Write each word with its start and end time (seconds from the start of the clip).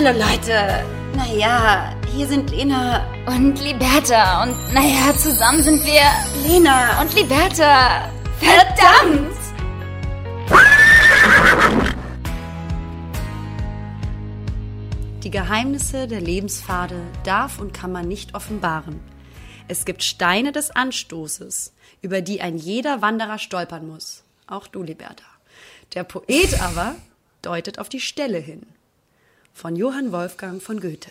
Hallo 0.00 0.16
Leute. 0.16 0.84
Naja, 1.16 1.92
hier 2.14 2.28
sind 2.28 2.50
Lena. 2.50 3.04
Und 3.26 3.60
Liberta. 3.60 4.44
Und 4.44 4.72
naja, 4.72 5.12
zusammen 5.16 5.60
sind 5.60 5.84
wir 5.84 6.02
Lena. 6.48 7.00
und 7.00 7.12
Liberta. 7.16 8.08
Verdammt! 8.38 9.36
Die 15.24 15.30
Geheimnisse 15.32 16.06
der 16.06 16.20
Lebenspfade 16.20 17.02
darf 17.24 17.58
und 17.58 17.74
kann 17.74 17.90
man 17.90 18.06
nicht 18.06 18.36
offenbaren. 18.36 19.00
Es 19.66 19.84
gibt 19.84 20.04
Steine 20.04 20.52
des 20.52 20.70
Anstoßes, 20.70 21.72
über 22.02 22.20
die 22.20 22.40
ein 22.40 22.56
jeder 22.56 23.02
Wanderer 23.02 23.38
stolpern 23.38 23.88
muss. 23.88 24.22
Auch 24.46 24.68
du, 24.68 24.84
Liberta. 24.84 25.24
Der 25.94 26.04
Poet 26.04 26.60
aber 26.60 26.94
deutet 27.42 27.80
auf 27.80 27.88
die 27.88 28.00
Stelle 28.00 28.38
hin. 28.38 28.64
Von 29.58 29.74
Johann 29.74 30.12
Wolfgang 30.12 30.62
von 30.62 30.78
Goethe. 30.78 31.10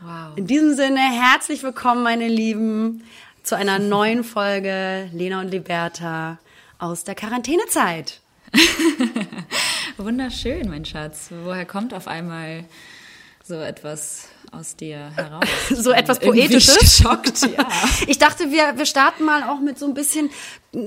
Wow. 0.00 0.36
In 0.36 0.46
diesem 0.46 0.76
Sinne, 0.76 1.00
herzlich 1.00 1.64
willkommen, 1.64 2.04
meine 2.04 2.28
Lieben, 2.28 3.02
zu 3.42 3.56
einer 3.56 3.78
neuen 3.80 4.22
Folge 4.22 5.10
Lena 5.12 5.40
und 5.40 5.48
Liberta 5.48 6.38
aus 6.78 7.02
der 7.02 7.16
Quarantänezeit. 7.16 8.20
Wunderschön, 9.96 10.68
mein 10.68 10.84
Schatz. 10.84 11.30
Woher 11.42 11.66
kommt 11.66 11.94
auf 11.94 12.06
einmal 12.06 12.64
so 13.42 13.56
etwas 13.56 14.28
aus 14.52 14.76
dir 14.76 15.10
heraus? 15.16 15.44
So 15.74 15.92
etwas 15.92 16.18
Poetisches. 16.18 16.78
Geschockt, 16.78 17.42
ja. 17.42 17.68
Ich 18.06 18.18
dachte, 18.18 18.50
wir, 18.50 18.76
wir 18.76 18.86
starten 18.86 19.24
mal 19.24 19.44
auch 19.44 19.60
mit 19.60 19.78
so 19.78 19.86
ein 19.86 19.94
bisschen 19.94 20.30
äh, 20.72 20.78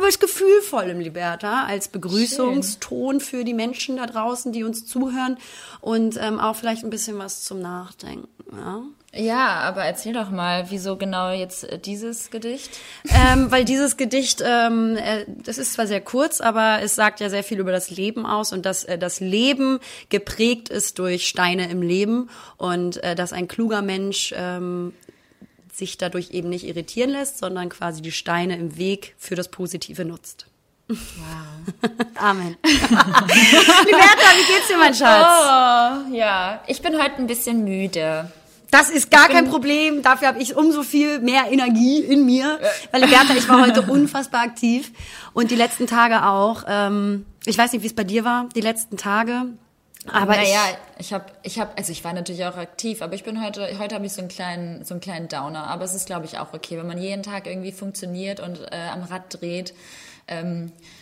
was 0.00 0.18
Gefühlvollem, 0.18 1.00
Liberta, 1.00 1.64
als 1.64 1.88
Begrüßungston 1.88 3.20
für 3.20 3.44
die 3.44 3.54
Menschen 3.54 3.96
da 3.96 4.06
draußen, 4.06 4.52
die 4.52 4.64
uns 4.64 4.86
zuhören 4.86 5.38
und 5.80 6.16
ähm, 6.20 6.40
auch 6.40 6.56
vielleicht 6.56 6.84
ein 6.84 6.90
bisschen 6.90 7.18
was 7.18 7.44
zum 7.44 7.60
Nachdenken. 7.60 8.28
Ja? 8.52 8.82
Ja, 9.14 9.60
aber 9.60 9.84
erzähl 9.84 10.12
doch 10.12 10.30
mal, 10.30 10.66
wieso 10.68 10.96
genau 10.96 11.30
jetzt 11.30 11.64
äh, 11.64 11.78
dieses 11.78 12.30
Gedicht? 12.30 12.70
ähm, 13.08 13.50
weil 13.50 13.64
dieses 13.64 13.96
Gedicht, 13.96 14.42
ähm, 14.44 14.96
äh, 14.96 15.24
das 15.26 15.56
ist 15.56 15.72
zwar 15.72 15.86
sehr 15.86 16.02
kurz, 16.02 16.42
aber 16.42 16.80
es 16.82 16.94
sagt 16.94 17.20
ja 17.20 17.30
sehr 17.30 17.42
viel 17.42 17.58
über 17.58 17.72
das 17.72 17.90
Leben 17.90 18.26
aus 18.26 18.52
und 18.52 18.66
dass 18.66 18.84
äh, 18.84 18.98
das 18.98 19.20
Leben 19.20 19.80
geprägt 20.10 20.68
ist 20.68 20.98
durch 20.98 21.26
Steine 21.26 21.70
im 21.70 21.80
Leben 21.80 22.28
und 22.58 23.02
äh, 23.02 23.14
dass 23.14 23.32
ein 23.32 23.48
kluger 23.48 23.80
Mensch 23.80 24.34
ähm, 24.36 24.92
sich 25.72 25.96
dadurch 25.96 26.32
eben 26.32 26.50
nicht 26.50 26.66
irritieren 26.66 27.10
lässt, 27.10 27.38
sondern 27.38 27.70
quasi 27.70 28.02
die 28.02 28.12
Steine 28.12 28.56
im 28.56 28.76
Weg 28.76 29.14
für 29.16 29.36
das 29.36 29.48
Positive 29.48 30.04
nutzt. 30.04 30.46
Wow. 30.88 30.96
Amen. 32.16 32.56
Liberta, 32.62 34.28
wie 34.36 34.52
geht's 34.52 34.68
dir, 34.68 34.76
mein 34.78 34.94
Schatz? 34.94 36.08
Oh, 36.10 36.14
ja. 36.14 36.62
Ich 36.66 36.82
bin 36.82 37.00
heute 37.00 37.16
ein 37.16 37.26
bisschen 37.26 37.64
müde. 37.64 38.30
Das 38.70 38.90
ist 38.90 39.10
gar 39.10 39.28
kein 39.28 39.48
Problem. 39.48 40.02
Dafür 40.02 40.28
habe 40.28 40.40
ich 40.40 40.56
umso 40.56 40.82
viel 40.82 41.20
mehr 41.20 41.50
Energie 41.50 42.00
in 42.00 42.26
mir. 42.26 42.60
Weil 42.90 43.02
Liberta, 43.02 43.34
ich 43.34 43.48
war 43.48 43.62
heute 43.62 43.82
unfassbar 43.90 44.42
aktiv. 44.42 44.92
Und 45.32 45.50
die 45.50 45.56
letzten 45.56 45.86
Tage 45.86 46.26
auch. 46.26 46.64
Ähm, 46.68 47.24
ich 47.46 47.56
weiß 47.56 47.72
nicht, 47.72 47.82
wie 47.82 47.86
es 47.86 47.94
bei 47.94 48.04
dir 48.04 48.24
war, 48.24 48.48
die 48.54 48.60
letzten 48.60 48.96
Tage. 48.96 49.46
Aber 50.06 50.36
naja, 50.36 50.60
ich 50.98 51.12
habe, 51.12 51.26
ich 51.42 51.58
habe, 51.58 51.70
also 51.76 51.92
ich 51.92 52.02
war 52.04 52.12
natürlich 52.12 52.44
auch 52.44 52.56
aktiv, 52.56 53.02
aber 53.02 53.14
ich 53.14 53.24
bin 53.24 53.44
heute, 53.44 53.78
heute 53.78 53.94
habe 53.94 54.06
ich 54.06 54.12
so 54.12 54.20
einen 54.20 54.28
kleinen, 54.28 54.84
so 54.84 54.94
einen 54.94 55.00
kleinen 55.00 55.28
Downer. 55.28 55.66
Aber 55.66 55.84
es 55.84 55.94
ist, 55.94 56.06
glaube 56.06 56.26
ich, 56.26 56.38
auch 56.38 56.52
okay, 56.52 56.78
wenn 56.78 56.86
man 56.86 56.98
jeden 56.98 57.22
Tag 57.22 57.46
irgendwie 57.46 57.72
funktioniert 57.72 58.40
und 58.40 58.60
äh, 58.70 58.88
am 58.92 59.02
Rad 59.02 59.40
dreht. 59.40 59.74
Ähm, 60.26 60.72
äh, 60.76 60.97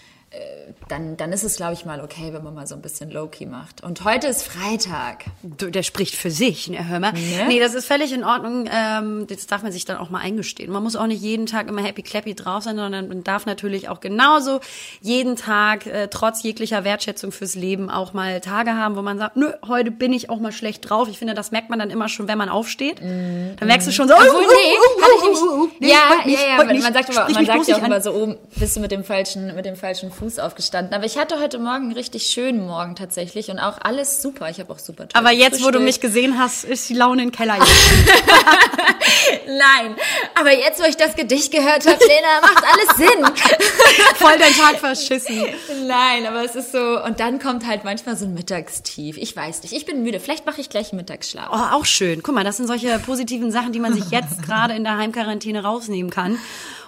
dann, 0.88 1.16
dann 1.16 1.32
ist 1.32 1.42
es, 1.42 1.56
glaube 1.56 1.74
ich, 1.74 1.84
mal 1.84 2.00
okay, 2.00 2.32
wenn 2.32 2.44
man 2.44 2.54
mal 2.54 2.66
so 2.66 2.74
ein 2.74 2.82
bisschen 2.82 3.10
Low-Key 3.10 3.46
macht. 3.46 3.82
Und 3.82 4.04
heute 4.04 4.28
ist 4.28 4.42
Freitag. 4.42 5.24
du, 5.42 5.70
der 5.70 5.82
spricht 5.82 6.14
für 6.14 6.30
sich, 6.30 6.68
ne, 6.68 6.88
hör 6.88 7.00
mal. 7.00 7.12
Ne? 7.12 7.46
Nee, 7.48 7.60
das 7.60 7.74
ist 7.74 7.86
völlig 7.86 8.12
in 8.12 8.24
Ordnung. 8.24 8.68
Ähm, 8.72 9.26
das 9.28 9.46
darf 9.46 9.62
man 9.62 9.72
sich 9.72 9.84
dann 9.84 9.96
auch 9.96 10.10
mal 10.10 10.20
eingestehen. 10.20 10.72
Man 10.72 10.82
muss 10.82 10.94
auch 10.96 11.06
nicht 11.06 11.20
jeden 11.20 11.46
Tag 11.46 11.68
immer 11.68 11.82
happy 11.82 12.02
clappy 12.02 12.34
drauf 12.34 12.62
sein, 12.62 12.76
sondern 12.76 13.08
man 13.08 13.24
darf 13.24 13.46
natürlich 13.46 13.88
auch 13.88 14.00
genauso 14.00 14.60
jeden 15.00 15.36
Tag, 15.36 15.86
äh, 15.86 16.08
trotz 16.08 16.42
jeglicher 16.42 16.84
Wertschätzung 16.84 17.32
fürs 17.32 17.54
Leben, 17.54 17.90
auch 17.90 18.12
mal 18.12 18.40
Tage 18.40 18.74
haben, 18.74 18.96
wo 18.96 19.02
man 19.02 19.18
sagt, 19.18 19.36
nö, 19.36 19.50
heute 19.66 19.90
bin 19.90 20.12
ich 20.12 20.30
auch 20.30 20.38
mal 20.38 20.52
schlecht 20.52 20.88
drauf. 20.88 21.08
Ich 21.08 21.18
finde, 21.18 21.34
das 21.34 21.50
merkt 21.50 21.70
man 21.70 21.78
dann 21.78 21.90
immer 21.90 22.08
schon, 22.08 22.28
wenn 22.28 22.38
man 22.38 22.48
aufsteht. 22.48 23.00
Dann 23.00 23.56
merkst 23.66 23.88
du 23.88 23.92
schon 23.92 24.08
so, 24.08 24.14
oh, 24.14 24.18
Obwohl, 24.18 24.44
oh, 24.44 24.50
nee, 24.50 24.76
oh, 24.78 25.02
hatte 25.02 25.12
ich 25.16 25.22
oh, 25.22 25.28
nicht. 25.28 25.42
oh, 25.42 25.62
oh, 25.62 25.68
nee, 25.80 25.88
ja, 25.88 25.98
ja, 26.24 26.56
ja, 26.58 26.64
man, 26.64 26.92
sagt, 26.92 27.12
Sprich 27.12 27.34
man 27.34 27.46
sagt 27.46 27.68
ja 27.68 27.76
auch 27.76 27.84
immer 27.84 28.00
so, 28.00 28.12
oben 28.12 28.36
bist 28.54 28.76
du 28.76 28.80
mit 28.80 28.92
dem 28.92 29.04
falschen, 29.04 29.54
mit 29.54 29.64
dem 29.64 29.76
falschen 29.76 30.10
Fuß 30.10 30.25
aufgestanden. 30.38 30.94
Aber 30.94 31.04
ich 31.04 31.18
hatte 31.18 31.40
heute 31.40 31.58
Morgen 31.58 31.84
einen 31.84 31.92
richtig 31.92 32.26
schönen 32.26 32.66
Morgen 32.66 32.96
tatsächlich 32.96 33.50
und 33.50 33.58
auch 33.58 33.78
alles 33.82 34.22
super. 34.22 34.50
Ich 34.50 34.60
habe 34.60 34.72
auch 34.72 34.78
super 34.78 35.06
Aber 35.14 35.30
jetzt, 35.30 35.64
wo 35.64 35.70
du 35.70 35.80
mich 35.80 36.00
gesehen 36.00 36.38
hast, 36.38 36.64
ist 36.64 36.88
die 36.88 36.94
Laune 36.94 37.22
in 37.22 37.28
den 37.28 37.34
Keller. 37.34 37.58
Nein, 39.46 39.96
aber 40.38 40.52
jetzt, 40.52 40.80
wo 40.80 40.84
ich 40.84 40.96
das 40.96 41.14
Gedicht 41.14 41.52
gehört 41.52 41.86
habe, 41.86 41.98
Lena, 42.04 42.40
macht 42.42 42.64
alles 42.64 42.96
Sinn. 42.96 43.24
Voll 44.16 44.38
dein 44.38 44.52
Tag 44.52 44.78
verschissen. 44.78 45.44
Nein, 45.86 46.26
aber 46.26 46.44
es 46.44 46.54
ist 46.56 46.72
so, 46.72 47.02
und 47.04 47.20
dann 47.20 47.38
kommt 47.38 47.66
halt 47.66 47.84
manchmal 47.84 48.16
so 48.16 48.24
ein 48.24 48.34
Mittagstief. 48.34 49.16
Ich 49.16 49.34
weiß 49.34 49.62
nicht, 49.62 49.72
ich 49.72 49.86
bin 49.86 50.02
müde. 50.02 50.20
Vielleicht 50.20 50.46
mache 50.46 50.60
ich 50.60 50.68
gleich 50.68 50.92
einen 50.92 50.98
Mittagsschlaf. 50.98 51.48
Oh, 51.50 51.76
auch 51.76 51.84
schön. 51.84 52.22
Guck 52.22 52.34
mal, 52.34 52.44
das 52.44 52.56
sind 52.56 52.66
solche 52.66 52.98
positiven 52.98 53.50
Sachen, 53.50 53.72
die 53.72 53.80
man 53.80 53.94
sich 53.94 54.10
jetzt 54.10 54.42
gerade 54.46 54.74
in 54.74 54.84
der 54.84 54.96
Heimquarantäne 54.96 55.62
rausnehmen 55.62 56.10
kann. 56.10 56.38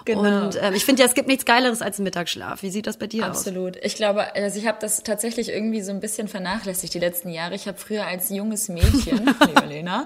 Genau. 0.05 0.45
Und 0.45 0.59
ähm, 0.61 0.73
ich 0.73 0.85
finde 0.85 1.01
ja, 1.01 1.07
es 1.07 1.13
gibt 1.13 1.27
nichts 1.27 1.45
Geileres 1.45 1.81
als 1.81 1.97
einen 1.97 2.05
Mittagsschlaf. 2.05 2.63
Wie 2.63 2.69
sieht 2.69 2.87
das 2.87 2.97
bei 2.97 3.07
dir 3.07 3.25
Absolut. 3.25 3.77
Ich 3.81 3.95
glaube, 3.95 4.35
also 4.35 4.59
ich 4.59 4.67
habe 4.67 4.77
das 4.81 5.03
tatsächlich 5.03 5.49
irgendwie 5.49 5.81
so 5.81 5.91
ein 5.91 5.99
bisschen 5.99 6.27
vernachlässigt 6.27 6.93
die 6.93 6.99
letzten 6.99 7.29
Jahre. 7.29 7.55
Ich 7.55 7.67
habe 7.67 7.77
früher 7.77 8.05
als 8.05 8.29
junges 8.29 8.69
Mädchen, 8.69 9.35
liebe 9.47 9.65
Lena, 9.67 10.05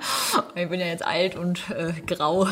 ich 0.55 0.69
bin 0.69 0.79
ja 0.79 0.87
jetzt 0.87 1.05
alt 1.05 1.35
und 1.35 1.61
äh, 1.69 1.93
grau. 2.05 2.47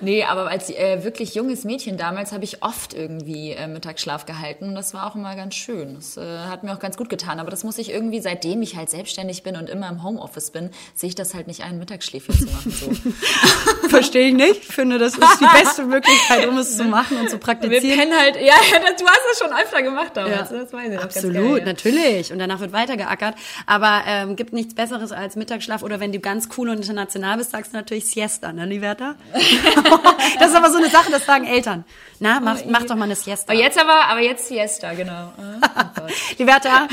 Nee, 0.00 0.24
aber 0.24 0.48
als 0.48 0.70
äh, 0.70 1.04
wirklich 1.04 1.34
junges 1.34 1.64
Mädchen 1.64 1.96
damals 1.96 2.32
habe 2.32 2.44
ich 2.44 2.62
oft 2.62 2.94
irgendwie 2.94 3.52
äh, 3.52 3.66
Mittagsschlaf 3.66 4.26
gehalten 4.26 4.68
und 4.68 4.74
das 4.74 4.94
war 4.94 5.06
auch 5.06 5.14
immer 5.14 5.36
ganz 5.36 5.54
schön. 5.54 5.94
Das 5.94 6.16
äh, 6.16 6.38
hat 6.48 6.62
mir 6.62 6.72
auch 6.72 6.80
ganz 6.80 6.96
gut 6.96 7.08
getan, 7.08 7.40
aber 7.40 7.50
das 7.50 7.64
muss 7.64 7.78
ich 7.78 7.90
irgendwie, 7.90 8.20
seitdem 8.20 8.62
ich 8.62 8.76
halt 8.76 8.90
selbstständig 8.90 9.42
bin 9.42 9.56
und 9.56 9.68
immer 9.68 9.88
im 9.88 10.02
Homeoffice 10.02 10.50
bin, 10.50 10.70
sehe 10.94 11.08
ich 11.08 11.14
das 11.14 11.34
halt 11.34 11.46
nicht 11.46 11.62
ein, 11.62 11.78
Mittagsschläfchen 11.78 12.38
zu 12.38 12.46
machen. 12.46 12.70
So. 12.70 12.88
aus? 12.88 13.90
Verstehe 13.90 14.28
ich 14.28 14.34
nicht. 14.34 14.62
Ich 14.62 14.74
finde, 14.74 14.98
das 14.98 15.14
ist 15.14 15.40
die 15.40 15.62
beste 15.62 15.84
Möglichkeit, 15.84 16.46
um 16.46 16.58
es 16.58 16.77
zu 16.78 16.84
machen 16.84 17.18
und 17.18 17.28
zu 17.28 17.36
Wir 17.36 17.40
praktizieren. 17.40 17.98
kennen 17.98 18.18
halt, 18.18 18.36
ja, 18.36 18.54
du 18.98 19.06
hast 19.06 19.20
das 19.30 19.38
schon 19.38 19.52
öfter 19.56 19.82
gemacht 19.82 20.10
damals, 20.14 20.50
Ja, 20.50 20.56
das 20.58 20.72
weiß 20.72 20.92
ich 20.92 20.98
absolut, 20.98 21.56
geil, 21.58 21.64
natürlich. 21.64 22.32
Und 22.32 22.38
danach 22.38 22.60
wird 22.60 22.72
weitergeackert. 22.72 23.34
Aber 23.66 24.02
ähm, 24.06 24.36
gibt 24.36 24.52
nichts 24.52 24.74
Besseres 24.74 25.12
als 25.12 25.36
Mittagsschlaf. 25.36 25.82
Oder 25.82 26.00
wenn 26.00 26.12
du 26.12 26.20
ganz 26.20 26.48
cool 26.56 26.70
und 26.70 26.76
international 26.78 27.36
bist, 27.38 27.50
sagst 27.50 27.72
du 27.72 27.76
natürlich 27.76 28.06
Siesta, 28.08 28.52
ne, 28.52 28.64
Liberta? 28.64 29.14
das 30.38 30.50
ist 30.50 30.56
aber 30.56 30.70
so 30.70 30.78
eine 30.78 30.88
Sache, 30.88 31.10
das 31.10 31.26
sagen 31.26 31.44
Eltern. 31.46 31.84
Na, 32.20 32.40
mach, 32.40 32.58
mach 32.66 32.84
doch 32.84 32.96
mal 32.96 33.04
eine 33.04 33.16
Siesta. 33.16 33.52
Aber 33.52 33.60
jetzt 33.60 33.78
aber, 33.78 34.06
aber 34.08 34.20
jetzt 34.20 34.48
Siesta, 34.48 34.92
genau. 34.94 35.32
Oh 35.38 35.60
Gott. 35.94 36.12
Liberta, 36.38 36.88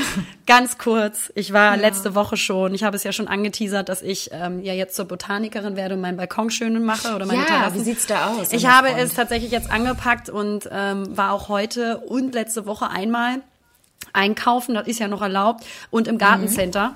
ganz 0.46 0.78
kurz. 0.78 1.30
Ich 1.34 1.52
war 1.52 1.76
letzte 1.76 2.14
Woche 2.14 2.36
schon, 2.36 2.74
ich 2.74 2.84
habe 2.84 2.96
es 2.96 3.02
ja 3.04 3.12
schon 3.12 3.28
angeteasert, 3.28 3.88
dass 3.88 4.02
ich 4.02 4.30
ähm, 4.32 4.62
ja 4.62 4.72
jetzt 4.72 4.94
zur 4.96 5.04
Botanikerin 5.06 5.76
werde 5.76 5.94
und 5.94 6.00
meinen 6.00 6.16
Balkon 6.16 6.50
schön 6.50 6.84
mache 6.84 7.14
oder 7.14 7.26
meine 7.26 7.40
Ja, 7.40 7.44
Terrassen. 7.46 7.80
wie 7.80 7.84
sieht's 7.84 8.06
da 8.06 8.28
aus, 8.28 8.52
Ich 8.52 8.62
mein 8.62 8.72
habe 8.72 8.88
Freund? 8.88 9.00
es 9.02 9.14
tatsächlich 9.14 9.50
jetzt 9.50 9.70
angepackt 9.70 10.30
und 10.30 10.68
ähm, 10.72 11.16
war 11.16 11.32
auch 11.32 11.48
heute 11.48 11.98
und 11.98 12.34
letzte 12.34 12.66
Woche 12.66 12.88
einmal 12.90 13.40
einkaufen, 14.12 14.74
das 14.74 14.86
ist 14.86 14.98
ja 15.00 15.08
noch 15.08 15.20
erlaubt, 15.22 15.64
und 15.90 16.08
im 16.08 16.16
Gartencenter. 16.18 16.94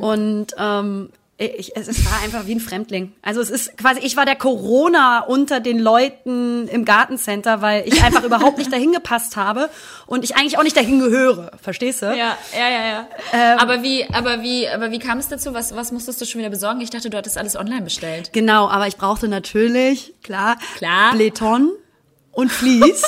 Und 0.00 0.46
ähm, 0.58 1.10
ich, 1.36 1.76
es, 1.76 1.88
es 1.88 2.04
war 2.04 2.22
einfach 2.22 2.46
wie 2.46 2.54
ein 2.54 2.60
Fremdling. 2.60 3.12
Also 3.20 3.40
es 3.40 3.50
ist 3.50 3.76
quasi, 3.76 4.00
ich 4.00 4.16
war 4.16 4.24
der 4.24 4.36
Corona 4.36 5.20
unter 5.20 5.58
den 5.58 5.80
Leuten 5.80 6.68
im 6.68 6.84
Gartencenter, 6.84 7.60
weil 7.60 7.82
ich 7.88 8.04
einfach 8.04 8.22
überhaupt 8.24 8.58
nicht 8.58 8.72
dahin 8.72 8.92
gepasst 8.92 9.36
habe 9.36 9.68
und 10.06 10.22
ich 10.22 10.36
eigentlich 10.36 10.58
auch 10.58 10.62
nicht 10.62 10.76
dahin 10.76 11.00
gehöre. 11.00 11.50
Verstehst 11.60 12.02
du? 12.02 12.06
Ja, 12.06 12.38
ja, 12.56 12.70
ja, 12.70 12.86
ja. 12.86 13.08
Ähm. 13.32 13.58
aber 13.58 13.82
wie, 13.82 14.04
aber 14.12 14.42
wie, 14.42 14.68
aber 14.68 14.92
wie 14.92 15.00
kam 15.00 15.18
es 15.18 15.26
dazu? 15.26 15.54
Was, 15.54 15.74
was 15.74 15.90
musstest 15.90 16.20
du 16.20 16.24
schon 16.24 16.38
wieder 16.38 16.50
besorgen? 16.50 16.80
Ich 16.80 16.90
dachte, 16.90 17.10
du 17.10 17.16
hattest 17.16 17.36
alles 17.36 17.56
online 17.56 17.82
bestellt. 17.82 18.32
Genau, 18.32 18.68
aber 18.68 18.86
ich 18.86 18.96
brauchte 18.96 19.26
natürlich, 19.26 20.14
klar, 20.22 20.56
Klar. 20.76 21.14
Bleton 21.14 21.72
und 22.30 22.52
Vlies. 22.52 23.02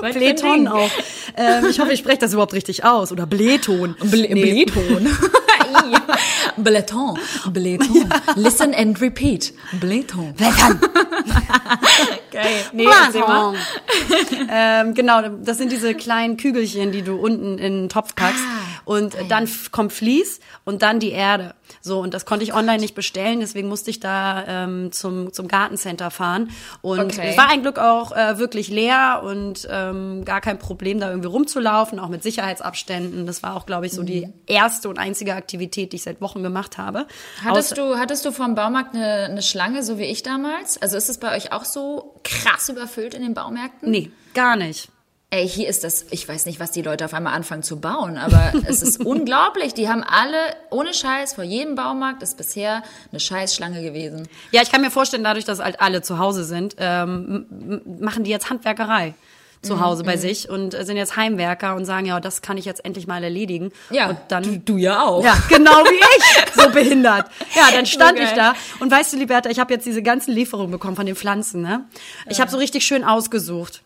Bleton 0.00 0.68
auch. 0.68 0.90
Ähm, 1.36 1.66
ich 1.68 1.80
hoffe, 1.80 1.92
ich 1.92 1.98
spreche 1.98 2.18
das 2.18 2.32
überhaupt 2.32 2.52
richtig 2.52 2.84
aus. 2.84 3.10
Oder 3.10 3.26
Bleton. 3.26 3.96
Nee. 4.02 4.66
Bleton. 4.66 5.08
Bleton. 6.56 7.18
Listen 8.36 8.74
and 8.74 9.00
repeat. 9.00 9.52
Bleton. 9.80 10.34
Bleton. 10.34 10.78
Geil. 12.30 12.64
Nee, 12.72 12.84
mal. 12.84 13.54
ähm, 14.50 14.94
genau, 14.94 15.22
das 15.42 15.58
sind 15.58 15.72
diese 15.72 15.94
kleinen 15.94 16.36
Kügelchen, 16.36 16.92
die 16.92 17.02
du 17.02 17.16
unten 17.16 17.58
in 17.58 17.82
den 17.82 17.88
Topf 17.88 18.14
packst. 18.14 18.42
Und 18.84 19.16
dann 19.28 19.44
f- 19.44 19.70
kommt 19.72 19.92
Vlies 19.92 20.40
und 20.64 20.82
dann 20.82 21.00
die 21.00 21.10
Erde. 21.12 21.54
So, 21.80 22.00
und 22.00 22.12
das 22.14 22.24
konnte 22.26 22.44
ich 22.44 22.54
online 22.54 22.78
nicht 22.80 22.94
bestellen, 22.94 23.40
deswegen 23.40 23.68
musste 23.68 23.90
ich 23.90 23.98
da 24.00 24.44
ähm, 24.46 24.92
zum, 24.92 25.32
zum 25.32 25.48
Gartencenter 25.48 26.10
fahren. 26.10 26.50
Und 26.82 27.00
Okay. 27.00 27.28
es 27.30 27.36
war 27.36 27.48
ein 27.50 27.62
Glück 27.62 27.78
auch 27.78 28.12
äh, 28.12 28.38
wirklich 28.38 28.68
leer 28.68 29.22
und 29.24 29.66
ähm, 29.70 30.24
gar 30.24 30.40
kein 30.40 30.58
Problem, 30.58 31.00
da 31.00 31.08
irgendwie 31.08 31.28
rumzulaufen, 31.28 31.98
auch 31.98 32.08
mit 32.08 32.22
Sicherheitsabständen. 32.22 33.26
Das 33.26 33.42
war 33.42 33.56
auch, 33.56 33.66
glaube 33.66 33.86
ich, 33.86 33.92
so 33.92 34.02
die 34.02 34.28
erste 34.46 34.88
und 34.88 34.98
einzige 34.98 35.34
Aktivität, 35.34 35.92
die 35.92 35.96
ich 35.96 36.02
seit 36.02 36.20
Wochen 36.20 36.42
gemacht 36.42 36.78
habe. 36.78 37.06
Hattest 37.44 37.72
Außer- 37.72 37.76
du, 37.76 37.98
hattest 37.98 38.24
du 38.24 38.32
vom 38.32 38.54
Baumarkt 38.54 38.94
eine, 38.94 39.24
eine 39.30 39.42
Schlange, 39.42 39.82
so 39.82 39.98
wie 39.98 40.04
ich 40.04 40.22
damals? 40.22 40.80
Also 40.80 40.96
ist 40.96 41.08
es 41.08 41.18
bei 41.18 41.34
euch 41.36 41.52
auch 41.52 41.64
so 41.64 42.14
krass 42.24 42.68
überfüllt 42.68 43.14
in 43.14 43.22
den 43.22 43.34
Baumärkten? 43.34 43.90
Nee, 43.90 44.10
gar 44.34 44.56
nicht. 44.56 44.88
Ey, 45.34 45.48
hier 45.48 45.66
ist 45.66 45.82
das, 45.82 46.04
ich 46.10 46.28
weiß 46.28 46.44
nicht, 46.44 46.60
was 46.60 46.72
die 46.72 46.82
Leute 46.82 47.06
auf 47.06 47.14
einmal 47.14 47.32
anfangen 47.32 47.62
zu 47.62 47.80
bauen, 47.80 48.18
aber 48.18 48.52
es 48.66 48.82
ist 48.82 49.00
unglaublich. 49.00 49.72
Die 49.72 49.88
haben 49.88 50.04
alle, 50.04 50.36
ohne 50.68 50.92
Scheiß, 50.92 51.32
vor 51.32 51.42
jedem 51.42 51.74
Baumarkt 51.74 52.22
ist 52.22 52.36
bisher 52.36 52.82
eine 53.10 53.18
Scheißschlange 53.18 53.82
gewesen. 53.82 54.28
Ja, 54.50 54.60
ich 54.60 54.70
kann 54.70 54.82
mir 54.82 54.90
vorstellen, 54.90 55.24
dadurch, 55.24 55.46
dass 55.46 55.60
halt 55.60 55.80
alle 55.80 56.02
zu 56.02 56.18
Hause 56.18 56.44
sind, 56.44 56.76
ähm, 56.78 57.46
machen 57.98 58.24
die 58.24 58.30
jetzt 58.30 58.50
Handwerkerei 58.50 59.14
zu 59.62 59.80
Hause 59.80 60.02
bei 60.04 60.18
sich 60.18 60.50
und 60.50 60.74
äh, 60.74 60.84
sind 60.84 60.98
jetzt 60.98 61.16
Heimwerker 61.16 61.76
und 61.76 61.86
sagen, 61.86 62.04
ja, 62.04 62.20
das 62.20 62.42
kann 62.42 62.58
ich 62.58 62.66
jetzt 62.66 62.84
endlich 62.84 63.06
mal 63.06 63.24
erledigen. 63.24 63.72
und 64.10 64.18
dann 64.28 64.42
du, 64.42 64.58
du 64.58 64.76
ja 64.76 65.02
auch. 65.02 65.24
Ja, 65.24 65.34
genau 65.48 65.70
wie 65.84 65.94
ich, 66.18 66.52
so 66.62 66.68
behindert. 66.68 67.30
Ja, 67.54 67.70
dann 67.72 67.86
stand 67.86 68.18
So 68.18 68.24
ich 68.24 68.32
da 68.32 68.54
und 68.80 68.90
weißt 68.90 69.14
du, 69.14 69.16
Liberta, 69.16 69.48
ich 69.48 69.60
habe 69.60 69.72
jetzt 69.72 69.86
diese 69.86 70.02
ganzen 70.02 70.32
Lieferungen 70.34 70.72
bekommen 70.72 70.96
von 70.96 71.06
den 71.06 71.16
Pflanzen, 71.16 71.62
ne? 71.62 71.86
Ich 72.28 72.38
habe 72.40 72.50
so 72.50 72.58
richtig 72.58 72.84
schön 72.84 73.02
ausgesucht. 73.02 73.82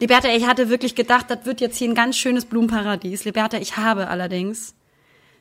Liberta, 0.00 0.28
ich 0.34 0.46
hatte 0.46 0.70
wirklich 0.70 0.94
gedacht, 0.94 1.26
das 1.28 1.44
wird 1.44 1.60
jetzt 1.60 1.76
hier 1.76 1.88
ein 1.88 1.94
ganz 1.94 2.16
schönes 2.16 2.46
Blumenparadies. 2.46 3.26
Liberta, 3.26 3.58
ich 3.58 3.76
habe 3.76 4.08
allerdings 4.08 4.74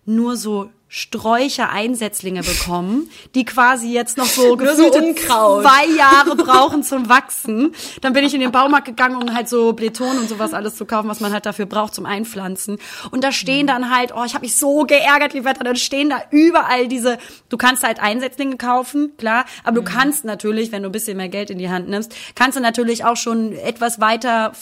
nur 0.05 0.35
so 0.35 0.69
Sträucher, 0.91 1.69
Einsetzlinge 1.69 2.41
bekommen, 2.41 3.11
die 3.35 3.45
quasi 3.45 3.93
jetzt 3.93 4.17
noch 4.17 4.25
so 4.25 4.55
Nur 4.55 4.75
so 4.75 4.89
zwei 4.89 5.85
Jahre 5.95 6.35
brauchen 6.35 6.81
zum 6.81 7.09
Wachsen. 7.09 7.75
Dann 8.01 8.13
bin 8.13 8.25
ich 8.25 8.33
in 8.33 8.39
den 8.39 8.51
Baumarkt 8.51 8.87
gegangen, 8.87 9.15
um 9.21 9.35
halt 9.35 9.47
so 9.47 9.73
Bläton 9.73 10.17
und 10.17 10.27
sowas 10.27 10.51
alles 10.51 10.75
zu 10.75 10.85
kaufen, 10.85 11.07
was 11.07 11.19
man 11.19 11.31
halt 11.31 11.45
dafür 11.45 11.67
braucht 11.67 11.93
zum 11.93 12.07
Einpflanzen. 12.07 12.79
Und 13.11 13.23
da 13.23 13.31
stehen 13.31 13.67
dann 13.67 13.95
halt, 13.95 14.13
oh, 14.15 14.23
ich 14.25 14.33
habe 14.33 14.45
mich 14.45 14.57
so 14.57 14.83
geärgert, 14.83 15.33
Liberta, 15.33 15.63
dann 15.63 15.75
stehen 15.75 16.09
da 16.09 16.23
überall 16.31 16.87
diese, 16.87 17.19
du 17.49 17.57
kannst 17.57 17.83
halt 17.83 17.99
Einsetzlinge 17.99 18.57
kaufen, 18.57 19.15
klar, 19.17 19.45
aber 19.63 19.75
du 19.75 19.83
kannst 19.83 20.25
natürlich, 20.25 20.71
wenn 20.71 20.81
du 20.81 20.89
ein 20.89 20.91
bisschen 20.91 21.17
mehr 21.17 21.29
Geld 21.29 21.51
in 21.51 21.59
die 21.59 21.69
Hand 21.69 21.87
nimmst, 21.87 22.15
kannst 22.33 22.57
du 22.57 22.61
natürlich 22.61 23.05
auch 23.05 23.15
schon 23.15 23.53
etwas 23.53 24.01
weiter 24.01 24.53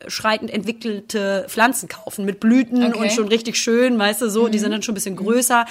fortschreitend 0.00 0.50
entwickelte 0.50 1.46
Pflanzen 1.48 1.88
kaufen 1.88 2.24
mit 2.24 2.40
Blüten 2.40 2.82
Okay. 2.84 2.98
und 2.98 3.12
schon 3.12 3.28
richtig 3.28 3.56
schön, 3.56 3.98
weißt 3.98 4.22
du, 4.22 4.30
so, 4.30 4.48
die 4.48 4.58
sind 4.58 4.70
dann 4.70 4.82
schon 4.82 4.92
ein 4.92 4.94
bisschen 4.96 5.16
größer. 5.16 5.66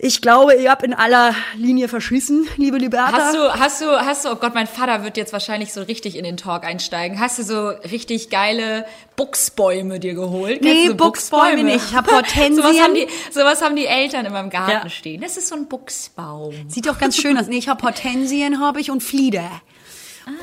Ich 0.00 0.22
glaube, 0.22 0.54
ihr 0.54 0.70
habt 0.70 0.84
in 0.84 0.94
aller 0.94 1.34
Linie 1.56 1.88
verschissen, 1.88 2.46
liebe 2.56 2.78
Liberta. 2.78 3.10
Hast 3.16 3.34
du, 3.34 3.40
hast 3.52 3.80
du, 3.80 3.86
hast 3.86 4.24
du, 4.24 4.28
oh 4.30 4.36
Gott, 4.36 4.54
mein 4.54 4.68
Vater 4.68 5.02
wird 5.02 5.16
jetzt 5.16 5.32
wahrscheinlich 5.32 5.72
so 5.72 5.82
richtig 5.82 6.14
in 6.16 6.22
den 6.22 6.36
Talk 6.36 6.62
einsteigen. 6.64 7.18
Hast 7.18 7.40
du 7.40 7.42
so 7.42 7.68
richtig 7.90 8.30
geile 8.30 8.84
Buchsbäume 9.16 9.98
dir 9.98 10.14
geholt? 10.14 10.62
Nee, 10.62 10.90
Buchsbäume 10.90 11.64
nicht. 11.64 11.84
Ich 11.90 11.96
hab 11.96 12.08
Hortensien. 12.08 12.54
sowas, 12.62 12.80
haben 12.80 12.94
die, 12.94 13.08
sowas 13.32 13.60
haben 13.60 13.74
die 13.74 13.86
Eltern 13.86 14.24
immer 14.24 14.38
im 14.38 14.50
Garten 14.50 14.86
Ja. 14.86 14.88
stehen. 14.88 15.20
Das 15.20 15.36
ist 15.36 15.48
so 15.48 15.56
ein 15.56 15.66
Buchsbaum. 15.66 16.54
Sieht 16.68 16.86
doch 16.86 17.00
ganz 17.00 17.16
schön 17.16 17.36
aus. 17.36 17.48
Nee, 17.48 17.58
ich 17.58 17.68
habe 17.68 17.82
Hortensien, 17.82 18.60
habe 18.60 18.80
ich 18.80 18.92
und 18.92 19.02
Flieder. 19.02 19.50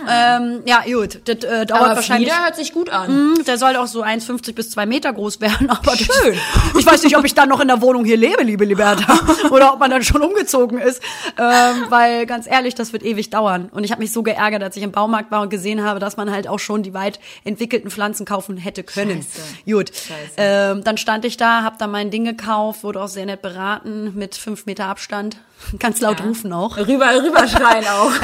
Ähm, 0.10 0.62
ja, 0.66 0.82
gut. 0.86 1.20
Das 1.26 1.38
äh, 1.44 1.66
dauert 1.66 1.72
Ah. 1.72 1.86
Aber 1.86 1.96
wahrscheinlich. 1.98 2.30
Flieder 2.30 2.46
hört 2.46 2.56
sich 2.56 2.74
gut 2.74 2.90
an. 2.90 3.08
Hm, 3.08 3.44
Der 3.46 3.58
soll 3.58 3.76
auch 3.76 3.88
so 3.88 4.04
1,50 4.04 4.54
bis 4.54 4.70
2 4.72 4.86
Meter 4.86 5.12
groß 5.14 5.42
werden. 5.42 5.70
Aber 5.70 5.92
das- 5.92 6.00
Schön. 6.02 6.36
Ich 6.80 6.86
weiß 6.86 7.04
nicht, 7.04 7.18
ob 7.18 7.26
ich 7.26 7.34
dann 7.34 7.50
noch 7.50 7.60
in 7.60 7.68
der 7.68 7.82
Wohnung 7.82 8.06
hier 8.06 8.18
lebe, 8.18 8.44
liebe 8.44 8.66
Liberta. 8.66 9.18
Oder 9.52 9.74
ob 9.74 9.80
man 9.80 9.90
dann 9.92 10.04
schon 10.04 10.22
umgezogen 10.22 10.78
ist. 10.78 11.02
Ähm, 11.38 11.86
weil 11.90 12.26
ganz 12.26 12.48
ehrlich, 12.48 12.76
das 12.76 12.94
wird 12.94 13.04
ewig 13.04 13.30
dauern. 13.30 13.70
Und 13.72 13.84
ich 13.84 13.92
habe 13.92 14.02
mich 14.02 14.12
so 14.12 14.24
geärgert, 14.24 14.62
als 14.64 14.76
ich 14.78 14.84
im 14.84 14.92
Baumarkt 14.92 15.32
war 15.32 15.42
und 15.42 15.50
gesehen 15.50 15.84
habe, 15.84 16.00
dass 16.00 16.18
man 16.18 16.32
halt 16.32 16.48
auch 16.48 16.60
schon 16.60 16.84
die 16.84 16.94
weit 16.94 17.20
entwickelten 17.44 17.90
Pflanzen 17.90 18.26
kaufen 18.26 18.58
hätte 18.58 18.84
können. 18.84 19.24
Scheiße. 19.24 19.42
Gut. 19.66 19.90
Scheiße. 19.90 20.34
Ähm, 20.38 20.84
dann 20.84 20.98
stand 20.98 21.26
ich 21.26 21.38
da, 21.38 21.64
habe 21.64 21.76
da 21.80 21.88
mein 21.88 22.12
Ding 22.12 22.26
gekauft, 22.26 22.84
wurde 22.84 23.02
auch 23.02 23.08
sehr 23.08 23.26
nett 23.26 23.42
beraten 23.42 24.14
mit 24.16 24.36
5 24.36 24.66
Meter 24.66 24.86
Abstand. 24.86 25.38
Ganz 25.80 26.00
laut 26.00 26.22
rufen 26.22 26.54
auch. 26.54 26.78
Rüber, 26.78 27.22
rüberschreien 27.22 27.88
auch. 27.88 28.12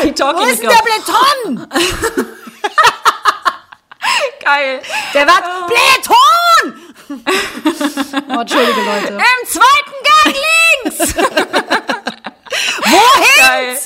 Hey, 0.00 0.14
Wo 0.18 0.44
ist 0.44 0.62
denn 0.62 0.70
der 0.70 0.82
Bläton? 0.82 1.66
Geil. 4.44 4.80
Der 5.12 5.26
war 5.26 5.66
Bläton! 5.66 6.16
oh, 8.28 8.40
Entschuldige, 8.40 8.80
Leute. 8.80 9.08
Im 9.08 9.46
zweiten 9.48 9.96
Gang 10.04 10.36
links. 10.84 11.14
Wohin? 12.84 13.78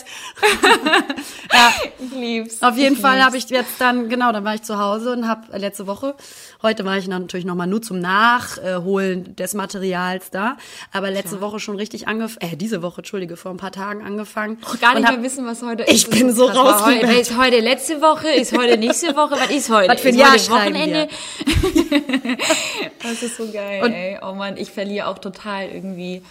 ja. 1.54 1.72
Ich 1.99 2.10
lieb's. 2.12 2.62
Auf 2.62 2.76
jeden 2.76 2.94
Ich 2.94 3.00
Fall 3.00 3.22
habe 3.25 3.37
ich 3.37 3.49
jetzt 3.50 3.81
dann, 3.81 4.08
genau, 4.08 4.32
dann 4.32 4.44
war 4.44 4.54
ich 4.54 4.62
zu 4.62 4.78
Hause 4.78 5.12
und 5.12 5.28
habe 5.28 5.56
letzte 5.58 5.87
Woche, 5.87 6.14
heute 6.62 6.84
war 6.84 6.99
ich 6.99 7.06
natürlich 7.08 7.44
nochmal 7.46 7.66
nur 7.66 7.82
zum 7.82 7.99
Nachholen 8.00 9.37
des 9.37 9.54
Materials 9.54 10.31
da, 10.31 10.56
aber 10.93 11.10
letzte 11.10 11.40
Woche 11.40 11.60
schon 11.60 11.76
richtig 11.76 12.08
angefangen, 12.08 12.52
äh, 12.52 12.56
diese 12.56 12.82
Woche, 12.82 12.99
Entschuldige, 12.99 13.37
vor 13.37 13.50
ein 13.50 13.56
paar 13.56 13.72
Tagen 13.72 14.04
angefangen. 14.04 14.58
Gar 14.81 14.90
nicht 14.94 15.00
und 15.00 15.06
hab- 15.06 15.14
mehr 15.16 15.22
wissen, 15.25 15.46
was 15.46 15.62
heute 15.62 15.84
Ich 15.84 16.06
ist. 16.06 16.10
bin 16.10 16.32
so 16.34 16.46
raus, 16.46 16.84
Heute, 16.84 17.06
ist 17.06 17.37
heute 17.37 17.60
letzte 17.60 18.00
Woche, 18.00 18.28
ist 18.31 18.56
heute 18.56 18.76
nächste 18.76 19.14
Woche, 19.16 19.32
was 19.32 19.50
ist 19.50 19.70
heute? 19.70 19.88
Was 19.93 20.00
für 20.00 20.08
ein 20.08 20.16
Jahr 20.19 20.32
Wochenende? 20.34 21.08
das 23.02 23.22
ist 23.22 23.37
so 23.37 23.50
geil, 23.52 23.93
ey. 23.93 24.19
Oh 24.22 24.34
Mann, 24.34 24.56
ich 24.56 24.70
verliere 24.70 25.06
auch 25.08 25.19
total 25.19 25.69
irgendwie 25.69 26.22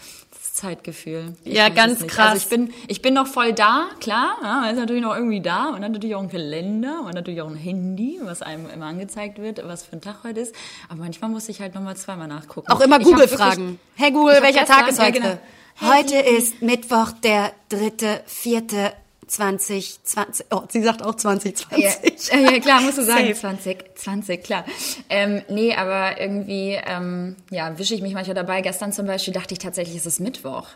Zeitgefühl. 0.61 1.33
Ich 1.43 1.53
Ja, 1.55 1.69
ganz 1.69 2.05
krass. 2.05 2.29
Also 2.31 2.43
ich 2.43 2.49
bin, 2.49 2.73
ich 2.87 3.01
bin 3.01 3.13
noch 3.15 3.25
voll 3.25 3.51
da, 3.53 3.85
klar, 3.99 4.35
ja, 4.43 4.69
ist 4.69 4.77
natürlich 4.77 5.01
noch 5.01 5.15
irgendwie 5.15 5.41
da 5.41 5.69
und 5.69 5.81
dann 5.81 5.91
natürlich 5.91 6.15
auch 6.15 6.21
ein 6.21 6.29
Kalender 6.29 7.01
und 7.03 7.15
natürlich 7.15 7.41
auch 7.41 7.49
ein 7.49 7.55
Handy, 7.55 8.19
was 8.23 8.43
einem 8.43 8.69
immer 8.69 8.85
angezeigt 8.85 9.39
wird, 9.39 9.65
was 9.67 9.83
für 9.83 9.93
ein 9.95 10.01
Tag 10.01 10.17
heute 10.23 10.39
ist. 10.39 10.53
Aber 10.87 10.99
manchmal 10.99 11.31
muss 11.31 11.49
ich 11.49 11.61
halt 11.61 11.73
nochmal 11.73 11.97
zweimal 11.97 12.27
nachgucken. 12.27 12.71
Auch 12.71 12.79
immer 12.81 12.99
Google 12.99 13.21
wirklich- 13.21 13.39
fragen. 13.39 13.79
Hey 13.95 14.11
Google, 14.11 14.37
welcher 14.41 14.65
Tag 14.65 14.87
ist 14.87 14.99
heute? 15.01 15.13
genau. 15.19 15.39
Heute 15.81 16.17
ist 16.17 16.61
Mittwoch, 16.61 17.11
der 17.23 17.53
dritte, 17.69 18.21
vierte, 18.27 18.93
2020. 19.31 20.47
Oh, 20.51 20.63
sie 20.67 20.81
sagt 20.81 21.03
auch 21.03 21.15
2020. 21.15 22.31
Ja, 22.33 22.39
ja 22.39 22.59
klar, 22.59 22.81
musst 22.81 22.97
du 22.97 23.03
sagen, 23.03 23.27
Safe. 23.27 23.39
20, 23.39 23.95
20, 23.95 24.43
klar. 24.43 24.65
Ähm, 25.09 25.41
nee, 25.47 25.73
aber 25.73 26.19
irgendwie, 26.19 26.77
ähm, 26.85 27.37
ja, 27.49 27.77
wische 27.79 27.95
ich 27.95 28.01
mich 28.01 28.13
manchmal 28.13 28.35
dabei. 28.35 28.61
Gestern 28.61 28.91
zum 28.91 29.07
Beispiel 29.07 29.33
dachte 29.33 29.53
ich 29.53 29.59
tatsächlich, 29.59 29.95
es 29.95 30.05
ist 30.05 30.19
Mittwoch. 30.19 30.67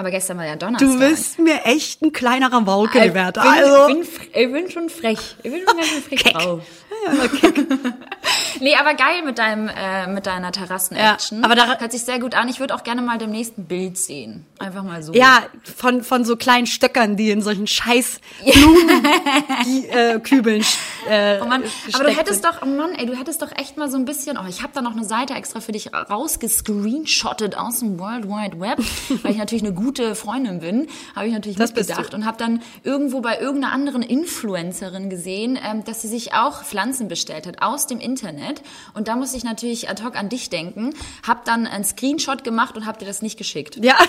Aber 0.00 0.12
gestern 0.12 0.38
war 0.38 0.46
ja 0.46 0.54
Donnerstag. 0.54 0.88
Du 0.88 0.96
bist 1.00 1.40
mir 1.40 1.64
echt 1.64 2.02
ein 2.02 2.12
kleinerer 2.12 2.64
Wauke, 2.66 3.00
Liberta. 3.00 3.42
bin, 3.42 3.50
Also, 3.50 3.88
ich, 4.00 4.18
bin, 4.18 4.28
ich 4.32 4.52
bin 4.52 4.70
schon 4.70 4.88
frech. 4.90 5.18
Ich 5.42 5.50
bin 5.50 5.60
schon 5.66 5.76
ganz 5.76 5.88
schön 5.88 6.02
frech 6.02 6.22
Keck. 6.22 6.34
drauf. 6.34 6.60
nee, 8.60 8.74
aber 8.76 8.94
geil 8.94 9.22
mit 9.24 9.38
deinem, 9.38 9.68
äh, 9.68 10.06
mit 10.06 10.26
deiner 10.26 10.52
Terrassen-Action. 10.52 11.38
Ja, 11.40 11.44
aber 11.44 11.54
da- 11.56 11.78
hört 11.80 11.90
sich 11.92 12.02
sehr 12.02 12.18
gut 12.20 12.34
an. 12.36 12.48
Ich 12.48 12.60
würde 12.60 12.74
auch 12.76 12.84
gerne 12.84 13.02
mal 13.02 13.18
demnächst 13.18 13.58
ein 13.58 13.64
Bild 13.66 13.98
sehen. 13.98 14.46
Einfach 14.60 14.82
mal 14.84 15.02
so. 15.02 15.12
ja, 15.14 15.42
von, 15.76 16.02
von 16.02 16.24
so 16.24 16.36
kleinen 16.36 16.66
Stöckern, 16.66 17.16
die 17.16 17.30
in 17.30 17.42
solchen 17.42 17.66
scheiß 17.66 18.20
Blumenkübeln 18.44 20.64
äh, 21.08 21.40
Oh 21.42 21.46
Mann, 21.46 21.62
aber 21.92 22.04
du 22.04 22.10
hättest 22.10 22.42
sind. 22.42 22.54
doch, 22.54 22.62
oh 22.62 22.66
Mann, 22.66 22.92
ey, 22.96 23.06
du 23.06 23.16
hättest 23.16 23.42
doch 23.42 23.50
echt 23.56 23.76
mal 23.76 23.90
so 23.90 23.96
ein 23.96 24.04
bisschen, 24.04 24.36
oh, 24.38 24.46
ich 24.48 24.62
habe 24.62 24.72
da 24.74 24.82
noch 24.82 24.92
eine 24.92 25.04
Seite 25.04 25.34
extra 25.34 25.60
für 25.60 25.72
dich 25.72 25.90
rausgescreenshottet 25.94 27.56
aus 27.56 27.80
dem 27.80 27.98
World 27.98 28.28
Wide 28.28 28.60
Web, 28.60 28.78
weil 29.22 29.32
ich 29.32 29.38
natürlich 29.38 29.64
eine 29.64 29.72
gute 29.74 29.87
Freundin 30.14 30.60
bin, 30.60 30.88
habe 31.14 31.26
ich 31.26 31.32
natürlich 31.32 31.58
Das 31.58 31.74
mitgedacht 31.74 32.14
und 32.14 32.24
habe 32.24 32.36
dann 32.38 32.62
irgendwo 32.84 33.20
bei 33.20 33.38
irgendeiner 33.38 33.72
anderen 33.72 34.02
Influencerin 34.02 35.10
gesehen, 35.10 35.58
ähm, 35.62 35.84
dass 35.84 36.02
sie 36.02 36.08
sich 36.08 36.34
auch 36.34 36.64
Pflanzen 36.64 37.08
bestellt 37.08 37.46
hat 37.46 37.62
aus 37.62 37.86
dem 37.86 38.00
Internet 38.00 38.62
und 38.94 39.08
da 39.08 39.16
musste 39.16 39.36
ich 39.36 39.44
natürlich 39.44 39.88
ad 39.88 40.02
hoc 40.02 40.16
an 40.16 40.28
dich 40.28 40.50
denken, 40.50 40.94
habe 41.26 41.40
dann 41.44 41.66
einen 41.66 41.84
Screenshot 41.84 42.44
gemacht 42.44 42.76
und 42.76 42.86
habe 42.86 42.98
dir 42.98 43.06
das 43.06 43.22
nicht 43.22 43.38
geschickt. 43.38 43.78
Ja. 43.82 43.96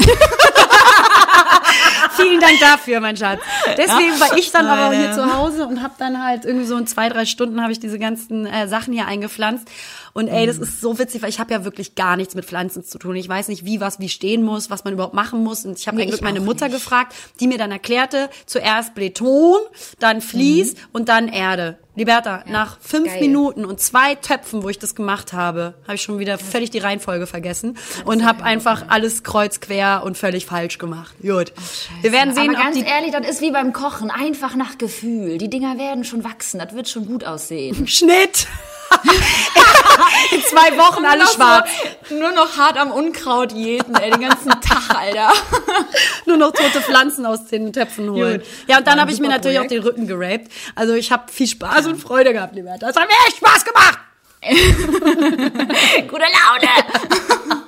Vielen 2.12 2.39
Dank 2.39 2.59
dafür, 2.59 3.00
mein 3.00 3.15
Schatz. 3.17 3.39
Deswegen 3.77 4.19
war 4.19 4.38
ich 4.38 4.51
dann 4.51 4.67
aber 4.67 4.95
hier 4.95 5.13
zu 5.13 5.33
Hause 5.33 5.67
und 5.67 5.81
habe 5.81 5.93
dann 5.98 6.24
halt 6.24 6.45
irgendwie 6.45 6.65
so 6.65 6.77
in 6.77 6.88
zwei, 6.88 7.09
drei 7.09 7.25
Stunden 7.25 7.62
habe 7.62 7.71
ich 7.71 7.79
diese 7.79 8.00
ganzen 8.00 8.45
äh, 8.45 8.67
Sachen 8.67 8.93
hier 8.93 9.05
eingepflanzt. 9.05 9.67
Und 10.13 10.27
ey, 10.27 10.45
das 10.48 10.57
ist 10.57 10.81
so 10.81 10.98
witzig, 10.98 11.21
weil 11.21 11.29
ich 11.29 11.39
habe 11.39 11.53
ja 11.53 11.63
wirklich 11.63 11.95
gar 11.95 12.17
nichts 12.17 12.36
mit 12.36 12.45
Pflanzen 12.45 12.83
zu 12.83 12.98
tun. 12.98 13.15
Ich 13.15 13.29
weiß 13.29 13.48
nicht, 13.48 13.63
wie 13.65 13.79
was 13.79 14.00
wie 14.00 14.09
stehen 14.09 14.43
muss, 14.43 14.69
was 14.69 14.83
man 14.83 14.93
überhaupt 14.93 15.13
machen 15.13 15.43
muss. 15.43 15.65
Und 15.69 15.79
ich 15.79 15.88
habe 15.88 15.97
Nee, 15.97 16.03
eigentlich 16.03 16.15
ich 16.17 16.21
meine 16.21 16.39
Mutter 16.41 16.67
nicht. 16.67 16.75
gefragt, 16.75 17.13
die 17.39 17.47
mir 17.47 17.57
dann 17.57 17.71
erklärte, 17.71 18.29
zuerst 18.45 18.95
Bläton, 18.95 19.59
dann 19.99 20.21
Vlies 20.21 20.75
und 20.91 21.09
dann 21.09 21.27
Erde. 21.27 21.77
Liberta, 21.95 22.43
nach 22.47 22.77
fünf 22.79 23.07
geil. 23.07 23.19
Minuten 23.19 23.65
und 23.65 23.81
zwei 23.81 24.15
Töpfen, 24.15 24.63
wo 24.63 24.69
ich 24.69 24.79
das 24.79 24.95
gemacht 24.95 25.33
habe, 25.33 25.73
habe 25.83 25.95
ich 25.95 26.01
schon 26.01 26.17
wieder 26.17 26.38
völlig 26.38 26.69
die 26.69 26.77
Reihenfolge 26.77 27.27
vergessen 27.27 27.77
und 28.05 28.25
habe 28.25 28.43
einfach 28.43 28.85
alles 28.88 29.23
kreuz 29.23 29.59
quer 29.59 30.03
und 30.05 30.17
völlig 30.17 30.45
falsch 30.45 30.77
gemacht. 30.77 31.13
Gut. 31.21 31.51
Wir 32.01 32.13
werden 32.13 32.33
sehen, 32.33 32.55
Aber 32.55 32.63
ganz 32.63 32.77
ehrlich, 32.77 33.11
das 33.11 33.27
ist 33.27 33.41
wie 33.41 33.51
beim 33.51 33.73
Kochen, 33.73 34.11
einfach 34.11 34.55
nach 34.55 34.77
Gefühl. 34.77 35.39
Die 35.39 35.49
Dinger 35.49 35.77
werden 35.77 36.05
schon 36.05 36.23
wachsen, 36.23 36.59
das 36.59 36.73
wird 36.73 36.88
schon 36.88 37.05
gut 37.05 37.25
aussehen. 37.25 37.85
Schnitt. 37.88 38.47
In 40.31 40.41
zwei 40.43 40.77
Wochen 40.77 41.05
alle 41.05 41.25
schwarz. 41.27 41.69
So, 42.08 42.15
nur 42.15 42.31
noch 42.31 42.58
hart 42.58 42.77
am 42.77 42.91
Unkraut 42.91 43.51
jeden, 43.51 43.96
ey, 43.96 44.12
den 44.12 44.22
ganzen 44.22 44.50
Tag, 44.62 44.96
Alter. 44.96 45.31
Nur 46.25 46.38
noch 46.38 46.51
tote 46.51 46.81
Pflanzen 46.81 47.25
aus 47.25 47.46
den 47.48 47.74
Töpfen 47.74 48.10
holen. 48.12 48.39
Gut. 48.39 48.48
Ja, 48.67 48.77
und 48.77 48.88
dann 48.88 49.00
habe 49.00 49.12
ich 49.12 49.19
mir 49.19 49.29
natürlich 49.29 49.60
auch 49.60 49.67
den 49.67 49.81
Rücken 49.81 50.08
geraped. 50.08 50.51
Also 50.75 50.93
ich 50.93 51.12
habe 51.12 51.31
viel 51.31 51.48
Spaß 51.48 51.88
und 51.88 51.98
Freude 51.98 52.34
gehabt, 52.34 52.55
lieber. 52.55 52.75
Das 52.79 52.96
hat 52.96 53.08
mir 53.08 53.15
echt 53.27 53.38
Spaß 53.38 53.65
gemacht. 53.65 54.00
Gute 56.08 56.24
Laune! 56.24 57.58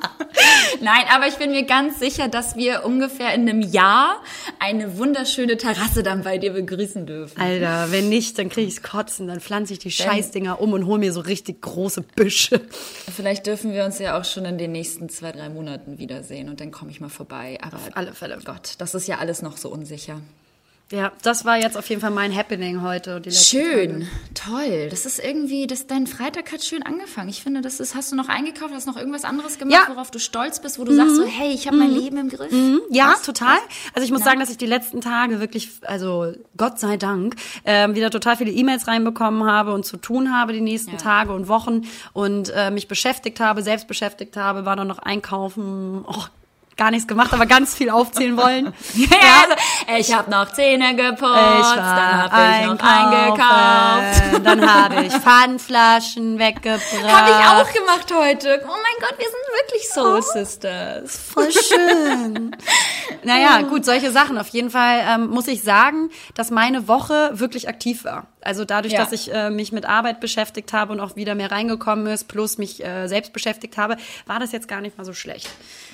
Nein, 0.81 1.03
aber 1.13 1.27
ich 1.27 1.36
bin 1.36 1.51
mir 1.51 1.63
ganz 1.63 2.00
sicher, 2.00 2.27
dass 2.27 2.55
wir 2.55 2.86
ungefähr 2.86 3.33
in 3.33 3.48
einem 3.48 3.62
Jahr 3.62 4.21
eine 4.60 4.98
wunderschöne 4.98 5.57
Terrasse 5.57 6.03
dann 6.03 6.24
bei 6.24 6.38
dir 6.38 6.53
begrüßen 6.53 7.05
dürfen. 7.05 7.39
Alter, 7.39 7.91
wenn 7.91 8.10
nicht, 8.10 8.38
dann 8.38 8.50
kriege 8.50 8.67
ich's 8.67 8.81
kotzen. 8.81 9.27
Dann 9.27 9.39
pflanze 9.39 9.74
ich 9.74 9.79
die 9.79 9.91
Scheißdinger 9.91 10.60
um 10.60 10.74
und 10.74 10.86
hol 10.86 11.00
mir 11.00 11.13
so 11.13 11.21
richtig 11.21 11.62
große 11.62 12.01
Büsche. 12.01 12.62
Vielleicht 13.15 13.48
dürfen 13.48 13.74
wir 13.74 13.86
uns 13.86 14.00
ja 14.00 14.19
auch 14.19 14.25
schon 14.25 14.45
in 14.45 14.57
den 14.57 14.71
nächsten 14.71 15.10
zwei, 15.10 15.31
drei 15.31 15.50
Monaten 15.50 16.00
wiedersehen 16.00 16.50
und 16.50 16.60
dann 16.60 16.71
komme 16.71 16.91
ich 16.91 17.00
mal 17.00 17.10
vorbei. 17.10 17.57
Aber 17.62 17.77
Auf 17.77 17.89
alle 17.93 18.13
Fälle. 18.13 18.39
Gott, 18.43 18.75
das 18.77 18.95
ist 18.95 19.07
ja 19.07 19.17
alles 19.17 19.41
noch 19.41 19.57
so 19.57 19.69
unsicher. 19.69 20.19
Ja, 20.91 21.12
das 21.24 21.45
war 21.45 21.57
jetzt 21.57 21.77
auf 21.77 21.88
jeden 21.89 22.01
Fall 22.01 22.12
mein 22.12 22.36
Happening 22.36 22.81
heute. 22.81 23.21
Schön, 23.31 24.07
Tage. 24.33 24.65
toll. 24.67 24.88
Das 24.89 25.05
ist 25.05 25.19
irgendwie, 25.24 25.65
das, 25.65 25.88
dein 25.88 26.05
Freitag 26.05 26.51
hat 26.51 26.63
schön 26.63 26.83
angefangen. 26.83 27.29
Ich 27.29 27.41
finde, 27.41 27.62
das 27.62 27.79
ist, 27.79 27.95
hast 27.95 28.12
du 28.12 28.15
noch 28.17 28.27
eingekauft, 28.27 28.74
hast 28.74 28.88
noch 28.88 28.98
irgendwas 28.98 29.24
anderes 29.24 29.57
gemacht, 29.57 29.74
Ja. 29.88 29.93
worauf 29.93 30.12
du 30.12 30.19
stolz 30.19 30.62
bist, 30.62 30.79
wo 30.79 30.83
du 30.83 30.93
sagst 30.93 31.15
so, 31.15 31.24
hey, 31.25 31.51
ich 31.53 31.67
habe 31.67 31.77
mein 31.77 31.91
Leben 31.91 32.17
im 32.17 32.29
Griff. 32.29 32.51
Ja, 32.89 33.13
Was? 33.13 33.21
total. 33.21 33.55
Was? 33.55 33.93
Also 33.93 34.05
ich 34.05 34.12
muss 34.12 34.19
Ja. 34.19 34.25
sagen, 34.25 34.39
dass 34.41 34.50
ich 34.50 34.57
die 34.57 34.65
letzten 34.65 35.00
Tage 35.00 35.39
wirklich, 35.39 35.69
also 35.83 36.33
Gott 36.57 36.77
sei 36.79 36.98
Dank, 36.98 37.36
ähm, 37.63 37.95
wieder 37.95 38.10
total 38.10 38.36
viele 38.36 38.51
E-Mails 38.51 38.88
reinbekommen 38.88 39.45
habe 39.50 39.74
und 39.74 39.86
zu 39.86 39.95
tun 39.95 40.33
habe 40.38 40.51
die 40.51 40.60
nächsten 40.62 40.91
Ja. 40.91 40.98
Tage 40.98 41.31
und 41.33 41.48
Wochen 41.48 41.83
und 42.12 42.50
äh, 42.53 42.69
mich 42.69 42.89
beschäftigt 42.89 43.39
habe, 43.39 43.63
selbst 43.63 43.88
beschäftigt 43.88 44.36
habe, 44.36 44.65
war 44.65 44.75
dann 44.75 44.88
noch 44.89 45.00
einkaufen, 45.00 46.03
oh, 46.05 46.24
gar 46.78 46.92
nichts 46.92 47.08
gemacht, 47.08 47.34
aber 47.34 47.46
ganz 47.46 47.75
viel 47.75 47.90
aufzählen 47.90 48.38
wollen. 48.38 48.74
Ja, 49.12 49.56
also, 49.88 50.00
ich 50.00 50.13
habe 50.16 50.32
noch 50.32 50.51
Zähne 50.54 50.96
geputzt, 50.96 51.22
dann 51.75 52.32
habe 52.32 52.62
ich 52.62 52.68
noch 52.68 52.80
eingekauft. 52.80 54.46
dann 54.46 54.74
habe 54.74 55.06
ich 55.06 55.13
Pfandflaschen 55.22 56.40
weggebracht. 56.40 56.82
Habe 57.08 57.30
ich 57.30 57.36
auch 57.36 57.74
gemacht 57.74 58.13
heute. 58.13 58.62
Oh 58.63 58.68
mein 58.68 59.00
Gott, 59.00 59.18
wir 59.18 59.25
sind 59.25 59.46
wirklich 59.62 59.90
Soul 59.90 60.22
Sisters. 60.22 61.18
Voll 61.34 61.51
schön. 61.51 62.56
naja, 63.24 63.62
gut, 63.62 63.86
solche 63.86 64.12
Sachen. 64.12 64.38
Auf 64.38 64.48
jeden 64.50 64.70
Fall 64.70 65.01
ähm, 65.08 65.28
muss 65.28 65.48
ich 65.48 65.63
sagen, 65.63 66.10
dass 66.36 66.51
meine 66.51 66.88
Woche 66.88 67.32
wirklich 67.34 67.68
aktiv 67.70 68.04
war. 68.06 68.28
Also 68.43 68.65
dadurch, 68.65 68.93
Ja. 68.93 69.00
dass 69.03 69.12
ich 69.12 69.33
äh, 69.33 69.50
mich 69.50 69.71
mit 69.71 69.86
Arbeit 69.86 70.19
beschäftigt 70.19 70.74
habe 70.74 70.91
und 70.93 71.00
auch 71.00 71.15
wieder 71.15 71.36
mehr 71.36 71.51
reingekommen 71.51 72.07
ist, 72.07 72.27
plus 72.27 72.57
mich 72.57 72.83
äh, 72.83 73.07
selbst 73.07 73.33
beschäftigt 73.33 73.77
habe, 73.77 73.98
war 74.25 74.39
das 74.39 74.51
jetzt 74.51 74.67
gar 74.67 74.81
nicht 74.81 74.98
mal 74.98 75.03
so 75.05 75.13
schlecht. 75.13 75.50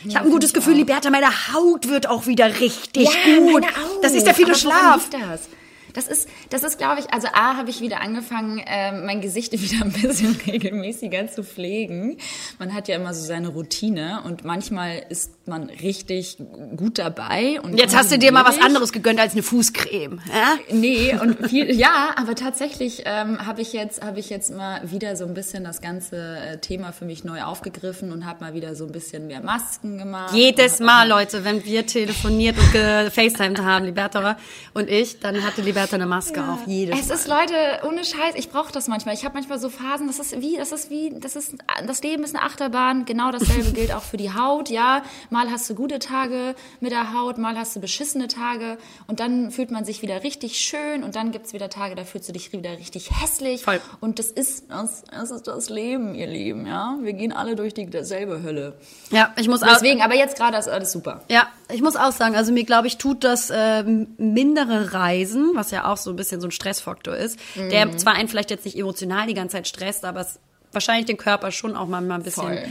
Ich 0.06 0.16
habe 0.16 0.26
ein 0.28 0.32
gutes 0.32 0.54
Gefühl, 0.54 0.76
Liberta, 0.76 1.10
meine 1.10 1.28
Haut 1.54 1.88
wird 1.90 2.08
auch 2.10 2.26
wieder 2.28 2.60
richtig 2.60 3.06
gut. 3.26 3.54
meine 3.62 3.68
auch. 3.68 4.02
Das 4.02 4.14
ist 4.14 4.26
der 4.26 4.34
viele 4.34 4.50
Aber 4.52 4.58
Schlaf. 4.60 5.10
Das? 5.10 5.50
Das 5.94 6.08
ist, 6.08 6.30
das 6.52 6.64
ist, 6.64 6.78
glaube 6.78 7.00
ich, 7.00 7.12
also 7.12 7.28
A, 7.34 7.58
habe 7.58 7.72
ich 7.72 7.82
wieder 7.82 8.02
angefangen, 8.02 8.62
ähm, 8.68 9.06
mein 9.08 9.20
Gesicht 9.20 9.52
wieder 9.60 9.84
ein 9.84 9.92
bisschen 9.94 10.36
regelmäßiger 10.48 11.28
zu 11.28 11.44
pflegen. 11.44 12.18
Man 12.60 12.74
hat 12.76 12.88
ja 12.88 12.96
immer 12.98 13.14
so 13.16 13.26
seine 13.26 13.48
Routine 13.48 14.22
und 14.24 14.44
manchmal 14.46 15.04
ist 15.10 15.34
man 15.48 15.70
richtig 15.70 16.38
gut 16.76 16.98
dabei. 17.00 17.60
Und 17.62 17.78
Jetzt 17.78 17.96
hast 17.96 18.12
du 18.12 18.18
dir 18.18 18.32
mal 18.32 18.46
was 18.46 18.60
anderes 18.62 18.92
gegönnt 18.92 19.20
als 19.20 19.34
eine 19.34 19.44
Fußcreme. 19.44 20.20
Ja? 20.34 20.58
Nee, 20.72 21.16
und 21.22 21.48
viel, 21.50 21.72
ja, 21.76 22.12
aber 22.16 22.36
tatsächlich 22.36 23.04
ähm, 23.06 23.46
habe 23.46 23.62
ich 23.62 23.74
jetzt 23.74 24.04
habe 24.04 24.20
ich 24.20 24.30
jetzt 24.30 24.54
mal 24.54 24.82
wieder 24.90 25.16
so 25.16 25.26
ein 25.26 25.34
bisschen 25.34 25.64
das 25.64 25.82
ganze 25.82 26.18
äh, 26.18 26.58
Thema 26.60 26.92
für 26.92 27.06
mich 27.06 27.24
neu 27.24 27.44
aufgegriffen 27.44 28.12
und 28.12 28.26
habe 28.26 28.44
mal 28.44 28.54
wieder 28.54 28.76
so 28.76 28.86
ein 28.86 28.92
bisschen 28.92 29.28
mehr 29.28 29.42
Masken 29.42 29.98
gemacht. 29.98 30.34
Jedes 30.34 30.80
Mal, 30.80 31.08
Leute, 31.08 31.44
wenn 31.44 31.64
wir 31.66 31.86
telefoniert 31.86 32.58
und 32.58 32.72
gefacetimed 32.72 33.62
haben, 33.62 33.86
Liberta 33.86 34.38
und 34.74 34.90
ich, 34.90 35.20
dann 35.20 35.44
hatte 35.46 35.62
Liberta 35.62 35.96
eine 35.96 36.06
Maske 36.06 36.44
auf. 36.44 36.60
Jedes 36.66 37.00
Es 37.00 37.08
Mal. 37.08 37.16
ist 37.16 37.28
Leute 37.28 37.54
ohne 37.88 38.04
Scheiß, 38.04 38.36
ich 38.36 38.50
brauche 38.50 38.72
das 38.72 38.88
manchmal. 38.88 39.14
Ich 39.14 39.24
habe 39.26 39.36
manchmal 39.36 39.60
so 39.60 39.70
Phasen, 39.70 40.08
das 40.08 40.20
ist 40.20 40.42
wie, 40.42 40.58
das 40.58 40.72
ist 40.72 40.90
wie, 40.90 41.14
das 41.20 41.36
ist 41.36 41.56
das 41.86 42.02
Leben 42.02 42.24
ist 42.24 42.36
eine 42.36 42.44
Achterbahn. 42.44 43.06
Genau 43.06 43.32
dasselbe 43.32 43.72
gilt 43.72 43.94
auch 43.94 44.04
für 44.04 44.18
die 44.18 44.34
Haut. 44.34 44.70
Ja, 44.70 45.04
mal 45.38 45.52
hast 45.52 45.70
du 45.70 45.76
gute 45.76 46.00
Tage 46.00 46.56
mit 46.80 46.92
der 46.92 47.14
Haut, 47.14 47.38
mal 47.38 47.56
hast 47.56 47.76
du 47.76 47.80
beschissene 47.80 48.28
Tage 48.28 48.80
und 49.06 49.20
dann 49.20 49.52
fühlt 49.52 49.70
man 49.70 49.86
sich 49.86 50.02
wieder 50.02 50.24
richtig 50.24 50.58
schön 50.58 51.04
und 51.04 51.16
dann 51.16 51.32
gibt's 51.32 51.54
wieder 51.54 51.70
Tage, 51.70 51.94
da 51.94 52.06
fühlst 52.06 52.28
du 52.28 52.34
dich 52.34 52.52
wieder 52.54 52.72
richtig 52.72 53.12
hässlich. 53.22 53.62
Voll. 53.62 53.80
Und 54.00 54.18
das 54.18 54.32
ist 54.32 54.66
das, 54.72 55.04
das 55.12 55.30
ist 55.30 55.46
das 55.46 55.70
Leben, 55.70 56.16
ihr 56.16 56.26
Lieben. 56.26 56.66
Ja, 56.66 56.98
wir 57.04 57.14
gehen 57.14 57.32
alle 57.32 57.56
durch 57.56 57.76
die 57.76 57.86
dieselbe 57.86 58.42
Hölle. 58.42 58.80
Ja, 59.12 59.32
ich 59.38 59.48
muss 59.48 59.62
auch, 59.62 59.68
Deswegen, 59.74 60.02
aber 60.02 60.16
jetzt 60.16 60.38
gerade 60.38 60.58
ist 60.58 60.68
alles 60.68 60.92
super. 60.92 61.22
ja, 61.30 61.46
ich 61.72 61.84
muss 61.84 61.96
auch 61.96 62.12
sagen, 62.12 62.36
also 62.36 62.52
mir 62.52 62.64
glaube 62.64 62.88
ich 62.88 62.98
tut 62.98 63.24
das 63.24 63.52
ähm, 63.54 64.08
mindere 64.18 64.94
Reisen, 64.94 65.52
was 65.54 65.70
ja 65.70 65.86
auch 65.86 65.98
so 65.98 66.10
ein 66.10 66.16
bisschen 66.16 66.42
so 66.42 66.48
ein 66.48 66.52
Stressfaktor 66.52 67.16
ist, 67.16 67.40
der 67.56 67.96
zwar 67.98 68.14
einen 68.14 68.28
vielleicht 68.28 68.50
jetzt 68.50 68.66
nicht 68.66 68.76
emotional 68.76 69.28
die 69.28 69.36
ganze 69.36 69.58
Zeit 69.58 69.68
stresst, 69.68 70.04
aber 70.04 70.22
es 70.22 70.40
wahrscheinlich 70.72 71.06
den 71.06 71.18
Körper 71.18 71.52
schon 71.52 71.76
auch 71.76 71.88
mal 71.88 72.02
ein 72.12 72.24
bisschen 72.24 72.44
Voll. 72.44 72.64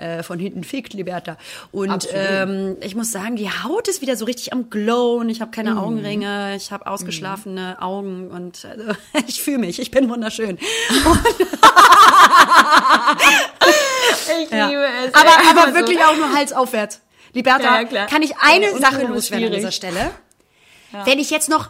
Äh, 0.00 0.22
von 0.22 0.38
hinten 0.38 0.64
fickt, 0.64 0.94
Liberta. 0.94 1.36
Und 1.72 1.90
Absolut. 1.90 2.16
ähm, 2.18 2.76
ich 2.80 2.94
muss 2.94 3.10
sagen, 3.12 3.36
die 3.36 3.48
Haut 3.50 3.86
ist 3.88 4.00
wieder 4.00 4.16
so 4.16 4.24
richtig 4.24 4.52
am 4.52 4.70
glowen. 4.70 5.28
Ich 5.28 5.40
habe 5.40 5.50
keine 5.50 5.78
Augenringe, 5.80 6.56
ich 6.56 6.72
habe 6.72 6.86
ausgeschlafene 6.86 7.76
Augen 7.80 8.28
und 8.30 8.64
also, 8.64 8.92
ich 9.28 9.42
fühle 9.42 9.58
mich, 9.58 9.78
ich 9.80 9.90
bin 9.90 10.08
wunderschön. 10.08 10.58
Ich 14.42 14.50
Ja. 14.50 14.68
liebe 14.68 14.84
es. 15.06 15.14
Aber, 15.14 15.28
ey. 15.28 15.50
aber 15.50 15.74
wirklich 15.74 15.98
auch 16.02 16.16
nur 16.16 16.32
Hals 16.34 16.52
aufwärts. 16.52 17.00
Liberta, 17.32 17.80
Ja, 17.82 18.06
kann 18.06 18.22
ich 18.22 18.36
eine 18.38 18.72
Ja, 18.72 18.78
Sache 18.78 19.04
loswerden 19.06 19.48
an 19.48 19.52
dieser 19.54 19.72
Stelle? 19.72 20.10
Wenn 21.04 21.18
ich 21.18 21.30
jetzt 21.30 21.48
noch 21.48 21.68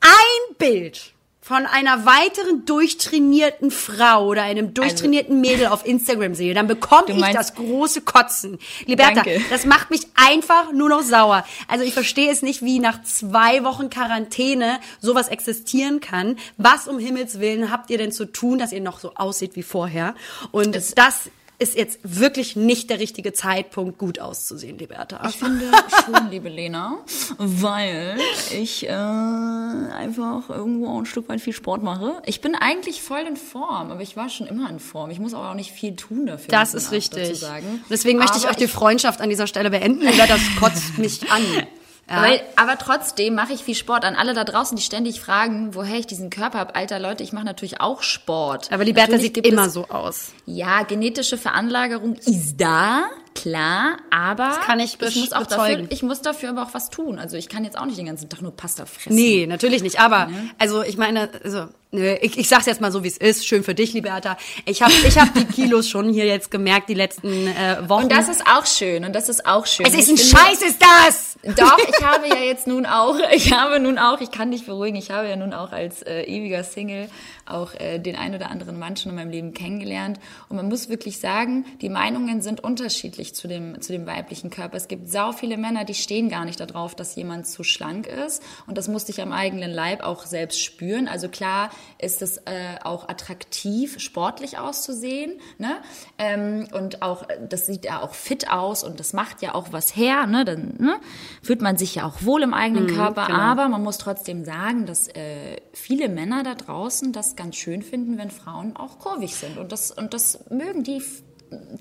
ein 0.00 0.56
Bild 0.58 1.12
von 1.46 1.64
einer 1.64 2.04
weiteren 2.04 2.64
durchtrainierten 2.64 3.70
Frau 3.70 4.26
oder 4.26 4.42
einem 4.42 4.74
durchtrainierten 4.74 5.40
Mädel 5.40 5.68
auf 5.68 5.86
Instagram 5.86 6.34
sehe, 6.34 6.54
dann 6.54 6.66
bekomme 6.66 7.12
ich 7.12 7.24
das 7.32 7.54
große 7.54 8.00
Kotzen. 8.00 8.58
Liberta, 8.84 9.22
Danke. 9.22 9.40
das 9.48 9.64
macht 9.64 9.90
mich 9.90 10.08
einfach 10.16 10.72
nur 10.72 10.88
noch 10.88 11.02
sauer. 11.02 11.44
Also 11.68 11.84
ich 11.84 11.94
verstehe 11.94 12.32
es 12.32 12.42
nicht, 12.42 12.62
wie 12.62 12.80
nach 12.80 13.00
zwei 13.04 13.62
Wochen 13.62 13.90
Quarantäne 13.90 14.80
sowas 14.98 15.28
existieren 15.28 16.00
kann. 16.00 16.36
Was 16.56 16.88
um 16.88 16.98
Himmels 16.98 17.38
Willen 17.38 17.70
habt 17.70 17.90
ihr 17.90 17.98
denn 17.98 18.10
zu 18.10 18.24
tun, 18.24 18.58
dass 18.58 18.72
ihr 18.72 18.80
noch 18.80 18.98
so 18.98 19.14
aussieht 19.14 19.54
wie 19.54 19.62
vorher? 19.62 20.16
Und 20.50 20.74
das 20.96 21.30
ist 21.58 21.76
jetzt 21.76 22.00
wirklich 22.02 22.56
nicht 22.56 22.90
der 22.90 22.98
richtige 22.98 23.32
Zeitpunkt, 23.32 23.98
gut 23.98 24.18
auszusehen, 24.18 24.78
Liberta. 24.78 25.26
Ich 25.28 25.36
finde 25.36 25.70
schon, 26.04 26.30
liebe 26.30 26.48
Lena, 26.48 26.98
weil 27.38 28.18
ich 28.52 28.86
äh, 28.86 28.90
einfach 28.90 30.50
irgendwo 30.50 30.88
auch 30.88 30.98
ein 30.98 31.06
Stück 31.06 31.28
weit 31.28 31.40
viel 31.40 31.54
Sport 31.54 31.82
mache. 31.82 32.20
Ich 32.26 32.40
bin 32.40 32.54
eigentlich 32.54 33.00
voll 33.00 33.24
in 33.26 33.36
Form, 33.36 33.90
aber 33.90 34.02
ich 34.02 34.16
war 34.16 34.28
schon 34.28 34.46
immer 34.46 34.68
in 34.68 34.80
Form. 34.80 35.10
Ich 35.10 35.18
muss 35.18 35.32
aber 35.32 35.50
auch 35.50 35.54
nicht 35.54 35.72
viel 35.72 35.96
tun 35.96 36.26
dafür. 36.26 36.48
Das 36.48 36.74
ist 36.74 36.92
richtig. 36.92 37.38
Sagen. 37.38 37.84
Deswegen 37.88 38.18
möchte 38.18 38.38
ich 38.38 38.48
auch 38.48 38.54
die 38.54 38.68
Freundschaft 38.68 39.20
an 39.20 39.30
dieser 39.30 39.46
Stelle 39.46 39.70
beenden, 39.70 40.06
oder 40.06 40.26
das 40.26 40.40
kotzt 40.58 40.98
mich 40.98 41.30
an. 41.30 41.42
Ja. 42.08 42.22
Weil, 42.22 42.40
aber 42.54 42.78
trotzdem 42.78 43.34
mache 43.34 43.52
ich 43.52 43.64
viel 43.64 43.74
Sport. 43.74 44.04
An 44.04 44.14
alle 44.14 44.32
da 44.32 44.44
draußen, 44.44 44.76
die 44.76 44.82
ständig 44.82 45.20
fragen, 45.20 45.74
woher 45.74 45.98
ich 45.98 46.06
diesen 46.06 46.30
Körper 46.30 46.58
habe. 46.58 46.74
Alter 46.76 47.00
Leute, 47.00 47.24
ich 47.24 47.32
mache 47.32 47.44
natürlich 47.44 47.80
auch 47.80 48.02
Sport. 48.02 48.70
aber 48.72 48.84
Liberta 48.84 49.12
Natürlich 49.12 49.34
sieht 49.34 49.46
immer 49.46 49.68
so 49.68 49.88
aus. 49.88 50.32
Ja, 50.44 50.82
genetische 50.84 51.36
Veranlagerung 51.36 52.14
ist 52.14 52.56
da, 52.58 53.06
klar, 53.36 53.98
aber 54.10 54.48
das 54.48 54.60
kann 54.60 54.80
ich 54.80 55.00
ich 55.00 55.16
muss 55.16 55.32
auch 55.32 55.40
bezeugen. 55.40 55.82
dafür, 55.82 55.92
ich 55.92 56.02
muss 56.02 56.22
dafür 56.22 56.50
aber 56.50 56.62
auch 56.62 56.74
was 56.74 56.90
tun. 56.90 57.18
Also 57.18 57.36
ich 57.36 57.48
kann 57.48 57.64
jetzt 57.64 57.78
auch 57.78 57.84
nicht 57.84 57.98
den 57.98 58.06
ganzen 58.06 58.28
Tag 58.28 58.42
nur 58.42 58.56
Pasta 58.56 58.86
fressen. 58.86 59.14
Nee, 59.14 59.46
natürlich 59.46 59.82
nicht. 59.82 60.00
Aber, 60.00 60.28
also 60.58 60.82
ich 60.82 60.96
meine, 60.96 61.28
also, 61.44 61.66
nö, 61.92 62.16
ich, 62.20 62.38
ich 62.38 62.48
sag's 62.48 62.66
jetzt 62.66 62.80
mal 62.80 62.90
so, 62.90 63.04
wie 63.04 63.08
es 63.08 63.16
ist. 63.16 63.46
Schön 63.46 63.62
für 63.62 63.74
dich, 63.74 63.92
Liberta. 63.92 64.36
Ich 64.64 64.82
habe 64.82 64.92
ich 64.92 65.18
hab 65.18 65.32
die 65.34 65.44
Kilos 65.52 65.88
schon 65.88 66.12
hier 66.12 66.26
jetzt 66.26 66.50
gemerkt, 66.50 66.88
die 66.88 66.94
letzten 66.94 67.46
äh, 67.46 67.88
Wochen. 67.88 68.04
Und 68.04 68.12
das 68.12 68.28
ist 68.28 68.42
auch 68.46 68.66
schön 68.66 69.04
und 69.04 69.14
das 69.14 69.28
ist 69.28 69.46
auch 69.46 69.66
schön. 69.66 69.86
es 69.86 69.94
ist 69.94 70.08
ein 70.10 70.18
Scheiß, 70.18 70.62
ist 70.62 70.80
das! 70.80 71.36
Doch, 71.54 71.78
ich 71.78 72.02
habe 72.04 72.28
ja 72.28 72.42
jetzt 72.42 72.66
nun 72.66 72.86
auch, 72.86 73.16
ich 73.32 73.52
habe 73.52 73.78
nun 73.78 73.98
auch, 73.98 74.20
ich 74.20 74.30
kann 74.30 74.50
dich 74.50 74.66
beruhigen, 74.66 74.96
ich 74.96 75.10
habe 75.10 75.28
ja 75.28 75.36
nun 75.36 75.52
auch 75.52 75.72
als 75.72 76.02
äh, 76.02 76.22
ewiger 76.22 76.64
Single 76.64 77.08
auch 77.46 77.74
äh, 77.74 77.98
den 77.98 78.16
ein 78.16 78.34
oder 78.34 78.50
anderen 78.50 78.78
Mann 78.78 78.96
schon 78.96 79.10
in 79.10 79.16
meinem 79.16 79.30
Leben 79.30 79.54
kennengelernt. 79.54 80.18
Und 80.48 80.56
man 80.56 80.68
muss 80.68 80.88
wirklich 80.88 81.18
sagen, 81.20 81.64
die 81.80 81.88
Meinungen 81.88 82.40
sind 82.42 82.62
unterschiedlich 82.62 83.34
zu 83.34 83.48
dem, 83.48 83.80
zu 83.80 83.92
dem 83.92 84.06
weiblichen 84.06 84.50
Körper. 84.50 84.76
Es 84.76 84.88
gibt 84.88 85.08
sau 85.08 85.32
viele 85.32 85.56
Männer, 85.56 85.84
die 85.84 85.94
stehen 85.94 86.28
gar 86.28 86.44
nicht 86.44 86.60
darauf, 86.60 86.94
dass 86.94 87.14
jemand 87.16 87.46
zu 87.46 87.64
schlank 87.64 88.06
ist. 88.06 88.42
Und 88.66 88.76
das 88.78 88.88
musste 88.88 89.12
ich 89.12 89.20
am 89.22 89.32
eigenen 89.32 89.70
Leib 89.70 90.02
auch 90.02 90.24
selbst 90.26 90.60
spüren. 90.62 91.08
Also 91.08 91.28
klar, 91.28 91.70
ist 91.98 92.22
es 92.22 92.38
äh, 92.38 92.76
auch 92.82 93.08
attraktiv, 93.08 93.98
sportlich 94.00 94.58
auszusehen. 94.58 95.32
Ne? 95.58 95.76
Ähm, 96.18 96.68
und 96.72 97.02
auch, 97.02 97.24
das 97.48 97.66
sieht 97.66 97.84
ja 97.84 98.02
auch 98.02 98.14
fit 98.14 98.50
aus 98.50 98.84
und 98.84 99.00
das 99.00 99.12
macht 99.12 99.42
ja 99.42 99.54
auch 99.54 99.68
was 99.72 99.94
her. 99.96 100.26
Ne? 100.26 100.44
Dann 100.44 100.74
ne? 100.78 100.96
fühlt 101.42 101.62
man 101.62 101.76
sich 101.76 101.94
ja 101.96 102.06
auch 102.06 102.22
wohl 102.22 102.42
im 102.42 102.54
eigenen 102.54 102.84
Mhm, 102.86 102.94
Körper. 102.94 103.26
genau. 103.26 103.38
Aber 103.38 103.68
man 103.68 103.82
muss 103.82 103.98
trotzdem 103.98 104.44
sagen, 104.44 104.86
dass 104.86 105.08
äh, 105.08 105.56
viele 105.76 106.08
Männer 106.08 106.42
da 106.42 106.54
draußen 106.54 107.12
das 107.12 107.36
ganz 107.36 107.56
schön 107.56 107.82
finden, 107.82 108.16
wenn 108.16 108.30
Frauen 108.30 108.74
auch 108.76 108.98
kurvig 108.98 109.34
sind. 109.34 109.58
Und 109.58 109.72
das, 109.72 109.90
und 109.90 110.14
das 110.14 110.48
mögen 110.50 110.82
die, 110.82 111.02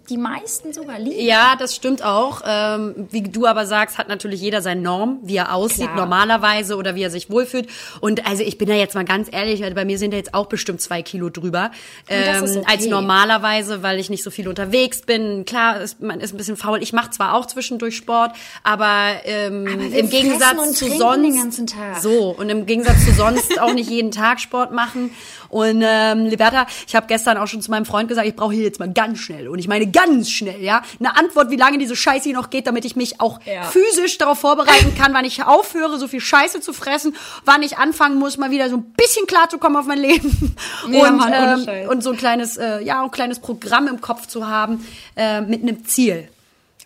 die 0.09 0.17
meisten 0.17 0.73
sogar 0.73 0.99
lieben. 0.99 1.19
Ja, 1.19 1.55
das 1.57 1.75
stimmt 1.75 2.03
auch. 2.03 2.41
Ähm, 2.45 3.07
wie 3.09 3.23
du 3.23 3.47
aber 3.47 3.65
sagst, 3.65 3.97
hat 3.97 4.07
natürlich 4.07 4.39
jeder 4.39 4.61
seine 4.61 4.81
Norm, 4.81 5.19
wie 5.23 5.37
er 5.37 5.53
aussieht 5.53 5.85
Klar. 5.85 5.95
normalerweise 5.95 6.75
oder 6.75 6.93
wie 6.93 7.01
er 7.01 7.09
sich 7.09 7.31
wohlfühlt. 7.31 7.67
Und 8.01 8.27
also 8.27 8.43
ich 8.43 8.59
bin 8.59 8.69
da 8.69 8.75
jetzt 8.75 8.93
mal 8.93 9.05
ganz 9.05 9.27
ehrlich, 9.31 9.63
bei 9.73 9.85
mir 9.85 9.97
sind 9.97 10.11
ja 10.11 10.17
jetzt 10.17 10.35
auch 10.35 10.45
bestimmt 10.45 10.81
zwei 10.81 11.01
Kilo 11.01 11.29
drüber. 11.29 11.71
Ähm, 12.07 12.43
okay. 12.43 12.63
Als 12.67 12.85
normalerweise, 12.85 13.81
weil 13.81 13.99
ich 13.99 14.11
nicht 14.11 14.23
so 14.23 14.29
viel 14.29 14.47
unterwegs 14.47 15.01
bin. 15.01 15.45
Klar, 15.45 15.81
ist, 15.81 15.99
man 16.01 16.19
ist 16.19 16.33
ein 16.33 16.37
bisschen 16.37 16.57
faul. 16.57 16.83
Ich 16.83 16.93
mache 16.93 17.09
zwar 17.09 17.33
auch 17.33 17.47
zwischendurch 17.47 17.95
Sport, 17.95 18.33
aber, 18.63 19.13
ähm, 19.23 19.65
wir 19.65 19.99
im 19.99 20.09
Gegensatz 20.09 20.73
zu 20.73 20.87
sonst 20.89 21.73
so 22.01 22.35
und 22.37 22.49
im 22.49 22.67
Gegensatz 22.67 23.03
zu 23.05 23.13
sonst 23.13 23.59
auch 23.59 23.73
nicht 23.73 23.89
jeden 23.89 24.11
Tag 24.11 24.39
Sport 24.39 24.71
machen. 24.71 25.11
Und 25.49 25.83
ähm, 25.85 26.25
Liberta, 26.25 26.67
ich 26.87 26.95
habe 26.95 27.07
gestern 27.07 27.37
auch 27.37 27.47
schon 27.47 27.61
zu 27.61 27.71
meinem 27.71 27.85
Freund 27.85 28.09
gesagt, 28.09 28.27
ich 28.27 28.35
brauche 28.35 28.53
hier 28.53 28.63
jetzt 28.63 28.79
mal 28.79 28.91
ganz 28.91 29.19
schnell 29.19 29.47
und 29.55 29.59
ich 29.59 29.67
meine 29.67 29.87
ganz 29.89 30.29
schnell, 30.29 30.61
ja, 30.61 30.81
eine 30.99 31.15
Antwort, 31.17 31.49
wie 31.49 31.55
lange 31.55 31.77
diese 31.77 31.95
Scheiße 31.95 32.25
hier 32.25 32.33
noch 32.37 32.49
geht, 32.49 32.67
damit 32.67 32.85
ich 32.85 32.95
mich 32.95 33.21
auch 33.21 33.39
Ja. 33.45 33.63
physisch 33.63 34.17
darauf 34.17 34.37
vorbereiten 34.39 34.93
kann, 34.97 35.13
wann 35.13 35.25
ich 35.25 35.41
aufhöre, 35.43 35.97
so 35.97 36.07
viel 36.07 36.19
Scheiße 36.19 36.59
zu 36.61 36.73
fressen, 36.73 37.15
wann 37.45 37.63
ich 37.63 37.77
anfangen 37.77 38.17
muss, 38.19 38.37
mal 38.37 38.51
wieder 38.51 38.69
so 38.69 38.75
ein 38.77 38.83
bisschen 38.97 39.25
klarzukommen 39.27 39.77
auf 39.77 39.85
mein 39.85 39.99
Leben 39.99 40.55
Ja, 40.91 41.07
und 41.07 41.17
Mann, 41.17 41.65
ähm, 41.67 41.89
und 41.89 42.03
so 42.03 42.11
ein 42.11 42.17
kleines, 42.17 42.57
äh, 42.57 42.81
ja, 42.83 43.01
ein 43.03 43.11
kleines 43.11 43.39
Programm 43.39 43.87
im 43.87 44.01
Kopf 44.01 44.27
zu 44.27 44.47
haben 44.47 44.85
äh, 45.15 45.41
mit 45.41 45.61
einem 45.63 45.85
Ziel. 45.85 46.27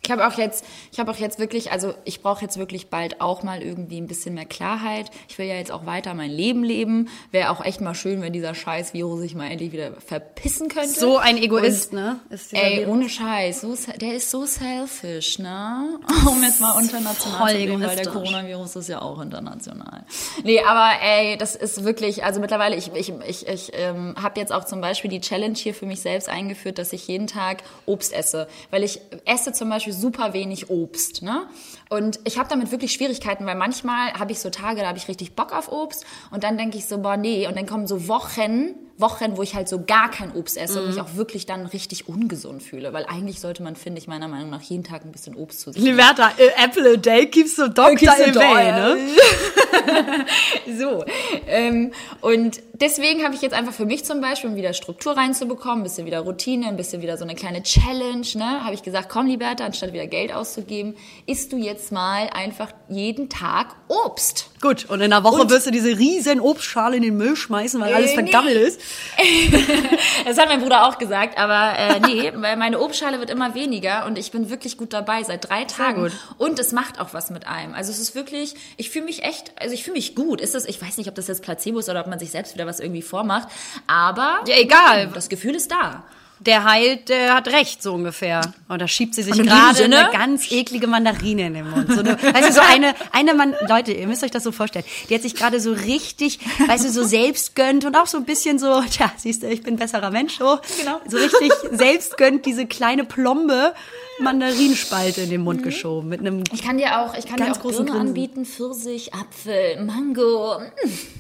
Ich 0.02 0.12
habe 0.12 0.26
auch 0.28 0.38
jetzt, 0.38 0.66
ich 0.92 1.00
habe 1.00 1.12
auch 1.12 1.18
jetzt 1.18 1.40
wirklich, 1.40 1.72
also 1.72 1.94
ich 2.06 2.22
brauche 2.22 2.42
jetzt 2.42 2.58
wirklich 2.58 2.90
bald 2.90 3.22
auch 3.22 3.44
mal 3.44 3.62
irgendwie 3.62 4.00
ein 4.00 4.08
bisschen 4.08 4.34
mehr 4.34 4.46
Klarheit. 4.46 5.12
Ich 5.28 5.38
will 5.38 5.46
ja 5.46 5.56
jetzt 5.56 5.72
auch 5.72 5.86
weiter 5.86 6.14
mein 6.14 6.32
Leben 6.32 6.64
leben. 6.64 7.10
Wäre 7.32 7.52
auch 7.52 7.64
echt 7.64 7.82
mal 7.82 7.94
schön, 7.94 8.22
wenn 8.22 8.34
dieser 8.34 8.56
scheiß 8.56 8.94
Virus 8.94 9.20
sich 9.20 9.36
mal 9.36 9.52
endlich 9.52 9.72
wieder 9.72 9.94
verpissen 10.00 10.70
könnte. 10.70 11.00
So 11.00 11.18
ein 11.18 11.38
Egoist, 11.38 11.94
ne? 11.94 12.20
Ist 12.30 12.52
dieser 12.52 12.64
Ey, 12.64 12.78
Virus. 12.80 12.94
ohne 12.94 13.10
Scheiß, 13.10 13.62
so, 13.62 13.76
der 14.00 14.14
ist 14.16 14.32
so 14.32 14.46
selfish, 14.46 15.40
ne? 15.40 16.00
Um 16.28 16.42
jetzt 16.44 16.62
mal 16.62 16.80
international 16.82 17.50
zu 17.50 17.58
reden, 17.58 17.82
weil 17.82 17.96
der. 17.96 18.08
Coronavirus 18.08 18.78
ist 18.78 18.90
ja 18.90 19.02
auch 19.02 19.20
international. 19.22 20.06
Nee, 20.44 20.62
aber 20.62 20.92
ey, 21.02 21.38
das 21.38 21.56
ist 21.56 21.84
wirklich, 21.84 22.24
also 22.24 22.40
mittlerweile, 22.40 22.76
ich, 22.76 22.92
ich, 22.94 23.14
ich, 23.28 23.48
ich 23.48 23.72
ähm, 23.74 24.16
habe 24.22 24.40
jetzt 24.40 24.52
auch 24.52 24.66
zum 24.66 24.82
Beispiel 24.82 25.10
die 25.10 25.22
Challenge 25.22 25.56
hier 25.56 25.74
für 25.74 25.86
mich 25.86 26.02
selbst 26.02 26.30
eingeführt, 26.30 26.78
dass 26.78 26.94
ich 26.94 27.08
jeden 27.08 27.28
Tag 27.28 27.64
Obst 27.86 28.14
esse. 28.14 28.48
Weil 28.72 28.84
ich 28.84 29.02
esse 29.26 29.54
zum 29.54 29.70
Beispiel 29.70 29.89
super 29.94 30.34
wenig 30.34 30.70
Obst, 30.70 31.22
ne? 31.22 31.48
Und 31.90 32.20
ich 32.24 32.38
habe 32.38 32.50
damit 32.50 32.72
wirklich 32.72 32.92
Schwierigkeiten, 32.92 33.46
weil 33.46 33.56
manchmal 33.56 34.14
habe 34.14 34.32
ich 34.32 34.40
so 34.40 34.50
Tage, 34.50 34.82
da 34.82 34.88
habe 34.88 34.98
ich 34.98 35.08
richtig 35.08 35.36
Bock 35.36 35.54
auf 35.54 35.72
Obst 35.72 36.06
und 36.32 36.44
dann 36.44 36.58
denke 36.58 36.78
ich 36.78 36.86
so, 36.86 37.00
boah, 37.00 37.18
nee, 37.18 37.48
und 37.48 37.58
dann 37.58 37.66
kommen 37.66 37.88
so 37.88 38.08
Wochen, 38.08 38.76
Wochen, 39.00 39.38
wo 39.38 39.44
ich 39.44 39.56
halt 39.56 39.70
so 39.70 39.84
gar 39.86 40.12
kein 40.12 40.34
Obst 40.34 40.58
esse 40.58 40.82
und 40.82 40.90
mich 40.90 41.02
auch 41.02 41.16
wirklich 41.16 41.46
dann 41.46 41.66
richtig 41.66 42.08
ungesund 42.08 42.64
fühle. 42.64 42.94
Weil 42.94 43.06
eigentlich 43.06 43.40
sollte 43.40 43.64
man, 43.64 43.76
finde 43.76 44.00
ich, 44.00 44.08
meiner 44.08 44.28
Meinung 44.28 44.50
nach 44.50 44.62
jeden 44.62 44.84
Tag 44.84 45.06
ein 45.06 45.12
bisschen 45.12 45.36
Obst 45.36 45.62
zu 45.62 45.72
sich 45.72 45.82
nehmen. 45.82 45.98
Liberta, 45.98 46.32
äh, 46.38 46.64
Apple 46.64 46.94
a 46.94 46.96
day 46.98 47.26
keeps 47.28 47.56
the 47.56 47.70
doctor 47.74 48.14
away, 48.14 48.72
ne? 48.72 48.98
So. 50.78 51.04
Ähm, 51.48 51.92
und 52.22 52.62
deswegen 52.74 53.24
habe 53.24 53.36
ich 53.36 53.42
jetzt 53.42 53.54
einfach 53.54 53.74
für 53.74 53.86
mich 53.86 54.06
zum 54.06 54.22
Beispiel, 54.22 54.50
um 54.50 54.56
wieder 54.56 54.74
Struktur 54.74 55.18
reinzubekommen, 55.18 55.80
ein 55.80 55.84
bisschen 55.84 56.06
wieder 56.06 56.20
Routine, 56.22 56.68
ein 56.68 56.78
bisschen 56.78 57.02
wieder 57.02 57.18
so 57.18 57.24
eine 57.24 57.36
kleine 57.36 57.64
Challenge, 57.64 58.26
ne, 58.36 58.64
habe 58.64 58.74
ich 58.74 58.84
gesagt, 58.84 59.10
komm, 59.10 59.28
Liberta, 59.28 59.66
anstatt 59.66 59.94
wieder 59.94 60.08
Geld 60.08 60.34
auszugeben, 60.34 60.96
isst 61.26 61.52
du 61.52 61.58
jetzt 61.58 61.92
mal 61.92 62.30
einfach 62.34 62.72
jeden 62.88 63.30
Tag 63.30 63.76
Obst. 63.88 64.50
Gut, 64.62 64.86
und 64.90 65.00
in 65.00 65.14
einer 65.14 65.24
Woche 65.24 65.42
Und- 65.44 65.52
wirst 65.52 65.68
du 65.68 65.72
diese 65.72 65.98
riesen 65.98 66.42
Obstschale 66.42 66.98
in 66.98 67.02
den 67.04 67.16
Müll 67.16 67.36
schmeißen, 67.38 67.80
weil 67.80 67.94
alles 67.94 68.12
Äh, 68.12 68.22
nee. 68.22 68.24
vergammelt 68.32 68.56
ist. 68.58 68.82
Das 70.26 70.38
hat 70.38 70.48
mein 70.50 70.62
Bruder 70.62 70.86
auch 70.86 70.98
gesagt, 70.98 71.38
aber 71.38 71.74
äh, 71.78 72.00
nee, 72.02 72.32
weil 72.36 72.58
meine 72.58 72.80
Obstschale 72.80 73.20
wird 73.20 73.30
immer 73.30 73.56
weniger 73.56 74.06
und 74.06 74.18
ich 74.18 74.32
bin 74.32 74.50
wirklich 74.50 74.78
gut 74.78 74.92
dabei 74.94 75.24
seit 75.24 75.48
drei 75.50 75.64
Tagen. 75.66 76.12
Und 76.38 76.60
es 76.60 76.72
macht 76.72 77.00
auch 77.00 77.14
was 77.14 77.30
mit 77.30 77.48
einem. 77.48 77.74
Also 77.74 77.92
es 77.92 78.00
ist 78.00 78.16
wirklich, 78.16 78.54
ich 78.78 78.90
fühle 78.90 79.06
mich 79.06 79.24
echt, 79.24 79.54
also 79.60 79.74
ich 79.74 79.84
fühle 79.84 79.96
mich 79.96 80.14
gut. 80.16 80.42
Ist 80.42 80.56
das, 80.56 80.66
ich 80.66 80.82
weiß 80.82 80.98
nicht, 80.98 81.08
ob 81.10 81.16
das 81.16 81.28
jetzt 81.28 81.42
Placebo 81.42 81.80
ist 81.80 81.90
oder 81.90 82.02
ob 82.02 82.08
man 82.08 82.20
sich 82.20 82.32
selbst 82.32 82.54
wieder 82.54 82.68
was 82.68 82.80
irgendwie 82.80 83.02
vormacht, 83.02 83.48
aber 83.88 84.42
Ja, 84.46 84.58
egal. 84.58 85.10
das 85.14 85.30
Gefühl 85.30 85.56
ist 85.56 85.72
da. 85.72 86.04
Der 86.42 86.64
heilt, 86.64 87.10
der 87.10 87.34
hat 87.36 87.50
recht, 87.50 87.84
so 87.84 87.94
ungefähr. 87.94 88.40
Und 88.70 88.82
da 88.82 88.88
schiebt 88.88 89.14
sie 89.14 89.24
sich 89.24 89.34
gerade 89.38 89.84
eine 89.84 90.10
ganz 90.14 90.50
eklige 90.52 90.88
Mandarine 90.88 91.48
in 91.48 91.54
den 91.54 91.70
Mund. 91.70 91.92
So 91.92 92.00
eine, 92.00 92.22
weißt 92.22 92.50
du, 92.50 92.54
so 92.54 92.62
eine, 92.62 92.96
eine 93.12 93.34
Mann, 93.34 93.56
Leute, 93.68 93.92
ihr 93.92 94.08
müsst 94.08 94.24
euch 94.24 94.32
das 94.32 94.44
so 94.44 94.52
vorstellen. 94.54 94.86
Die 95.10 95.16
hat 95.16 95.22
sich 95.22 95.36
gerade 95.36 95.60
so 95.60 95.74
richtig, 95.74 96.40
weißt 96.66 96.86
du, 96.86 96.90
so 96.92 97.04
selbst 97.04 97.56
gönnt 97.56 97.84
und 97.84 97.96
auch 97.98 98.08
so 98.08 98.18
ein 98.18 98.26
bisschen 98.26 98.58
so, 98.58 98.82
tja, 98.90 99.12
siehst 99.18 99.44
du, 99.44 99.48
ich 99.50 99.64
bin 99.64 99.74
ein 99.74 99.78
besserer 99.80 100.12
Mensch, 100.12 100.38
so. 100.38 100.60
Genau. 100.80 101.02
So 101.08 101.18
richtig 101.18 101.52
selbst 101.72 102.16
gönnt 102.18 102.46
diese 102.46 102.66
kleine 102.68 103.04
plombe 103.04 103.74
Mandarinenspalte 104.22 105.22
in 105.22 105.30
den 105.30 105.40
Mhm. 105.42 105.46
Mund 105.46 105.64
geschoben 105.64 106.10
mit 106.10 106.20
einem 106.20 106.44
Ich 106.54 106.62
kann 106.62 106.78
dir 106.78 107.00
auch, 107.02 107.14
ich 107.18 107.26
kann 107.26 107.38
Ganz 107.38 107.54
dir 107.54 107.60
auch 107.60 107.62
großen 107.64 107.86
Birne 107.86 107.92
Grinsen. 108.00 108.08
anbieten, 108.10 108.46
Pfirsich, 108.46 109.14
Apfel, 109.14 109.82
Mango. 109.84 110.62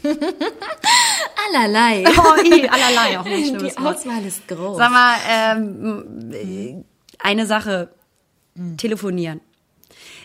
Allerlei. 1.47 2.03
Oh, 2.19 2.36
i, 2.43 2.67
allerlei, 2.67 3.17
auch 3.19 3.23
nicht 3.23 3.47
schlimmes 3.47 3.75
Die. 3.75 3.79
Auswahl 3.79 4.25
ist 4.25 4.45
groß. 4.47 4.77
Sag 4.77 4.91
mal, 4.91 5.09
ähm, 5.30 6.32
äh, 6.32 6.76
eine 7.19 7.45
Sache, 7.45 7.89
telefonieren. 8.78 9.41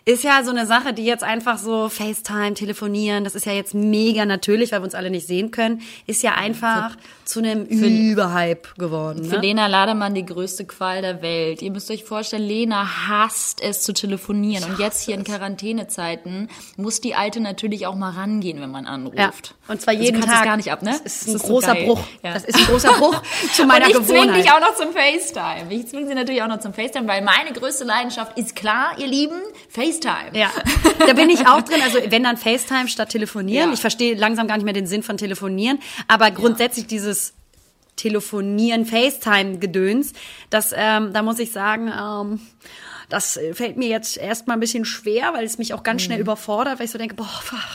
Ist 0.07 0.23
ja 0.23 0.43
so 0.45 0.51
eine 0.51 0.67
Sache, 0.67 0.93
die 0.93 1.05
jetzt 1.05 1.25
einfach 1.25 1.57
so 1.57 1.89
FaceTime, 1.89 2.53
telefonieren, 2.53 3.25
das 3.25 3.35
ist 3.35 3.47
ja 3.47 3.53
jetzt 3.53 3.73
mega 3.73 4.27
natürlich, 4.27 4.73
weil 4.73 4.81
wir 4.81 4.85
uns 4.85 4.95
alle 4.95 5.09
nicht 5.09 5.27
sehen 5.27 5.51
können, 5.51 5.81
ist 6.07 6.23
ja 6.23 6.33
einfach 6.33 6.95
zu 7.25 7.39
einem 7.39 7.65
Überhype 7.65 8.69
geworden. 8.77 9.25
Für 9.25 9.37
Ne? 9.37 9.41
Lena 9.41 9.67
Lademann 9.67 10.15
die 10.15 10.27
größte 10.27 10.67
Qual 10.67 11.01
der 11.01 11.23
Welt. 11.23 11.63
Ihr 11.63 11.71
müsst 11.71 11.91
euch 11.91 12.05
vorstellen, 12.05 12.43
Lena 12.43 13.09
hasst 13.09 13.63
es 13.63 13.81
zu 13.81 13.95
telefonieren. 13.95 14.65
Und 14.71 14.79
jetzt 14.79 15.03
hier 15.03 15.15
in 15.15 15.25
Quarantänezeiten 15.25 16.51
muss 16.77 17.01
die 17.01 17.15
Alte 17.15 17.41
natürlich 17.41 17.87
auch 17.87 17.95
mal 17.95 18.11
rangehen, 18.11 18.61
wenn 18.61 18.71
man 18.71 18.85
anruft. 18.85 19.17
Ja. 19.19 19.33
Und 19.69 19.81
zwar 19.81 19.95
jeden 19.95 20.17
also, 20.17 20.21
du 20.21 20.21
kannst 20.21 20.29
Tag. 20.35 20.41
Es 20.41 20.45
gar 20.45 20.57
nicht 20.59 20.71
ab, 20.73 20.83
ne? 20.83 20.91
Das 20.91 21.01
ist 21.01 21.29
ein 21.29 21.33
Das 21.33 21.43
so 21.43 21.49
großer 21.49 21.75
geil. 21.75 21.87
Bruch. 21.87 22.01
Ja. 22.23 22.35
Das 22.35 22.45
ist 22.45 22.59
ein 22.59 22.67
großer 22.67 22.93
Bruch 22.93 23.23
zu 23.55 23.65
meiner 23.67 23.87
und 23.87 23.91
ich 23.93 23.97
zwinge 24.07 24.21
Gewohnheit. 24.21 24.45
dich 24.45 24.53
auch 24.53 24.61
noch 24.61 24.75
zum 24.77 24.93
FaceTime. 24.93 25.73
Ich 25.73 25.87
zwinge 25.89 26.09
sie 26.09 26.15
natürlich 26.15 26.43
auch 26.43 26.49
noch 26.49 26.61
zum 26.61 26.75
FaceTime, 26.75 27.09
weil 27.09 27.23
meine 27.23 27.53
größte 27.55 27.85
Leidenschaft 27.85 28.37
ist 28.37 28.55
klar, 28.55 28.99
ihr 28.99 29.07
Lieben, 29.07 29.41
FaceTime. 29.71 29.94
Ja, 30.35 30.51
da 31.07 31.13
bin 31.13 31.31
ich 31.31 31.47
auch 31.47 31.63
drin. 31.63 31.81
Also 31.83 31.99
wenn 32.09 32.25
dann 32.25 32.37
FaceTime 32.37 32.89
statt 32.89 33.11
telefonieren. 33.11 33.69
Ja. 33.69 33.75
Ich 33.75 33.81
verstehe 33.81 34.15
langsam 34.15 34.47
gar 34.47 34.57
nicht 34.57 34.65
mehr 34.65 34.75
den 34.75 34.87
Sinn 34.87 35.03
von 35.03 35.17
telefonieren. 35.17 35.79
Aber 36.09 36.31
grundsätzlich 36.31 36.87
dieses 36.87 37.35
Telefonieren, 37.97 38.87
FaceTime-Gedöns, 38.87 40.15
das, 40.51 40.75
ähm, 40.77 41.13
da 41.13 41.23
muss 41.23 41.39
ich 41.39 41.53
sagen, 41.53 41.89
ähm, 41.89 42.41
das 43.09 43.39
fällt 43.53 43.77
mir 43.77 43.89
jetzt 43.89 44.17
erstmal 44.17 44.57
ein 44.57 44.61
bisschen 44.61 44.85
schwer, 44.85 45.33
weil 45.35 45.45
es 45.45 45.59
mich 45.59 45.75
auch 45.75 45.83
ganz 45.83 46.03
schnell 46.03 46.21
überfordert, 46.21 46.79
weil 46.79 46.87
ich 46.87 46.91
so 46.91 46.99
denke, 46.99 47.15
boah, 47.15 47.29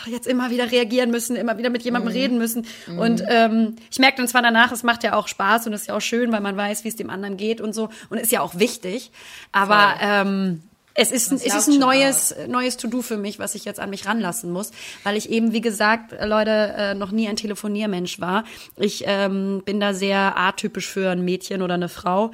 jetzt 0.07 0.27
immer 0.27 0.49
wieder 0.49 0.71
reagieren 0.71 1.11
müssen, 1.11 1.35
immer 1.35 1.57
wieder 1.57 1.69
mit 1.69 1.83
jemandem 1.83 2.11
reden 2.11 2.37
müssen. 2.37 2.65
Und 2.97 3.23
ähm, 3.29 3.75
ich 3.91 3.99
merke 3.99 4.17
dann 4.17 4.27
zwar 4.27 4.41
danach, 4.41 4.71
es 4.71 4.83
macht 4.83 5.03
ja 5.03 5.13
auch 5.13 5.27
Spaß 5.27 5.67
und 5.67 5.73
es 5.73 5.81
ist 5.81 5.87
ja 5.87 5.95
auch 5.95 6.01
schön, 6.01 6.31
weil 6.31 6.41
man 6.41 6.57
weiß, 6.57 6.83
wie 6.83 6.89
es 6.89 6.95
dem 6.95 7.09
anderen 7.09 7.37
geht 7.37 7.61
und 7.61 7.73
so. 7.73 7.89
Und 8.09 8.17
ist 8.17 8.31
ja 8.31 8.41
auch 8.41 8.57
wichtig. 8.57 9.11
Aber 9.51 9.93
ähm, 10.01 10.63
es 10.99 11.11
ist, 11.11 11.31
es 11.31 11.45
ist 11.45 11.67
ein 11.67 11.79
neues, 11.79 12.35
neues 12.47 12.77
To-Do 12.77 13.01
für 13.01 13.17
mich, 13.17 13.39
was 13.39 13.55
ich 13.55 13.65
jetzt 13.65 13.79
an 13.79 13.89
mich 13.89 14.05
ranlassen 14.05 14.51
muss, 14.51 14.71
weil 15.03 15.17
ich 15.17 15.29
eben, 15.29 15.53
wie 15.53 15.61
gesagt, 15.61 16.13
äh, 16.13 16.25
Leute, 16.25 16.51
äh, 16.77 16.93
noch 16.93 17.11
nie 17.11 17.27
ein 17.27 17.35
Telefoniermensch 17.35 18.19
war. 18.19 18.43
Ich 18.77 19.03
ähm, 19.07 19.61
bin 19.65 19.79
da 19.79 19.93
sehr 19.93 20.37
atypisch 20.37 20.87
für 20.89 21.09
ein 21.09 21.23
Mädchen 21.23 21.61
oder 21.61 21.75
eine 21.75 21.89
Frau. 21.89 22.31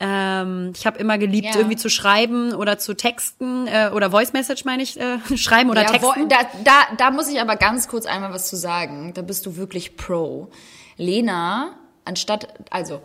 Ähm, 0.00 0.72
ich 0.74 0.86
habe 0.86 0.98
immer 0.98 1.18
geliebt, 1.18 1.46
Ja. 1.54 1.56
irgendwie 1.56 1.76
zu 1.76 1.88
schreiben 1.88 2.52
oder 2.52 2.78
zu 2.78 2.94
texten 2.94 3.66
äh, 3.68 3.90
oder 3.94 4.10
Voice 4.10 4.32
Message 4.32 4.64
meine 4.64 4.82
ich, 4.82 4.98
äh, 4.98 5.18
schreiben 5.36 5.70
oder 5.70 5.82
Ja, 5.82 5.88
texten. 5.92 6.28
da, 6.28 6.36
da, 6.64 6.72
da 6.98 7.10
muss 7.10 7.28
ich 7.28 7.40
aber 7.40 7.56
ganz 7.56 7.86
kurz 7.88 8.04
einmal 8.06 8.32
was 8.32 8.48
zu 8.48 8.56
sagen. 8.56 9.12
Da 9.14 9.22
bist 9.22 9.46
du 9.46 9.56
wirklich 9.56 9.96
pro. 9.96 10.50
Lena, 10.96 11.76
anstatt, 12.04 12.54
also, 12.70 13.02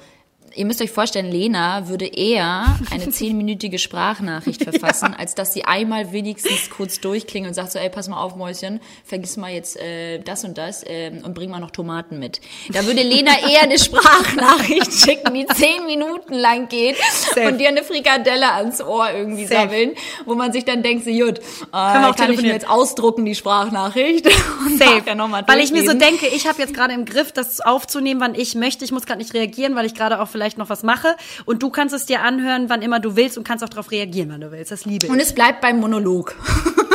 ihr 0.55 0.65
müsst 0.65 0.81
euch 0.81 0.91
vorstellen, 0.91 1.31
Lena 1.31 1.87
würde 1.87 2.05
eher 2.05 2.79
eine 2.91 3.09
zehnminütige 3.11 3.79
Sprachnachricht 3.79 4.63
verfassen, 4.63 5.13
ja. 5.13 5.19
als 5.19 5.35
dass 5.35 5.53
sie 5.53 5.65
einmal 5.65 6.11
wenigstens 6.11 6.69
kurz 6.69 6.99
durchklingt 6.99 7.47
und 7.47 7.53
sagt 7.53 7.71
so, 7.71 7.79
ey, 7.79 7.89
pass 7.89 8.07
mal 8.07 8.21
auf, 8.21 8.35
Mäuschen, 8.35 8.79
vergiss 9.03 9.37
mal 9.37 9.51
jetzt 9.51 9.77
äh, 9.77 10.19
das 10.19 10.43
und 10.43 10.57
das 10.57 10.83
äh, 10.83 11.11
und 11.23 11.33
bring 11.33 11.49
mal 11.49 11.59
noch 11.59 11.71
Tomaten 11.71 12.19
mit. 12.19 12.41
Da 12.71 12.85
würde 12.85 13.01
Lena 13.01 13.31
eher 13.49 13.63
eine 13.63 13.79
Sprachnachricht 13.79 14.91
schicken, 14.93 15.33
die 15.33 15.45
zehn 15.47 15.85
Minuten 15.85 16.33
lang 16.33 16.67
geht 16.69 16.97
Safe. 17.11 17.47
und 17.47 17.57
dir 17.59 17.69
eine 17.69 17.83
Frikadelle 17.83 18.53
ans 18.53 18.81
Ohr 18.81 19.09
irgendwie 19.11 19.45
Safe. 19.45 19.69
sammeln, 19.69 19.91
wo 20.25 20.35
man 20.35 20.51
sich 20.51 20.65
dann 20.65 20.83
denkt, 20.83 21.05
so, 21.05 21.11
gut, 21.11 21.39
äh, 21.39 21.41
kann, 21.71 22.15
kann 22.15 22.33
ich 22.33 22.41
mir 22.41 22.53
jetzt 22.53 22.69
ausdrucken, 22.69 23.25
die 23.25 23.35
Sprachnachricht. 23.35 24.25
Safe. 24.77 25.03
Ja 25.05 25.47
Weil 25.47 25.59
ich 25.59 25.71
mir 25.71 25.83
so 25.83 25.93
denke, 25.93 26.27
ich 26.27 26.47
habe 26.47 26.61
jetzt 26.61 26.73
gerade 26.73 26.93
im 26.93 27.05
Griff, 27.05 27.31
das 27.31 27.61
aufzunehmen, 27.61 28.19
wann 28.21 28.35
ich 28.35 28.55
möchte. 28.55 28.85
Ich 28.85 28.91
muss 28.91 29.05
gerade 29.05 29.19
nicht 29.19 29.33
reagieren, 29.33 29.75
weil 29.75 29.85
ich 29.85 29.93
gerade 29.93 30.19
auch 30.21 30.27
vielleicht 30.27 30.38
noch 30.57 30.69
was 30.69 30.83
mache. 30.83 31.15
Und 31.45 31.63
du 31.63 31.69
kannst 31.69 31.93
es 31.93 32.05
dir 32.05 32.21
anhören, 32.21 32.69
wann 32.69 32.81
immer 32.81 32.99
du 32.99 33.15
willst 33.15 33.37
und 33.37 33.47
kannst 33.47 33.63
auch 33.63 33.69
darauf 33.69 33.91
reagieren, 33.91 34.29
wann 34.31 34.41
du 34.41 34.51
willst. 34.51 34.71
Das 34.71 34.85
liebe 34.85 35.05
ich. 35.05 35.11
Und 35.11 35.19
es 35.19 35.33
bleibt 35.33 35.61
beim 35.61 35.79
Monolog. 35.79 36.35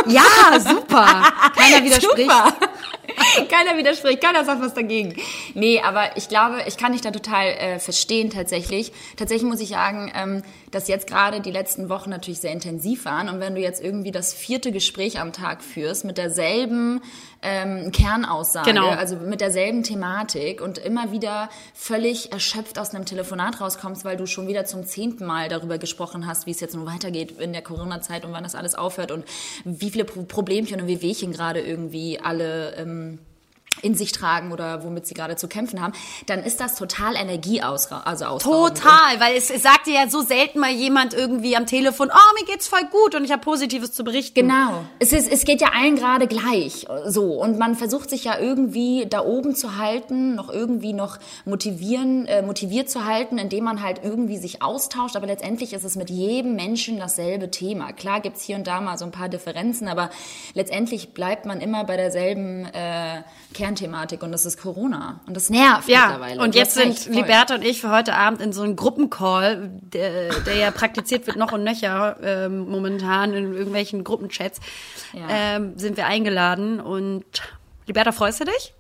Ja, 0.07 0.23
super. 0.59 1.33
Keiner 1.57 1.85
widerspricht. 1.85 2.31
Super. 2.31 2.53
keiner 3.49 3.77
widerspricht, 3.77 4.21
keiner 4.21 4.45
sagt 4.45 4.61
was 4.61 4.75
dagegen. 4.75 5.15
Nee, 5.55 5.81
aber 5.81 6.17
ich 6.17 6.29
glaube, 6.29 6.63
ich 6.67 6.77
kann 6.77 6.93
dich 6.93 7.01
da 7.01 7.11
total 7.11 7.47
äh, 7.47 7.79
verstehen 7.79 8.31
tatsächlich. 8.31 8.93
Tatsächlich 9.17 9.49
muss 9.49 9.61
ich 9.61 9.71
sagen, 9.71 10.13
ähm, 10.15 10.43
dass 10.75 10.89
jetzt 10.89 11.07
gerade 11.07 11.41
die 11.41 11.51
letzten 11.51 11.89
Wochen 11.89 12.11
natürlich 12.11 12.41
sehr 12.41 12.53
intensiv 12.53 13.05
waren. 13.05 13.29
Und 13.29 13.41
wenn 13.41 13.55
du 13.55 13.61
jetzt 13.61 13.83
irgendwie 13.83 14.11
das 14.11 14.35
vierte 14.35 14.73
Gespräch 14.73 15.21
am 15.21 15.33
Tag 15.33 15.63
führst 15.63 16.05
mit 16.05 16.19
derselben 16.19 17.01
ähm, 17.43 17.93
Kernaussage, 17.93 18.71
genau. 18.71 18.89
also 18.89 19.17
mit 19.17 19.41
derselben 19.41 19.83
Thematik 19.83 20.61
und 20.61 20.79
immer 20.79 21.13
wieder 21.13 21.49
völlig 21.75 22.33
erschöpft 22.33 22.79
aus 22.79 22.95
einem 22.95 23.05
Telefonat 23.05 23.61
rauskommst, 23.61 24.05
weil 24.05 24.17
du 24.17 24.27
schon 24.27 24.49
wieder 24.49 24.65
zum 24.65 24.85
zehnten 24.85 25.25
Mal 25.27 25.49
darüber 25.49 25.79
gesprochen 25.79 26.27
hast, 26.27 26.47
wie 26.47 26.51
es 26.51 26.61
jetzt 26.61 26.75
nun 26.75 26.87
weitergeht 26.87 27.39
in 27.39 27.53
der 27.53 27.63
Corona-Zeit 27.63 28.25
und 28.25 28.33
wann 28.33 28.43
das 28.43 28.55
alles 28.55 28.75
aufhört 28.75 29.13
und 29.13 29.25
wie 29.65 29.91
viele 29.91 30.05
Problemchen 30.05 30.81
und 30.81 30.89
Wehwehchen 30.89 31.33
gerade 31.33 31.61
irgendwie 31.61 32.19
alle 32.21 32.75
ähm, 32.77 33.19
in 33.83 33.95
sich 33.95 34.13
tragen 34.13 34.53
oder 34.53 34.85
womit 34.85 35.07
sie 35.07 35.15
gerade 35.15 35.37
zu 35.37 35.49
kämpfen 35.49 35.81
haben, 35.81 35.93
dann 36.27 36.43
ist 36.43 36.61
das 36.61 36.77
total 36.77 37.17
Energie 37.17 37.63
aus, 37.63 37.91
also 37.91 38.25
aus. 38.27 38.43
Total, 38.43 39.19
weil 39.19 39.37
es, 39.37 39.51
es 39.51 39.63
sagt 39.63 39.87
dir 39.87 39.95
ja 39.95 40.09
so 40.09 40.23
selten 40.23 40.59
mal 40.59 40.71
jemand 40.71 41.15
irgendwie 41.15 41.57
am 41.57 41.67
Telefon, 41.67 42.11
oh, 42.11 42.41
mir 42.41 42.47
geht's 42.47 42.69
voll 42.69 42.85
gut 42.91 43.15
und 43.15 43.25
ich 43.25 43.33
habe 43.33 43.43
Positives 43.43 43.93
zu 43.93 44.05
berichten. 44.05 44.49
Genau. 44.49 44.85
Es, 44.99 45.13
ist, 45.13 45.31
es 45.31 45.45
geht 45.45 45.61
ja 45.61 45.69
allen 45.75 45.97
gerade 45.97 46.27
gleich 46.27 46.87
so 47.07 47.41
und 47.41 47.59
man 47.59 47.75
versucht 47.75 48.11
sich 48.11 48.25
ja 48.25 48.39
irgendwie 48.39 49.07
da 49.09 49.25
oben 49.25 49.55
zu 49.55 49.77
halten, 49.77 50.35
noch 50.35 50.51
irgendwie 50.51 50.93
noch 50.93 51.19
motivieren, 51.45 52.27
äh, 52.27 52.43
motiviert 52.43 52.91
zu 52.91 53.05
halten, 53.05 53.39
indem 53.39 53.65
man 53.65 53.83
halt 53.83 54.01
irgendwie 54.03 54.39
sich 54.39 54.63
austauscht, 54.63 55.17
aber 55.17 55.27
letztendlich 55.27 55.73
ist 55.73 55.85
es 55.85 55.97
mit 55.97 56.11
jedem 56.11 56.55
Menschen 56.55 56.99
dasselbe 56.99 57.51
Thema. 57.51 57.93
Klar 57.93 58.21
gibt's 58.21 58.43
hier 58.43 58.57
und 58.57 58.67
da 58.67 58.81
mal 58.81 58.99
so 58.99 59.05
ein 59.05 59.11
paar 59.11 59.29
Differenzen, 59.29 59.89
aber 59.89 60.11
letztendlich 60.55 61.15
bleibt 61.15 61.47
man 61.47 61.61
immer 61.61 61.85
bei 61.85 61.97
derselben 61.97 62.65
äh, 62.67 63.23
Kernthematik 63.65 64.23
und 64.23 64.31
das 64.31 64.45
ist 64.45 64.61
Corona. 64.61 65.21
Und 65.27 65.35
das 65.35 65.49
nervt 65.49 65.89
ja, 65.89 66.09
mittlerweile. 66.09 66.43
Und 66.43 66.55
jetzt 66.55 66.75
sind 66.75 67.07
Liberta 67.07 67.55
und 67.55 67.65
ich 67.65 67.81
für 67.81 67.91
heute 67.91 68.15
Abend 68.15 68.43
in 68.43 68.53
so 68.53 68.61
einem 68.61 68.77
Gruppencall, 68.77 69.71
der, 69.81 70.41
der 70.41 70.57
ja 70.57 70.71
praktiziert 70.71 71.27
wird 71.27 71.37
noch 71.39 71.53
und 71.53 71.65
nöcher 71.65 72.17
äh, 72.23 72.49
momentan 72.51 73.33
in 73.33 73.55
irgendwelchen 73.55 74.05
Gruppenchats, 74.05 74.61
ja. 75.15 75.23
ähm, 75.31 75.79
sind 75.79 75.97
wir 75.97 76.07
eingeladen. 76.07 76.79
Und 76.79 77.25
Liberta, 77.87 78.13
freust 78.13 78.41
du 78.41 78.45
dich? 78.45 78.75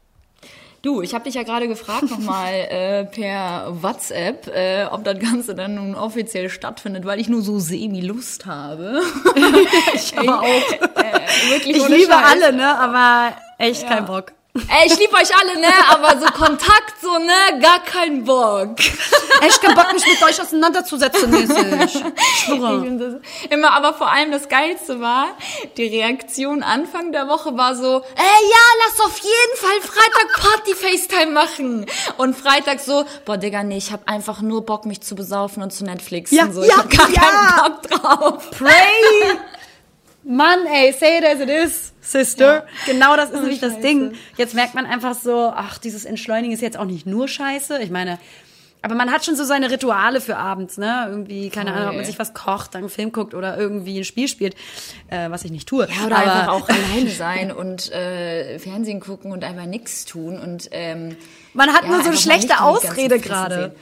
Du, 0.83 1.01
ich 1.01 1.14
habe 1.14 1.25
dich 1.25 1.35
ja 1.35 1.44
gerade 1.44 1.66
gefragt 1.66 2.11
nochmal 2.11 2.53
äh, 2.68 3.05
per 3.07 3.68
WhatsApp, 3.81 4.49
äh, 4.49 4.85
ob 4.90 5.03
das 5.03 5.18
Ganze 5.18 5.55
dann 5.55 5.77
nun 5.77 5.94
offiziell 5.94 6.51
stattfindet, 6.51 7.07
weil 7.07 7.18
ich 7.18 7.31
nur 7.31 7.40
so 7.40 7.59
semi-Lust 7.59 8.44
habe. 8.44 9.01
ich 9.94 10.18
aber 10.18 10.40
auch. 10.40 10.44
Äh, 10.44 11.51
wirklich 11.51 11.79
ich 11.79 11.88
liebe 11.88 12.14
alle, 12.14 12.53
ne? 12.53 12.79
Aber 12.79 13.35
echt 13.57 13.85
ja. 13.85 13.88
kein 13.88 14.05
Bock. 14.05 14.33
Ey, 14.57 14.87
ich 14.87 14.97
liebe 15.01 15.12
euch 15.14 15.37
alle, 15.37 15.59
ne? 15.59 15.67
Aber 15.88 16.21
so 16.21 16.27
Kontakt, 16.27 16.95
so, 17.03 17.19
ne? 17.19 17.61
Gar 17.61 17.81
keinen 17.81 18.25
Bock. 18.25 18.79
Echt 19.40 19.61
keinen 19.61 19.75
Bock, 19.75 19.93
mich 19.93 20.07
mit 20.07 20.23
euch 20.23 20.40
auseinanderzusetzen, 20.40 21.29
mäßig. 21.33 22.05
Schwöre. 22.37 23.21
Immer, 23.51 23.73
aber 23.73 23.95
vor 23.95 24.12
allem 24.12 24.31
das 24.31 24.49
Geilste 24.49 25.01
war, 25.01 25.27
die 25.77 25.87
Reaktion 25.87 26.62
Anfang 26.62 27.11
der 27.11 27.27
Woche 27.27 27.57
war 27.57 27.75
so, 27.75 27.97
ey, 27.97 28.49
ja, 28.49 28.87
lass 28.87 29.05
auf 29.05 29.19
jeden 29.19 29.57
Fall 29.57 29.81
Freitag 29.81 30.40
Party-FaceTime 30.40 31.33
machen. 31.33 31.87
Und 32.17 32.37
Freitag 32.37 32.79
so, 32.79 33.07
boah, 33.25 33.37
Digga, 33.37 33.64
nee, 33.64 33.79
ich 33.79 33.90
hab 33.90 34.09
einfach 34.09 34.40
nur 34.40 34.64
Bock, 34.64 34.87
mich 34.87 35.01
zu 35.01 35.17
besaufen 35.17 35.64
und 35.64 35.73
zu 35.73 35.85
Netflixen. 35.85 36.38
Ja, 36.38 36.53
so. 36.53 36.62
Ich 36.62 36.69
ja, 36.69 36.77
hab 36.77 36.90
gar 36.90 37.11
ja. 37.11 37.23
keinen 37.23 37.73
Bock 37.73 37.83
drauf. 37.90 38.51
Pray! 38.53 39.37
Mann, 40.25 40.67
ey, 40.67 40.93
say 40.93 41.19
it 41.19 41.25
as 41.25 41.41
it 41.41 41.51
is, 41.51 41.93
sister. 42.01 42.55
Ja. 42.55 42.67
Genau 42.87 43.17
das 43.17 43.31
ist 43.31 43.37
oh, 43.37 43.41
nämlich 43.41 43.61
das 43.61 43.79
Ding. 43.81 44.13
Jetzt 44.37 44.55
merkt 44.55 44.75
man 44.75 44.87
einfach 44.87 45.15
so, 45.15 45.53
ach, 45.55 45.79
dieses 45.79 46.05
Entschleunigen 46.05 46.55
ist 46.55 46.63
jetzt 46.63 46.79
auch 46.79 46.87
nicht 46.87 47.07
nur 47.07 47.29
scheiße. 47.29 47.83
Ich 47.83 47.91
meine, 47.91 48.19
aber 48.85 48.95
man 48.95 49.11
hat 49.11 49.25
schon 49.25 49.35
so 49.35 49.45
seine 49.45 49.71
Rituale 49.71 50.21
für 50.21 50.37
abends, 50.37 50.77
ne? 50.77 51.07
Irgendwie, 51.09 51.49
keine 51.49 51.71
Voll. 51.71 51.79
Ahnung, 51.79 51.91
ob 51.91 51.97
man 51.97 52.05
sich 52.05 52.19
was 52.19 52.35
kocht, 52.35 52.75
dann 52.75 52.83
einen 52.83 52.91
Film 52.91 53.13
guckt 53.13 53.33
oder 53.33 53.57
irgendwie 53.57 53.99
ein 53.99 54.05
Spiel 54.05 54.29
spielt, 54.29 54.57
äh, 55.09 55.31
was 55.31 55.45
ich 55.45 55.51
nicht 55.51 55.67
tue. 55.67 55.89
Ja, 55.89 56.07
oder 56.07 56.17
aber 56.17 56.33
einfach 56.33 56.49
auch 56.49 56.69
alleine 56.93 57.11
sein 57.11 57.51
und 57.51 57.91
äh, 57.93 58.59
Fernsehen 58.59 59.01
gucken 59.01 59.33
und 59.33 59.43
einfach 59.43 59.65
nichts 59.65 60.05
tun 60.05 60.39
und 60.39 60.69
ähm, 60.71 61.17
man 61.55 61.73
hat 61.73 61.85
ja, 61.85 61.91
nur 61.91 62.03
so 62.03 62.09
eine 62.09 62.19
schlechte 62.19 62.61
Ausrede 62.61 63.19
gerade. 63.21 63.75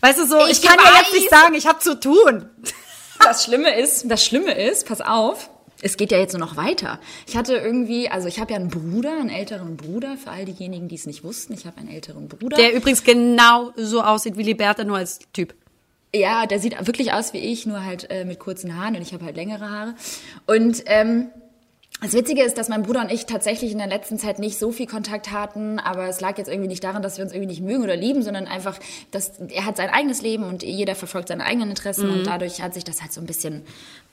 Weißt 0.00 0.20
du 0.20 0.26
so, 0.26 0.44
ich, 0.46 0.52
ich 0.52 0.62
kann 0.62 0.78
weiß. 0.78 0.84
ja 0.84 1.00
jetzt 1.00 1.14
nicht 1.14 1.30
sagen, 1.30 1.54
ich 1.54 1.66
habe 1.66 1.78
zu 1.80 1.98
tun. 1.98 2.48
Das 3.18 3.44
Schlimme 3.44 3.74
ist, 3.76 4.08
das 4.08 4.24
Schlimme 4.24 4.52
ist, 4.52 4.86
pass 4.86 5.00
auf, 5.00 5.50
es 5.84 5.98
geht 5.98 6.10
ja 6.10 6.18
jetzt 6.18 6.32
nur 6.32 6.40
noch 6.40 6.56
weiter. 6.56 6.98
Ich 7.26 7.36
hatte 7.36 7.56
irgendwie, 7.56 8.08
also 8.08 8.26
ich 8.26 8.40
habe 8.40 8.52
ja 8.52 8.58
einen 8.58 8.70
Bruder, 8.70 9.12
einen 9.20 9.28
älteren 9.28 9.76
Bruder, 9.76 10.16
für 10.16 10.30
all 10.30 10.46
diejenigen, 10.46 10.88
die 10.88 10.94
es 10.94 11.06
nicht 11.06 11.22
wussten. 11.22 11.52
Ich 11.52 11.66
habe 11.66 11.76
einen 11.76 11.90
älteren 11.90 12.26
Bruder. 12.26 12.56
Der 12.56 12.74
übrigens 12.74 13.04
genau 13.04 13.70
so 13.76 14.02
aussieht 14.02 14.38
wie 14.38 14.42
Liberta, 14.42 14.84
nur 14.84 14.96
als 14.96 15.20
Typ. 15.34 15.54
Ja, 16.14 16.46
der 16.46 16.58
sieht 16.58 16.86
wirklich 16.86 17.12
aus 17.12 17.34
wie 17.34 17.38
ich, 17.38 17.66
nur 17.66 17.84
halt 17.84 18.10
äh, 18.10 18.24
mit 18.24 18.38
kurzen 18.38 18.76
Haaren 18.76 18.96
und 18.96 19.02
ich 19.02 19.12
habe 19.12 19.26
halt 19.26 19.36
längere 19.36 19.68
Haare. 19.68 19.94
Und 20.46 20.82
ähm, 20.86 21.26
das 22.00 22.12
Witzige 22.12 22.42
ist, 22.42 22.58
dass 22.58 22.68
mein 22.68 22.82
Bruder 22.82 23.00
und 23.00 23.10
ich 23.10 23.24
tatsächlich 23.24 23.72
in 23.72 23.78
der 23.78 23.86
letzten 23.86 24.18
Zeit 24.18 24.38
nicht 24.38 24.58
so 24.58 24.72
viel 24.72 24.86
Kontakt 24.86 25.30
hatten, 25.30 25.78
aber 25.78 26.08
es 26.08 26.20
lag 26.20 26.36
jetzt 26.36 26.48
irgendwie 26.48 26.68
nicht 26.68 26.84
daran, 26.84 27.02
dass 27.02 27.16
wir 27.16 27.24
uns 27.24 27.32
irgendwie 27.32 27.48
nicht 27.48 27.62
mögen 27.62 27.82
oder 27.82 27.96
lieben, 27.96 28.22
sondern 28.22 28.46
einfach, 28.46 28.78
dass 29.10 29.38
er 29.48 29.64
hat 29.64 29.76
sein 29.76 29.90
eigenes 29.90 30.20
Leben 30.20 30.44
und 30.44 30.62
jeder 30.62 30.96
verfolgt 30.96 31.28
seine 31.28 31.44
eigenen 31.44 31.70
Interessen 31.70 32.08
mhm. 32.08 32.18
und 32.18 32.26
dadurch 32.26 32.60
hat 32.60 32.74
sich 32.74 32.84
das 32.84 33.00
halt 33.00 33.12
so 33.12 33.20
ein 33.20 33.26
bisschen 33.26 33.62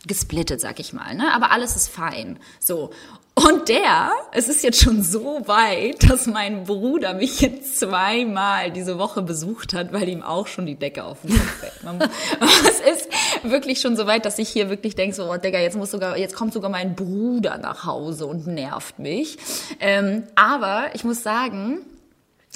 gesplittet, 0.08 0.62
sag 0.62 0.80
ich 0.80 0.94
mal. 0.94 1.16
Ne? 1.16 1.34
Aber 1.34 1.52
alles 1.52 1.76
ist 1.76 1.90
fein. 1.90 2.40
So. 2.60 2.92
Und 3.34 3.70
der, 3.70 4.12
es 4.34 4.50
ist 4.50 4.62
jetzt 4.62 4.82
schon 4.82 5.02
so 5.04 5.42
weit, 5.46 6.10
dass 6.10 6.28
mein 6.28 6.66
Bruder 6.66 7.14
mich 7.14 7.40
jetzt 7.40 7.80
zweimal 7.80 8.72
diese 8.72 9.00
Woche 9.00 9.22
besucht 9.22 9.74
hat, 9.74 9.94
weil 9.94 10.10
ihm 10.10 10.22
auch 10.22 10.48
schon 10.48 10.66
die 10.66 10.76
Decke 10.76 11.06
auf 11.06 11.22
den 11.22 11.32
Kopf 11.32 11.60
fällt. 11.60 11.74
es 12.42 12.80
ist 12.82 13.10
wirklich 13.44 13.80
schon 13.80 13.96
so 13.96 14.06
weit, 14.06 14.26
dass 14.26 14.38
ich 14.38 14.50
hier 14.50 14.70
wirklich 14.70 14.96
denke, 14.96 15.16
so, 15.16 15.32
oh, 15.32 15.38
Digga, 15.38 15.60
jetzt 15.60 15.78
muss 15.78 15.92
sogar, 15.92 16.18
jetzt 16.18 16.36
kommt 16.36 16.54
sogar 16.54 16.70
mein 16.70 16.94
Bruder 16.94 17.58
nach 17.58 17.86
Hause 17.86 18.28
und 18.28 18.48
nervt 18.48 19.00
mich. 19.00 19.38
Ähm, 19.80 20.24
aber 20.36 20.90
ich 20.94 21.06
muss 21.06 21.24
sagen, 21.24 21.80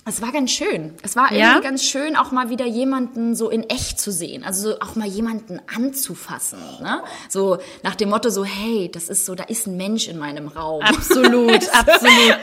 es 0.08 0.22
war 0.22 0.32
ganz 0.32 0.52
schön. 0.52 0.94
Es 1.02 1.16
war 1.16 1.34
ja? 1.34 1.48
irgendwie 1.48 1.68
ganz 1.68 1.84
schön, 1.84 2.16
auch 2.16 2.32
mal 2.32 2.52
wieder 2.52 2.68
jemanden 2.68 3.36
so 3.36 3.50
in 3.50 3.68
echt 3.68 4.00
zu 4.00 4.12
sehen. 4.12 4.44
Also 4.44 4.70
so 4.70 4.80
auch 4.80 4.96
mal 4.96 5.08
jemanden 5.08 5.60
anzufassen. 5.74 6.60
Ne? 6.80 7.02
So 7.28 7.58
nach 7.82 7.96
dem 7.96 8.10
Motto 8.10 8.30
so, 8.30 8.46
hey, 8.46 8.90
das 8.94 9.10
ist 9.10 9.26
so, 9.26 9.34
da 9.34 9.46
ist 9.46 9.66
ein 9.66 9.78
Mensch 9.78 10.08
in 10.08 10.20
meinem 10.20 10.48
Raum. 10.48 10.84
Absolut, 10.84 11.68
absolut. 11.74 12.38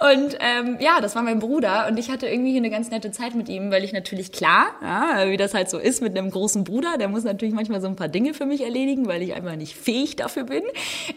Und 0.00 0.36
ähm, 0.40 0.78
ja, 0.80 1.00
das 1.00 1.14
war 1.14 1.22
mein 1.22 1.38
Bruder 1.38 1.86
und 1.88 1.98
ich 1.98 2.10
hatte 2.10 2.26
irgendwie 2.26 2.56
eine 2.56 2.70
ganz 2.70 2.90
nette 2.90 3.12
Zeit 3.12 3.34
mit 3.34 3.48
ihm, 3.48 3.70
weil 3.70 3.84
ich 3.84 3.92
natürlich 3.92 4.32
klar, 4.32 4.66
ja, 4.82 5.28
wie 5.28 5.36
das 5.36 5.54
halt 5.54 5.70
so 5.70 5.78
ist 5.78 6.02
mit 6.02 6.16
einem 6.16 6.30
großen 6.30 6.64
Bruder, 6.64 6.96
der 6.98 7.08
muss 7.08 7.24
natürlich 7.24 7.54
manchmal 7.54 7.80
so 7.80 7.86
ein 7.86 7.96
paar 7.96 8.08
Dinge 8.08 8.34
für 8.34 8.46
mich 8.46 8.62
erledigen, 8.62 9.06
weil 9.06 9.22
ich 9.22 9.34
einfach 9.34 9.56
nicht 9.56 9.76
fähig 9.76 10.16
dafür 10.16 10.44
bin, 10.44 10.62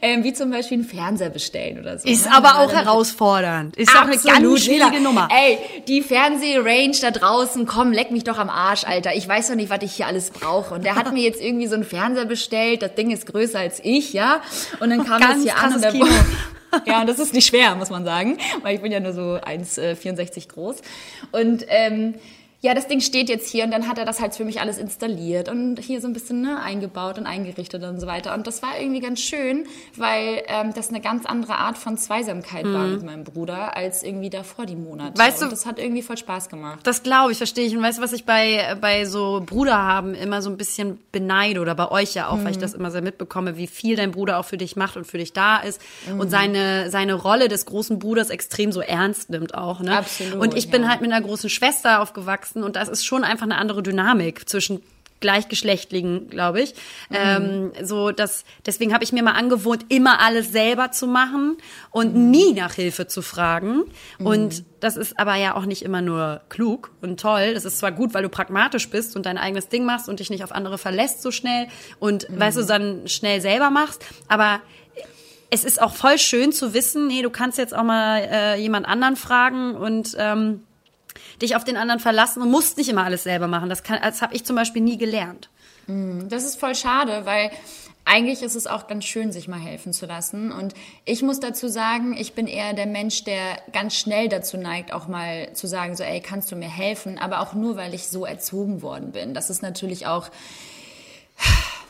ähm, 0.01 0.23
wie 0.23 0.33
zum 0.33 0.51
Beispiel 0.51 0.79
einen 0.79 0.87
Fernseher 0.87 1.29
bestellen 1.29 1.79
oder 1.79 1.97
so. 1.97 2.07
Ist 2.07 2.25
ne? 2.25 2.35
aber 2.35 2.59
auch 2.59 2.71
herausfordernd. 2.71 3.77
Ist 3.77 3.95
auch 3.95 4.01
eine 4.01 4.17
ganz 4.17 4.63
schwierige 4.63 4.99
Nummer. 4.99 5.27
Ey, 5.31 5.59
die 5.87 6.01
Fernsehrange 6.01 6.97
da 7.01 7.11
draußen, 7.11 7.65
komm, 7.65 7.91
leck 7.91 8.11
mich 8.11 8.23
doch 8.23 8.37
am 8.37 8.49
Arsch, 8.49 8.83
Alter. 8.83 9.15
Ich 9.15 9.27
weiß 9.27 9.49
doch 9.49 9.55
nicht, 9.55 9.69
was 9.69 9.81
ich 9.81 9.93
hier 9.93 10.07
alles 10.07 10.31
brauche. 10.31 10.73
Und 10.73 10.85
der 10.85 10.95
hat 10.95 11.11
mir 11.13 11.23
jetzt 11.23 11.41
irgendwie 11.41 11.67
so 11.67 11.75
einen 11.75 11.83
Fernseher 11.83 12.25
bestellt. 12.25 12.81
Das 12.81 12.95
Ding 12.95 13.11
ist 13.11 13.25
größer 13.25 13.59
als 13.59 13.79
ich, 13.83 14.13
ja. 14.13 14.41
Und 14.79 14.89
dann 14.89 15.05
kam 15.05 15.21
das 15.21 15.41
hier 15.41 15.57
an 15.57 15.75
und 15.75 15.83
der 15.83 15.93
ja, 16.85 17.05
das 17.05 17.19
ist 17.19 17.33
nicht 17.33 17.47
schwer, 17.47 17.75
muss 17.75 17.89
man 17.89 18.05
sagen, 18.05 18.37
weil 18.61 18.75
ich 18.75 18.81
bin 18.81 18.91
ja 18.91 18.99
nur 18.99 19.13
so 19.13 19.21
1,64 19.35 20.37
äh, 20.37 20.41
groß. 20.47 20.77
Und 21.31 21.65
ähm, 21.67 22.15
ja, 22.63 22.75
das 22.75 22.87
Ding 22.87 23.01
steht 23.01 23.27
jetzt 23.27 23.49
hier 23.49 23.63
und 23.63 23.71
dann 23.71 23.87
hat 23.87 23.97
er 23.97 24.05
das 24.05 24.21
halt 24.21 24.35
für 24.35 24.45
mich 24.45 24.61
alles 24.61 24.77
installiert 24.77 25.49
und 25.49 25.79
hier 25.79 25.99
so 25.99 26.07
ein 26.07 26.13
bisschen 26.13 26.41
ne, 26.41 26.61
eingebaut 26.61 27.17
und 27.17 27.25
eingerichtet 27.25 27.83
und 27.83 27.99
so 27.99 28.05
weiter. 28.05 28.35
Und 28.35 28.45
das 28.45 28.61
war 28.61 28.79
irgendwie 28.79 28.99
ganz 28.99 29.19
schön, 29.19 29.65
weil 29.97 30.43
ähm, 30.45 30.71
das 30.75 30.89
eine 30.89 31.01
ganz 31.01 31.25
andere 31.25 31.55
Art 31.55 31.79
von 31.79 31.97
Zweisamkeit 31.97 32.65
mhm. 32.65 32.73
war 32.73 32.83
mit 32.85 33.03
meinem 33.03 33.23
Bruder 33.23 33.75
als 33.75 34.03
irgendwie 34.03 34.29
davor 34.29 34.67
die 34.67 34.75
Monate. 34.75 35.19
Weißt 35.19 35.41
du, 35.41 35.45
und 35.45 35.51
das 35.51 35.65
hat 35.65 35.79
irgendwie 35.79 36.03
voll 36.03 36.17
Spaß 36.17 36.49
gemacht. 36.49 36.81
Das 36.83 37.01
glaube 37.01 37.31
ich, 37.31 37.39
verstehe 37.39 37.65
ich. 37.65 37.75
Und 37.75 37.81
weißt 37.81 37.97
du, 37.97 38.03
was 38.03 38.13
ich 38.13 38.25
bei, 38.25 38.77
bei 38.79 39.05
so 39.05 39.41
Bruder 39.43 39.79
haben 39.79 40.13
immer 40.13 40.43
so 40.43 40.51
ein 40.51 40.57
bisschen 40.57 40.99
beneide 41.11 41.61
oder 41.61 41.73
bei 41.73 41.89
euch 41.89 42.13
ja 42.13 42.27
auch, 42.27 42.37
mhm. 42.37 42.43
weil 42.43 42.51
ich 42.51 42.57
mhm. 42.57 42.61
das 42.61 42.75
immer 42.75 42.91
sehr 42.91 43.01
mitbekomme, 43.01 43.57
wie 43.57 43.65
viel 43.65 43.95
dein 43.95 44.11
Bruder 44.11 44.37
auch 44.37 44.45
für 44.45 44.57
dich 44.57 44.75
macht 44.75 44.97
und 44.97 45.07
für 45.07 45.17
dich 45.17 45.33
da 45.33 45.57
ist 45.57 45.81
mhm. 46.07 46.19
und 46.19 46.29
seine, 46.29 46.91
seine 46.91 47.15
Rolle 47.15 47.47
des 47.47 47.65
großen 47.65 47.97
Bruders 47.97 48.29
extrem 48.29 48.71
so 48.71 48.81
ernst 48.81 49.31
nimmt 49.31 49.55
auch. 49.55 49.79
Ne? 49.79 49.97
Absolut. 49.97 50.35
Und 50.35 50.55
ich 50.55 50.69
bin 50.69 50.87
halt 50.87 51.01
mit 51.01 51.11
einer 51.11 51.25
großen 51.25 51.49
Schwester 51.49 52.01
aufgewachsen 52.01 52.50
aufwachsen 52.51 52.63
und 52.63 52.75
das 52.75 52.89
ist 52.89 53.05
schon 53.05 53.23
einfach 53.23 53.45
eine 53.45 53.57
andere 53.57 53.83
Dynamik 53.83 54.47
zwischen 54.47 54.81
gleichgeschlechtlichen, 55.19 56.31
glaube 56.31 56.61
ich. 56.61 56.73
Mhm. 57.09 57.15
Ähm, 57.15 57.71
so 57.83 58.11
dass 58.11 58.43
deswegen 58.65 58.91
habe 58.91 59.03
ich 59.03 59.13
mir 59.13 59.21
mal 59.21 59.33
angewohnt, 59.33 59.85
immer 59.89 60.19
alles 60.19 60.51
selber 60.51 60.91
zu 60.91 61.05
machen 61.05 61.57
und 61.91 62.15
mhm. 62.15 62.31
nie 62.31 62.53
nach 62.53 62.73
Hilfe 62.73 63.05
zu 63.05 63.21
fragen. 63.21 63.83
Mhm. 64.17 64.25
Und 64.25 64.63
das 64.79 64.97
ist 64.97 65.19
aber 65.19 65.35
ja 65.35 65.55
auch 65.55 65.65
nicht 65.65 65.83
immer 65.83 66.01
nur 66.01 66.41
klug 66.49 66.89
und 67.01 67.19
toll. 67.19 67.53
Das 67.53 67.65
ist 67.65 67.77
zwar 67.77 67.91
gut, 67.91 68.15
weil 68.15 68.23
du 68.23 68.29
pragmatisch 68.29 68.89
bist 68.89 69.15
und 69.15 69.27
dein 69.27 69.37
eigenes 69.37 69.69
Ding 69.69 69.85
machst 69.85 70.09
und 70.09 70.19
dich 70.19 70.31
nicht 70.31 70.43
auf 70.43 70.51
andere 70.51 70.79
verlässt 70.79 71.21
so 71.21 71.29
schnell 71.29 71.67
und 71.99 72.27
mhm. 72.27 72.39
weißt 72.39 72.57
du 72.57 72.63
dann 72.63 73.07
schnell 73.07 73.41
selber 73.41 73.69
machst, 73.69 74.03
aber 74.27 74.59
es 75.53 75.65
ist 75.65 75.81
auch 75.81 75.93
voll 75.93 76.17
schön 76.17 76.53
zu 76.53 76.73
wissen, 76.73 77.07
nee, 77.07 77.21
du 77.21 77.29
kannst 77.29 77.57
jetzt 77.57 77.75
auch 77.75 77.83
mal 77.83 78.19
äh, 78.21 78.55
jemand 78.55 78.87
anderen 78.87 79.17
fragen 79.17 79.75
und 79.75 80.15
ähm, 80.17 80.61
dich 81.41 81.55
auf 81.55 81.63
den 81.63 81.77
anderen 81.77 81.99
verlassen 81.99 82.41
und 82.41 82.51
musst 82.51 82.77
nicht 82.77 82.89
immer 82.89 83.03
alles 83.03 83.23
selber 83.23 83.47
machen. 83.47 83.69
Das, 83.69 83.83
kann, 83.83 83.99
das 84.01 84.21
habe 84.21 84.35
ich 84.35 84.45
zum 84.45 84.55
Beispiel 84.55 84.81
nie 84.81 84.97
gelernt. 84.97 85.49
Mm, 85.87 86.27
das 86.29 86.43
ist 86.43 86.59
voll 86.59 86.75
schade, 86.75 87.25
weil 87.25 87.51
eigentlich 88.05 88.41
ist 88.41 88.55
es 88.55 88.67
auch 88.67 88.87
ganz 88.87 89.05
schön, 89.05 89.31
sich 89.31 89.47
mal 89.47 89.59
helfen 89.59 89.93
zu 89.93 90.05
lassen. 90.05 90.51
Und 90.51 90.73
ich 91.05 91.21
muss 91.21 91.39
dazu 91.39 91.67
sagen, 91.67 92.15
ich 92.17 92.33
bin 92.33 92.47
eher 92.47 92.73
der 92.73 92.87
Mensch, 92.87 93.23
der 93.23 93.59
ganz 93.73 93.95
schnell 93.95 94.27
dazu 94.27 94.57
neigt, 94.57 94.91
auch 94.91 95.07
mal 95.07 95.53
zu 95.53 95.67
sagen, 95.67 95.95
so, 95.95 96.03
ey, 96.03 96.19
kannst 96.19 96.51
du 96.51 96.55
mir 96.55 96.69
helfen? 96.69 97.19
Aber 97.19 97.41
auch 97.41 97.53
nur, 97.53 97.77
weil 97.77 97.93
ich 97.93 98.07
so 98.07 98.25
erzogen 98.25 98.81
worden 98.81 99.11
bin. 99.11 99.33
Das 99.33 99.49
ist 99.49 99.61
natürlich 99.61 100.07
auch, 100.07 100.29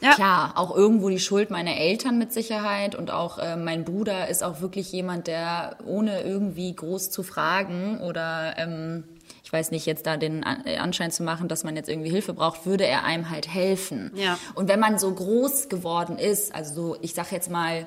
ja. 0.01 0.13
klar, 0.13 0.53
auch 0.57 0.75
irgendwo 0.75 1.09
die 1.09 1.19
Schuld 1.19 1.49
meiner 1.49 1.77
Eltern 1.77 2.17
mit 2.17 2.33
Sicherheit. 2.33 2.93
Und 2.93 3.09
auch 3.09 3.37
äh, 3.39 3.55
mein 3.55 3.85
Bruder 3.85 4.27
ist 4.27 4.43
auch 4.43 4.59
wirklich 4.59 4.91
jemand, 4.91 5.27
der 5.27 5.77
ohne 5.85 6.21
irgendwie 6.21 6.75
groß 6.75 7.09
zu 7.09 7.23
fragen 7.23 7.99
oder, 8.01 8.55
ähm, 8.57 9.05
ich 9.51 9.53
weiß 9.53 9.71
nicht, 9.71 9.85
jetzt 9.85 10.05
da 10.05 10.15
den 10.15 10.45
äh, 10.63 10.77
Anschein 10.77 11.11
zu 11.11 11.23
machen, 11.23 11.49
dass 11.49 11.65
man 11.65 11.75
jetzt 11.75 11.89
irgendwie 11.89 12.09
Hilfe 12.09 12.33
braucht, 12.33 12.65
würde 12.65 12.85
er 12.85 13.03
einem 13.03 13.29
halt 13.29 13.53
helfen. 13.53 14.09
Ja. 14.15 14.39
Und 14.55 14.69
wenn 14.69 14.79
man 14.79 14.97
so 14.97 15.13
groß 15.13 15.67
geworden 15.67 16.17
ist, 16.17 16.55
also 16.55 16.73
so, 16.73 16.97
ich 17.01 17.13
sag 17.13 17.33
jetzt 17.33 17.51
mal, 17.51 17.85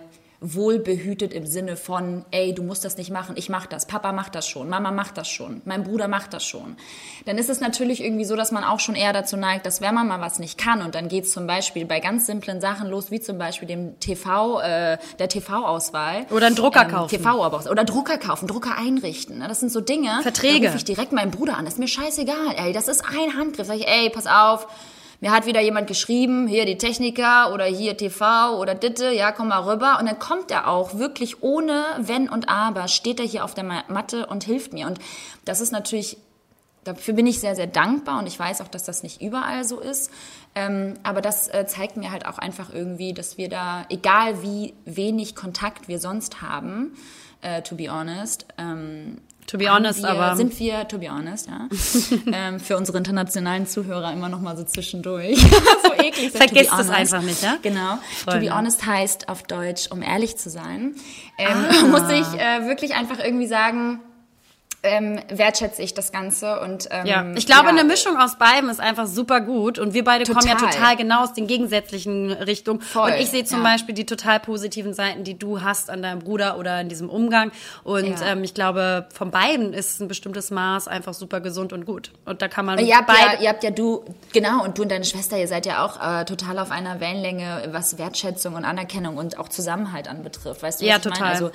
wohlbehütet 0.53 1.33
im 1.33 1.47
Sinne 1.47 1.77
von, 1.77 2.25
ey, 2.31 2.55
du 2.55 2.63
musst 2.63 2.85
das 2.85 2.97
nicht 2.97 3.11
machen, 3.11 3.37
ich 3.37 3.49
mach 3.49 3.67
das, 3.67 3.87
Papa 3.87 4.13
macht 4.13 4.35
das 4.35 4.47
schon, 4.47 4.69
Mama 4.69 4.91
macht 4.91 5.17
das 5.17 5.29
schon, 5.29 5.63
mein 5.65 5.85
Bruder 5.85 6.07
macht 6.07 6.35
das 6.35 6.45
schon. 6.45 6.77
Dann 7.25 7.39
ist 7.39 7.49
es 7.49 7.61
natürlich 7.61 8.03
irgendwie 8.03 8.25
so, 8.25 8.37
dass 8.37 8.53
man 8.53 8.63
auch 8.63 8.81
schon 8.81 8.95
eher 8.95 9.13
dazu 9.13 9.37
neigt, 9.37 9.65
dass 9.65 9.81
wenn 9.81 9.95
man 9.95 10.07
mal 10.07 10.21
was 10.21 10.39
nicht 10.39 10.59
kann 10.59 10.83
und 10.83 10.95
dann 10.95 11.09
geht 11.09 11.25
es 11.25 11.33
zum 11.33 11.47
Beispiel 11.47 11.87
bei 11.87 12.01
ganz 12.01 12.27
simplen 12.27 12.61
Sachen 12.61 12.89
los, 12.89 13.11
wie 13.11 13.21
zum 13.21 13.39
Beispiel 13.39 13.67
dem 13.67 13.99
TV, 14.01 14.61
äh, 14.61 14.99
der 15.19 15.29
TV-Auswahl. 15.29 16.27
Oder 16.31 16.47
einen 16.47 16.57
Drucker 16.57 16.83
ähm, 16.83 16.91
kaufen. 16.91 17.17
TV 17.17 17.47
oder 17.71 17.85
Drucker 17.85 18.19
kaufen, 18.19 18.47
Drucker 18.47 18.77
einrichten. 18.77 19.39
Ne? 19.39 19.49
Das 19.49 19.61
sind 19.61 19.73
so 19.73 19.81
Dinge. 19.81 20.21
Verträge. 20.23 20.61
Da 20.61 20.67
rufe 20.67 20.79
ich 20.79 20.85
direkt 20.85 21.13
meinen 21.13 21.31
Bruder 21.31 21.57
an, 21.57 21.65
das 21.65 21.75
ist 21.75 21.81
mir 21.81 21.89
scheißegal, 21.89 22.55
ey, 22.57 22.73
das 22.73 22.89
ist 22.89 23.03
ein 23.05 23.37
Handgriff. 23.39 23.67
Sag 23.67 23.77
ich, 23.77 23.89
ey, 23.89 24.11
pass 24.11 24.27
auf, 24.27 24.67
mir 25.25 25.33
hat 25.33 25.47
wieder 25.47 25.63
jemand 25.63 25.87
geschrieben, 25.87 26.47
hier 26.47 26.67
die 26.67 26.77
Techniker 26.77 27.55
oder 27.55 27.65
hier 27.65 27.97
TV 27.97 28.59
oder 28.61 28.75
Ditte, 28.75 29.11
ja, 29.11 29.33
komm 29.33 29.49
mal 29.49 29.63
rüber. 29.63 29.97
Und 29.99 30.05
dann 30.05 30.19
kommt 30.19 30.51
er 30.51 30.69
auch 30.69 30.99
wirklich 30.99 31.43
ohne 31.43 31.83
Wenn 31.99 32.29
und 32.29 32.51
Aber, 32.51 32.89
steht 32.89 33.21
er 33.21 33.25
hier 33.25 33.43
auf 33.43 33.55
der 33.55 33.65
Matte 33.89 34.27
und 34.27 34.45
hilft 34.45 34.75
mir. 34.75 34.87
Und 34.87 34.99
das 35.47 35.63
ist 35.63 35.73
natürlich 35.73 36.19
dafür 36.85 37.15
bin 37.15 37.27
ich 37.27 37.41
sehr, 37.41 37.57
sehr 37.57 37.67
dankbar 37.67 38.19
und 38.19 38.27
ich 38.27 38.39
weiß 38.39 38.61
auch, 38.61 38.69
dass 38.69 38.85
das 38.85 39.03
nicht 39.03 39.23
überall 39.23 39.65
so 39.65 39.81
ist. 39.81 40.11
Ähm, 40.55 40.93
aber 41.03 41.23
das 41.23 41.49
äh, 41.49 41.65
zeigt 41.67 41.97
mir 41.97 42.11
halt 42.11 42.27
auch 42.27 42.37
einfach 42.37 42.75
irgendwie, 42.75 43.15
dass 43.15 43.39
wir 43.39 43.49
da, 43.49 43.87
egal 43.89 44.43
wie 44.43 44.75
wenig 44.85 45.35
Kontakt 45.35 45.89
wir 45.89 45.99
sonst 45.99 46.43
haben, 46.43 46.95
äh, 47.41 47.63
to 47.63 47.77
be 47.77 47.91
honest, 47.91 48.45
ähm, 48.59 49.23
To 49.47 49.59
be 49.59 49.71
honest, 49.71 50.03
wir, 50.03 50.11
aber. 50.11 50.37
Sind 50.37 50.59
wir, 50.59 50.89
to 50.89 50.99
be 50.99 51.11
honest, 51.11 51.49
ja. 51.49 51.69
ähm, 52.33 52.61
für 52.61 52.77
unsere 52.77 52.99
internationalen 52.99 53.67
Zuhörer 53.67 54.13
immer 54.13 54.29
noch 54.29 54.41
mal 54.41 54.57
so 54.57 54.65
zwischendurch. 54.65 55.39
so 55.83 55.93
eklig. 55.93 56.31
Vergesst 56.33 56.73
es 56.79 56.89
einfach 56.89 57.23
nicht, 57.23 57.43
ja? 57.43 57.59
Genau. 57.63 57.99
Freunde. 58.25 58.41
To 58.41 58.47
be 58.47 58.57
honest 58.57 58.87
heißt 58.87 59.29
auf 59.29 59.43
Deutsch, 59.43 59.91
um 59.91 60.03
ehrlich 60.03 60.37
zu 60.37 60.49
sein, 60.49 60.95
ähm, 61.39 61.49
ah. 61.49 61.87
muss 61.91 62.11
ich 62.11 62.41
äh, 62.41 62.67
wirklich 62.67 62.95
einfach 62.95 63.19
irgendwie 63.19 63.47
sagen, 63.47 64.01
ähm, 64.85 65.21
wertschätze 65.29 65.83
ich 65.83 65.95
das 65.95 66.13
Ganze 66.13 66.61
und 66.61 66.89
ähm, 66.91 67.07
ja, 67.07 67.27
ich 67.35 67.47
glaube, 67.47 67.65
ja. 67.65 67.71
eine 67.71 67.85
Mischung 67.85 68.17
aus 68.17 68.39
beidem 68.39 68.69
ist 68.69 68.81
einfach 68.81 69.07
super 69.07 69.41
gut 69.41 69.79
und 69.81 69.95
wir 69.95 70.05
beide 70.05 70.25
total. 70.25 70.43
kommen 70.43 70.59
ja 70.61 70.71
total 70.71 70.97
genau 70.97 71.25
aus 71.25 71.33
den 71.33 71.49
gegensätzlichen 71.49 72.31
Richtungen 72.31 72.81
Voll. 72.81 73.11
und 73.11 73.19
ich 73.19 73.31
sehe 73.31 73.45
zum 73.45 73.65
ja. 73.65 73.73
Beispiel 73.73 73.95
die 73.95 74.07
total 74.07 74.39
positiven 74.39 74.95
Seiten, 74.95 75.25
die 75.25 75.37
du 75.37 75.63
hast 75.63 75.91
an 75.91 76.03
deinem 76.03 76.21
Bruder 76.21 76.59
oder 76.59 76.81
in 76.81 76.89
diesem 76.89 77.09
Umgang 77.09 77.51
und 77.83 78.21
ja. 78.21 78.27
ähm, 78.27 78.45
ich 78.45 78.55
glaube, 78.55 79.07
von 79.13 79.31
beiden 79.31 79.73
ist 79.73 80.01
ein 80.01 80.07
bestimmtes 80.07 80.51
Maß 80.51 80.87
einfach 80.87 81.15
super 81.15 81.41
gesund 81.41 81.73
und 81.73 81.85
gut 81.85 82.13
und 82.25 82.43
da 82.43 82.49
kann 82.49 82.65
man 82.65 82.79
ihr 82.79 82.97
habt, 82.97 83.11
ja, 83.11 83.41
ihr 83.41 83.49
habt 83.49 83.65
ja 83.65 83.71
du 83.71 84.05
genau 84.33 84.63
und 84.63 84.79
du 84.79 84.85
und 84.85 84.91
deine 84.91 85.05
Schwester, 85.05 85.39
ihr 85.39 85.49
seid 85.49 85.67
ja 85.67 85.85
auch 85.85 85.99
äh, 86.01 86.25
total 86.27 86.59
auf 86.59 86.71
einer 86.71 87.01
Wellenlänge, 87.01 87.69
was 87.73 87.97
Wertschätzung 87.97 88.55
und 88.55 88.65
Anerkennung 88.65 89.17
und 89.17 89.39
auch 89.39 89.49
Zusammenhalt 89.49 90.09
anbetrifft, 90.09 90.63
weißt 90.63 90.83
du? 90.83 90.85
Ja, 90.85 90.99
total. 90.99 91.21
Meine? 91.21 91.33
Also 91.33 91.51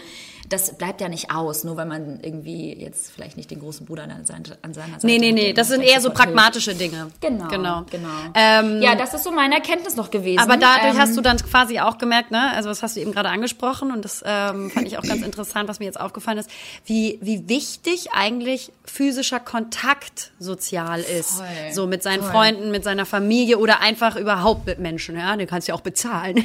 das 0.49 0.77
bleibt 0.77 0.99
ja 0.99 1.09
nicht 1.09 1.31
aus, 1.31 1.63
nur 1.63 1.77
weil 1.77 1.85
man 1.85 2.19
irgendwie 2.21 2.73
jetzt 2.73 3.11
vielleicht 3.11 3.37
nicht 3.37 3.51
den 3.51 3.59
großen 3.59 3.85
Bruder 3.85 4.03
an, 4.03 4.25
seiner 4.25 4.57
Seite 4.73 5.05
Nee, 5.05 5.19
nee, 5.19 5.31
nee, 5.31 5.53
das 5.53 5.67
sind 5.67 5.81
eher 5.81 6.01
so 6.01 6.09
pragmatische. 6.09 6.73
Dinge. 6.73 7.11
Genau, 7.19 7.47
genau. 7.47 7.85
genau. 7.89 8.09
Ähm, 8.33 8.81
ja, 8.81 8.95
das 8.95 9.13
ist 9.13 9.23
so 9.23 9.31
meine 9.31 9.55
Erkenntnis 9.55 9.95
noch 9.95 10.09
gewesen. 10.09 10.39
Aber 10.39 10.57
dadurch 10.57 10.93
ähm, 10.93 10.99
hast 10.99 11.15
du 11.15 11.21
dann 11.21 11.37
quasi 11.37 11.79
auch 11.79 11.97
gemerkt, 11.97 12.31
ne, 12.31 12.51
also 12.53 12.69
das 12.69 12.81
hast 12.81 12.95
du 12.95 13.01
eben 13.01 13.11
gerade 13.11 13.29
angesprochen 13.29 13.91
und 13.91 14.05
das 14.05 14.23
ähm, 14.25 14.71
fand 14.71 14.87
ich 14.87 14.97
auch 14.97 15.03
ganz 15.03 15.21
interessant, 15.21 15.69
was 15.69 15.79
mir 15.79 15.85
jetzt 15.85 15.99
aufgefallen 15.99 16.37
ist, 16.37 16.49
wie, 16.85 17.19
wie 17.21 17.47
wichtig 17.47 18.11
eigentlich 18.13 18.71
physischer 18.85 19.39
Kontakt 19.39 20.31
sozial 20.39 21.01
ist. 21.01 21.37
Voll, 21.37 21.47
so 21.71 21.87
mit 21.87 22.01
seinen 22.01 22.21
voll. 22.21 22.31
Freunden, 22.31 22.71
mit 22.71 22.83
seiner 22.83 23.05
Familie 23.05 23.57
oder 23.59 23.81
einfach 23.81 24.15
überhaupt 24.15 24.65
mit 24.65 24.79
Menschen, 24.79 25.17
ja, 25.17 25.35
den 25.35 25.47
kannst 25.47 25.67
du 25.67 25.71
ja 25.71 25.75
auch 25.75 25.81
bezahlen. 25.81 26.37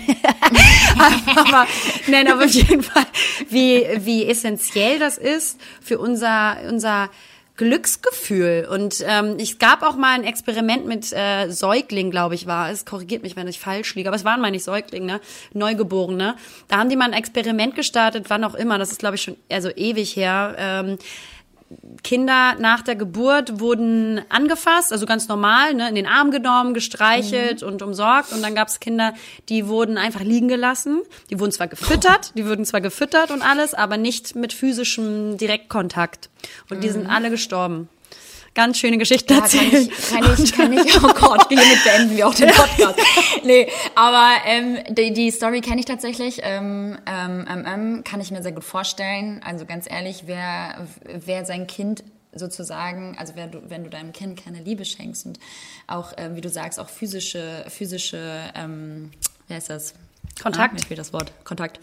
aber, 1.36 1.66
nein, 2.06 2.30
aber 2.30 2.44
auf 2.44 2.50
jeden 2.50 2.82
Fall, 2.82 3.06
wie, 3.48 3.86
wie 4.00 4.26
essentiell 4.26 4.98
das 4.98 5.18
ist 5.18 5.60
für 5.80 5.98
unser, 5.98 6.56
unser 6.68 7.10
Glücksgefühl. 7.56 8.66
Und 8.68 9.04
ähm, 9.06 9.36
es 9.38 9.58
gab 9.58 9.82
auch 9.82 9.96
mal 9.96 10.14
ein 10.14 10.24
Experiment 10.24 10.86
mit 10.86 11.12
äh, 11.12 11.48
Säugling, 11.48 12.10
glaube 12.10 12.34
ich, 12.34 12.46
war 12.46 12.70
es. 12.70 12.84
Korrigiert 12.84 13.22
mich, 13.22 13.36
wenn 13.36 13.46
ich 13.46 13.60
falsch 13.60 13.94
liege. 13.94 14.08
Aber 14.08 14.16
es 14.16 14.24
waren 14.24 14.40
meine 14.40 14.56
ich 14.56 14.64
Säuglinge, 14.64 15.06
ne? 15.06 15.20
Neugeborene. 15.52 16.34
Da 16.66 16.78
haben 16.78 16.88
die 16.88 16.96
mal 16.96 17.06
ein 17.06 17.12
Experiment 17.12 17.76
gestartet, 17.76 18.26
wann 18.28 18.42
auch 18.42 18.54
immer. 18.54 18.78
Das 18.78 18.90
ist, 18.90 18.98
glaube 18.98 19.14
ich, 19.14 19.22
schon 19.22 19.36
also 19.50 19.70
ewig 19.70 20.16
her. 20.16 20.56
Ähm, 20.58 20.98
Kinder 22.02 22.56
nach 22.58 22.82
der 22.82 22.96
Geburt 22.96 23.60
wurden 23.60 24.20
angefasst, 24.28 24.92
also 24.92 25.06
ganz 25.06 25.28
normal, 25.28 25.74
ne, 25.74 25.88
in 25.88 25.94
den 25.94 26.06
Arm 26.06 26.30
genommen, 26.30 26.74
gestreichelt 26.74 27.62
mhm. 27.62 27.68
und 27.68 27.82
umsorgt. 27.82 28.32
Und 28.32 28.42
dann 28.42 28.54
gab 28.54 28.68
es 28.68 28.80
Kinder, 28.80 29.14
die 29.48 29.68
wurden 29.68 29.98
einfach 29.98 30.20
liegen 30.20 30.48
gelassen. 30.48 31.02
Die 31.30 31.40
wurden 31.40 31.52
zwar 31.52 31.68
gefüttert, 31.68 32.32
die 32.36 32.46
wurden 32.46 32.64
zwar 32.64 32.80
gefüttert 32.80 33.30
und 33.30 33.42
alles, 33.42 33.74
aber 33.74 33.96
nicht 33.96 34.36
mit 34.36 34.52
physischem 34.52 35.38
Direktkontakt. 35.38 36.30
Und 36.68 36.78
mhm. 36.78 36.80
die 36.82 36.90
sind 36.90 37.04
mhm. 37.04 37.10
alle 37.10 37.30
gestorben 37.30 37.88
ganz 38.54 38.78
schöne 38.78 38.98
Geschichte 38.98 39.34
ja, 39.34 39.40
erzählen. 39.40 39.88
Kann 40.10 40.24
ich, 40.38 40.52
kann 40.52 40.72
ich, 40.72 40.84
kann 40.84 40.86
ich, 40.86 40.96
oh 41.02 41.12
Gott, 41.14 41.48
hiermit 41.48 41.84
beenden 41.84 42.16
wir 42.16 42.28
auch 42.28 42.34
den 42.34 42.50
Podcast. 42.50 42.98
nee, 43.44 43.68
aber 43.94 44.32
ähm, 44.46 44.78
die, 44.90 45.12
die 45.12 45.30
Story 45.30 45.60
kenne 45.60 45.80
ich 45.80 45.86
tatsächlich, 45.86 46.40
ähm, 46.42 46.96
ähm, 47.06 47.46
ähm, 47.48 47.64
ähm, 47.66 48.04
kann 48.04 48.20
ich 48.20 48.30
mir 48.30 48.42
sehr 48.42 48.52
gut 48.52 48.64
vorstellen. 48.64 49.40
Also 49.44 49.66
ganz 49.66 49.90
ehrlich, 49.90 50.24
wer, 50.26 50.86
wer 51.04 51.44
sein 51.44 51.66
Kind 51.66 52.04
sozusagen, 52.32 53.16
also 53.18 53.36
wenn 53.36 53.50
du, 53.50 53.70
wenn 53.70 53.84
du 53.84 53.90
deinem 53.90 54.12
Kind 54.12 54.42
keine 54.42 54.60
Liebe 54.60 54.84
schenkst 54.84 55.26
und 55.26 55.38
auch, 55.86 56.16
äh, 56.16 56.34
wie 56.34 56.40
du 56.40 56.48
sagst, 56.48 56.80
auch 56.80 56.88
physische, 56.88 57.64
physische, 57.68 58.40
ähm, 58.54 59.10
wer 59.48 59.58
ist 59.58 59.70
das? 59.70 59.94
Kontakt. 60.42 60.72
Ah, 60.72 60.74
mir 60.74 60.86
fehlt 60.86 60.98
das 60.98 61.12
Wort, 61.12 61.32
Kontakt. 61.44 61.78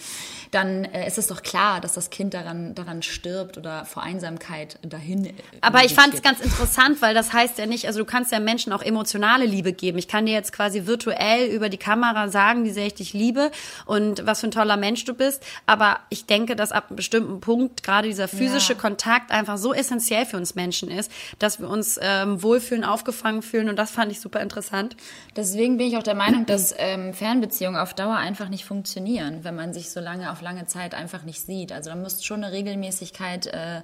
Dann 0.51 0.83
äh, 0.85 1.07
ist 1.07 1.17
es 1.17 1.27
doch 1.27 1.41
klar, 1.41 1.79
dass 1.79 1.93
das 1.93 2.09
Kind 2.09 2.33
daran, 2.33 2.75
daran 2.75 3.01
stirbt 3.01 3.57
oder 3.57 3.85
vor 3.85 4.03
Einsamkeit 4.03 4.77
dahin. 4.81 5.25
Äh, 5.25 5.33
Aber 5.61 5.83
ich 5.85 5.93
fand 5.93 6.13
es 6.13 6.21
ganz 6.21 6.41
interessant, 6.41 7.01
weil 7.01 7.13
das 7.13 7.31
heißt 7.31 7.57
ja 7.57 7.65
nicht, 7.65 7.87
also 7.87 7.99
du 7.99 8.05
kannst 8.05 8.31
ja 8.31 8.39
Menschen 8.39 8.73
auch 8.73 8.81
emotionale 8.81 9.45
Liebe 9.45 9.71
geben. 9.71 9.97
Ich 9.97 10.07
kann 10.07 10.25
dir 10.25 10.33
jetzt 10.33 10.51
quasi 10.51 10.85
virtuell 10.85 11.47
über 11.47 11.69
die 11.69 11.77
Kamera 11.77 12.27
sagen, 12.27 12.65
wie 12.65 12.71
sehr 12.71 12.85
ich 12.87 12.95
dich 12.95 13.13
liebe 13.13 13.51
und 13.85 14.25
was 14.25 14.41
für 14.41 14.47
ein 14.47 14.51
toller 14.51 14.75
Mensch 14.77 15.05
du 15.05 15.13
bist. 15.13 15.43
Aber 15.65 15.99
ich 16.09 16.25
denke, 16.25 16.55
dass 16.55 16.71
ab 16.71 16.87
einem 16.89 16.97
bestimmten 16.97 17.39
Punkt 17.39 17.83
gerade 17.83 18.07
dieser 18.09 18.27
physische 18.27 18.73
Ja. 18.73 18.79
Kontakt 18.79 19.31
einfach 19.31 19.57
so 19.57 19.73
essentiell 19.73 20.25
für 20.25 20.37
uns 20.37 20.55
Menschen 20.55 20.91
ist, 20.91 21.11
dass 21.39 21.59
wir 21.59 21.69
uns 21.69 21.97
ähm, 22.01 22.43
wohlfühlen, 22.43 22.83
aufgefangen 22.83 23.41
fühlen 23.41 23.69
und 23.69 23.77
das 23.77 23.91
fand 23.91 24.11
ich 24.11 24.19
super 24.19 24.41
interessant. 24.41 24.97
Deswegen 25.35 25.77
bin 25.77 25.87
ich 25.87 25.97
auch 25.97 26.03
der 26.03 26.15
Meinung, 26.15 26.45
dass 26.45 26.73
ähm, 26.77 27.13
Fernbeziehungen 27.13 27.79
auf 27.79 27.93
Dauer 27.93 28.15
einfach 28.17 28.40
nicht 28.49 28.65
funktionieren, 28.65 29.43
wenn 29.43 29.55
man 29.55 29.73
sich 29.73 29.91
so 29.91 29.99
lange 29.99 30.31
auf 30.31 30.41
lange 30.41 30.65
Zeit 30.65 30.93
einfach 30.93 31.23
nicht 31.23 31.45
sieht. 31.45 31.71
Also 31.71 31.89
da 31.89 31.95
muss 31.95 32.23
schon 32.23 32.43
eine 32.43 32.53
Regelmäßigkeit 32.53 33.47
äh, 33.47 33.81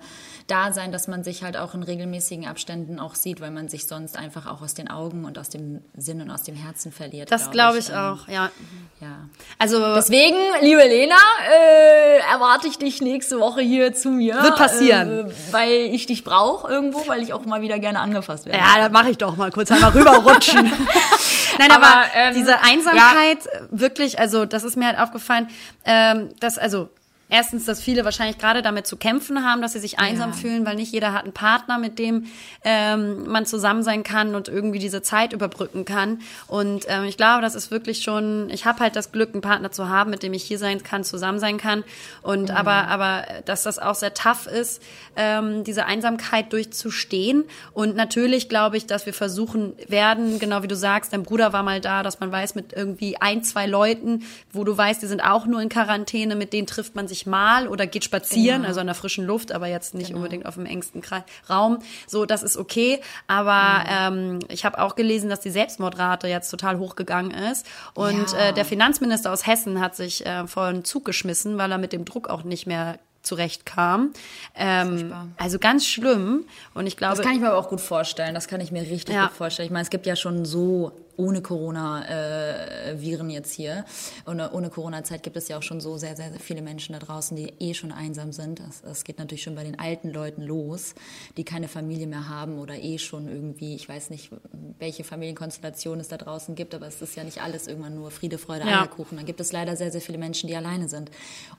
da 0.48 0.72
sein, 0.74 0.92
dass 0.92 1.08
man 1.08 1.24
sich 1.24 1.44
halt 1.44 1.58
auch 1.58 1.74
in 1.74 1.84
regelmäßigen 1.84 2.48
Abständen 2.48 3.00
auch 3.00 3.16
sieht, 3.16 3.42
weil 3.42 3.52
man 3.52 3.68
sich 3.68 3.86
sonst 3.88 4.18
einfach 4.18 4.48
auch 4.48 4.62
aus 4.62 4.74
den 4.74 4.90
Augen 4.90 5.26
und 5.26 5.38
aus 5.38 5.50
dem 5.50 5.82
Sinn 5.96 6.22
und 6.22 6.32
aus 6.32 6.44
dem 6.44 6.56
Herzen 6.56 6.92
verliert. 6.92 7.32
Das 7.32 7.52
glaube 7.52 7.80
ich 7.80 7.90
Ähm, 7.90 7.96
auch, 7.96 8.28
ja. 8.28 8.52
Ja. 9.00 9.30
Also 9.60 9.94
Deswegen, 9.96 10.38
liebe 10.62 10.82
Lena, 10.82 11.16
äh, 11.52 12.20
erwarte 12.34 12.68
ich 12.68 12.78
dich 12.78 13.02
nächste 13.02 13.40
Woche 13.40 13.62
hier 13.62 13.94
zu 13.94 14.10
mir. 14.10 14.42
Wird 14.42 14.56
passieren. 14.56 15.30
Äh, 15.30 15.34
weil 15.52 15.72
ich 15.72 16.08
dich 16.08 16.24
brauche 16.24 16.68
irgendwo, 16.72 17.08
weil 17.08 17.22
ich 17.22 17.34
auch 17.34 17.46
mal 17.46 17.62
wieder 17.62 17.78
gerne 17.80 18.00
angefasst 18.00 18.46
werde. 18.46 18.58
Ja, 18.58 18.82
das 18.82 18.92
mache 18.92 19.12
ich 19.12 19.18
doch 19.18 19.38
mal 19.38 19.52
kurz 19.52 19.72
einmal 19.72 19.92
rüberrutschen. 19.92 20.72
Nein, 21.60 21.72
aber, 21.72 21.88
Aber, 21.88 22.06
ähm, 22.16 22.34
diese 22.36 22.62
Einsamkeit, 22.62 23.46
äh, 23.46 23.62
wirklich, 23.72 24.20
also 24.20 24.46
das 24.54 24.64
ist 24.64 24.78
mir 24.78 24.88
halt 24.88 25.00
aufgefallen, 25.00 25.48
ähm, 25.86 26.30
dass, 26.40 26.58
also 26.58 26.90
erstens, 27.30 27.66
dass 27.66 27.82
viele 27.82 28.06
wahrscheinlich 28.06 28.38
gerade 28.38 28.62
damit 28.62 28.88
zu 28.88 28.98
kämpfen 28.98 29.44
haben, 29.44 29.62
dass 29.62 29.74
sie 29.74 29.80
sich 29.80 30.00
einsam 30.00 30.32
Ja. 30.32 30.36
fühlen, 30.36 30.66
weil 30.66 30.76
nicht 30.76 30.92
jeder 30.94 31.14
hat 31.14 31.24
einen 31.24 31.34
Partner, 31.34 31.78
mit 31.78 32.00
dem 32.00 32.26
ähm, 32.64 33.28
man 33.28 33.46
zusammen 33.46 33.84
sein 33.84 34.04
kann 34.04 34.36
und 34.36 34.48
irgendwie 34.48 34.80
diese 34.80 35.02
Zeit 35.02 35.34
überbrücken 35.34 35.86
kann. 35.86 36.20
Und 36.48 36.86
ähm, 36.88 37.04
ich 37.04 37.18
glaube, 37.18 37.42
das 37.42 37.56
ist 37.56 37.72
wirklich 37.72 38.02
schon, 38.02 38.50
ich 38.50 38.66
habe 38.66 38.80
halt 38.80 38.96
das 38.96 39.12
Glück, 39.12 39.34
einen 39.34 39.42
Partner 39.42 39.72
zu 39.72 39.90
haben, 39.90 40.10
mit 40.10 40.24
dem 40.24 40.34
ich 40.34 40.44
hier 40.44 40.58
sein 40.60 40.84
kann, 40.84 41.04
zusammen 41.04 41.40
sein 41.40 41.58
kann. 41.58 41.84
Und 42.22 42.52
aber, 42.52 42.88
aber 42.88 43.24
dass 43.46 43.64
das 43.64 43.80
auch 43.80 43.96
sehr 43.96 44.14
tough 44.14 44.48
ist, 44.48 44.82
ähm, 45.16 45.64
diese 45.64 45.86
Einsamkeit 45.86 46.54
durchzustehen. 46.54 47.44
Und 47.74 47.96
natürlich 47.96 48.50
glaube 48.50 48.78
ich, 48.78 48.86
dass 48.86 49.06
wir 49.06 49.14
versuchen 49.14 49.74
werden, 49.88 50.40
genau 50.40 50.64
wie 50.64 50.68
du 50.68 50.76
sagst, 50.76 51.14
dein 51.14 51.24
Bruder 51.24 51.54
war 51.54 51.64
mal 51.64 51.82
da, 51.82 52.04
dass 52.04 52.20
man 52.20 52.32
weiß, 52.32 52.56
mit 52.56 52.74
irgendwie 52.74 53.18
ein, 53.20 53.44
zwei 53.44 53.66
Leuten, 53.66 54.24
wo 54.52 54.64
du 54.64 54.78
weißt, 54.78 55.02
die 55.02 55.08
sind 55.08 55.22
auch 55.22 55.46
nur 55.46 55.62
in 55.62 55.70
Quarantäne, 55.70 56.36
mit 56.36 56.54
denen 56.54 56.68
trifft 56.68 56.96
man 56.96 57.08
sich 57.08 57.17
mal 57.26 57.68
oder 57.68 57.88
geht 57.88 58.04
spazieren, 58.04 58.58
Genau. 58.58 58.68
also 58.68 58.80
in 58.82 58.86
der 58.88 58.96
frischen 58.96 59.26
Luft, 59.26 59.52
aber 59.52 59.68
jetzt 59.68 59.94
nicht 59.96 60.14
unbedingt 60.14 60.46
auf 60.46 60.56
dem 60.56 60.66
engsten 60.66 61.02
Kre 61.02 61.24
Raum. 61.50 61.80
So, 62.06 62.26
das 62.26 62.44
ist 62.44 62.58
okay. 62.58 63.02
Aber 63.28 63.84
ähm, 63.90 64.40
ich 64.50 64.66
habe 64.66 64.80
auch 64.80 64.96
gelesen, 64.96 65.30
dass 65.30 65.40
die 65.40 65.50
Selbstmordrate 65.50 66.28
jetzt 66.28 66.50
total 66.50 66.78
hochgegangen 66.80 67.32
ist. 67.32 67.66
Und 67.94 68.32
Ja. 68.34 68.50
äh, 68.50 68.54
der 68.54 68.66
Finanzminister 68.66 69.32
aus 69.32 69.48
Hessen 69.48 69.80
hat 69.82 69.96
sich 69.96 70.26
äh, 70.26 70.46
vor 70.48 70.64
einen 70.66 70.84
Zug 70.86 71.06
geschmissen, 71.06 71.58
weil 71.58 71.72
er 71.72 71.78
mit 71.78 71.94
dem 71.94 72.06
Druck 72.06 72.30
auch 72.30 72.44
nicht 72.44 72.68
mehr 72.68 73.00
zurechtkam. 73.24 74.14
Ähm, 74.56 75.14
also 75.38 75.60
ganz 75.60 75.86
schlimm. 75.86 76.46
Und 76.74 76.88
ich 76.88 76.98
glaube, 76.98 77.18
Das 77.18 77.26
kann 77.26 77.34
ich 77.36 77.42
mir 77.42 77.50
aber 77.50 77.58
auch 77.58 77.70
gut 77.70 77.82
vorstellen. 77.82 78.34
Das 78.34 78.48
kann 78.48 78.62
ich 78.62 78.72
mir 78.72 78.82
richtig 78.82 79.14
Ja. 79.16 79.28
gut 79.28 79.36
vorstellen. 79.36 79.66
Ich 79.68 79.72
meine, 79.72 79.84
es 79.84 79.90
gibt 79.90 80.06
ja 80.06 80.16
schon 80.16 80.46
so 80.46 80.92
ohne 81.18 81.42
Corona 81.42 82.06
äh, 82.08 82.96
jetzt 83.30 83.52
hier. 83.52 83.86
Und 84.26 84.40
äh, 84.40 84.48
ohne 84.52 84.70
Corona-Zeit 84.70 85.24
gibt 85.24 85.36
es 85.36 85.48
ja 85.48 85.58
auch 85.58 85.64
schon 85.64 85.82
so 85.82 85.98
sehr, 85.98 86.16
sehr, 86.16 86.30
sehr 86.30 86.40
viele 86.40 86.62
Menschen 86.62 86.94
da 86.94 87.00
draußen, 87.00 87.36
die 87.36 87.54
eh 87.60 87.74
schon 87.74 87.92
einsam 87.92 88.32
sind. 88.32 88.60
Das, 88.60 88.82
das 88.82 89.04
geht 89.04 89.20
natürlich 89.20 89.44
schon 89.44 89.56
bei 89.56 89.64
den 89.64 89.80
alten 89.80 90.10
Leuten 90.10 90.42
los, 90.42 90.96
die 91.36 91.44
keine 91.44 91.68
Familie 91.68 92.08
mehr 92.08 92.30
haben 92.30 92.60
oder 92.60 92.76
eh 92.76 92.98
schon 92.98 93.28
irgendwie, 93.28 93.76
ich 93.76 93.90
weiß 93.90 94.10
nicht, 94.10 94.32
welche 94.80 95.04
Familienkonstellation 95.04 96.00
es 96.00 96.08
da 96.08 96.18
draußen 96.18 96.56
gibt, 96.56 96.74
aber 96.76 96.88
es 96.88 97.02
ist 97.02 97.16
ja 97.16 97.24
nicht 97.24 97.42
alles 97.42 97.68
irgendwann 97.68 97.96
nur 97.96 98.12
Friede, 98.12 98.38
Freude, 98.38 98.68
Ja. 98.68 98.82
Eierkuchen. 98.82 99.18
Da 99.18 99.24
gibt 99.24 99.40
es 99.40 99.52
leider 99.52 99.76
sehr, 99.76 99.92
sehr 99.92 100.02
viele 100.02 100.18
Menschen, 100.18 100.48
die 100.48 100.56
alleine 100.56 100.88
sind. 100.88 101.12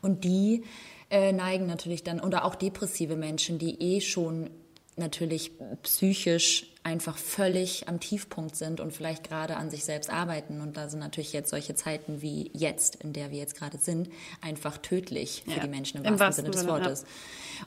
Und 0.03 0.25
die 0.25 0.65
äh, 1.11 1.33
neigen 1.33 1.67
natürlich 1.67 2.05
dann, 2.05 2.21
oder 2.21 2.45
auch 2.45 2.55
depressive 2.55 3.17
Menschen, 3.17 3.59
die 3.59 3.81
eh 3.81 4.01
schon 4.01 4.51
natürlich 4.99 5.53
psychisch 5.83 6.67
einfach 6.85 7.19
völlig 7.19 7.87
am 7.87 8.01
Tiefpunkt 8.01 8.57
sind 8.57 8.81
und 8.81 8.93
vielleicht 8.93 9.29
gerade 9.29 9.57
an 9.57 9.71
sich 9.71 9.85
selbst 9.85 10.11
arbeiten. 10.11 10.61
Und 10.61 10.77
da 10.77 10.89
sind 10.89 11.01
natürlich 11.01 11.33
jetzt 11.33 11.51
solche 11.51 11.75
Zeiten 11.75 12.23
wie 12.23 12.51
jetzt, 12.55 12.97
in 12.97 13.13
der 13.13 13.31
wir 13.31 13.39
jetzt 13.39 13.57
gerade 13.57 13.77
sind, 13.79 14.09
einfach 14.41 14.79
tödlich 14.79 15.43
für 15.45 15.57
Ja. 15.57 15.63
die 15.63 15.69
Menschen 15.69 15.99
im, 15.99 16.05
Im 16.05 16.19
wahrsten 16.19 16.21
wahrsten 16.21 16.45
Sinne 16.45 16.51
des 16.53 16.61
Sinne, 16.63 16.73
ja. 16.73 16.85
Wortes. 16.85 17.05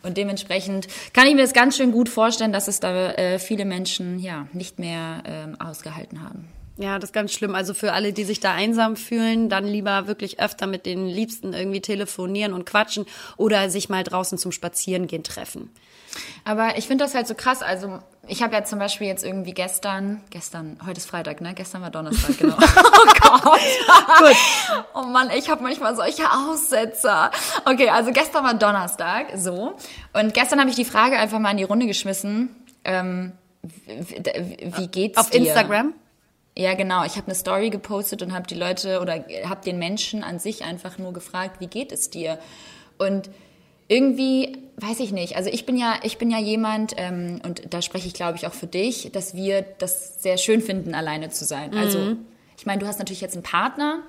Und 0.01 0.17
dementsprechend 0.17 0.87
kann 1.13 1.27
ich 1.27 1.35
mir 1.35 1.41
das 1.41 1.53
ganz 1.53 1.77
schön 1.77 1.91
gut 1.91 2.09
vorstellen, 2.09 2.51
dass 2.53 2.67
es 2.67 2.79
da 2.79 3.11
äh, 3.11 3.37
viele 3.37 3.65
Menschen 3.65 4.19
ja 4.19 4.47
nicht 4.53 4.79
mehr 4.79 5.23
ähm, 5.25 5.59
ausgehalten 5.59 6.23
haben. 6.23 6.47
Ja, 6.77 6.97
das 6.97 7.09
ist 7.09 7.13
ganz 7.13 7.31
schlimm. 7.33 7.53
Also 7.53 7.75
für 7.75 7.93
alle, 7.93 8.13
die 8.13 8.23
sich 8.23 8.39
da 8.39 8.53
einsam 8.53 8.95
fühlen, 8.95 9.49
dann 9.49 9.65
lieber 9.67 10.07
wirklich 10.07 10.39
öfter 10.39 10.65
mit 10.65 10.87
den 10.87 11.05
Liebsten 11.05 11.53
irgendwie 11.53 11.81
telefonieren 11.81 12.53
und 12.53 12.65
quatschen 12.65 13.05
oder 13.37 13.69
sich 13.69 13.89
mal 13.89 14.03
draußen 14.03 14.39
zum 14.39 14.51
Spazierengehen 14.51 15.23
treffen. 15.23 15.69
Aber 16.45 16.77
ich 16.77 16.87
finde 16.87 17.03
das 17.05 17.15
halt 17.15 17.27
so 17.27 17.35
krass. 17.35 17.61
Also 17.61 17.99
ich 18.27 18.43
habe 18.43 18.53
ja 18.53 18.63
zum 18.63 18.79
Beispiel 18.79 19.07
jetzt 19.07 19.23
irgendwie 19.23 19.53
gestern, 19.53 20.21
gestern, 20.29 20.77
heute 20.85 20.97
ist 20.97 21.09
Freitag, 21.09 21.41
ne? 21.41 21.53
Gestern 21.53 21.81
war 21.81 21.89
Donnerstag, 21.89 22.37
genau. 22.37 22.55
oh 22.59 23.07
Gott. 23.21 23.59
Gut. 24.19 24.35
Oh 24.93 25.03
Mann, 25.03 25.29
ich 25.35 25.49
habe 25.49 25.63
manchmal 25.63 25.95
solche 25.95 26.23
Aussetzer. 26.31 27.31
Okay, 27.65 27.89
also 27.89 28.11
gestern 28.11 28.43
war 28.43 28.53
Donnerstag, 28.53 29.27
so. 29.35 29.75
Und 30.13 30.33
gestern 30.33 30.59
habe 30.59 30.69
ich 30.69 30.75
die 30.75 30.85
Frage 30.85 31.17
einfach 31.17 31.39
mal 31.39 31.51
in 31.51 31.57
die 31.57 31.63
Runde 31.63 31.87
geschmissen. 31.87 32.55
Ähm, 32.83 33.33
wie, 33.61 34.73
wie- 34.77 34.87
geht's 34.87 35.17
Auf 35.17 35.29
dir? 35.29 35.37
Instagram? 35.39 35.93
Ja, 36.57 36.73
genau. 36.73 37.05
Ich 37.05 37.15
habe 37.15 37.27
eine 37.27 37.35
Story 37.35 37.69
gepostet 37.69 38.21
und 38.21 38.33
habe 38.33 38.45
die 38.45 38.55
Leute 38.55 38.99
oder 38.99 39.23
habe 39.45 39.63
den 39.63 39.79
Menschen 39.79 40.23
an 40.23 40.37
sich 40.39 40.63
einfach 40.63 40.97
nur 40.97 41.13
gefragt, 41.13 41.59
wie 41.59 41.67
geht 41.67 41.91
es 41.91 42.09
dir? 42.09 42.39
Und 42.97 43.29
irgendwie 43.91 44.57
weiß 44.77 45.01
ich 45.01 45.11
nicht. 45.11 45.35
Also 45.35 45.49
ich 45.49 45.65
bin 45.65 45.77
ja, 45.77 45.95
ich 46.01 46.17
bin 46.17 46.31
ja 46.31 46.39
jemand 46.39 46.93
ähm, 46.97 47.41
und 47.43 47.73
da 47.73 47.81
spreche 47.81 48.07
ich, 48.07 48.13
glaube 48.13 48.37
ich, 48.37 48.47
auch 48.47 48.53
für 48.53 48.65
dich, 48.65 49.11
dass 49.11 49.35
wir 49.35 49.63
das 49.77 50.23
sehr 50.23 50.37
schön 50.37 50.61
finden, 50.61 50.95
alleine 50.95 51.29
zu 51.29 51.45
sein. 51.45 51.75
Also 51.75 52.15
ich 52.57 52.65
meine, 52.65 52.79
du 52.79 52.87
hast 52.87 52.97
natürlich 52.97 53.21
jetzt 53.21 53.35
einen 53.35 53.43
Partner. 53.43 53.99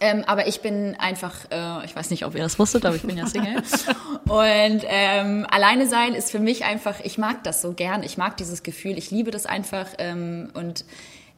Ähm, 0.00 0.24
aber 0.26 0.48
ich 0.48 0.60
bin 0.60 0.96
einfach, 0.98 1.48
äh, 1.52 1.84
ich 1.84 1.94
weiß 1.94 2.10
nicht, 2.10 2.24
ob 2.24 2.34
ihr 2.34 2.42
das 2.42 2.58
wusstet, 2.58 2.84
aber 2.84 2.96
ich 2.96 3.02
bin 3.02 3.16
ja 3.16 3.26
Single. 3.26 3.62
und 4.28 4.82
ähm, 4.88 5.46
alleine 5.48 5.86
sein 5.86 6.14
ist 6.14 6.32
für 6.32 6.40
mich 6.40 6.64
einfach, 6.64 6.98
ich 7.04 7.16
mag 7.16 7.44
das 7.44 7.62
so 7.62 7.74
gern. 7.74 8.02
Ich 8.02 8.18
mag 8.18 8.36
dieses 8.36 8.64
Gefühl, 8.64 8.98
ich 8.98 9.12
liebe 9.12 9.30
das 9.30 9.46
einfach. 9.46 9.86
Ähm, 9.98 10.50
und 10.54 10.84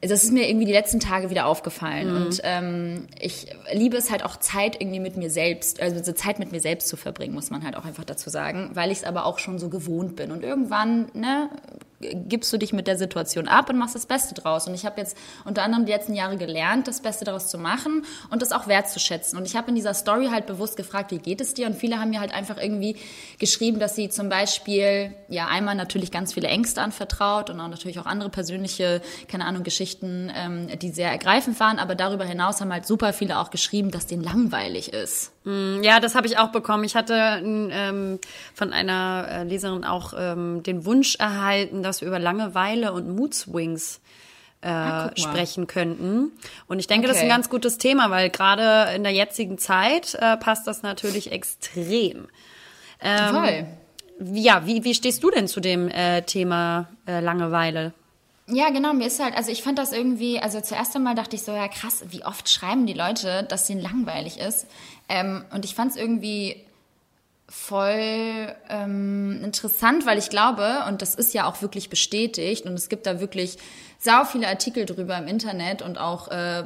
das 0.02 0.24
ist 0.24 0.32
mir 0.32 0.48
irgendwie 0.48 0.66
die 0.66 0.72
letzten 0.72 1.00
Tage 1.00 1.30
wieder 1.30 1.46
aufgefallen. 1.46 2.14
Und 2.14 2.40
ähm, 2.44 3.06
ich 3.18 3.46
liebe 3.72 3.96
es 3.96 4.10
halt 4.10 4.24
auch 4.24 4.36
Zeit 4.36 4.80
irgendwie 4.80 5.00
mit 5.00 5.16
mir 5.16 5.30
selbst, 5.30 5.80
also 5.80 6.02
so 6.02 6.12
Zeit 6.12 6.38
mit 6.38 6.52
mir 6.52 6.60
selbst 6.60 6.88
zu 6.88 6.96
verbringen, 6.96 7.34
muss 7.34 7.50
man 7.50 7.64
halt 7.64 7.76
auch 7.76 7.84
einfach 7.84 8.04
dazu 8.04 8.28
sagen, 8.28 8.70
weil 8.74 8.90
ich 8.90 8.98
es 8.98 9.04
aber 9.04 9.24
auch 9.24 9.38
schon 9.38 9.58
so 9.58 9.68
gewohnt 9.68 10.14
bin. 10.16 10.30
Und 10.32 10.44
irgendwann, 10.44 11.08
ne, 11.14 11.48
gibst 12.00 12.52
du 12.52 12.58
dich 12.58 12.72
mit 12.72 12.86
der 12.86 12.96
Situation 12.96 13.48
ab 13.48 13.70
und 13.70 13.78
machst 13.78 13.94
das 13.94 14.06
Beste 14.06 14.34
draus. 14.34 14.66
Und 14.66 14.74
ich 14.74 14.84
habe 14.84 15.00
jetzt 15.00 15.16
unter 15.44 15.62
anderem 15.62 15.86
die 15.86 15.92
letzten 15.92 16.14
Jahre 16.14 16.36
gelernt, 16.36 16.88
das 16.88 17.00
Beste 17.00 17.24
daraus 17.24 17.48
zu 17.48 17.58
machen 17.58 18.04
und 18.30 18.42
das 18.42 18.52
auch 18.52 18.66
wertzuschätzen. 18.66 19.38
Und 19.38 19.46
ich 19.46 19.56
habe 19.56 19.68
in 19.70 19.74
dieser 19.74 19.94
Story 19.94 20.28
halt 20.30 20.46
bewusst 20.46 20.76
gefragt, 20.76 21.10
wie 21.10 21.18
geht 21.18 21.40
es 21.40 21.54
dir? 21.54 21.66
Und 21.66 21.74
viele 21.74 21.98
haben 21.98 22.10
mir 22.10 22.20
halt 22.20 22.32
einfach 22.32 22.58
irgendwie 22.58 22.96
geschrieben, 23.38 23.78
dass 23.78 23.96
sie 23.96 24.08
zum 24.08 24.28
Beispiel, 24.28 25.14
ja, 25.28 25.46
einmal 25.46 25.74
natürlich 25.74 26.10
ganz 26.10 26.34
viele 26.34 26.48
Ängste 26.48 26.82
anvertraut 26.82 27.50
und 27.50 27.60
auch 27.60 27.68
natürlich 27.68 27.98
auch 27.98 28.06
andere 28.06 28.28
persönliche, 28.28 29.00
keine 29.28 29.44
Ahnung, 29.44 29.62
Geschichten, 29.62 30.30
ähm, 30.34 30.68
die 30.78 30.90
sehr 30.90 31.10
ergreifend 31.10 31.58
waren. 31.60 31.78
Aber 31.78 31.94
darüber 31.94 32.24
hinaus 32.24 32.60
haben 32.60 32.72
halt 32.72 32.86
super 32.86 33.12
viele 33.12 33.38
auch 33.38 33.50
geschrieben, 33.50 33.90
dass 33.90 34.06
denen 34.06 34.22
langweilig 34.22 34.92
ist. 34.92 35.32
Ja, 35.82 36.00
das 36.00 36.16
habe 36.16 36.26
ich 36.26 36.38
auch 36.38 36.50
bekommen. 36.50 36.82
Ich 36.82 36.96
hatte 36.96 37.40
ähm, 37.40 38.18
von 38.52 38.72
einer 38.72 39.28
äh, 39.30 39.44
Leserin 39.44 39.84
auch 39.84 40.12
ähm, 40.18 40.64
den 40.64 40.84
Wunsch 40.84 41.14
erhalten, 41.20 41.84
dass 41.86 42.00
wir 42.00 42.08
über 42.08 42.18
Langeweile 42.18 42.92
und 42.92 43.14
Moodswings 43.14 44.00
äh, 44.62 44.68
Ah, 44.68 45.10
sprechen 45.16 45.66
könnten. 45.66 46.32
Und 46.66 46.78
ich 46.78 46.86
denke, 46.86 47.06
das 47.06 47.18
ist 47.18 47.22
ein 47.22 47.28
Okay. 47.28 47.34
ganz 47.36 47.48
gutes 47.50 47.78
Thema, 47.78 48.10
weil 48.10 48.30
gerade 48.30 48.94
in 48.94 49.02
der 49.04 49.12
jetzigen 49.12 49.58
Zeit 49.58 50.14
äh, 50.14 50.36
passt 50.36 50.66
das 50.66 50.82
natürlich 50.82 51.30
extrem. 51.32 52.28
Ähm, 53.00 53.34
Toll. 53.34 53.66
Ja, 54.32 54.66
wie, 54.66 54.82
wie 54.84 54.94
stehst 54.94 55.22
du 55.22 55.30
denn 55.30 55.46
zu 55.46 55.60
dem 55.60 55.88
äh, 55.88 56.22
Thema 56.22 56.88
äh, 57.06 57.20
Langeweile? 57.20 57.92
Ja, 58.48 58.70
genau, 58.70 58.92
mir 58.92 59.08
ist 59.08 59.22
halt, 59.22 59.36
also 59.36 59.50
ich 59.50 59.62
fand 59.62 59.76
das 59.78 59.92
irgendwie, 59.92 60.38
also 60.38 60.60
zuerst 60.60 60.94
einmal 60.96 61.14
dachte 61.16 61.34
ich 61.36 61.42
so, 61.42 61.52
ja 61.52 61.66
krass, 61.68 62.04
wie 62.10 62.24
oft 62.24 62.48
schreiben 62.48 62.86
die 62.86 62.92
Leute, 62.94 63.42
dass 63.48 63.68
ihnen 63.68 63.82
langweilig 63.82 64.38
ist. 64.38 64.66
Ähm, 65.08 65.44
und 65.52 65.64
ich 65.64 65.74
fand 65.74 65.90
es 65.90 65.96
irgendwie 65.96 66.64
voll 67.48 68.54
ähm, 68.68 69.40
interessant, 69.44 70.04
weil 70.06 70.18
ich 70.18 70.30
glaube, 70.30 70.84
und 70.88 71.02
das 71.02 71.14
ist 71.14 71.32
ja 71.32 71.46
auch 71.46 71.62
wirklich 71.62 71.88
bestätigt, 71.90 72.66
und 72.66 72.74
es 72.74 72.88
gibt 72.88 73.06
da 73.06 73.20
wirklich 73.20 73.58
sau 74.06 74.24
viele 74.24 74.46
Artikel 74.46 74.86
drüber 74.86 75.18
im 75.18 75.26
Internet 75.26 75.82
und 75.82 75.98
auch 75.98 76.28
äh, 76.28 76.62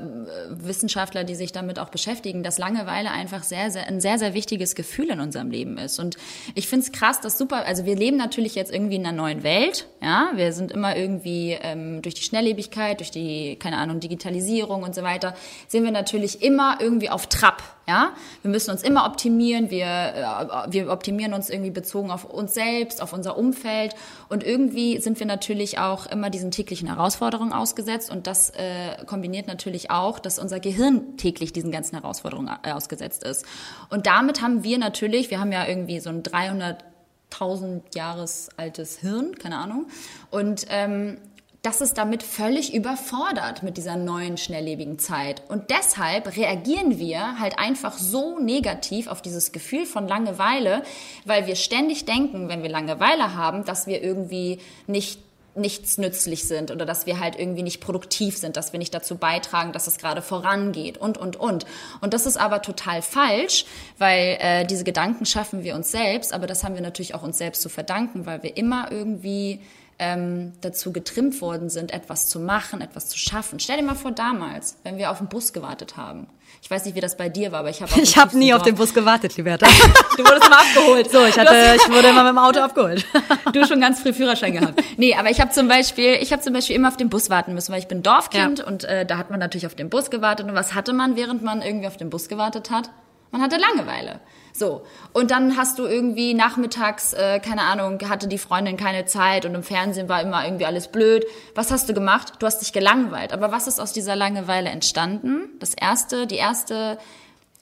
Wissenschaftler, 0.51 1.25
die 1.25 1.35
sich 1.35 1.53
damit 1.53 1.79
auch 1.79 1.89
beschäftigen, 1.89 2.43
dass 2.43 2.59
Langeweile 2.59 3.11
einfach 3.11 3.43
sehr, 3.43 3.71
sehr, 3.71 3.89
ein 3.89 4.01
sehr, 4.01 4.19
sehr 4.19 4.35
wichtiges 4.35 4.75
Gefühl 4.75 5.09
in 5.09 5.21
unserem 5.21 5.51
Leben 5.51 5.79
ist. 5.79 5.99
Und 5.99 6.19
ich 6.55 6.69
finde 6.69 6.85
es 6.85 6.93
krass, 6.93 7.21
dass 7.21 7.39
super, 7.39 7.65
also 7.65 7.87
wir 7.87 7.97
leben 7.97 8.19
natürlich 8.19 8.55
jetzt 8.55 8.71
irgendwie 8.71 8.97
in 8.97 9.07
einer 9.07 9.17
neuen 9.17 9.43
Welt, 9.43 9.89
ja, 10.03 10.31
wir 10.35 10.53
sind 10.53 10.71
immer 10.71 10.97
irgendwie 10.97 11.57
ähm, 11.63 12.03
durch 12.03 12.15
die 12.15 12.23
Schnelllebigkeit, 12.23 13.01
durch 13.01 13.11
die, 13.11 13.57
keine 13.57 13.79
Ahnung, 13.79 14.01
Digitalisierung 14.01 14.83
und 14.83 14.95
so 14.95 15.03
weiter, 15.03 15.35
sind 15.67 15.83
wir 15.85 15.93
natürlich 15.93 16.43
immer 16.43 16.77
irgendwie 16.79 17.09
auf 17.09 17.27
Trab, 17.27 17.63
ja. 17.89 18.13
Wir 18.43 18.51
müssen 18.51 18.71
uns 18.71 18.83
immer 18.83 19.07
optimieren, 19.07 19.71
wir, 19.71 19.87
äh, 19.87 20.73
wir 20.73 20.91
optimieren 20.91 21.33
uns 21.33 21.49
irgendwie 21.49 21.71
bezogen 21.71 22.11
auf 22.11 22.25
uns 22.25 22.53
selbst, 22.53 23.01
auf 23.01 23.15
unser 23.15 23.39
Umfeld 23.39 23.95
und 24.31 24.45
irgendwie 24.45 24.99
sind 24.99 25.19
wir 25.19 25.27
natürlich 25.27 25.79
auch 25.79 26.07
immer 26.07 26.31
diesen 26.31 26.53
täglichen 26.53 26.87
Herausforderungen 26.87 27.53
ausgesetzt 27.53 28.11
und 28.11 28.29
das 28.29 28.51
äh, 28.51 29.05
kombiniert 29.05 29.49
natürlich 29.49 29.91
auch, 29.91 30.21
dass 30.21 30.39
unser 30.39 30.61
Gehirn 30.61 31.17
täglich 31.17 31.53
diesen 31.53 31.73
ganzen 31.73 31.97
Herausforderungen 31.99 32.49
äh, 32.63 32.71
ausgesetzt 32.71 33.25
ist. 33.25 33.45
Und 33.91 34.07
damit 34.07 34.41
haben 34.41 34.63
wir 34.63 34.79
natürlich, 34.79 35.31
wir 35.31 35.41
haben 35.41 35.51
ja 35.51 35.67
irgendwie 35.67 35.99
so 35.99 36.11
ein 36.11 36.23
300.000 36.23 37.97
Jahres 37.97 38.51
altes 38.57 38.99
Hirn, 38.99 39.35
keine 39.35 39.59
Ahnung, 39.59 39.89
und 40.31 40.65
ähm, 40.71 41.19
das 41.63 41.83
ist 41.83 41.99
damit 41.99 42.23
völlig 42.23 42.73
überfordert 42.73 43.63
mit 43.63 43.77
dieser 43.77 43.97
neuen, 43.97 44.39
schnelllebigen 44.39 44.99
Zeit. 44.99 45.43
Und 45.49 45.71
deshalb 45.71 46.37
reagieren 46.37 46.99
wir 46.99 47.39
halt 47.39 47.59
einfach 47.59 47.99
so 47.99 48.39
negativ 48.39 49.09
auf 49.09 49.21
dieses 49.21 49.53
Gefühl 49.53 49.85
von 49.85 50.09
Langeweile, 50.09 50.83
weil 51.27 51.47
wir 51.47 51.57
ständig 51.57 52.07
denken, 52.07 52.49
wenn 52.49 52.63
wir 52.63 52.71
Langeweile 52.71 53.35
haben, 53.35 53.65
dass 53.65 53.87
wir 53.87 54.03
irgendwie 54.03 54.59
nicht 54.87 55.21
nichts 55.57 55.99
nützlich 55.99 56.47
sind 56.47 56.71
oder 56.71 56.87
dass 56.87 57.07
wir 57.07 57.19
halt 57.19 57.37
irgendwie 57.37 57.65
nicht 57.65 57.81
produktiv 57.81 58.37
sind, 58.37 58.57
dass 58.57 58.73
wir 58.73 58.79
nicht 58.79 58.95
dazu 58.95 59.17
beitragen, 59.17 59.73
dass 59.73 59.89
es 59.89 59.99
gerade 59.99 60.23
vorangeht 60.23 60.97
und, 60.97 61.19
und, 61.19 61.37
und. 61.37 61.67
Und 62.01 62.15
das 62.15 62.25
ist 62.25 62.37
aber 62.37 62.63
total 62.63 63.03
falsch, 63.03 63.65
weil 63.99 64.39
äh, 64.41 64.65
diese 64.65 64.85
Gedanken 64.85 65.27
schaffen 65.27 65.65
wir 65.65 65.75
uns 65.75 65.91
selbst, 65.91 66.33
aber 66.33 66.47
das 66.47 66.63
haben 66.63 66.77
wir 66.77 66.83
natürlich 66.83 67.17
auch 67.17 67.25
uns 67.25 67.37
selbst 67.37 67.63
zu 67.63 67.69
verdanken, 67.69 68.27
weil 68.27 68.45
wir 68.45 68.57
immer 68.57 68.93
irgendwie 68.93 69.61
ähm, 70.01 70.53
dazu 70.63 70.93
getrimmt 70.93 71.41
worden 71.43 71.69
sind, 71.69 71.93
etwas 71.93 72.27
zu 72.27 72.41
machen, 72.41 72.81
etwas 72.81 73.09
zu 73.11 73.19
schaffen. 73.19 73.61
Stell 73.61 73.77
dir 73.77 73.83
mal 73.83 73.95
vor 73.95 74.13
damals, 74.13 74.79
wenn 74.83 74.97
wir 74.97 75.11
auf 75.11 75.19
den 75.19 75.29
Bus 75.29 75.53
gewartet 75.53 75.99
haben. 75.99 76.27
Ich 76.63 76.71
weiß 76.71 76.87
nicht, 76.87 76.95
wie 76.95 77.01
das 77.01 77.19
bei 77.19 77.29
dir 77.29 77.53
war, 77.53 77.61
aber 77.61 77.69
ich 77.69 77.83
habe 77.83 77.93
Ich 78.01 78.17
habe 78.17 78.37
nie 78.37 78.55
auf 78.55 78.63
den 78.63 78.75
Bus 78.77 78.95
gewartet, 78.95 79.37
Liberta. 79.37 79.67
du 80.17 80.25
wurdest 80.25 80.47
immer 80.47 80.59
abgeholt. 80.59 81.11
So, 81.11 81.25
ich 81.27 81.39
hatte, 81.39 81.77
ich 81.77 81.93
wurde 81.93 82.09
immer 82.09 82.25
mit 82.25 82.33
dem 82.33 82.39
Auto 82.39 82.61
abgeholt. 82.61 83.05
du 83.53 83.67
schon 83.67 83.81
ganz 83.81 84.01
früh 84.01 84.15
Führerschein 84.15 84.55
gehabt. 84.55 84.83
Nee, 84.97 85.15
aber 85.15 85.31
ich 85.31 85.39
habe 85.39 85.51
zum 85.51 85.69
Beispiel, 85.69 86.15
ich 86.15 86.33
habe 86.33 86.41
zum 86.41 86.55
Beispiel 86.55 86.77
immer 86.77 86.89
auf 86.89 86.97
den 86.97 87.11
Bus 87.11 87.29
warten 87.29 87.53
müssen, 87.53 87.71
weil 87.71 87.81
ich 87.81 87.89
bin 87.89 88.03
Dorfkind 88.03 88.61
ja. 88.61 88.67
und 88.67 88.85
äh, 88.85 89.05
da 89.05 89.19
hat 89.19 89.31
man 89.31 89.39
natürlich 89.39 89.67
auf 89.67 89.75
den 89.75 89.91
Bus 89.91 90.11
gewartet. 90.11 90.47
Und 90.49 90.55
was 90.55 90.75
hatte 90.75 90.95
man, 90.95 91.15
während 91.15 91.43
man 91.43 91.61
irgendwie 91.61 91.87
auf 91.87 91.99
den 91.99 92.09
Bus 92.09 92.29
gewartet 92.29 92.71
hat? 92.71 92.91
Man 93.33 93.43
hatte 93.43 93.59
Langeweile. 93.59 94.21
So. 94.53 94.83
Und 95.13 95.31
dann 95.31 95.57
hast 95.57 95.79
du 95.79 95.87
irgendwie 95.87 96.35
nachmittags, 96.35 97.13
äh, 97.13 97.41
keine 97.41 97.63
Ahnung, 97.63 97.99
hatte 98.09 98.29
die 98.29 98.39
Freundin 98.39 98.77
keine 98.77 99.05
Zeit 99.07 99.45
und 99.45 99.55
im 99.55 99.63
Fernsehen 99.63 100.09
war 100.09 100.23
immer 100.23 100.45
irgendwie 100.45 100.67
alles 100.67 100.89
blöd. 100.89 101.25
Was 101.55 101.71
hast 101.71 101.89
du 101.89 101.95
gemacht? 101.95 102.35
Du 102.39 102.47
hast 102.47 102.61
dich 102.61 102.73
gelangweilt. 102.73 103.33
Aber 103.33 103.53
was 103.53 103.67
ist 103.67 103.81
aus 103.81 103.93
dieser 103.93 104.17
Langeweile 104.17 104.71
entstanden? 104.71 105.49
Das 105.59 105.75
erste, 105.75 106.27
die 106.27 106.37
erste 106.37 106.99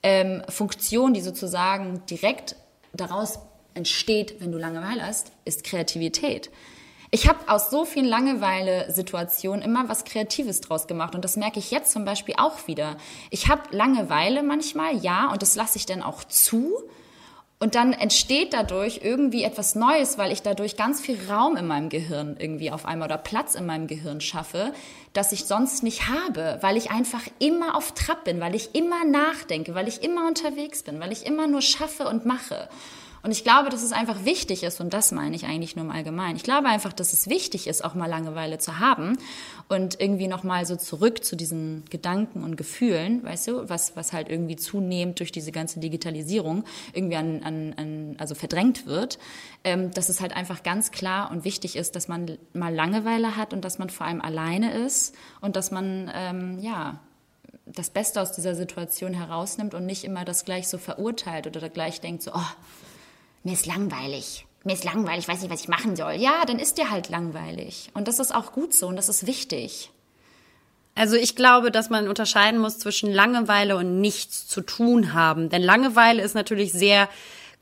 ähm, 0.02 0.42
Funktion, 0.48 1.14
die 1.14 1.20
sozusagen 1.20 2.02
direkt 2.06 2.56
daraus 2.92 3.38
entsteht, 3.74 4.40
wenn 4.40 4.52
du 4.52 4.58
Langeweile 4.58 5.06
hast, 5.06 5.32
ist 5.44 5.64
Kreativität. 5.64 6.50
Ich 7.10 7.26
habe 7.26 7.38
aus 7.46 7.70
so 7.70 7.86
vielen 7.86 8.04
Langeweile-Situationen 8.04 9.62
immer 9.62 9.88
was 9.88 10.04
Kreatives 10.04 10.60
draus 10.60 10.86
gemacht 10.86 11.14
und 11.14 11.24
das 11.24 11.36
merke 11.36 11.58
ich 11.58 11.70
jetzt 11.70 11.90
zum 11.90 12.04
Beispiel 12.04 12.34
auch 12.36 12.66
wieder. 12.66 12.98
Ich 13.30 13.48
habe 13.48 13.62
Langeweile 13.70 14.42
manchmal, 14.42 14.94
ja, 14.96 15.30
und 15.30 15.40
das 15.40 15.54
lasse 15.54 15.78
ich 15.78 15.86
dann 15.86 16.02
auch 16.02 16.22
zu. 16.24 16.74
Und 17.60 17.74
dann 17.74 17.92
entsteht 17.92 18.52
dadurch 18.52 19.00
irgendwie 19.02 19.42
etwas 19.42 19.74
Neues, 19.74 20.16
weil 20.16 20.30
ich 20.30 20.42
dadurch 20.42 20.76
ganz 20.76 21.00
viel 21.00 21.18
Raum 21.28 21.56
in 21.56 21.66
meinem 21.66 21.88
Gehirn 21.88 22.36
irgendwie 22.38 22.70
auf 22.70 22.84
einmal 22.84 23.08
oder 23.08 23.18
Platz 23.18 23.56
in 23.56 23.66
meinem 23.66 23.88
Gehirn 23.88 24.20
schaffe, 24.20 24.72
das 25.12 25.32
ich 25.32 25.46
sonst 25.46 25.82
nicht 25.82 26.08
habe, 26.08 26.58
weil 26.60 26.76
ich 26.76 26.90
einfach 26.92 27.22
immer 27.40 27.74
auf 27.74 27.92
Trab 27.94 28.22
bin, 28.24 28.38
weil 28.38 28.54
ich 28.54 28.76
immer 28.76 29.04
nachdenke, 29.04 29.74
weil 29.74 29.88
ich 29.88 30.04
immer 30.04 30.28
unterwegs 30.28 30.84
bin, 30.84 31.00
weil 31.00 31.10
ich 31.10 31.26
immer 31.26 31.48
nur 31.48 31.62
schaffe 31.62 32.06
und 32.06 32.26
mache. 32.26 32.68
Und 33.22 33.32
ich 33.32 33.44
glaube, 33.44 33.68
dass 33.68 33.82
es 33.82 33.92
einfach 33.92 34.24
wichtig 34.24 34.62
ist, 34.62 34.80
und 34.80 34.92
das 34.92 35.12
meine 35.12 35.34
ich 35.34 35.46
eigentlich 35.46 35.76
nur 35.76 35.84
im 35.84 35.90
Allgemeinen. 35.90 36.36
Ich 36.36 36.42
glaube 36.42 36.68
einfach, 36.68 36.92
dass 36.92 37.12
es 37.12 37.28
wichtig 37.28 37.66
ist, 37.66 37.84
auch 37.84 37.94
mal 37.94 38.06
Langeweile 38.06 38.58
zu 38.58 38.78
haben 38.78 39.18
und 39.68 40.00
irgendwie 40.00 40.28
nochmal 40.28 40.66
so 40.66 40.76
zurück 40.76 41.24
zu 41.24 41.36
diesen 41.36 41.84
Gedanken 41.90 42.44
und 42.44 42.56
Gefühlen, 42.56 43.22
weißt 43.24 43.48
du, 43.48 43.68
was, 43.68 43.96
was 43.96 44.12
halt 44.12 44.28
irgendwie 44.28 44.56
zunehmend 44.56 45.18
durch 45.20 45.32
diese 45.32 45.52
ganze 45.52 45.80
Digitalisierung 45.80 46.64
irgendwie 46.92 47.16
an, 47.16 47.42
an, 47.42 47.74
an 47.76 48.16
also 48.18 48.34
verdrängt 48.34 48.86
wird, 48.86 49.18
ähm, 49.64 49.90
dass 49.90 50.08
es 50.08 50.20
halt 50.20 50.36
einfach 50.36 50.62
ganz 50.62 50.90
klar 50.90 51.30
und 51.30 51.44
wichtig 51.44 51.76
ist, 51.76 51.96
dass 51.96 52.08
man 52.08 52.38
mal 52.52 52.74
Langeweile 52.74 53.36
hat 53.36 53.52
und 53.52 53.64
dass 53.64 53.78
man 53.78 53.90
vor 53.90 54.06
allem 54.06 54.20
alleine 54.20 54.72
ist 54.72 55.14
und 55.40 55.56
dass 55.56 55.70
man, 55.70 56.10
ähm, 56.14 56.58
ja, 56.60 57.00
das 57.66 57.90
Beste 57.90 58.20
aus 58.20 58.32
dieser 58.32 58.54
Situation 58.54 59.12
herausnimmt 59.12 59.74
und 59.74 59.86
nicht 59.86 60.04
immer 60.04 60.24
das 60.24 60.44
gleich 60.44 60.68
so 60.68 60.78
verurteilt 60.78 61.46
oder 61.46 61.68
gleich 61.68 62.00
denkt 62.00 62.22
so, 62.22 62.32
oh, 62.34 62.50
mir 63.42 63.52
ist 63.52 63.66
langweilig. 63.66 64.46
Mir 64.64 64.74
ist 64.74 64.84
langweilig, 64.84 65.20
ich 65.20 65.28
weiß 65.28 65.40
nicht, 65.40 65.52
was 65.52 65.62
ich 65.62 65.68
machen 65.68 65.96
soll. 65.96 66.14
Ja, 66.14 66.44
dann 66.46 66.58
ist 66.58 66.78
dir 66.78 66.90
halt 66.90 67.08
langweilig. 67.08 67.90
Und 67.94 68.08
das 68.08 68.18
ist 68.18 68.34
auch 68.34 68.52
gut 68.52 68.74
so 68.74 68.88
und 68.88 68.96
das 68.96 69.08
ist 69.08 69.26
wichtig. 69.26 69.90
Also 70.94 71.14
ich 71.14 71.36
glaube, 71.36 71.70
dass 71.70 71.90
man 71.90 72.08
unterscheiden 72.08 72.60
muss 72.60 72.78
zwischen 72.78 73.12
Langeweile 73.12 73.76
und 73.76 74.00
nichts 74.00 74.48
zu 74.48 74.60
tun 74.60 75.14
haben. 75.14 75.48
Denn 75.48 75.62
Langeweile 75.62 76.22
ist 76.22 76.34
natürlich 76.34 76.72
sehr 76.72 77.08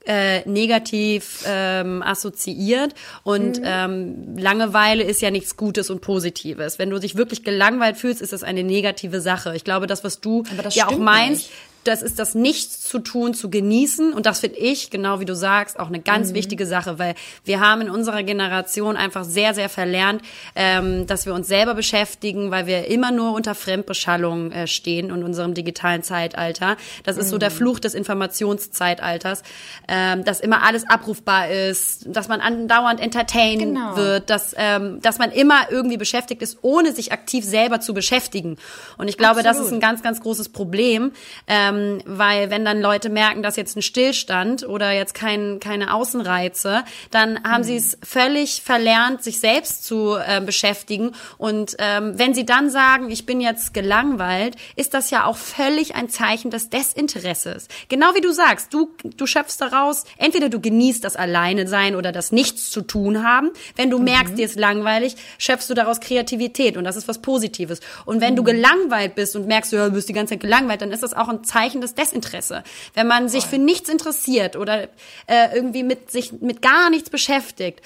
äh, 0.06 0.48
negativ 0.48 1.44
ähm, 1.46 2.02
assoziiert 2.02 2.94
und 3.24 3.58
mhm. 3.58 3.64
ähm, 3.66 4.38
Langeweile 4.38 5.02
ist 5.02 5.20
ja 5.20 5.30
nichts 5.30 5.56
Gutes 5.56 5.90
und 5.90 6.00
Positives. 6.00 6.78
Wenn 6.78 6.90
du 6.90 6.98
dich 6.98 7.16
wirklich 7.16 7.44
gelangweilt 7.44 7.98
fühlst, 7.98 8.22
ist 8.22 8.32
das 8.32 8.42
eine 8.42 8.64
negative 8.64 9.20
Sache. 9.20 9.54
Ich 9.54 9.64
glaube, 9.64 9.86
das, 9.86 10.02
was 10.02 10.20
du 10.20 10.44
ja 10.70 10.86
auch 10.86 10.96
meinst, 10.96 11.42
nicht 11.42 11.52
das 11.86 12.02
ist 12.02 12.18
das 12.18 12.34
Nichts 12.34 12.80
zu 12.82 12.98
tun, 12.98 13.34
zu 13.34 13.50
genießen. 13.50 14.12
Und 14.12 14.26
das 14.26 14.40
finde 14.40 14.58
ich, 14.58 14.90
genau 14.90 15.20
wie 15.20 15.24
du 15.24 15.34
sagst, 15.34 15.78
auch 15.78 15.88
eine 15.88 16.00
ganz 16.00 16.30
mhm. 16.30 16.34
wichtige 16.34 16.66
Sache, 16.66 16.98
weil 16.98 17.14
wir 17.44 17.60
haben 17.60 17.82
in 17.82 17.90
unserer 17.90 18.22
Generation 18.22 18.96
einfach 18.96 19.24
sehr, 19.24 19.54
sehr 19.54 19.68
verlernt, 19.68 20.22
ähm, 20.54 21.06
dass 21.06 21.26
wir 21.26 21.34
uns 21.34 21.48
selber 21.48 21.74
beschäftigen, 21.74 22.50
weil 22.50 22.66
wir 22.66 22.88
immer 22.88 23.12
nur 23.12 23.32
unter 23.32 23.54
Fremdbeschallung 23.54 24.52
äh, 24.52 24.66
stehen 24.66 25.10
in 25.10 25.22
unserem 25.22 25.54
digitalen 25.54 26.02
Zeitalter. 26.02 26.76
Das 27.04 27.16
ist 27.16 27.30
so 27.30 27.38
der 27.38 27.50
mhm. 27.50 27.54
Fluch 27.54 27.78
des 27.78 27.94
Informationszeitalters, 27.94 29.42
ähm, 29.88 30.24
dass 30.24 30.40
immer 30.40 30.62
alles 30.62 30.88
abrufbar 30.88 31.50
ist, 31.50 32.06
dass 32.06 32.28
man 32.28 32.40
andauernd 32.40 33.00
entertained 33.00 33.60
genau. 33.60 33.96
wird, 33.96 34.30
dass, 34.30 34.54
ähm, 34.56 35.00
dass 35.02 35.18
man 35.18 35.30
immer 35.30 35.70
irgendwie 35.70 35.96
beschäftigt 35.96 36.42
ist, 36.42 36.58
ohne 36.62 36.92
sich 36.92 37.12
aktiv 37.12 37.44
selber 37.44 37.80
zu 37.80 37.94
beschäftigen. 37.94 38.56
Und 38.98 39.08
ich 39.08 39.16
glaube, 39.16 39.40
Absolut. 39.40 39.58
das 39.58 39.66
ist 39.66 39.72
ein 39.72 39.80
ganz, 39.80 40.02
ganz 40.02 40.20
großes 40.20 40.48
Problem. 40.48 41.12
Ähm, 41.46 41.75
ähm, 41.76 42.02
weil 42.06 42.50
wenn 42.50 42.64
dann 42.64 42.80
Leute 42.80 43.08
merken, 43.08 43.42
dass 43.42 43.56
jetzt 43.56 43.76
ein 43.76 43.82
Stillstand 43.82 44.66
oder 44.66 44.92
jetzt 44.92 45.14
kein, 45.14 45.60
keine 45.60 45.94
Außenreize, 45.94 46.84
dann 47.10 47.42
haben 47.44 47.62
mhm. 47.62 47.64
sie 47.64 47.76
es 47.76 47.98
völlig 48.02 48.62
verlernt, 48.62 49.22
sich 49.22 49.40
selbst 49.40 49.84
zu 49.84 50.14
äh, 50.16 50.40
beschäftigen. 50.40 51.12
Und 51.38 51.76
ähm, 51.78 52.18
wenn 52.18 52.34
sie 52.34 52.46
dann 52.46 52.70
sagen, 52.70 53.10
ich 53.10 53.26
bin 53.26 53.40
jetzt 53.40 53.74
gelangweilt, 53.74 54.56
ist 54.76 54.94
das 54.94 55.10
ja 55.10 55.24
auch 55.24 55.36
völlig 55.36 55.94
ein 55.94 56.08
Zeichen 56.08 56.50
des 56.50 56.70
Desinteresses. 56.70 57.68
Genau 57.88 58.14
wie 58.14 58.20
du 58.20 58.32
sagst, 58.32 58.72
du, 58.72 58.90
du 59.16 59.26
schöpfst 59.26 59.58
daraus, 59.60 60.04
entweder 60.18 60.48
du 60.48 60.60
genießt 60.60 61.04
das 61.04 61.16
Alleine 61.16 61.66
sein 61.66 61.96
oder 61.96 62.12
das 62.12 62.32
Nichts 62.32 62.70
zu 62.70 62.82
tun 62.82 63.24
haben. 63.24 63.50
Wenn 63.76 63.90
du 63.90 63.98
mhm. 63.98 64.04
merkst, 64.04 64.38
dir 64.38 64.44
ist 64.44 64.58
langweilig, 64.58 65.16
schöpfst 65.38 65.68
du 65.68 65.74
daraus 65.74 66.00
Kreativität 66.00 66.76
und 66.76 66.84
das 66.84 66.96
ist 66.96 67.08
was 67.08 67.20
Positives. 67.20 67.80
Und 68.04 68.20
wenn 68.20 68.32
mhm. 68.32 68.36
du 68.36 68.44
gelangweilt 68.44 69.14
bist 69.14 69.36
und 69.36 69.46
merkst, 69.46 69.72
du 69.72 69.90
bist 69.90 70.08
die 70.08 70.12
ganze 70.12 70.34
Zeit 70.34 70.40
gelangweilt, 70.40 70.82
dann 70.82 70.92
ist 70.92 71.02
das 71.02 71.14
auch 71.14 71.28
ein 71.28 71.44
Zeichen, 71.44 71.65
ausreichendes 71.66 71.94
Desinteresse. 71.94 72.62
Wenn 72.94 73.06
man 73.06 73.28
sich 73.28 73.44
für 73.44 73.58
nichts 73.58 73.88
interessiert 73.88 74.56
oder 74.56 74.84
äh, 75.26 75.54
irgendwie 75.54 75.82
mit 75.82 76.10
sich 76.10 76.32
mit 76.40 76.62
gar 76.62 76.90
nichts 76.90 77.10
beschäftigt, 77.10 77.80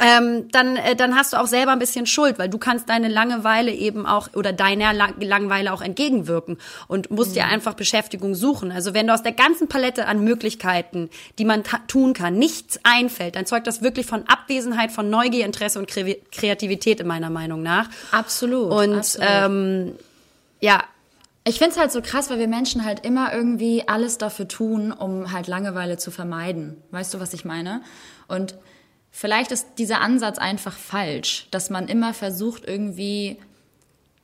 ähm, 0.00 0.48
dann, 0.50 0.76
äh, 0.76 0.96
dann 0.96 1.14
hast 1.14 1.32
du 1.32 1.40
auch 1.40 1.46
selber 1.46 1.70
ein 1.70 1.78
bisschen 1.78 2.06
Schuld, 2.06 2.36
weil 2.40 2.48
du 2.48 2.58
kannst 2.58 2.88
deine 2.88 3.06
Langeweile 3.06 3.70
eben 3.70 4.06
auch 4.06 4.28
oder 4.34 4.52
deiner 4.52 4.92
Lang 4.92 5.20
Langeweile 5.20 5.72
auch 5.72 5.82
entgegenwirken 5.82 6.58
und 6.88 7.12
musst 7.12 7.30
mhm. 7.30 7.34
dir 7.34 7.44
einfach 7.44 7.74
Beschäftigung 7.74 8.34
suchen. 8.34 8.72
Also 8.72 8.92
wenn 8.92 9.06
du 9.06 9.14
aus 9.14 9.22
der 9.22 9.30
ganzen 9.30 9.68
Palette 9.68 10.06
an 10.06 10.24
Möglichkeiten, 10.24 11.10
die 11.38 11.44
man 11.44 11.62
tun 11.86 12.12
kann, 12.12 12.36
nichts 12.36 12.80
einfällt, 12.82 13.36
dann 13.36 13.46
zeugt 13.46 13.68
das 13.68 13.82
wirklich 13.82 14.06
von 14.06 14.24
Abwesenheit 14.26 14.90
von 14.90 15.10
Neugier, 15.10 15.46
Interesse 15.46 15.78
und 15.78 15.86
Kre 15.86 16.16
Kreativität 16.32 16.98
in 16.98 17.06
meiner 17.06 17.30
Meinung 17.30 17.62
nach. 17.62 17.88
Absolut. 18.10 18.72
Und 18.72 18.96
absolut. 18.96 19.28
Ähm, 19.30 19.92
ja, 20.60 20.82
Ich 21.46 21.58
finde 21.58 21.72
es 21.72 21.78
halt 21.78 21.92
so 21.92 22.00
krass, 22.00 22.30
weil 22.30 22.38
wir 22.38 22.48
Menschen 22.48 22.84
halt 22.84 23.04
immer 23.04 23.32
irgendwie 23.34 23.86
alles 23.86 24.16
dafür 24.16 24.48
tun, 24.48 24.92
um 24.92 25.30
halt 25.30 25.46
Langeweile 25.46 25.98
zu 25.98 26.10
vermeiden. 26.10 26.76
Weißt 26.90 27.12
du, 27.12 27.20
was 27.20 27.34
ich 27.34 27.44
meine? 27.44 27.82
Und 28.28 28.54
vielleicht 29.10 29.52
ist 29.52 29.66
dieser 29.76 30.00
Ansatz 30.00 30.38
einfach 30.38 30.72
falsch, 30.72 31.46
dass 31.50 31.68
man 31.68 31.86
immer 31.88 32.14
versucht, 32.14 32.64
irgendwie 32.66 33.36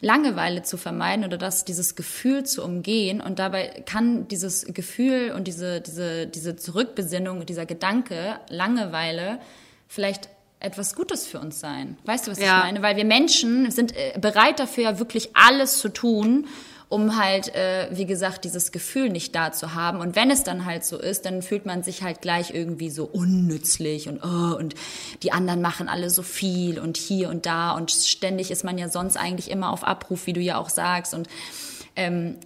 Langeweile 0.00 0.62
zu 0.62 0.78
vermeiden 0.78 1.26
oder 1.26 1.36
das, 1.36 1.66
dieses 1.66 1.94
Gefühl 1.94 2.44
zu 2.44 2.64
umgehen. 2.64 3.20
Und 3.20 3.38
dabei 3.38 3.82
kann 3.84 4.26
dieses 4.28 4.64
Gefühl 4.72 5.32
und 5.36 5.46
diese, 5.46 5.82
diese, 5.82 6.26
diese 6.26 6.56
Zurückbesinnung, 6.56 7.44
dieser 7.44 7.66
Gedanke, 7.66 8.40
Langeweile, 8.48 9.40
vielleicht 9.88 10.30
etwas 10.58 10.94
Gutes 10.94 11.26
für 11.26 11.38
uns 11.38 11.60
sein. 11.60 11.98
Weißt 12.06 12.26
du, 12.26 12.30
was 12.30 12.38
Ja. 12.38 12.58
ich 12.60 12.64
meine? 12.64 12.80
Weil 12.82 12.96
wir 12.96 13.04
Menschen 13.04 13.70
sind 13.70 13.94
äh, 13.94 14.18
bereit 14.18 14.58
dafür, 14.58 14.84
ja 14.84 14.98
wirklich 14.98 15.30
alles 15.34 15.78
zu 15.78 15.90
tun, 15.90 16.46
um 16.90 17.16
halt, 17.16 17.54
äh, 17.54 17.88
wie 17.92 18.04
gesagt, 18.04 18.44
dieses 18.44 18.72
Gefühl 18.72 19.08
nicht 19.08 19.34
da 19.34 19.52
zu 19.52 19.74
haben. 19.74 20.00
Und 20.00 20.16
wenn 20.16 20.28
es 20.28 20.42
dann 20.42 20.66
halt 20.66 20.84
so 20.84 20.98
ist, 20.98 21.24
dann 21.24 21.40
fühlt 21.40 21.64
man 21.64 21.84
sich 21.84 22.02
halt 22.02 22.20
gleich 22.20 22.52
irgendwie 22.52 22.90
so 22.90 23.04
unnützlich 23.04 24.08
und 24.08 24.22
oh, 24.24 24.56
und 24.56 24.74
die 25.22 25.30
anderen 25.32 25.62
machen 25.62 25.88
alle 25.88 26.10
so 26.10 26.22
viel 26.22 26.80
und 26.80 26.96
hier 26.96 27.30
und 27.30 27.46
da 27.46 27.72
und 27.72 27.92
ständig 27.92 28.50
ist 28.50 28.64
man 28.64 28.76
ja 28.76 28.88
sonst 28.88 29.16
eigentlich 29.16 29.50
immer 29.50 29.70
auf 29.72 29.84
Abruf, 29.84 30.26
wie 30.26 30.32
du 30.32 30.40
ja 30.40 30.58
auch 30.58 30.68
sagst. 30.68 31.14
Und 31.14 31.28
ähm, 31.94 32.36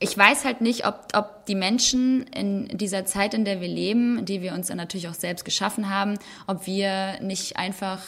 ich 0.00 0.18
weiß 0.18 0.44
halt 0.44 0.62
nicht, 0.62 0.84
ob, 0.84 1.06
ob 1.14 1.46
die 1.46 1.54
Menschen 1.54 2.24
in 2.24 2.76
dieser 2.76 3.04
Zeit, 3.04 3.34
in 3.34 3.44
der 3.44 3.60
wir 3.60 3.68
leben, 3.68 4.24
die 4.24 4.42
wir 4.42 4.52
uns 4.52 4.66
dann 4.66 4.78
natürlich 4.78 5.08
auch 5.08 5.14
selbst 5.14 5.44
geschaffen 5.44 5.88
haben, 5.88 6.18
ob 6.48 6.66
wir 6.66 7.20
nicht 7.20 7.56
einfach 7.56 8.00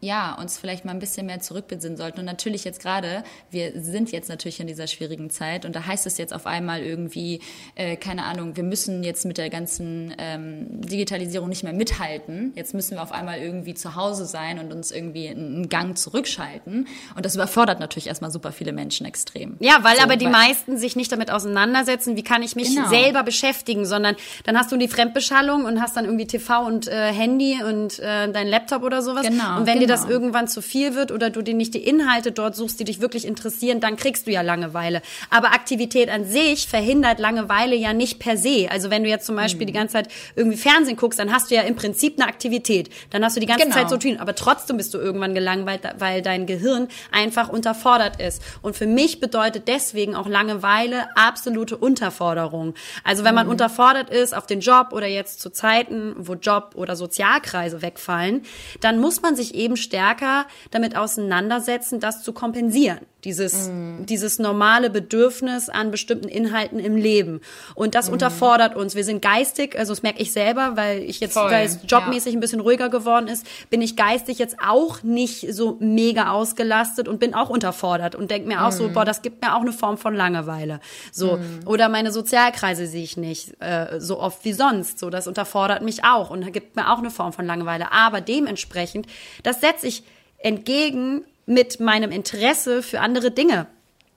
ja, 0.00 0.34
uns 0.34 0.56
vielleicht 0.58 0.84
mal 0.84 0.92
ein 0.92 0.98
bisschen 0.98 1.26
mehr 1.26 1.40
zurückbesinnen 1.40 1.96
sollten. 1.98 2.20
Und 2.20 2.24
natürlich 2.26 2.64
jetzt 2.64 2.80
gerade, 2.80 3.22
wir 3.50 3.72
sind 3.80 4.10
jetzt 4.12 4.28
natürlich 4.28 4.58
in 4.60 4.66
dieser 4.66 4.86
schwierigen 4.86 5.28
Zeit 5.30 5.64
und 5.66 5.76
da 5.76 5.86
heißt 5.86 6.06
es 6.06 6.16
jetzt 6.18 6.32
auf 6.32 6.46
einmal 6.46 6.80
irgendwie, 6.80 7.40
äh, 7.74 7.96
keine 7.96 8.24
Ahnung, 8.24 8.56
wir 8.56 8.64
müssen 8.64 9.02
jetzt 9.04 9.24
mit 9.26 9.36
der 9.38 9.50
ganzen 9.50 10.14
ähm, 10.18 10.66
Digitalisierung 10.80 11.48
nicht 11.50 11.64
mehr 11.64 11.72
mithalten. 11.74 12.52
Jetzt 12.56 12.72
müssen 12.72 12.92
wir 12.96 13.02
auf 13.02 13.12
einmal 13.12 13.38
irgendwie 13.40 13.74
zu 13.74 13.94
Hause 13.94 14.24
sein 14.24 14.58
und 14.58 14.72
uns 14.72 14.90
irgendwie 14.90 15.28
einen 15.28 15.68
Gang 15.68 15.98
zurückschalten. 15.98 16.86
Und 17.14 17.26
das 17.26 17.34
überfordert 17.34 17.80
natürlich 17.80 18.06
erstmal 18.06 18.30
super 18.30 18.52
viele 18.52 18.72
Menschen 18.72 19.06
extrem. 19.06 19.56
Ja, 19.60 19.78
weil 19.82 19.96
So, 19.96 20.02
aber 20.02 20.16
die 20.16 20.24
weil- 20.26 20.32
meisten 20.32 20.78
sich 20.78 20.96
nicht 20.96 21.12
damit 21.12 21.30
auseinandersetzen, 21.30 22.16
wie 22.16 22.22
kann 22.24 22.42
ich 22.42 22.56
mich 22.56 22.74
Genau. 22.74 22.88
selber 22.88 23.22
beschäftigen, 23.22 23.84
sondern 23.84 24.16
dann 24.44 24.56
hast 24.56 24.72
du 24.72 24.76
die 24.76 24.88
Fremdbeschallung 24.88 25.64
und 25.64 25.80
hast 25.80 25.96
dann 25.96 26.04
irgendwie 26.06 26.26
TV 26.26 26.64
und 26.64 26.88
äh, 26.88 27.12
Handy 27.12 27.62
und 27.62 27.98
äh, 27.98 28.30
dein 28.32 28.46
Laptop 28.48 28.82
oder 28.82 29.02
sowas. 29.02 29.26
Genau, 29.26 29.58
und 29.58 29.66
wenn 29.66 29.80
dir 29.80 29.89
das 29.90 30.02
genau. 30.02 30.12
irgendwann 30.12 30.48
zu 30.48 30.62
viel 30.62 30.94
wird 30.94 31.12
oder 31.12 31.28
du 31.30 31.42
dir 31.42 31.54
nicht 31.54 31.74
die 31.74 31.84
Inhalte 31.86 32.32
dort 32.32 32.56
suchst, 32.56 32.80
die 32.80 32.84
dich 32.84 33.00
wirklich 33.00 33.26
interessieren, 33.26 33.80
dann 33.80 33.96
kriegst 33.96 34.26
du 34.26 34.30
ja 34.30 34.40
Langeweile. 34.42 35.02
Aber 35.28 35.48
Aktivität 35.52 36.08
an 36.08 36.24
sich 36.24 36.66
verhindert 36.66 37.18
Langeweile 37.18 37.74
ja 37.76 37.92
nicht 37.92 38.18
per 38.18 38.36
se. 38.36 38.68
Also 38.70 38.90
wenn 38.90 39.02
du 39.04 39.08
jetzt 39.10 39.26
zum 39.26 39.36
Beispiel 39.36 39.62
Mhm. 39.62 39.66
die 39.66 39.72
ganze 39.72 39.92
Zeit 39.94 40.08
irgendwie 40.36 40.56
Fernsehen 40.56 40.96
guckst, 40.96 41.18
dann 41.18 41.32
hast 41.32 41.50
du 41.50 41.54
ja 41.54 41.62
im 41.62 41.76
Prinzip 41.76 42.18
eine 42.18 42.28
Aktivität. 42.28 42.88
Dann 43.10 43.24
hast 43.24 43.36
du 43.36 43.40
die 43.40 43.46
ganze 43.46 43.64
Genau. 43.64 43.76
Zeit 43.76 43.90
so 43.90 43.96
tun. 43.96 44.16
Aber 44.18 44.34
trotzdem 44.34 44.76
bist 44.76 44.94
du 44.94 44.98
irgendwann 44.98 45.34
gelangweilt, 45.34 45.82
weil 45.98 46.22
dein 46.22 46.46
Gehirn 46.46 46.88
einfach 47.12 47.48
unterfordert 47.48 48.20
ist. 48.20 48.40
Und 48.62 48.76
für 48.76 48.86
mich 48.86 49.20
bedeutet 49.20 49.68
deswegen 49.68 50.14
auch 50.14 50.26
Langeweile 50.28 51.08
absolute 51.16 51.76
Unterforderung. 51.76 52.74
Also 53.04 53.24
wenn 53.24 53.34
man 53.34 53.46
Mhm. 53.46 53.52
unterfordert 53.52 54.10
ist 54.10 54.34
auf 54.36 54.46
den 54.46 54.60
Job 54.60 54.88
oder 54.92 55.06
jetzt 55.06 55.40
zu 55.40 55.50
Zeiten, 55.50 56.14
wo 56.18 56.34
Job 56.34 56.72
oder 56.74 56.96
Sozialkreise 56.96 57.82
wegfallen, 57.82 58.42
dann 58.80 58.98
muss 59.00 59.22
man 59.22 59.36
sich 59.36 59.54
eben 59.54 59.76
stärker 59.80 60.46
damit 60.70 60.96
auseinandersetzen, 60.96 62.00
das 62.00 62.22
zu 62.22 62.32
kompensieren. 62.32 63.00
Dieses, 63.24 63.68
Mhm. 63.68 64.06
dieses 64.06 64.38
normale 64.38 64.88
Bedürfnis 64.90 65.68
an 65.68 65.90
bestimmten 65.90 66.28
Inhalten 66.28 66.78
im 66.78 66.96
Leben. 66.96 67.40
Und 67.74 67.94
das 67.94 68.08
unterfordert 68.08 68.76
uns. 68.76 68.94
Wir 68.94 69.04
sind 69.04 69.20
geistig, 69.20 69.78
also 69.78 69.92
das 69.92 70.02
merke 70.02 70.22
ich 70.22 70.32
selber, 70.32 70.72
weil 70.76 71.00
ich 71.02 71.20
jetzt, 71.20 71.34
Voll, 71.34 71.50
weil 71.50 71.66
es 71.66 71.78
jobmäßig 71.86 72.34
ein 72.34 72.40
bisschen 72.40 72.60
ruhiger 72.60 72.88
geworden 72.88 73.28
ist, 73.28 73.46
bin 73.68 73.82
ich 73.82 73.96
geistig 73.96 74.38
jetzt 74.38 74.56
auch 74.66 75.02
nicht 75.02 75.52
so 75.54 75.76
mega 75.80 76.30
ausgelastet 76.30 77.08
und 77.08 77.20
bin 77.20 77.34
auch 77.34 77.50
unterfordert 77.50 78.14
und 78.14 78.30
denke 78.30 78.48
mir 78.48 78.64
auch 78.64 78.72
so, 78.72 78.88
boah, 78.88 79.04
das 79.04 79.22
gibt 79.22 79.42
mir 79.42 79.54
auch 79.54 79.60
eine 79.60 79.72
Form 79.72 79.98
von 79.98 80.14
Langeweile. 80.14 80.80
So. 81.12 81.38
Oder 81.66 81.88
meine 81.88 82.12
Sozialkreise 82.12 82.86
sehe 82.86 83.02
ich 83.02 83.16
nicht 83.16 83.60
äh, 83.60 84.00
so 84.00 84.18
oft 84.18 84.44
wie 84.44 84.52
sonst. 84.52 84.98
So, 84.98 85.10
das 85.10 85.26
unterfordert 85.26 85.82
mich 85.82 86.04
auch 86.04 86.30
und 86.30 86.52
gibt 86.52 86.76
mir 86.76 86.90
auch 86.90 86.98
eine 86.98 87.10
Form 87.10 87.32
von 87.32 87.44
Langeweile. 87.46 87.92
Aber 87.92 88.20
dementsprechend, 88.20 89.06
das 89.42 89.60
setze 89.60 89.86
ich 89.86 90.02
entgegen 90.38 91.22
mit 91.50 91.80
meinem 91.80 92.12
Interesse 92.12 92.80
für 92.80 93.00
andere 93.00 93.32
Dinge, 93.32 93.66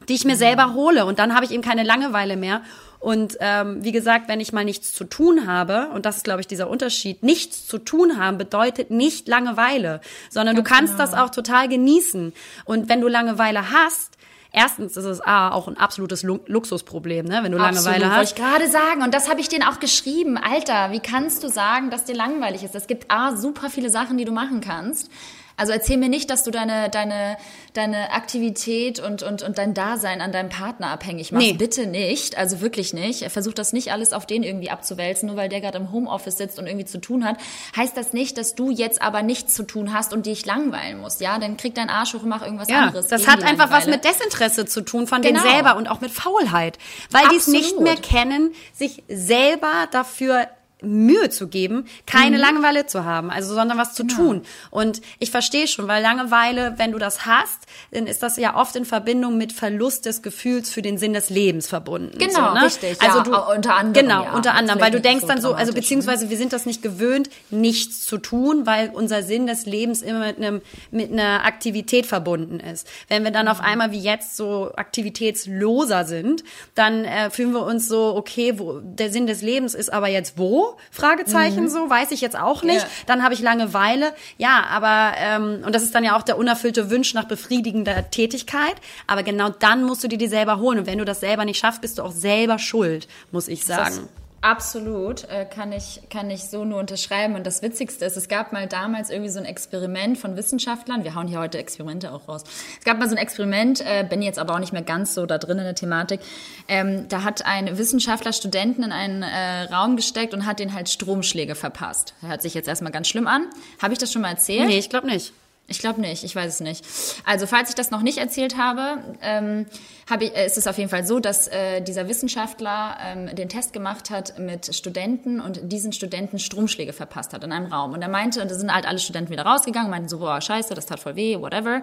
die 0.08 0.14
ich 0.14 0.24
mir 0.24 0.36
selber 0.36 0.76
hole. 0.76 1.06
Und 1.06 1.18
dann 1.18 1.34
habe 1.34 1.46
ich 1.46 1.52
eben 1.52 1.64
keine 1.64 1.84
Langeweile 1.84 2.38
mehr. 2.38 2.62
Und 3.00 3.38
ähm, 3.40 3.84
wie 3.84 3.92
gesagt, 3.92 4.30
wenn 4.30 4.40
ich 4.40 4.54
mal 4.54 4.64
nichts 4.64 4.94
zu 4.94 5.04
tun 5.04 5.48
habe, 5.48 5.90
und 5.94 6.06
das 6.06 6.18
ist, 6.18 6.24
glaube 6.24 6.42
ich, 6.42 6.48
dieser 6.48 6.70
Unterschied, 6.70 7.24
nichts 7.24 7.66
zu 7.68 7.80
tun 7.80 8.18
haben 8.18 8.38
bedeutet 8.38 8.92
nicht 8.92 9.28
Langeweile, 9.28 10.00
sondern 10.30 10.56
du 10.56 10.64
kannst 10.64 11.00
das 11.00 11.14
auch 11.14 11.32
total 11.32 11.68
genießen. 11.68 12.34
Und 12.66 12.88
wenn 12.88 13.02
du 13.02 13.08
Langeweile 13.08 13.72
hast, 13.72 14.16
erstens 14.52 14.96
ist 14.96 15.06
es 15.06 15.20
A, 15.20 15.50
auch 15.50 15.68
ein 15.68 15.76
absolutes 15.76 16.22
Lu 16.22 16.40
Luxusproblem, 16.46 17.26
ne? 17.26 17.40
wenn 17.42 17.52
du 17.52 17.58
Langeweile 17.58 18.06
Absolut, 18.06 18.12
hast. 18.12 18.18
wollte 18.18 18.30
ich 18.30 18.36
gerade 18.36 18.72
sagen. 18.72 19.02
Und 19.02 19.14
das 19.14 19.28
habe 19.28 19.42
ich 19.42 19.50
denen 19.50 19.64
auch 19.64 19.80
geschrieben. 19.80 20.38
Alter, 20.38 20.92
wie 20.92 21.00
kannst 21.00 21.44
du 21.44 21.50
sagen, 21.50 21.90
dass 21.90 22.06
dir 22.06 22.16
langweilig 22.16 22.64
ist? 22.64 22.76
Es 22.76 22.86
gibt 22.86 23.12
A, 23.12 23.36
super 23.36 23.72
viele 23.72 23.90
Sachen, 23.90 24.18
die 24.18 24.26
du 24.26 24.32
machen 24.32 24.62
kannst. 24.62 25.10
Also 25.56 25.72
erzähl 25.74 25.98
mir 25.98 26.10
nicht, 26.10 26.30
dass 26.30 26.44
du 26.44 26.52
deine, 26.52 26.90
deine, 26.90 27.38
deine 27.74 28.12
Aktivität 28.12 29.00
und, 29.00 29.22
und, 29.24 29.44
und 29.44 29.58
dein 29.58 29.74
Dasein 29.74 30.22
an 30.22 30.32
deinem 30.32 30.50
Partner 30.50 30.88
abhängig 30.90 31.32
machst. 31.32 31.46
Nee. 31.46 31.54
Bitte 31.54 31.86
nicht. 31.86 32.38
Also 32.38 32.60
wirklich 32.62 32.94
nicht. 32.94 33.30
Versuch 33.32 33.54
das 33.54 33.72
nicht 33.74 33.92
alles 33.92 34.14
auf 34.14 34.26
den 34.26 34.44
irgendwie 34.44 34.70
abzuwälzen, 34.72 35.28
nur 35.28 35.36
weil 35.38 35.50
der 35.50 35.62
gerade 35.62 35.78
im 35.78 35.92
Homeoffice 35.92 36.38
sitzt 36.38 36.58
und 36.60 36.66
irgendwie 36.68 36.86
zu 36.86 37.00
tun 37.00 37.24
hat. 37.26 37.38
Heißt 37.78 37.96
das 37.96 38.14
nicht, 38.14 38.38
dass 38.38 38.56
du 38.56 38.72
jetzt 38.72 39.02
aber 39.02 39.22
nichts 39.22 39.54
zu 39.54 39.64
tun 39.64 39.94
hast 39.94 40.14
und 40.14 40.26
dich 40.26 40.46
langweilen 40.46 41.00
musst. 41.02 41.22
Ja, 41.22 41.38
dann 41.38 41.58
krieg 41.58 41.76
deinen 41.76 41.90
Arsch 41.90 42.14
hoch 42.14 42.24
und 42.24 42.30
mach 42.30 42.42
irgendwas 42.42 42.70
Ja, 42.70 42.86
anderes. 42.88 43.08
das 43.08 43.28
hat 43.28 43.44
einfach 43.44 43.70
was 43.72 43.86
mit 43.86 44.04
Desinteresse 44.04 44.66
zu 44.66 44.82
tun 44.82 45.08
von 45.08 45.22
denen 45.22 45.38
Genau. 45.38 45.50
selber 45.54 45.78
und 45.78 45.88
auch 45.88 46.02
mit 46.02 46.12
Faulheit, 46.12 46.78
weil 47.12 47.28
die 47.30 47.38
es 47.38 47.48
nicht 47.48 47.80
mehr 47.80 47.96
kennen, 47.96 48.54
sich 48.74 49.04
selber 49.08 49.88
dafür 49.92 50.48
Mühe 50.84 51.30
zu 51.30 51.48
geben, 51.48 51.86
keine 52.06 52.38
Mhm. 52.38 52.42
Langeweile 52.44 52.86
zu 52.86 53.06
haben, 53.06 53.30
also 53.32 53.54
sondern 53.54 53.78
was 53.78 53.96
Genau. 53.96 54.10
zu 54.10 54.16
tun. 54.16 54.42
Und 54.72 55.02
ich 55.20 55.32
verstehe 55.32 55.68
schon, 55.68 55.88
weil 55.88 56.02
Langeweile, 56.02 56.74
wenn 56.78 56.92
du 56.92 56.98
das 57.00 57.26
hast, 57.26 57.60
dann 57.92 58.08
ist 58.08 58.22
das 58.24 58.38
ja 58.38 58.56
oft 58.56 58.76
in 58.76 58.86
Verbindung 58.86 59.38
mit 59.38 59.54
Verlust 59.54 60.06
des 60.06 60.22
Gefühls 60.22 60.70
für 60.72 60.82
den 60.82 60.98
Sinn 60.98 61.14
des 61.14 61.30
Lebens 61.30 61.68
verbunden. 61.68 62.18
Genau, 62.18 62.50
so, 62.50 62.54
ne? 62.54 62.66
richtig, 62.66 63.02
Also 63.02 63.18
ja, 63.20 63.24
du, 63.24 63.54
unter 63.56 63.76
anderem, 63.76 64.08
Genau, 64.08 64.24
ja. 64.26 64.34
unter 64.34 64.54
anderem, 64.54 64.80
weil 64.82 64.92
du 64.92 65.02
denkst 65.02 65.22
so 65.22 65.28
dann 65.28 65.42
so, 65.42 65.54
also 65.54 65.72
ne? 65.72 65.80
beziehungsweise 65.80 66.30
wir 66.30 66.38
sind 66.38 66.54
das 66.54 66.66
nicht 66.66 66.82
gewöhnt, 66.82 67.30
nichts 67.50 68.06
zu 68.06 68.18
tun, 68.18 68.66
weil 68.66 68.90
unser 68.94 69.24
Sinn 69.24 69.48
des 69.48 69.66
Lebens 69.66 70.02
immer 70.02 70.20
mit 70.28 70.38
einem 70.38 70.62
mit 70.92 71.12
einer 71.12 71.46
Aktivität 71.46 72.06
verbunden 72.06 72.60
ist. 72.60 72.88
Wenn 73.08 73.24
wir 73.24 73.32
dann 73.32 73.48
auf 73.48 73.60
einmal 73.62 73.92
wie 73.92 74.00
jetzt 74.00 74.36
so 74.38 74.72
aktivitätsloser 74.76 76.06
sind, 76.06 76.44
dann 76.76 77.06
äh, 77.06 77.30
fühlen 77.30 77.52
wir 77.54 77.66
uns 77.66 77.88
so, 77.88 78.16
okay, 78.16 78.58
wo 78.60 78.80
der 78.82 79.12
Sinn 79.12 79.28
des 79.28 79.42
Lebens 79.42 79.74
ist 79.74 79.92
aber 79.92 80.08
jetzt 80.08 80.38
wo? 80.38 80.73
Fragezeichen 80.92 81.70
so, 81.70 81.90
weiß 81.90 82.12
ich 82.12 82.22
jetzt 82.22 82.38
auch 82.38 82.64
nicht. 82.64 82.82
Ja. 82.82 82.88
Dann 83.06 83.24
habe 83.24 83.34
ich 83.34 83.42
Langeweile. 83.42 84.14
Ja, 84.38 84.66
aber 84.70 85.18
ähm, 85.18 85.64
und 85.66 85.74
das 85.74 85.84
ist 85.84 85.94
dann 85.96 86.04
ja 86.04 86.18
auch 86.18 86.24
der 86.24 86.38
unerfüllte 86.38 86.92
Wunsch 86.92 87.14
nach 87.14 87.26
befriedigender 87.26 88.10
Tätigkeit. 88.10 88.76
Aber 89.08 89.24
genau 89.24 89.50
dann 89.50 89.84
musst 89.84 90.04
du 90.04 90.08
dir 90.08 90.18
die 90.18 90.28
selber 90.28 90.60
holen. 90.60 90.80
Und 90.80 90.88
wenn 90.88 90.98
du 90.98 91.06
das 91.06 91.20
selber 91.20 91.46
nicht 91.46 91.60
schaffst, 91.60 91.82
bist 91.82 91.98
du 91.98 92.04
auch 92.04 92.12
selber 92.12 92.60
schuld, 92.60 93.08
muss 93.32 93.48
ich 93.48 93.66
sagen. 93.66 94.10
Absolut, 94.44 95.24
äh, 95.30 95.46
kann 95.46 95.72
ich, 95.72 96.02
kann 96.10 96.30
ich 96.30 96.44
so 96.44 96.66
nur 96.66 96.78
unterschreiben. 96.78 97.36
Und 97.36 97.48
das 97.48 97.62
Witzigste 97.62 98.04
ist, 98.04 98.18
es 98.18 98.28
gab 98.28 98.52
mal 98.52 98.68
damals 98.68 99.10
irgendwie 99.10 99.30
so 99.30 99.40
ein 99.40 99.46
Experiment 99.46 100.18
von 100.18 100.36
Wissenschaftlern. 100.36 101.06
Wir 101.06 101.16
hauen 101.16 101.30
hier 101.30 101.40
heute 101.40 101.60
Experimente 101.60 102.12
auch 102.12 102.28
raus. 102.28 102.44
Es 102.78 102.84
gab 102.84 103.00
mal 103.00 103.08
so 103.08 103.16
ein 103.16 103.22
Experiment, 103.22 103.80
äh, 103.80 104.04
bin 104.04 104.22
jetzt 104.22 104.40
aber 104.40 104.56
auch 104.56 104.60
nicht 104.60 104.74
mehr 104.74 104.82
ganz 104.82 105.14
so 105.14 105.26
da 105.26 105.38
drin 105.38 105.60
in 105.60 105.64
der 105.64 105.76
Thematik. 105.76 106.20
Ähm, 106.68 107.08
da 107.08 107.24
hat 107.24 107.46
ein 107.46 107.78
Wissenschaftler 107.78 108.34
Studenten 108.34 108.84
in 108.84 108.92
einen 108.92 109.24
äh, 109.24 109.74
Raum 109.74 109.96
gesteckt 109.96 110.34
und 110.34 110.46
hat 110.46 110.60
den 110.60 110.74
halt 110.74 110.90
Stromschläge 110.90 111.56
verpasst. 111.56 112.14
Hört 112.20 112.42
sich 112.42 112.54
jetzt 112.54 112.68
erstmal 112.68 112.92
ganz 112.92 113.08
schlimm 113.08 113.28
an. 113.28 113.48
Habe 113.82 113.94
ich 113.94 114.00
das 114.00 114.12
schon 114.12 114.24
mal 114.24 114.32
erzählt? 114.32 114.68
Nee, 114.68 114.78
ich 114.78 114.90
glaube 114.90 115.08
nicht. 115.08 115.32
Ich 115.70 115.80
glaube 115.80 116.02
nicht, 116.02 116.26
ich 116.26 116.36
weiß 116.36 116.56
es 116.56 116.60
nicht. 116.60 116.86
Also 117.24 117.48
falls 117.48 117.70
ich 117.70 117.76
das 117.76 117.90
noch 117.90 118.02
nicht 118.02 118.18
erzählt 118.18 118.58
habe, 118.58 119.02
ähm, 119.22 119.66
habe 120.10 120.26
ich, 120.26 120.36
äh, 120.36 120.46
ist 120.46 120.58
es 120.58 120.68
auf 120.68 120.78
jeden 120.78 120.90
Fall 120.90 121.06
so, 121.06 121.22
dass 121.22 121.48
äh, 121.48 121.80
dieser 121.82 122.10
Wissenschaftler 122.10 122.98
ähm, 123.02 123.34
den 123.34 123.48
Test 123.48 123.72
gemacht 123.72 124.10
hat 124.10 124.38
mit 124.38 124.76
Studenten 124.76 125.40
und 125.40 125.72
diesen 125.72 125.94
Studenten 125.94 126.38
Stromschläge 126.38 126.92
verpasst 126.92 127.32
hat 127.32 127.46
in 127.46 127.54
einem 127.54 127.72
Raum. 127.72 127.94
Und 127.94 128.02
er 128.02 128.10
meinte, 128.10 128.42
und 128.42 128.52
da 128.52 128.56
sind 128.56 128.74
halt 128.74 128.86
alle 128.86 129.00
Studenten 129.00 129.32
wieder 129.32 129.46
rausgegangen, 129.46 129.90
meinten 129.90 130.10
so, 130.10 130.20
boah, 130.20 130.42
scheiße, 130.42 130.74
das 130.74 130.86
tat 130.86 131.00
voll 131.00 131.16
weh, 131.16 131.40
whatever. 131.40 131.82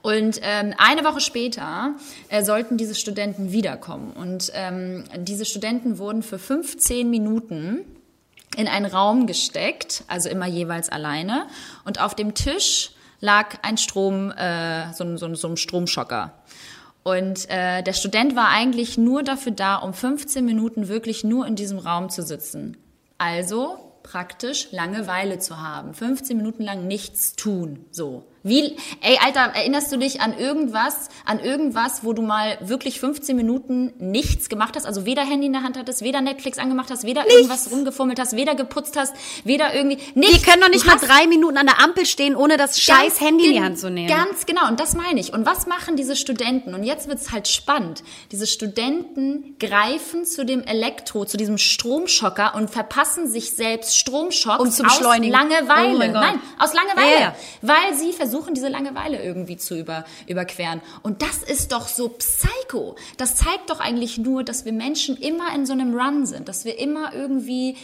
Und 0.00 0.40
ähm, 0.42 0.72
eine 0.78 1.04
Woche 1.04 1.20
später 1.20 1.94
äh, 2.30 2.42
sollten 2.42 2.78
diese 2.78 2.94
Studenten 2.94 3.52
wiederkommen. 3.52 4.12
Und 4.14 4.50
ähm, 4.54 5.04
diese 5.18 5.44
Studenten 5.44 5.98
wurden 5.98 6.22
für 6.22 6.38
15 6.38 7.10
Minuten 7.10 7.84
in 8.56 8.68
einen 8.68 8.86
Raum 8.86 9.26
gesteckt, 9.26 10.04
also 10.08 10.30
immer 10.30 10.46
jeweils 10.46 10.88
alleine. 10.88 11.46
Und 11.84 12.00
auf 12.00 12.14
dem 12.14 12.34
Tisch 12.34 12.92
lag 13.20 13.56
ein 13.62 13.76
Strom, 13.78 14.30
äh, 14.32 14.92
so, 14.92 15.04
ein- 15.04 15.18
so, 15.18 15.34
so 15.34 15.48
ein 15.48 15.56
Stromschocker. 15.56 16.32
Und 17.02 17.48
äh, 17.48 17.82
der 17.82 17.92
Student 17.94 18.36
war 18.36 18.48
eigentlich 18.48 18.98
nur 18.98 19.22
dafür 19.22 19.52
da, 19.52 19.76
um 19.76 19.94
15 19.94 20.44
Minuten 20.44 20.88
wirklich 20.88 21.24
nur 21.24 21.46
in 21.46 21.56
diesem 21.56 21.78
Raum 21.78 22.10
zu 22.10 22.22
sitzen. 22.22 22.76
Also 23.16 23.78
praktisch 24.02 24.68
Langeweile 24.72 25.38
zu 25.38 25.60
haben. 25.60 25.94
15 25.94 26.36
Minuten 26.36 26.62
lang 26.62 26.86
nichts 26.86 27.34
tun. 27.34 27.84
So. 27.90 28.24
Wie, 28.48 28.76
ey, 29.00 29.18
Alter, 29.24 29.52
erinnerst 29.54 29.92
du 29.92 29.96
dich 29.96 30.20
an 30.20 30.36
irgendwas, 30.36 31.08
an 31.24 31.40
irgendwas, 31.40 32.04
wo 32.04 32.12
du 32.12 32.22
mal 32.22 32.58
wirklich 32.60 33.00
15 33.00 33.36
Minuten 33.36 33.92
nichts 33.98 34.48
gemacht 34.48 34.74
hast? 34.76 34.86
Also 34.86 35.04
weder 35.04 35.22
Handy 35.22 35.46
in 35.46 35.52
der 35.52 35.62
Hand 35.62 35.78
hattest, 35.78 36.02
weder 36.02 36.20
Netflix 36.20 36.58
angemacht 36.58 36.90
hast, 36.90 37.04
weder 37.04 37.22
nichts. 37.22 37.36
irgendwas 37.36 37.70
rumgefummelt 37.70 38.18
hast, 38.18 38.34
weder 38.34 38.54
geputzt 38.54 38.96
hast, 38.96 39.14
weder 39.44 39.74
irgendwie, 39.74 39.98
nichts. 40.14 40.44
Wir 40.44 40.52
können 40.52 40.62
doch 40.62 40.70
nicht 40.70 40.84
du 40.84 40.88
mal 40.88 40.96
drei 40.96 41.26
Minuten 41.26 41.56
an 41.56 41.66
der 41.66 41.80
Ampel 41.82 42.06
stehen, 42.06 42.34
ohne 42.36 42.56
das 42.56 42.80
scheiß 42.80 43.20
Handy 43.20 43.46
in 43.46 43.52
die 43.52 43.60
Hand 43.60 43.78
zu 43.78 43.90
nehmen. 43.90 44.08
Ganz 44.08 44.46
genau. 44.46 44.66
Und 44.68 44.80
das 44.80 44.94
meine 44.94 45.20
ich. 45.20 45.32
Und 45.32 45.46
was 45.46 45.66
machen 45.66 45.96
diese 45.96 46.16
Studenten? 46.16 46.74
Und 46.74 46.84
jetzt 46.84 47.08
wird's 47.08 47.32
halt 47.32 47.48
spannend. 47.48 48.02
Diese 48.32 48.46
Studenten 48.46 49.56
greifen 49.58 50.24
zu 50.24 50.44
dem 50.44 50.62
Elektro, 50.62 51.24
zu 51.24 51.36
diesem 51.36 51.58
Stromschocker 51.58 52.54
und 52.54 52.70
verpassen 52.70 53.28
sich 53.28 53.52
selbst 53.52 53.96
Stromschocks 53.96 54.60
um 54.60 54.70
zu 54.70 54.82
beschleunigen. 54.82 55.34
aus 55.34 55.42
Langeweile. 55.42 56.10
Oh 56.10 56.12
Nein, 56.12 56.40
aus 56.58 56.72
Langeweile. 56.72 57.18
Yeah. 57.18 57.36
Weil 57.62 57.94
sie 57.94 58.12
versuchen, 58.12 58.37
versuchen, 58.38 58.54
diese 58.54 58.68
Langeweile 58.68 59.22
irgendwie 59.22 59.56
zu 59.56 59.76
über, 59.76 60.04
überqueren. 60.26 60.80
Und 61.02 61.22
das 61.22 61.38
ist 61.38 61.72
doch 61.72 61.88
so 61.88 62.08
psycho. 62.10 62.96
Das 63.16 63.36
zeigt 63.36 63.70
doch 63.70 63.80
eigentlich 63.80 64.18
nur, 64.18 64.44
dass 64.44 64.64
wir 64.64 64.72
Menschen 64.72 65.16
immer 65.16 65.54
in 65.54 65.66
so 65.66 65.72
einem 65.72 65.94
Run 65.94 66.24
sind, 66.26 66.48
dass 66.48 66.64
wir 66.64 66.78
immer 66.78 67.12
irgendwie 67.14 67.76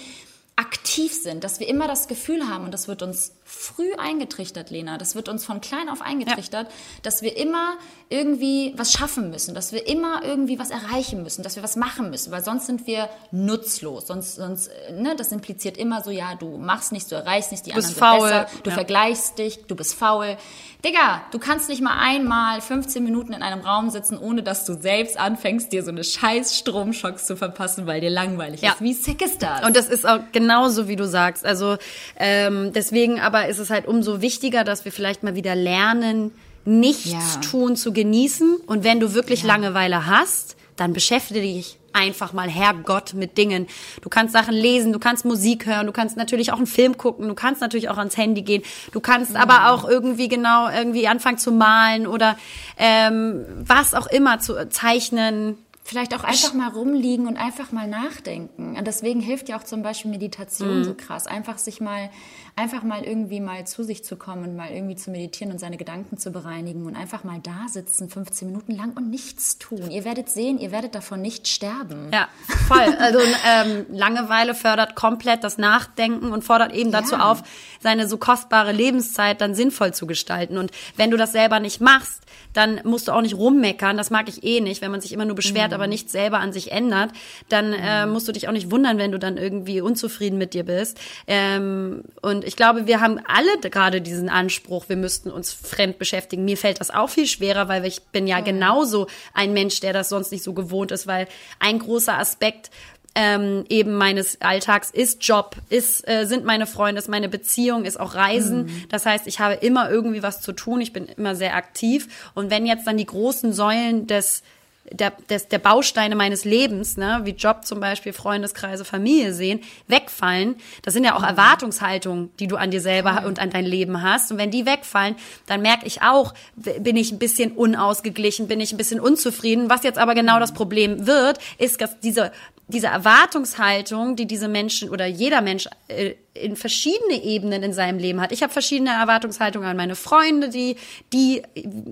aktiv 0.57 1.13
sind, 1.13 1.43
dass 1.43 1.59
wir 1.59 1.67
immer 1.69 1.89
das 1.89 2.07
Gefühl 2.07 2.49
haben, 2.49 2.67
und 2.67 2.73
das 2.73 2.87
wird 2.87 3.03
uns 3.03 3.33
früh 3.55 3.95
eingetrichtert, 3.95 4.71
Lena, 4.71 4.99
das 4.99 5.15
wird 5.15 5.29
uns 5.29 5.45
von 5.45 5.61
klein 5.61 5.89
auf 5.89 6.03
eingetrichtert, 6.03 6.69
ja. 6.69 6.75
dass 7.03 7.23
wir 7.23 7.37
immer 7.37 7.75
irgendwie 8.09 8.75
was 8.77 8.93
schaffen 8.93 9.31
müssen, 9.31 9.55
dass 9.55 9.73
wir 9.73 9.87
immer 9.87 10.23
irgendwie 10.25 10.59
was 10.59 10.71
erreichen 10.71 11.23
müssen, 11.23 11.43
dass 11.43 11.57
wir 11.57 11.63
was 11.63 11.77
machen 11.77 12.11
müssen, 12.11 12.31
weil 12.31 12.45
sonst 12.45 12.67
sind 12.67 12.87
wir 12.87 13.09
nutzlos. 13.31 14.07
Sonst, 14.07 14.37
sonst, 14.37 14.71
ne, 14.93 15.15
das 15.17 15.33
impliziert 15.33 15.77
immer 15.77 16.03
so, 16.03 16.11
ja, 16.11 16.35
du 16.35 16.59
machst 16.59 16.93
nichts, 16.93 17.09
du 17.09 17.15
erreichst 17.17 17.51
nichts, 17.51 17.65
die 17.65 17.71
du 17.71 17.77
anderen 17.77 17.97
faul. 17.97 18.29
sind 18.29 18.31
besser, 18.31 18.47
du 18.63 18.71
ja. 18.71 18.75
vergleichst 18.75 19.39
dich, 19.39 19.67
du 19.67 19.77
bist 19.77 19.95
faul. 19.95 20.37
Digga, 20.85 21.23
du 21.31 21.39
kannst 21.39 21.71
nicht 21.71 21.81
mal 21.81 21.99
einmal 21.99 22.61
15 22.61 23.03
Minuten 23.03 23.33
in 23.33 23.43
einem 23.43 23.63
Raum 23.63 23.89
sitzen, 23.89 24.19
ohne 24.19 24.43
dass 24.43 24.67
du 24.67 24.75
selbst 24.75 25.19
anfängst, 25.19 25.73
dir 25.73 25.83
so 25.83 25.91
eine 25.91 26.05
scheiß 26.05 26.59
Stromschocks 26.59 27.27
zu 27.27 27.37
verpassen, 27.37 27.87
weil 27.87 28.03
dir 28.03 28.11
langweilig 28.11 28.61
ja. 28.61 28.73
ist. 28.73 28.83
Wie 28.83 28.93
sick 28.93 29.23
ist 29.23 29.43
das? 29.43 29.65
Und 29.65 29.77
das 29.77 29.89
ist 29.89 30.07
auch 30.07 30.21
genauso, 30.33 30.87
wie 30.87 30.97
du 30.97 31.07
sagst. 31.07 31.47
Also 31.47 31.79
ähm, 32.17 32.73
deswegen 32.75 33.19
aber 33.19 33.44
ist 33.45 33.59
es 33.59 33.71
halt 33.71 33.87
umso 33.87 34.21
wichtiger, 34.21 34.65
dass 34.65 34.85
wir 34.85 34.93
vielleicht 34.93 35.23
mal 35.23 35.35
wieder 35.35 35.55
lernen, 35.55 36.33
nichts 36.65 37.11
ja. 37.11 37.41
tun 37.41 37.77
zu 37.77 37.93
genießen. 37.93 38.57
Und 38.67 38.85
wenn 38.85 39.01
du 39.01 39.15
wirklich 39.15 39.43
ja. 39.43 39.49
Langeweile 39.49 40.07
hast, 40.07 40.57
dann 40.77 40.93
beschäftige 40.93 41.41
dich 41.41 41.79
einfach 41.95 42.33
mal 42.33 42.49
Herrgott 42.51 43.15
mit 43.15 43.39
Dingen. 43.39 43.69
Du 44.03 44.09
kannst 44.09 44.33
Sachen 44.33 44.55
lesen, 44.55 44.93
du 44.93 44.99
kannst 44.99 45.25
Musik 45.25 45.65
hören, 45.67 45.87
du 45.87 45.93
kannst 45.93 46.17
natürlich 46.17 46.53
auch 46.53 46.57
einen 46.57 46.67
Film 46.67 46.99
gucken, 46.99 47.29
du 47.29 47.35
kannst 47.35 47.61
natürlich 47.61 47.89
auch 47.89 47.99
ans 47.99 48.17
Handy 48.17 48.43
gehen, 48.43 48.63
du 48.93 49.01
kannst 49.01 49.31
mhm. 49.31 49.37
aber 49.37 49.71
auch 49.71 49.89
irgendwie 49.89 50.29
genau 50.29 50.69
irgendwie 50.69 51.07
anfangen 51.07 51.39
zu 51.39 51.53
malen 51.53 52.07
oder 52.07 52.37
ähm, 52.77 53.45
was 53.65 53.95
auch 53.95 54.09
immer 54.09 54.41
zu 54.41 54.69
zeichnen. 54.69 55.57
Vielleicht 55.87 56.15
auch 56.15 56.25
einfach 56.25 56.55
mal 56.55 56.71
rumliegen 56.71 57.27
und 57.27 57.37
einfach 57.37 57.71
mal 57.71 57.87
nachdenken. 57.87 58.75
Und 58.77 58.87
deswegen 58.87 59.21
hilft 59.21 59.51
ja 59.51 59.59
auch 59.59 59.65
zum 59.65 59.83
Beispiel 59.83 60.11
Meditation 60.11 60.79
mhm. 60.79 60.85
so 60.85 60.95
krass. 60.95 61.27
Einfach 61.27 61.59
sich 61.59 61.81
mal 61.81 62.09
einfach 62.57 62.85
mal 62.85 63.03
irgendwie 63.03 63.41
mal 63.41 63.67
zu 63.67 63.83
sich 63.83 64.05
zu 64.05 64.17
kommen 64.17 64.45
und 64.45 64.57
mal 64.57 64.71
irgendwie 64.71 64.95
zu 64.95 65.11
meditieren 65.11 65.53
und 65.53 65.59
seine 65.59 65.77
Gedanken 65.77 66.19
zu 66.19 66.31
bereinigen 66.31 66.87
und 66.87 66.95
einfach 66.95 67.25
mal 67.25 67.41
da 67.43 67.67
sitzen, 67.69 68.09
15 68.09 68.47
Minuten 68.47 68.73
lang 68.73 68.93
und 68.97 69.11
nichts 69.11 69.59
tun. 69.59 69.91
Ihr 69.91 70.05
werdet 70.05 70.29
sehen, 70.29 70.59
ihr 70.59 70.71
werdet 70.71 70.95
davon 70.95 71.21
nicht 71.21 71.49
sterben. 71.49 72.11
Ja, 72.13 72.29
voll. 72.69 72.95
Also 72.99 73.19
ähm, 73.47 73.87
Langeweile 73.91 74.55
fördert 74.55 74.95
komplett 74.95 75.43
das 75.43 75.59
Nachdenken 75.59 76.33
und 76.33 76.45
fordert 76.45 76.73
eben 76.73 76.93
dazu 76.93 77.17
ja. 77.17 77.31
auf, 77.31 77.43
seine 77.81 78.09
so 78.09 78.19
kostbare 78.19 78.73
Lebenszeit 78.73 79.41
dann 79.41 79.55
sinnvoll 79.55 79.93
zu 79.93 80.07
gestalten. 80.07 80.57
Und 80.57 80.71
wenn 80.97 81.11
du 81.11 81.17
das 81.17 81.33
selber 81.33 81.61
nicht 81.61 81.81
machst, 81.81 82.25
dann 82.55 82.81
musst 82.85 83.09
du 83.09 83.13
auch 83.13 83.21
nicht 83.21 83.35
rummeckern. 83.35 83.97
Das 83.97 84.11
mag 84.11 84.29
ich 84.29 84.45
eh 84.45 84.61
nicht, 84.61 84.81
wenn 84.81 84.91
man 84.91 85.01
sich 85.01 85.13
immer 85.13 85.25
nur 85.25 85.35
beschwert, 85.35 85.71
mhm. 85.71 85.75
aber 85.75 85.87
nichts 85.87 86.13
selber 86.13 86.39
an 86.39 86.53
sich 86.53 86.73
ändert. 86.73 87.11
Dann 87.49 87.73
äh, 87.73 88.07
mhm. 88.07 88.13
musst 88.13 88.27
du 88.29 88.33
dich 88.33 88.49
auch 88.49 88.53
nicht 88.53 88.71
wundern, 88.71 88.97
wenn 88.97 89.13
du 89.13 89.19
dann 89.19 89.37
irgendwie 89.37 89.81
unzufrieden 89.81 90.39
mit 90.39 90.55
dir 90.55 90.65
bist. 90.65 90.99
Ähm, 91.27 92.03
und 92.23 92.44
ich 92.45 92.57
glaube, 92.57 92.87
wir 92.87 93.01
haben 93.01 93.21
alle 93.27 93.59
gerade 93.71 94.01
diesen 94.01 94.29
Anspruch, 94.29 94.89
wir 94.89 94.97
müssten 94.97 95.31
uns 95.31 95.53
fremd 95.53 95.99
beschäftigen. 95.99 96.45
Mir 96.45 96.57
fällt 96.57 96.81
das 96.81 96.91
auch 96.91 97.09
viel 97.09 97.27
schwerer, 97.27 97.69
weil 97.69 97.85
ich 97.85 98.03
bin 98.03 98.27
ja 98.27 98.41
genauso 98.41 99.07
ein 99.33 99.53
Mensch, 99.53 99.81
der 99.81 99.93
das 99.93 100.09
sonst 100.09 100.33
nicht 100.33 100.45
so 100.45 100.53
gewohnt 100.53 100.93
ist, 100.93 101.07
weil 101.07 101.29
ein 101.59 101.79
großer 101.79 102.19
Aspekt 102.19 102.71
ähm, 103.15 103.65
eben 103.69 103.95
meines 103.95 104.41
Alltags 104.41 104.91
ist 104.91 105.27
Job, 105.27 105.57
ist, 105.69 106.07
äh, 106.09 106.27
sind 106.27 106.45
meine 106.45 106.67
Freunde, 106.67 106.99
ist 106.99 107.09
meine 107.09 107.29
Beziehung, 107.29 107.85
ist 107.85 107.99
auch 107.99 108.15
Reisen. 108.15 108.65
Mhm. 108.65 108.85
Das 108.89 109.07
heißt, 109.07 109.27
ich 109.27 109.39
habe 109.39 109.55
immer 109.55 109.89
irgendwie 109.89 110.23
was 110.23 110.41
zu 110.41 110.53
tun, 110.53 110.81
ich 110.81 110.93
bin 110.93 111.07
immer 111.07 111.37
sehr 111.37 111.55
aktiv. 111.55 112.09
Und 112.35 112.51
wenn 112.51 112.67
jetzt 112.67 112.87
dann 112.87 112.97
die 112.97 113.07
großen 113.07 113.53
Säulen 113.53 114.07
des 114.07 114.43
der, 114.91 115.12
des, 115.30 115.49
der 115.49 115.59
Bausteine 115.59 116.14
meines 116.14 116.45
Lebens, 116.45 116.97
ne, 116.97 117.20
wie 117.24 117.30
Job 117.30 117.64
zum 117.64 117.80
Beispiel, 117.80 118.12
Freundeskreise, 118.12 118.85
Familie 118.85 119.32
sehen, 119.32 119.61
wegfallen. 119.89 120.57
Das 120.82 120.95
sind 120.95 121.05
ja 121.05 121.14
auch 121.16 121.22
mhm. 121.22 121.28
Erwartungshaltungen, 121.28 122.30
die 122.39 122.47
du 122.47 122.57
an 122.57 122.70
dir 122.70 122.80
selber 122.80 123.20
mhm. 123.20 123.26
und 123.26 123.39
an 123.39 123.51
dein 123.51 123.64
Leben 123.64 124.03
hast. 124.03 124.30
Und 124.30 124.39
wenn 124.39 124.51
die 124.51 124.66
wegfallen, 124.66 125.16
dann 125.47 125.62
merke 125.62 125.87
ich 125.87 126.03
auch, 126.03 126.35
bin 126.57 126.97
ich 126.97 127.12
ein 127.12 127.18
bisschen 127.18 127.53
unausgeglichen, 127.53 128.47
bin 128.47 128.61
ich 128.61 128.72
ein 128.72 128.78
bisschen 128.78 129.01
unzufrieden. 129.01 129.70
Was 129.70 129.82
jetzt 129.82 129.99
aber 129.99 130.14
genau 130.14 130.37
mhm. 130.37 130.41
das 130.41 130.53
Problem 130.53 131.07
wird, 131.07 131.39
ist, 131.59 131.80
dass 131.80 132.01
diese 132.01 132.32
diese 132.66 132.87
Erwartungshaltung, 132.87 134.16
die 134.16 134.26
diese 134.26 134.49
Menschen 134.49 134.89
oder 134.89 135.05
jeder 135.05 135.43
Mensch 135.43 135.68
äh, 135.89 136.14
in 136.32 136.57
verschiedene 136.57 137.22
Ebenen 137.22 137.62
in 137.62 137.72
seinem 137.74 137.99
Leben 137.99 138.20
hat. 138.20 138.32
Ich 138.32 138.43
habe 138.43 138.53
verschiedene 138.53 138.91
Erwartungshaltungen 138.91 139.68
an 139.68 139.76
meine 139.76 139.97
Freunde, 139.97 140.49
die 140.49 140.76
die 141.12 141.43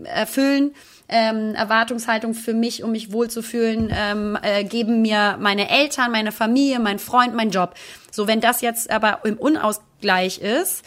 erfüllen 0.04 0.74
ähm, 1.12 1.54
Erwartungshaltung 1.54 2.34
für 2.34 2.54
mich, 2.54 2.82
um 2.82 2.92
mich 2.92 3.12
wohlzufühlen, 3.12 3.92
ähm, 3.94 4.38
äh, 4.42 4.64
geben 4.64 5.02
mir 5.02 5.36
meine 5.38 5.68
Eltern, 5.68 6.10
meine 6.10 6.32
Familie, 6.32 6.80
mein 6.80 6.98
Freund, 6.98 7.34
mein 7.34 7.50
Job. 7.50 7.74
So, 8.10 8.26
wenn 8.26 8.40
das 8.40 8.60
jetzt 8.62 8.90
aber 8.90 9.20
im 9.24 9.36
Unausgleich 9.38 10.38
ist, 10.38 10.84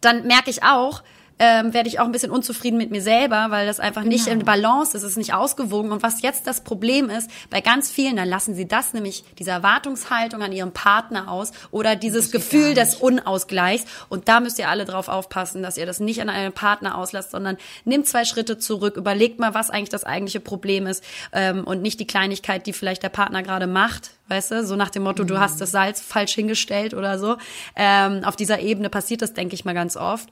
dann 0.00 0.26
merke 0.26 0.50
ich 0.50 0.62
auch, 0.62 1.02
ähm, 1.40 1.72
werde 1.72 1.88
ich 1.88 1.98
auch 1.98 2.04
ein 2.04 2.12
bisschen 2.12 2.30
unzufrieden 2.30 2.76
mit 2.76 2.90
mir 2.90 3.00
selber, 3.00 3.46
weil 3.48 3.66
das 3.66 3.80
einfach 3.80 4.02
genau. 4.02 4.12
nicht 4.12 4.26
in 4.26 4.44
Balance 4.44 4.94
ist, 4.94 5.02
es 5.02 5.12
ist 5.12 5.16
nicht 5.16 5.32
ausgewogen. 5.32 5.90
Und 5.90 6.02
was 6.02 6.20
jetzt 6.20 6.46
das 6.46 6.60
Problem 6.60 7.08
ist, 7.08 7.30
bei 7.48 7.62
ganz 7.62 7.90
vielen, 7.90 8.16
dann 8.16 8.28
lassen 8.28 8.54
sie 8.54 8.68
das 8.68 8.92
nämlich, 8.92 9.24
diese 9.38 9.50
Erwartungshaltung 9.50 10.42
an 10.42 10.52
ihrem 10.52 10.72
Partner 10.72 11.30
aus 11.30 11.52
oder 11.70 11.96
dieses 11.96 12.30
Gefühl 12.30 12.74
des 12.74 12.94
Unausgleichs. 12.94 13.86
Und 14.10 14.28
da 14.28 14.40
müsst 14.40 14.58
ihr 14.58 14.68
alle 14.68 14.84
drauf 14.84 15.08
aufpassen, 15.08 15.62
dass 15.62 15.78
ihr 15.78 15.86
das 15.86 15.98
nicht 15.98 16.20
an 16.20 16.28
einen 16.28 16.52
Partner 16.52 16.98
auslasst, 16.98 17.30
sondern 17.30 17.56
nimmt 17.86 18.06
zwei 18.06 18.26
Schritte 18.26 18.58
zurück, 18.58 18.98
überlegt 18.98 19.38
mal, 19.38 19.54
was 19.54 19.70
eigentlich 19.70 19.88
das 19.88 20.04
eigentliche 20.04 20.40
Problem 20.40 20.86
ist 20.86 21.02
ähm, 21.32 21.64
und 21.64 21.80
nicht 21.80 22.00
die 22.00 22.06
Kleinigkeit, 22.06 22.66
die 22.66 22.74
vielleicht 22.74 23.02
der 23.02 23.08
Partner 23.08 23.42
gerade 23.42 23.66
macht, 23.66 24.10
weißt 24.28 24.50
du, 24.52 24.66
so 24.66 24.76
nach 24.76 24.90
dem 24.90 25.02
Motto, 25.02 25.24
mhm. 25.24 25.28
du 25.28 25.40
hast 25.40 25.60
das 25.60 25.70
Salz 25.70 26.00
falsch 26.00 26.34
hingestellt 26.34 26.94
oder 26.94 27.18
so. 27.18 27.36
Ähm, 27.76 28.24
auf 28.24 28.36
dieser 28.36 28.60
Ebene 28.60 28.88
passiert 28.88 29.22
das, 29.22 29.32
denke 29.32 29.54
ich 29.54 29.64
mal, 29.64 29.74
ganz 29.74 29.96
oft. 29.96 30.28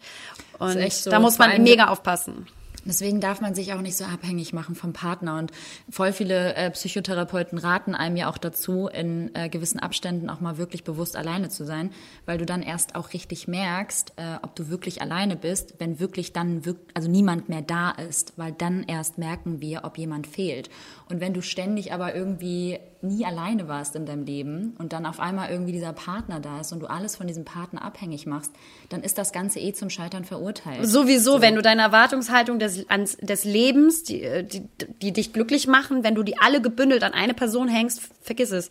Und 0.58 0.92
so, 0.92 1.10
da 1.10 1.20
muss 1.20 1.38
man 1.38 1.62
mega 1.62 1.88
aufpassen. 1.88 2.46
Deswegen 2.88 3.20
darf 3.20 3.42
man 3.42 3.54
sich 3.54 3.74
auch 3.74 3.82
nicht 3.82 3.98
so 3.98 4.04
abhängig 4.04 4.54
machen 4.54 4.74
vom 4.74 4.94
Partner. 4.94 5.36
Und 5.36 5.52
voll 5.90 6.12
viele 6.12 6.54
äh, 6.54 6.70
Psychotherapeuten 6.70 7.58
raten 7.58 7.94
einem 7.94 8.16
ja 8.16 8.30
auch 8.30 8.38
dazu, 8.38 8.88
in 8.88 9.30
äh, 9.34 9.50
gewissen 9.50 9.78
Abständen 9.78 10.30
auch 10.30 10.40
mal 10.40 10.56
wirklich 10.56 10.84
bewusst 10.84 11.14
alleine 11.14 11.50
zu 11.50 11.66
sein, 11.66 11.90
weil 12.24 12.38
du 12.38 12.46
dann 12.46 12.62
erst 12.62 12.94
auch 12.94 13.12
richtig 13.12 13.46
merkst, 13.46 14.14
äh, 14.16 14.36
ob 14.42 14.56
du 14.56 14.70
wirklich 14.70 15.02
alleine 15.02 15.36
bist, 15.36 15.74
wenn 15.78 16.00
wirklich 16.00 16.32
dann 16.32 16.64
wirk 16.64 16.78
also 16.94 17.10
niemand 17.10 17.50
mehr 17.50 17.62
da 17.62 17.90
ist, 17.90 18.32
weil 18.36 18.52
dann 18.52 18.84
erst 18.84 19.18
merken 19.18 19.60
wir, 19.60 19.84
ob 19.84 19.98
jemand 19.98 20.26
fehlt. 20.26 20.70
Und 21.10 21.20
wenn 21.20 21.32
du 21.32 21.40
ständig 21.40 21.92
aber 21.92 22.14
irgendwie 22.14 22.78
nie 23.00 23.24
alleine 23.24 23.68
warst 23.68 23.94
in 23.96 24.06
deinem 24.06 24.24
Leben 24.24 24.74
und 24.78 24.92
dann 24.92 25.06
auf 25.06 25.20
einmal 25.20 25.50
irgendwie 25.50 25.72
dieser 25.72 25.92
Partner 25.92 26.40
da 26.40 26.60
ist 26.60 26.72
und 26.72 26.80
du 26.80 26.86
alles 26.86 27.16
von 27.16 27.26
diesem 27.26 27.44
Partner 27.44 27.82
abhängig 27.82 28.26
machst, 28.26 28.52
dann 28.88 29.02
ist 29.02 29.18
das 29.18 29.32
Ganze 29.32 29.60
eh 29.60 29.72
zum 29.72 29.88
Scheitern 29.88 30.24
verurteilt. 30.24 30.86
Sowieso, 30.86 31.34
so. 31.34 31.40
wenn 31.40 31.54
du 31.54 31.62
deine 31.62 31.82
Erwartungshaltung 31.82 32.58
des, 32.58 32.88
ans, 32.90 33.16
des 33.18 33.44
Lebens, 33.44 34.02
die, 34.02 34.44
die, 34.44 34.68
die 35.00 35.12
dich 35.12 35.32
glücklich 35.32 35.66
machen, 35.68 36.02
wenn 36.02 36.14
du 36.14 36.22
die 36.22 36.38
alle 36.38 36.60
gebündelt 36.60 37.04
an 37.04 37.12
eine 37.12 37.34
Person 37.34 37.68
hängst, 37.68 38.02
vergiss 38.20 38.50
es. 38.50 38.68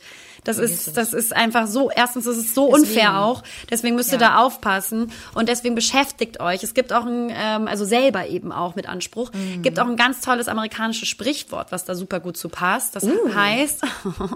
Das 0.48 0.58
ist, 0.58 0.96
das 0.96 1.14
ist 1.14 1.36
einfach 1.36 1.68
so, 1.68 1.90
erstens 1.90 2.26
ist 2.26 2.38
es 2.38 2.56
so 2.56 2.68
deswegen. 2.68 2.88
unfair 2.88 3.20
auch, 3.20 3.44
deswegen 3.70 3.96
müsst 3.96 4.14
ihr 4.14 4.20
ja. 4.20 4.30
da 4.30 4.38
aufpassen 4.38 5.12
und 5.34 5.50
deswegen 5.50 5.76
beschäftigt 5.76 6.40
euch. 6.40 6.64
Es 6.64 6.74
gibt 6.74 6.94
auch 6.94 7.06
ein, 7.06 7.32
ähm, 7.36 7.68
also 7.68 7.84
selber 7.84 8.28
eben 8.28 8.52
auch 8.52 8.76
mit 8.76 8.88
Anspruch, 8.88 9.32
mhm. 9.34 9.62
gibt 9.62 9.80
auch 9.80 9.88
ein 9.88 9.98
ganz 9.98 10.22
tolles 10.22 10.48
amerikanisches 10.48 11.10
Sprichwort, 11.10 11.72
was 11.72 11.84
da 11.84 11.96
super 11.96 12.22
gut 12.22 12.38
zu 12.38 12.48
passt. 12.48 12.96
Das 12.96 13.04
uh. 13.04 13.34
heißt, 13.34 13.82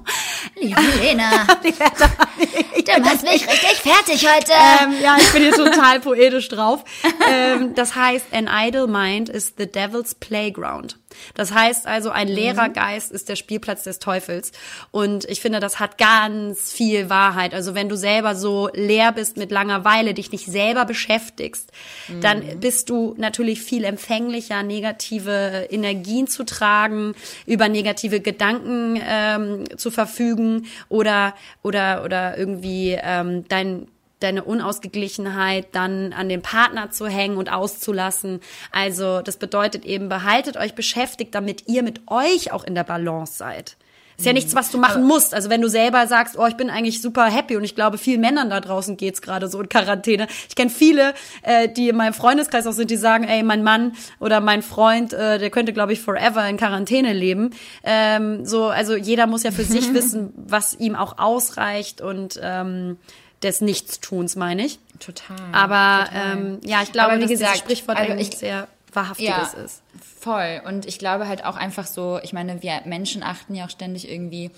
Liebe 0.61 0.81
Lena, 1.01 1.47
du 1.63 3.01
machst 3.01 3.23
mich 3.23 3.47
richtig 3.47 3.77
fertig 3.81 4.27
heute. 4.27 4.51
Ähm, 4.51 5.01
ja, 5.01 5.17
ich 5.17 5.31
bin 5.31 5.43
hier 5.43 5.53
total 5.53 5.99
poetisch 5.99 6.49
drauf. 6.49 6.83
Ähm, 7.27 7.73
das 7.75 7.95
heißt, 7.95 8.25
an 8.33 8.49
idle 8.51 8.87
mind 8.87 9.29
is 9.29 9.53
the 9.57 9.65
devil's 9.65 10.13
playground. 10.15 11.00
Das 11.33 11.53
heißt 11.53 11.87
also, 11.87 12.09
ein 12.09 12.27
leerer 12.27 12.69
Geist 12.69 13.11
ist 13.11 13.29
der 13.29 13.35
Spielplatz 13.35 13.83
des 13.83 13.99
Teufels. 13.99 14.51
Und 14.91 15.25
ich 15.25 15.41
finde, 15.41 15.59
das 15.59 15.79
hat 15.79 15.97
ganz 15.97 16.71
viel 16.71 17.09
Wahrheit. 17.09 17.53
Also 17.53 17.75
wenn 17.75 17.89
du 17.89 17.97
selber 17.97 18.35
so 18.35 18.69
leer 18.73 19.11
bist 19.11 19.37
mit 19.37 19.51
Langeweile, 19.51 20.13
dich 20.13 20.31
nicht 20.31 20.45
selber 20.45 20.85
beschäftigst, 20.85 21.71
mhm. 22.07 22.21
dann 22.21 22.59
bist 22.59 22.89
du 22.89 23.15
natürlich 23.17 23.61
viel 23.61 23.83
empfänglicher, 23.83 24.63
negative 24.63 25.67
Energien 25.69 26.27
zu 26.27 26.43
tragen, 26.43 27.13
über 27.45 27.69
negative 27.69 28.19
Gedanken 28.19 29.01
ähm, 29.03 29.77
zu 29.77 29.91
verfügen 29.91 30.67
oder 30.89 31.33
oder 31.63 32.03
oder 32.03 32.37
irgendwie 32.37 32.97
ähm, 33.01 33.45
dein 33.47 33.87
deine 34.23 34.43
Unausgeglichenheit 34.43 35.67
dann 35.73 36.13
an 36.13 36.29
den 36.29 36.41
Partner 36.41 36.91
zu 36.91 37.07
hängen 37.07 37.37
und 37.37 37.51
auszulassen. 37.51 38.39
Also 38.71 39.21
das 39.21 39.37
bedeutet 39.37 39.85
eben, 39.85 40.09
behaltet 40.09 40.57
euch 40.57 40.75
beschäftigt, 40.75 41.35
damit 41.35 41.67
ihr 41.67 41.83
mit 41.83 42.01
euch 42.07 42.51
auch 42.51 42.63
in 42.63 42.75
der 42.75 42.83
Balance 42.83 43.37
seid. 43.37 43.77
Ist 44.21 44.27
ja 44.27 44.33
nichts, 44.33 44.53
was 44.53 44.69
du 44.69 44.77
machen 44.77 45.03
musst. 45.03 45.33
Also 45.33 45.49
wenn 45.49 45.61
du 45.61 45.67
selber 45.67 46.05
sagst, 46.05 46.37
oh, 46.37 46.45
ich 46.45 46.55
bin 46.55 46.69
eigentlich 46.69 47.01
super 47.01 47.25
happy 47.25 47.55
und 47.55 47.63
ich 47.63 47.73
glaube, 47.73 47.97
vielen 47.97 48.21
Männern 48.21 48.51
da 48.51 48.59
draußen 48.59 48.95
geht's 48.95 49.23
gerade 49.23 49.47
so 49.47 49.59
in 49.59 49.67
Quarantäne. 49.67 50.27
Ich 50.47 50.55
kenne 50.55 50.69
viele, 50.69 51.15
äh, 51.41 51.67
die 51.67 51.89
in 51.89 51.95
meinem 51.95 52.13
Freundeskreis 52.13 52.67
auch 52.67 52.71
sind, 52.73 52.91
die 52.91 52.97
sagen, 52.97 53.23
ey, 53.23 53.41
mein 53.41 53.63
Mann 53.63 53.93
oder 54.19 54.39
mein 54.39 54.61
Freund, 54.61 55.13
äh, 55.13 55.39
der 55.39 55.49
könnte, 55.49 55.73
glaube 55.73 55.93
ich, 55.93 56.01
forever 56.01 56.47
in 56.47 56.57
Quarantäne 56.57 57.13
leben. 57.13 57.49
Ähm, 57.83 58.45
so, 58.45 58.65
also 58.65 58.95
jeder 58.95 59.25
muss 59.25 59.41
ja 59.41 59.49
für 59.49 59.63
sich 59.63 59.91
wissen, 59.95 60.31
was 60.35 60.75
ihm 60.75 60.95
auch 60.95 61.17
ausreicht 61.17 61.99
und 61.99 62.39
ähm, 62.43 62.97
des 63.43 63.61
Nichtstuns, 63.61 64.35
meine 64.35 64.65
ich. 64.65 64.79
Total. 64.99 65.37
Aber 65.51 66.05
total. 66.07 66.37
Ähm, 66.37 66.59
ja, 66.63 66.81
ich 66.83 66.91
glaube, 66.91 67.13
Aber 67.13 67.21
wie 67.21 67.27
gesagt, 67.27 67.57
Sprichwort 67.57 67.97
also 67.97 68.13
ich- 68.13 68.37
sehr 68.37 68.67
wahrhaftiges 68.93 69.53
ja, 69.53 69.63
ist. 69.63 69.81
Voll. 70.19 70.61
Und 70.65 70.85
ich 70.85 70.99
glaube 70.99 71.27
halt 71.27 71.45
auch 71.45 71.55
einfach 71.55 71.87
so, 71.87 72.19
ich 72.21 72.33
meine, 72.33 72.61
wir 72.61 72.81
Menschen 72.85 73.23
achten 73.23 73.55
ja 73.55 73.65
auch 73.65 73.69
ständig 73.69 74.09
irgendwie 74.09 74.51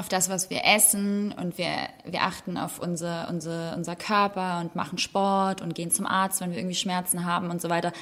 auf 0.00 0.08
das, 0.08 0.28
was 0.30 0.50
wir 0.50 0.62
essen 0.64 1.32
und 1.32 1.58
wir, 1.58 1.68
wir 2.04 2.22
achten 2.22 2.56
auf 2.56 2.80
unser, 2.80 3.28
unser, 3.28 3.74
unser 3.76 3.94
Körper 3.94 4.60
und 4.60 4.74
machen 4.74 4.98
Sport 4.98 5.60
und 5.60 5.74
gehen 5.74 5.90
zum 5.90 6.06
Arzt, 6.06 6.40
wenn 6.40 6.50
wir 6.50 6.58
irgendwie 6.58 6.74
Schmerzen 6.74 7.26
haben 7.26 7.50
und 7.50 7.60
so 7.60 7.68
weiter. 7.68 7.92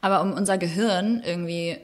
Aber 0.00 0.22
um 0.22 0.32
unser 0.32 0.56
Gehirn 0.58 1.22
irgendwie 1.24 1.78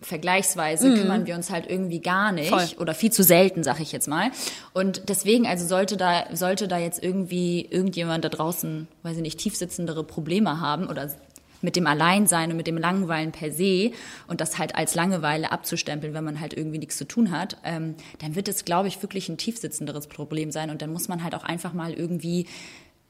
vergleichsweise 0.00 0.94
kümmern 0.94 1.26
wir 1.26 1.34
uns 1.34 1.50
halt 1.50 1.68
irgendwie 1.68 2.00
gar 2.00 2.32
nicht 2.32 2.48
Voll. 2.48 2.66
oder 2.78 2.94
viel 2.94 3.10
zu 3.10 3.22
selten, 3.22 3.64
sag 3.64 3.80
ich 3.80 3.92
jetzt 3.92 4.08
mal. 4.08 4.30
Und 4.72 5.08
deswegen, 5.08 5.46
also 5.46 5.66
sollte 5.66 5.96
da, 5.96 6.24
sollte 6.32 6.68
da 6.68 6.78
jetzt 6.78 7.02
irgendwie 7.02 7.66
irgendjemand 7.68 8.24
da 8.24 8.28
draußen, 8.28 8.86
weiß 9.02 9.16
ich 9.16 9.22
nicht, 9.22 9.38
tiefsitzendere 9.38 10.04
Probleme 10.04 10.60
haben 10.60 10.86
oder 10.86 11.10
mit 11.62 11.76
dem 11.76 11.86
Alleinsein 11.86 12.50
und 12.50 12.56
mit 12.56 12.66
dem 12.66 12.78
Langweilen 12.78 13.32
per 13.32 13.52
se 13.52 13.92
und 14.26 14.40
das 14.40 14.58
halt 14.58 14.74
als 14.74 14.94
Langeweile 14.94 15.52
abzustempeln, 15.52 16.14
wenn 16.14 16.24
man 16.24 16.40
halt 16.40 16.54
irgendwie 16.54 16.78
nichts 16.78 16.96
zu 16.96 17.06
tun 17.06 17.30
hat, 17.30 17.56
ähm, 17.64 17.94
dann 18.20 18.34
wird 18.34 18.48
es, 18.48 18.64
glaube 18.64 18.88
ich, 18.88 19.02
wirklich 19.02 19.28
ein 19.28 19.38
tiefsitzenderes 19.38 20.06
Problem 20.06 20.50
sein 20.50 20.70
und 20.70 20.82
dann 20.82 20.92
muss 20.92 21.08
man 21.08 21.24
halt 21.24 21.34
auch 21.34 21.44
einfach 21.44 21.72
mal 21.72 21.92
irgendwie 21.92 22.46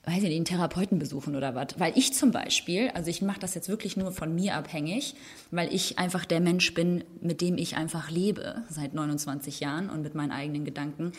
weiß 0.08 0.22
ich 0.22 0.28
nicht, 0.28 0.36
einen 0.36 0.44
Therapeuten 0.46 0.98
besuchen 0.98 1.36
oder 1.36 1.54
was. 1.54 1.78
Weil 1.78 1.92
ich 1.96 2.14
zum 2.14 2.30
Beispiel, 2.30 2.88
also 2.94 3.10
ich 3.10 3.20
mache 3.20 3.40
das 3.40 3.54
jetzt 3.54 3.68
wirklich 3.68 3.96
nur 3.96 4.10
von 4.12 4.34
mir 4.34 4.54
abhängig, 4.54 5.14
weil 5.50 5.72
ich 5.72 5.98
einfach 5.98 6.24
der 6.24 6.40
Mensch 6.40 6.72
bin, 6.72 7.04
mit 7.20 7.42
dem 7.42 7.58
ich 7.58 7.76
einfach 7.76 8.10
lebe 8.10 8.62
seit 8.70 8.94
29 8.94 9.60
Jahren 9.60 9.90
und 9.90 10.02
mit 10.02 10.14
meinen 10.14 10.32
eigenen 10.32 10.64
Gedanken. 10.64 11.12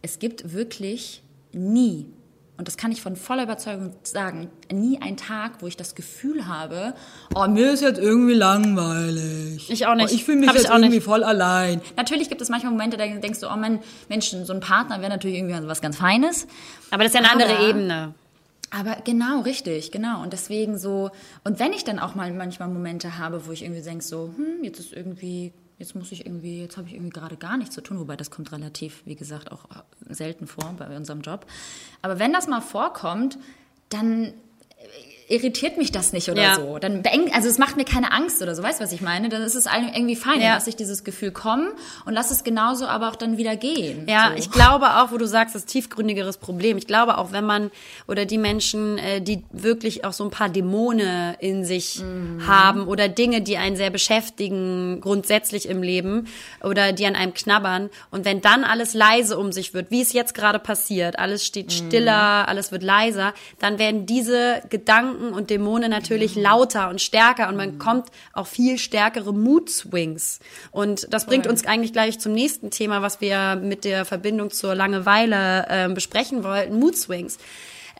Es 0.00 0.20
gibt 0.20 0.52
wirklich 0.52 1.22
nie, 1.52 2.06
und 2.60 2.68
das 2.68 2.76
kann 2.76 2.92
ich 2.92 3.00
von 3.00 3.16
voller 3.16 3.44
Überzeugung 3.44 3.94
sagen, 4.02 4.50
nie 4.70 5.00
einen 5.00 5.16
Tag, 5.16 5.52
wo 5.62 5.66
ich 5.66 5.78
das 5.78 5.94
Gefühl 5.94 6.46
habe, 6.46 6.92
oh, 7.34 7.46
mir 7.48 7.72
ist 7.72 7.80
jetzt 7.80 7.98
irgendwie 7.98 8.34
langweilig. 8.34 9.70
Ich 9.70 9.86
auch 9.86 9.94
nicht. 9.94 10.10
Oh, 10.10 10.14
ich 10.14 10.24
fühle 10.24 10.40
mich 10.40 10.48
Hab 10.50 10.56
jetzt 10.56 10.70
auch 10.70 10.74
nicht. 10.76 10.84
irgendwie 10.88 11.00
voll 11.00 11.24
allein. 11.24 11.80
Natürlich 11.96 12.28
gibt 12.28 12.42
es 12.42 12.50
manchmal 12.50 12.72
Momente, 12.72 12.98
da 12.98 13.06
denkst 13.06 13.40
du, 13.40 13.46
oh 13.46 13.56
Mann, 13.56 13.78
Mensch, 14.10 14.28
so 14.44 14.52
ein 14.52 14.60
Partner 14.60 15.00
wäre 15.00 15.08
natürlich 15.10 15.38
irgendwie 15.38 15.66
was 15.66 15.80
ganz 15.80 15.96
Feines. 15.96 16.46
Aber 16.90 17.02
das 17.02 17.14
ist 17.14 17.18
ja 17.18 17.24
eine 17.26 17.32
andere 17.32 17.56
Aber- 17.56 17.68
Ebene. 17.68 18.14
Aber 18.72 18.98
genau, 19.04 19.40
richtig, 19.40 19.90
genau. 19.90 20.22
Und 20.22 20.32
deswegen 20.32 20.78
so, 20.78 21.10
und 21.44 21.58
wenn 21.58 21.72
ich 21.72 21.82
dann 21.84 21.98
auch 21.98 22.14
mal 22.14 22.30
manchmal 22.32 22.68
Momente 22.68 23.18
habe, 23.18 23.46
wo 23.46 23.52
ich 23.52 23.62
irgendwie 23.64 23.80
denke, 23.82 24.04
so, 24.04 24.32
hm, 24.36 24.62
jetzt 24.62 24.78
ist 24.78 24.92
irgendwie, 24.92 25.52
jetzt 25.80 25.94
muss 25.96 26.12
ich 26.12 26.26
irgendwie, 26.26 26.60
jetzt 26.60 26.76
habe 26.76 26.86
ich 26.86 26.94
irgendwie 26.94 27.10
gerade 27.10 27.36
gar 27.36 27.56
nichts 27.56 27.74
zu 27.74 27.80
tun, 27.80 27.98
wobei 27.98 28.14
das 28.14 28.30
kommt 28.30 28.52
relativ, 28.52 29.02
wie 29.06 29.16
gesagt, 29.16 29.50
auch 29.50 29.64
selten 30.08 30.46
vor 30.46 30.74
bei 30.78 30.94
unserem 30.94 31.22
Job. 31.22 31.46
Aber 32.02 32.18
wenn 32.18 32.32
das 32.32 32.46
mal 32.46 32.60
vorkommt, 32.60 33.38
dann 33.88 34.34
irritiert 35.30 35.78
mich 35.78 35.92
das 35.92 36.12
nicht 36.12 36.28
oder 36.28 36.42
Ja. 36.42 36.54
so. 36.56 36.78
Dann 36.78 37.02
beengt, 37.02 37.34
also 37.34 37.48
es 37.48 37.56
macht 37.58 37.76
mir 37.76 37.84
keine 37.84 38.12
Angst 38.12 38.42
oder 38.42 38.54
so, 38.54 38.62
weißt 38.62 38.80
du, 38.80 38.84
was 38.84 38.92
ich 38.92 39.00
meine? 39.00 39.28
Dann 39.28 39.42
ist 39.42 39.54
es 39.54 39.66
irgendwie 39.66 40.16
fein, 40.16 40.40
Ja. 40.40 40.54
lasse 40.54 40.68
ich 40.70 40.76
dieses 40.76 41.04
Gefühl 41.04 41.30
kommen 41.30 41.68
und 42.04 42.12
lass 42.14 42.30
es 42.30 42.42
genauso 42.44 42.86
aber 42.86 43.08
auch 43.08 43.16
dann 43.16 43.36
wieder 43.36 43.56
gehen. 43.56 44.06
Ja, 44.08 44.30
so. 44.32 44.36
ich 44.38 44.50
glaube 44.50 44.96
auch, 44.96 45.12
wo 45.12 45.18
du 45.18 45.26
sagst, 45.26 45.54
das 45.54 45.64
tiefgründigeres 45.66 46.38
Problem. 46.38 46.76
Ich 46.78 46.86
glaube 46.88 47.16
auch, 47.18 47.30
wenn 47.32 47.44
man 47.46 47.70
oder 48.08 48.26
die 48.26 48.38
Menschen, 48.38 48.98
äh, 48.98 49.20
die 49.22 49.44
wirklich 49.52 50.04
auch 50.04 50.12
so 50.12 50.24
ein 50.24 50.30
paar 50.30 50.48
Dämonen 50.48 51.34
in 51.38 51.64
sich 51.64 52.02
haben 52.46 52.88
oder 52.88 53.08
Dinge, 53.08 53.40
die 53.40 53.56
einen 53.56 53.76
sehr 53.76 53.90
beschäftigen, 53.90 55.00
grundsätzlich 55.00 55.68
im 55.68 55.82
Leben 55.82 56.26
oder 56.62 56.92
die 56.92 57.06
an 57.06 57.14
einem 57.14 57.34
knabbern 57.34 57.90
und 58.10 58.24
wenn 58.24 58.40
dann 58.40 58.64
alles 58.64 58.94
leise 58.94 59.38
um 59.38 59.52
sich 59.52 59.74
wird, 59.74 59.90
wie 59.90 60.00
es 60.02 60.12
jetzt 60.12 60.34
gerade 60.34 60.58
passiert, 60.58 61.18
alles 61.18 61.46
steht 61.46 61.72
stiller, 61.72 62.48
alles 62.48 62.72
wird 62.72 62.82
leiser, 62.82 63.32
dann 63.60 63.78
werden 63.78 64.06
diese 64.06 64.62
Gedanken 64.70 65.19
und 65.20 65.50
Dämonen 65.50 65.90
natürlich 65.90 66.34
lauter 66.34 66.88
und 66.88 67.00
stärker 67.00 67.48
und 67.48 67.56
man 67.56 67.78
kommt 67.78 68.08
auch 68.32 68.46
viel 68.46 68.78
stärkere 68.78 69.32
Mood-Swings. 69.32 70.40
Und 70.70 71.12
das 71.12 71.26
bringt 71.26 71.46
uns 71.46 71.66
eigentlich 71.66 71.92
gleich 71.92 72.18
zum 72.18 72.32
nächsten 72.32 72.70
Thema, 72.70 73.02
was 73.02 73.20
wir 73.20 73.56
mit 73.56 73.84
der 73.84 74.04
Verbindung 74.04 74.50
zur 74.50 74.74
Langeweile 74.74 75.66
ähm, 75.68 75.94
besprechen 75.94 76.44
wollten, 76.44 76.78
Mood-Swings. 76.78 77.38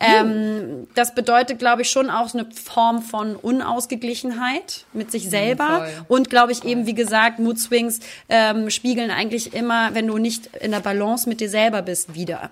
Ähm, 0.01 0.87
das 0.95 1.13
bedeutet, 1.13 1.59
glaube 1.59 1.83
ich, 1.83 1.91
schon 1.91 2.09
auch 2.09 2.33
eine 2.33 2.47
Form 2.51 3.03
von 3.03 3.35
Unausgeglichenheit 3.35 4.85
mit 4.93 5.11
sich 5.11 5.29
selber. 5.29 5.67
voll. 5.67 6.05
Und 6.07 6.29
glaube 6.29 6.51
ich 6.51 6.63
eben, 6.65 6.87
wie 6.87 6.95
gesagt, 6.95 7.39
Mood 7.39 7.59
Swings 7.59 7.99
ähm, 8.27 8.69
spiegeln 8.71 9.11
eigentlich 9.11 9.53
immer, 9.53 9.93
wenn 9.93 10.07
du 10.07 10.17
nicht 10.17 10.47
in 10.57 10.71
der 10.71 10.79
Balance 10.79 11.29
mit 11.29 11.39
dir 11.39 11.49
selber 11.49 11.83
bist, 11.83 12.15
wieder. 12.15 12.49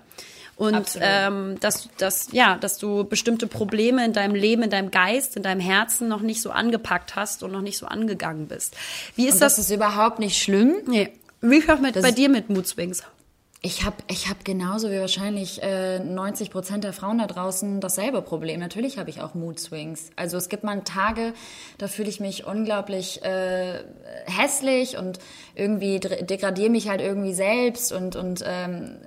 Und 0.60 0.74
Absolut. 0.74 1.08
ähm, 1.10 1.56
dass, 1.60 1.88
dass, 1.96 2.32
ja, 2.32 2.58
dass 2.58 2.76
du 2.76 3.04
bestimmte 3.04 3.46
Probleme 3.46 4.04
in 4.04 4.12
deinem 4.12 4.34
Leben, 4.34 4.62
in 4.62 4.68
deinem 4.68 4.90
Geist, 4.90 5.34
in 5.38 5.42
deinem 5.42 5.62
Herzen 5.62 6.06
noch 6.06 6.20
nicht 6.20 6.42
so 6.42 6.50
angepackt 6.50 7.16
hast 7.16 7.42
und 7.42 7.50
noch 7.50 7.62
nicht 7.62 7.78
so 7.78 7.86
angegangen 7.86 8.46
bist. 8.46 8.76
Wie 9.16 9.26
ist 9.26 9.36
und 9.36 9.40
das? 9.40 9.56
das 9.56 9.64
ist 9.64 9.74
überhaupt 9.74 10.18
nicht 10.18 10.36
schlimm. 10.36 10.74
nee. 10.86 11.14
Wie 11.40 11.62
das 11.62 11.80
mit, 11.80 11.96
Das 11.96 12.02
bei 12.02 12.10
dir 12.10 12.28
mit 12.28 12.50
Mood 12.50 12.66
Swings? 12.66 13.02
Ich 13.62 13.84
habe 13.86 13.96
ich 14.10 14.28
hab 14.28 14.44
genauso 14.44 14.90
wie 14.90 14.98
wahrscheinlich 14.98 15.62
äh, 15.62 15.98
90 15.98 16.50
Prozent 16.50 16.84
der 16.84 16.92
Frauen 16.92 17.16
da 17.16 17.26
draußen 17.26 17.80
dasselbe 17.80 18.20
Problem. 18.20 18.60
Natürlich 18.60 18.98
habe 18.98 19.08
ich 19.08 19.22
auch 19.22 19.32
Mood 19.32 19.58
Swings. 19.58 20.10
Also 20.16 20.36
es 20.36 20.50
gibt 20.50 20.62
mal 20.62 20.82
Tage, 20.82 21.32
da 21.78 21.88
fühle 21.88 22.10
ich 22.10 22.20
mich 22.20 22.44
unglaublich 22.44 23.22
äh, 23.22 23.82
hässlich 24.26 24.98
und 24.98 25.20
irgendwie 25.54 26.00
degradiere 26.00 26.68
mich 26.68 26.90
halt 26.90 27.00
irgendwie 27.00 27.32
selbst 27.32 27.92
und, 27.92 28.14
und 28.14 28.44
ähm, 28.46 28.98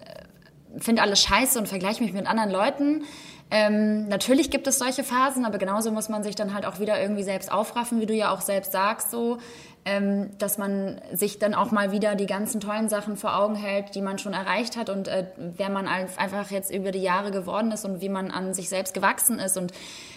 finde 0.78 1.02
alles 1.02 1.22
scheiße 1.22 1.60
und 1.60 1.68
vergleiche 1.68 2.04
mich 2.04 2.14
mit 2.14 2.28
anderen 2.28 2.52
Leuten. 2.52 3.04
Ähm, 3.52 4.08
natürlich 4.08 4.50
gibt 4.50 4.66
es 4.66 4.80
solche 4.80 5.04
Phasen, 5.04 5.46
aber 5.46 5.60
genauso 5.60 5.92
muss 5.92 6.10
man 6.10 6.24
sich 6.24 6.36
dann 6.36 6.54
halt 6.54 6.66
auch 6.66 6.80
wieder 6.80 7.00
irgendwie 7.00 7.24
selbst 7.24 7.52
aufraffen, 7.52 8.02
wie 8.02 8.08
du 8.08 8.14
ja 8.14 8.32
auch 8.32 8.42
selbst 8.42 8.72
sagst, 8.72 9.12
so, 9.12 9.38
ähm, 9.86 10.32
dass 10.40 10.58
man 10.58 11.00
sich 11.12 11.40
dann 11.40 11.54
auch 11.54 11.72
mal 11.72 11.92
wieder 11.92 12.16
die 12.16 12.26
ganzen 12.26 12.62
tollen 12.62 12.90
Sachen 12.90 13.18
vor 13.18 13.36
Augen 13.36 13.56
hält, 13.56 13.96
die 13.96 14.02
man 14.02 14.18
schon 14.18 14.34
erreicht 14.34 14.78
hat 14.78 14.90
und 14.90 15.08
äh, 15.08 15.28
wer 15.38 15.70
man 15.70 15.88
einfach 15.88 16.50
jetzt 16.52 16.74
über 16.74 16.92
die 16.92 17.02
Jahre 17.02 17.32
geworden 17.32 17.72
ist 17.72 17.86
und 17.86 18.02
wie 18.02 18.10
man 18.10 18.32
an 18.32 18.54
sich 18.54 18.70
selbst 18.70 18.94
gewachsen 18.94 19.40
ist. 19.40 19.58
Und 19.58 19.72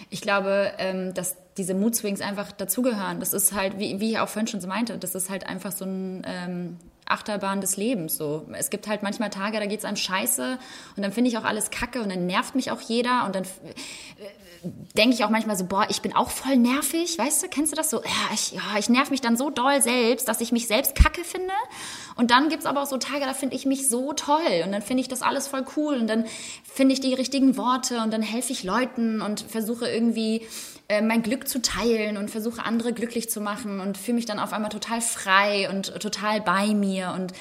ich 0.09 0.21
glaube, 0.21 0.71
ähm, 0.79 1.13
dass 1.13 1.35
diese 1.57 1.73
Mood 1.73 1.95
Swings 1.95 2.21
einfach 2.21 2.51
dazugehören. 2.51 3.19
Das 3.19 3.33
ist 3.33 3.53
halt, 3.53 3.77
wie, 3.77 3.99
wie 3.99 4.11
ich 4.11 4.19
auch 4.19 4.29
vorhin 4.29 4.47
schon 4.47 4.61
so 4.61 4.67
meinte, 4.67 4.97
das 4.97 5.15
ist 5.15 5.29
halt 5.29 5.47
einfach 5.47 5.71
so 5.71 5.85
ein 5.85 6.25
ähm, 6.25 6.77
Achterbahn 7.09 7.61
des 7.61 7.77
Lebens. 7.77 8.17
So. 8.17 8.45
Es 8.53 8.69
gibt 8.69 8.87
halt 8.87 9.03
manchmal 9.03 9.29
Tage, 9.29 9.59
da 9.59 9.65
geht's 9.65 9.85
einem 9.85 9.97
scheiße 9.97 10.57
und 10.95 11.03
dann 11.03 11.11
finde 11.11 11.29
ich 11.29 11.37
auch 11.37 11.43
alles 11.43 11.69
kacke 11.71 12.01
und 12.01 12.09
dann 12.09 12.25
nervt 12.25 12.55
mich 12.55 12.71
auch 12.71 12.81
jeder 12.81 13.25
und 13.25 13.35
dann 13.35 13.45
denke 14.95 15.15
ich 15.15 15.23
auch 15.23 15.29
manchmal 15.29 15.55
so, 15.55 15.65
boah, 15.65 15.85
ich 15.89 16.01
bin 16.01 16.15
auch 16.15 16.29
voll 16.29 16.57
nervig, 16.57 17.17
weißt 17.17 17.43
du, 17.43 17.47
kennst 17.47 17.71
du 17.71 17.75
das 17.75 17.89
so? 17.89 17.97
Ja, 17.97 18.33
ich, 18.33 18.53
ja, 18.53 18.61
ich 18.77 18.89
nerv 18.89 19.09
mich 19.09 19.21
dann 19.21 19.37
so 19.37 19.49
doll 19.49 19.81
selbst, 19.81 20.27
dass 20.27 20.41
ich 20.41 20.51
mich 20.51 20.67
selbst 20.67 20.95
kacke 20.95 21.23
finde. 21.23 21.53
Und 22.15 22.31
dann 22.31 22.49
gibt's 22.49 22.65
aber 22.65 22.81
auch 22.81 22.87
so 22.87 22.97
Tage, 22.97 23.25
da 23.25 23.33
finde 23.33 23.55
ich 23.55 23.65
mich 23.65 23.87
so 23.87 24.13
toll 24.13 24.63
und 24.65 24.71
dann 24.71 24.81
finde 24.81 25.01
ich 25.01 25.07
das 25.07 25.21
alles 25.21 25.47
voll 25.47 25.65
cool 25.75 25.97
und 25.97 26.07
dann 26.07 26.25
finde 26.63 26.93
ich 26.93 26.99
die 26.99 27.13
richtigen 27.13 27.57
Worte 27.57 28.01
und 28.01 28.11
dann 28.11 28.21
helfe 28.21 28.51
ich 28.51 28.63
Leuten 28.63 29.21
und 29.21 29.41
versuche 29.41 29.87
irgendwie 29.87 30.41
äh, 30.87 31.01
mein 31.01 31.21
Glück 31.21 31.47
zu 31.47 31.61
teilen 31.61 32.17
und 32.17 32.31
versuche 32.31 32.65
andere 32.65 32.93
glücklich 32.93 33.29
zu 33.29 33.41
machen 33.41 33.79
und 33.79 33.97
fühle 33.97 34.15
mich 34.15 34.25
dann 34.25 34.39
auf 34.39 34.53
einmal 34.53 34.71
total 34.71 35.01
frei 35.01 35.69
und 35.69 35.99
total 35.99 36.41
bei 36.41 36.67
mir 36.67 37.13
und 37.15 37.33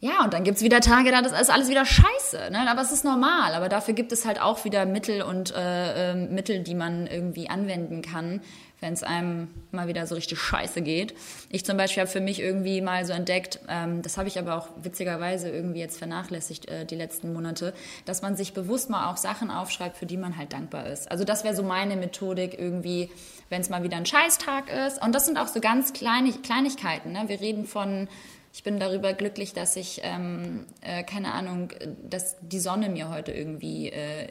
ja, 0.00 0.22
und 0.22 0.34
dann 0.34 0.44
gibt's 0.44 0.62
wieder 0.62 0.80
Tage, 0.80 1.10
da 1.10 1.20
ist 1.20 1.50
alles 1.50 1.70
wieder 1.70 1.86
scheiße. 1.86 2.50
Ne? 2.50 2.70
Aber 2.70 2.82
es 2.82 2.92
ist 2.92 3.04
normal. 3.04 3.54
Aber 3.54 3.70
dafür 3.70 3.94
gibt 3.94 4.12
es 4.12 4.26
halt 4.26 4.40
auch 4.40 4.64
wieder 4.64 4.84
Mittel 4.84 5.22
und 5.22 5.54
äh, 5.54 6.12
äh, 6.12 6.14
Mittel, 6.14 6.62
die 6.62 6.74
man 6.74 7.06
irgendwie 7.06 7.48
anwenden 7.48 8.02
kann, 8.02 8.42
wenn 8.80 8.92
es 8.92 9.02
einem 9.02 9.48
mal 9.70 9.88
wieder 9.88 10.06
so 10.06 10.14
richtig 10.14 10.38
scheiße 10.38 10.82
geht. 10.82 11.14
Ich 11.48 11.64
zum 11.64 11.76
Beispiel 11.76 12.02
habe 12.02 12.10
für 12.10 12.20
mich 12.20 12.40
irgendwie 12.40 12.80
mal 12.80 13.04
so 13.04 13.12
entdeckt, 13.12 13.60
ähm, 13.68 14.02
das 14.02 14.18
habe 14.18 14.28
ich 14.28 14.38
aber 14.38 14.56
auch 14.56 14.68
witzigerweise 14.82 15.48
irgendwie 15.48 15.80
jetzt 15.80 15.98
vernachlässigt 15.98 16.68
äh, 16.68 16.84
die 16.84 16.94
letzten 16.94 17.32
Monate, 17.32 17.72
dass 18.04 18.22
man 18.22 18.36
sich 18.36 18.52
bewusst 18.52 18.90
mal 18.90 19.10
auch 19.10 19.16
Sachen 19.16 19.50
aufschreibt, 19.50 19.96
für 19.96 20.06
die 20.06 20.16
man 20.16 20.36
halt 20.36 20.52
dankbar 20.52 20.86
ist. 20.86 21.10
Also 21.10 21.24
das 21.24 21.44
wäre 21.44 21.54
so 21.54 21.62
meine 21.62 21.96
Methodik 21.96 22.58
irgendwie, 22.58 23.10
wenn 23.48 23.60
es 23.60 23.70
mal 23.70 23.82
wieder 23.82 23.96
ein 23.96 24.06
Scheißtag 24.06 24.64
ist. 24.86 25.02
Und 25.02 25.14
das 25.14 25.26
sind 25.26 25.38
auch 25.38 25.48
so 25.48 25.60
ganz 25.60 25.92
kleine 25.92 26.32
Kleinigkeiten. 26.32 27.12
Ne? 27.12 27.24
Wir 27.26 27.40
reden 27.40 27.64
von 27.64 28.08
ich 28.56 28.62
bin 28.62 28.80
darüber 28.80 29.12
glücklich, 29.12 29.52
dass 29.52 29.76
ich, 29.76 30.00
ähm, 30.02 30.64
äh, 30.80 31.02
keine 31.04 31.34
Ahnung, 31.34 31.74
dass 32.08 32.36
die 32.40 32.58
Sonne 32.58 32.88
mir 32.88 33.10
heute 33.10 33.30
irgendwie 33.30 33.90
äh, 33.90 34.28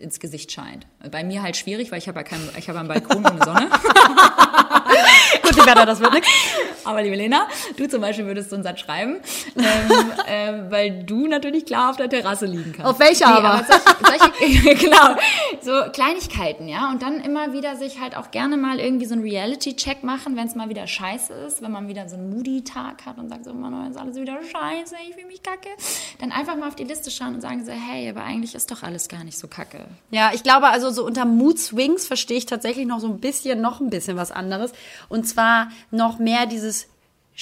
ins 0.00 0.20
Gesicht 0.20 0.52
scheint. 0.52 0.86
Bei 1.10 1.22
mir 1.24 1.42
halt 1.42 1.56
schwierig, 1.56 1.90
weil 1.92 1.98
ich 1.98 2.08
habe 2.08 2.18
ja 2.18 2.24
keinen, 2.24 2.48
ich 2.56 2.68
habe 2.68 2.78
einen 2.78 2.88
Balkon 2.88 3.24
ohne 3.24 3.44
Sonne. 3.44 3.70
Gut, 5.54 5.66
Werner, 5.66 5.86
das 5.86 6.00
wird 6.00 6.12
nichts. 6.12 6.28
Aber 6.84 7.02
liebe 7.02 7.16
Lena, 7.16 7.46
du 7.76 7.88
zum 7.88 8.00
Beispiel 8.00 8.26
würdest 8.26 8.50
so 8.50 8.56
einen 8.56 8.62
Satz 8.62 8.80
schreiben, 8.80 9.20
ähm, 9.56 10.12
äh, 10.26 10.70
weil 10.70 11.02
du 11.04 11.26
natürlich 11.26 11.66
klar 11.66 11.90
auf 11.90 11.96
der 11.96 12.08
Terrasse 12.08 12.46
liegen 12.46 12.72
kannst. 12.72 12.90
Auf 12.90 12.98
welcher 12.98 13.28
nee, 13.28 13.36
aber? 13.36 13.50
aber 13.50 13.64
solche, 13.66 14.32
solche, 14.40 14.74
genau, 14.86 15.16
so 15.60 15.90
Kleinigkeiten, 15.92 16.68
ja. 16.68 16.90
Und 16.90 17.02
dann 17.02 17.20
immer 17.20 17.52
wieder 17.52 17.76
sich 17.76 18.00
halt 18.00 18.16
auch 18.16 18.30
gerne 18.30 18.56
mal 18.56 18.80
irgendwie 18.80 19.06
so 19.06 19.14
einen 19.14 19.22
Reality-Check 19.22 20.04
machen, 20.04 20.36
wenn 20.36 20.46
es 20.46 20.54
mal 20.54 20.68
wieder 20.68 20.86
scheiße 20.86 21.32
ist, 21.32 21.62
wenn 21.62 21.70
man 21.70 21.88
wieder 21.88 22.08
so 22.08 22.16
einen 22.16 22.30
Moody-Tag 22.30 23.04
hat 23.04 23.18
und 23.18 23.28
sagt 23.28 23.44
so, 23.44 23.52
Mann, 23.52 23.84
jetzt 23.84 23.96
ist 23.96 24.00
alles 24.00 24.16
wieder 24.16 24.38
scheiße, 24.42 24.94
ich 25.08 25.14
fühle 25.14 25.26
mich 25.26 25.42
kacke. 25.42 25.68
Dann 26.18 26.32
einfach 26.32 26.56
mal 26.56 26.68
auf 26.68 26.76
die 26.76 26.84
Liste 26.84 27.10
schauen 27.10 27.34
und 27.34 27.40
sagen 27.40 27.64
so, 27.64 27.72
hey, 27.72 28.08
aber 28.08 28.22
eigentlich 28.22 28.54
ist 28.54 28.70
doch 28.70 28.82
alles 28.82 29.08
gar 29.08 29.24
nicht 29.24 29.38
so 29.38 29.48
kacke. 29.48 29.84
Ja, 30.10 30.30
ich 30.32 30.42
glaube 30.42 30.68
also 30.68 30.90
so 30.90 31.04
unter 31.04 31.24
Mood 31.24 31.58
Swings 31.58 32.06
verstehe 32.06 32.38
ich 32.38 32.46
tatsächlich 32.46 32.86
noch 32.86 33.00
so 33.00 33.08
ein 33.08 33.20
bisschen, 33.20 33.60
noch 33.60 33.80
ein 33.80 33.90
bisschen 33.90 34.16
was 34.16 34.32
anderes. 34.32 34.72
Und 35.08 35.26
zwar 35.26 35.39
noch 35.90 36.18
mehr 36.18 36.46
dieses 36.46 36.89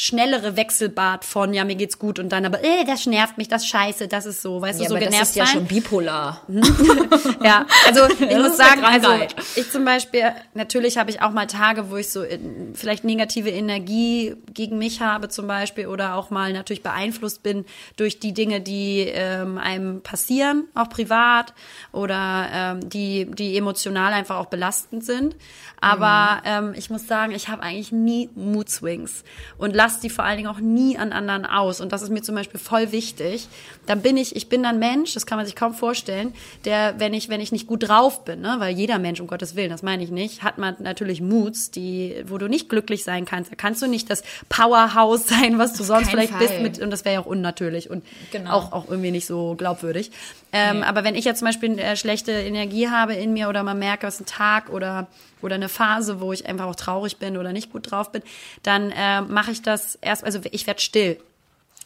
schnellere 0.01 0.55
Wechselbad 0.57 1.25
von, 1.25 1.53
ja, 1.53 1.65
mir 1.65 1.75
geht's 1.75 1.99
gut 1.99 2.21
und 2.21 2.29
dann 2.29 2.47
aber, 2.47 2.63
äh, 2.63 2.85
das 2.87 3.05
nervt 3.07 3.37
mich, 3.37 3.49
das 3.49 3.67
scheiße, 3.67 4.07
das 4.07 4.27
ist 4.27 4.43
so, 4.43 4.63
weißt 4.63 4.79
Ja, 4.79 4.85
du, 4.85 4.91
so 4.91 4.95
aber 4.95 5.05
genervt 5.05 5.23
das 5.23 5.29
ist 5.31 5.35
ja 5.37 5.45
sein. 5.47 5.55
schon 5.55 5.67
bipolar. 5.67 6.43
Ja, 7.43 7.67
also 7.85 8.07
ich 8.21 8.29
Das 8.29 8.39
muss 8.39 8.57
sagen, 8.57 8.85
also 8.85 9.09
ich 9.57 9.71
zum 9.73 9.85
Beispiel, 9.85 10.23
natürlich 10.55 10.99
habe 10.99 11.11
ich 11.11 11.21
auch 11.21 11.33
mal 11.33 11.47
Tage, 11.49 11.91
wo 11.91 11.97
ich 11.97 12.11
so 12.11 12.23
in, 12.23 12.75
vielleicht 12.77 13.03
negative 13.03 13.51
Energie 13.51 14.37
gegen 14.55 14.79
mich 14.79 15.01
habe 15.01 15.29
zum 15.31 15.49
Beispiel 15.49 15.89
oder 15.89 16.15
auch 16.15 16.31
mal 16.31 16.53
natürlich 16.53 16.85
beeinflusst 16.85 17.43
bin 17.43 17.65
durch 17.97 18.21
die 18.21 18.33
Dinge, 18.33 18.61
die 18.61 19.01
ähm, 19.01 19.59
einem 19.59 20.01
passieren, 20.03 20.69
auch 20.77 20.89
privat 20.89 21.55
oder 21.91 22.49
ähm, 22.53 22.89
die, 22.89 23.27
die 23.33 23.57
emotional 23.57 24.13
einfach 24.13 24.37
auch 24.37 24.47
belastend 24.47 25.05
sind. 25.05 25.35
Aber 25.81 26.43
ähm, 26.45 26.75
ich 26.77 26.91
muss 26.91 27.07
sagen, 27.07 27.33
ich 27.33 27.49
habe 27.49 27.63
eigentlich 27.63 27.93
nie 27.93 28.31
Mood 28.35 28.69
Swings 28.69 29.23
und 29.59 29.75
lasse 29.89 30.01
die 30.03 30.11
vor 30.11 30.25
allen 30.25 30.37
Dingen 30.37 30.49
auch 30.49 30.61
nie 30.61 30.99
an 30.99 31.13
anderen 31.13 31.47
aus. 31.47 31.81
Und 31.81 31.93
das 31.93 32.03
ist 32.03 32.11
mir 32.11 32.23
zum 32.23 32.35
Beispiel 32.35 32.61
voll 32.61 32.93
wichtig. 32.93 33.49
Dann 33.87 34.03
bin 34.03 34.17
ich, 34.17 34.37
ich 34.37 34.49
bin 34.49 34.63
dann 34.63 34.79
Mensch, 34.79 35.15
das 35.15 35.25
kann 35.25 35.39
man 35.39 35.47
sich 35.47 35.57
kaum 35.57 35.73
vorstellen, 35.75 36.35
der, 36.65 36.95
wenn 36.99 37.15
ich, 37.15 37.29
wenn 37.29 37.41
ich 37.41 37.53
nicht 37.53 37.67
gut 37.67 37.89
drauf 37.89 38.25
bin, 38.25 38.41
ne, 38.41 38.57
weil 38.59 38.75
jeder 38.77 38.99
Mensch, 38.99 39.21
um 39.21 39.27
Gottes 39.27 39.57
Willen, 39.57 39.71
das 39.71 39.83
meine 39.83 40.05
ich 40.05 40.11
nicht, 40.11 40.43
hat 40.43 40.59
man 40.59 40.77
natürlich 40.81 41.21
Moods, 41.21 41.71
die, 41.71 42.23
wo 42.27 42.37
du 42.39 42.49
nicht 42.49 42.69
glücklich 42.69 43.03
sein 43.05 43.25
kannst. 43.25 43.51
Da 43.51 43.57
kannst 43.57 43.81
du 43.81 43.87
nicht 43.87 44.11
das 44.11 44.23
Powerhouse 44.49 45.27
sein, 45.27 45.59
was 45.59 45.73
du 45.75 45.85
sonst 45.85 46.11
vielleicht 46.11 46.39
bist, 46.39 46.53
Fall. 46.55 46.63
mit, 46.63 46.79
und 46.81 46.91
das 46.91 47.05
wäre 47.05 47.15
ja 47.15 47.21
auch 47.21 47.27
unnatürlich 47.27 47.89
und 47.91 48.05
Genau. 48.31 48.53
auch, 48.53 48.73
auch 48.73 48.89
irgendwie 48.89 49.11
nicht 49.11 49.27
so 49.27 49.55
glaubwürdig. 49.57 50.11
Ähm, 50.53 50.83
Aber 50.83 51.05
wenn 51.05 51.15
ich 51.15 51.25
jetzt 51.25 51.39
zum 51.39 51.47
Beispiel 51.47 51.79
äh, 51.79 51.97
schlechte 51.97 52.33
Energie 52.33 52.89
habe 52.89 53.15
in 53.15 53.33
mir 53.33 53.49
oder 53.49 53.63
man 53.63 53.79
merkt, 53.79 54.05
es 54.05 54.15
ist 54.15 54.21
ein 54.21 54.27
Tag 54.27 54.71
oder, 54.71 55.07
oder 55.43 55.55
eine 55.55 55.69
Phase, 55.69 56.21
wo 56.21 56.33
ich 56.33 56.47
einfach 56.47 56.67
auch 56.67 56.77
traurig 56.77 57.19
bin 57.19 57.37
oder 57.37 57.53
nicht 57.53 57.73
gut 57.73 57.91
drauf 57.91 58.13
bin, 58.13 58.23
dann 58.63 58.91
äh, 58.91 59.23
mache 59.23 59.51
ich 59.51 59.63
das 59.63 59.97
erst, 60.01 60.25
also 60.25 60.41
ich 60.51 60.67
werde 60.67 60.81
still. 60.81 61.19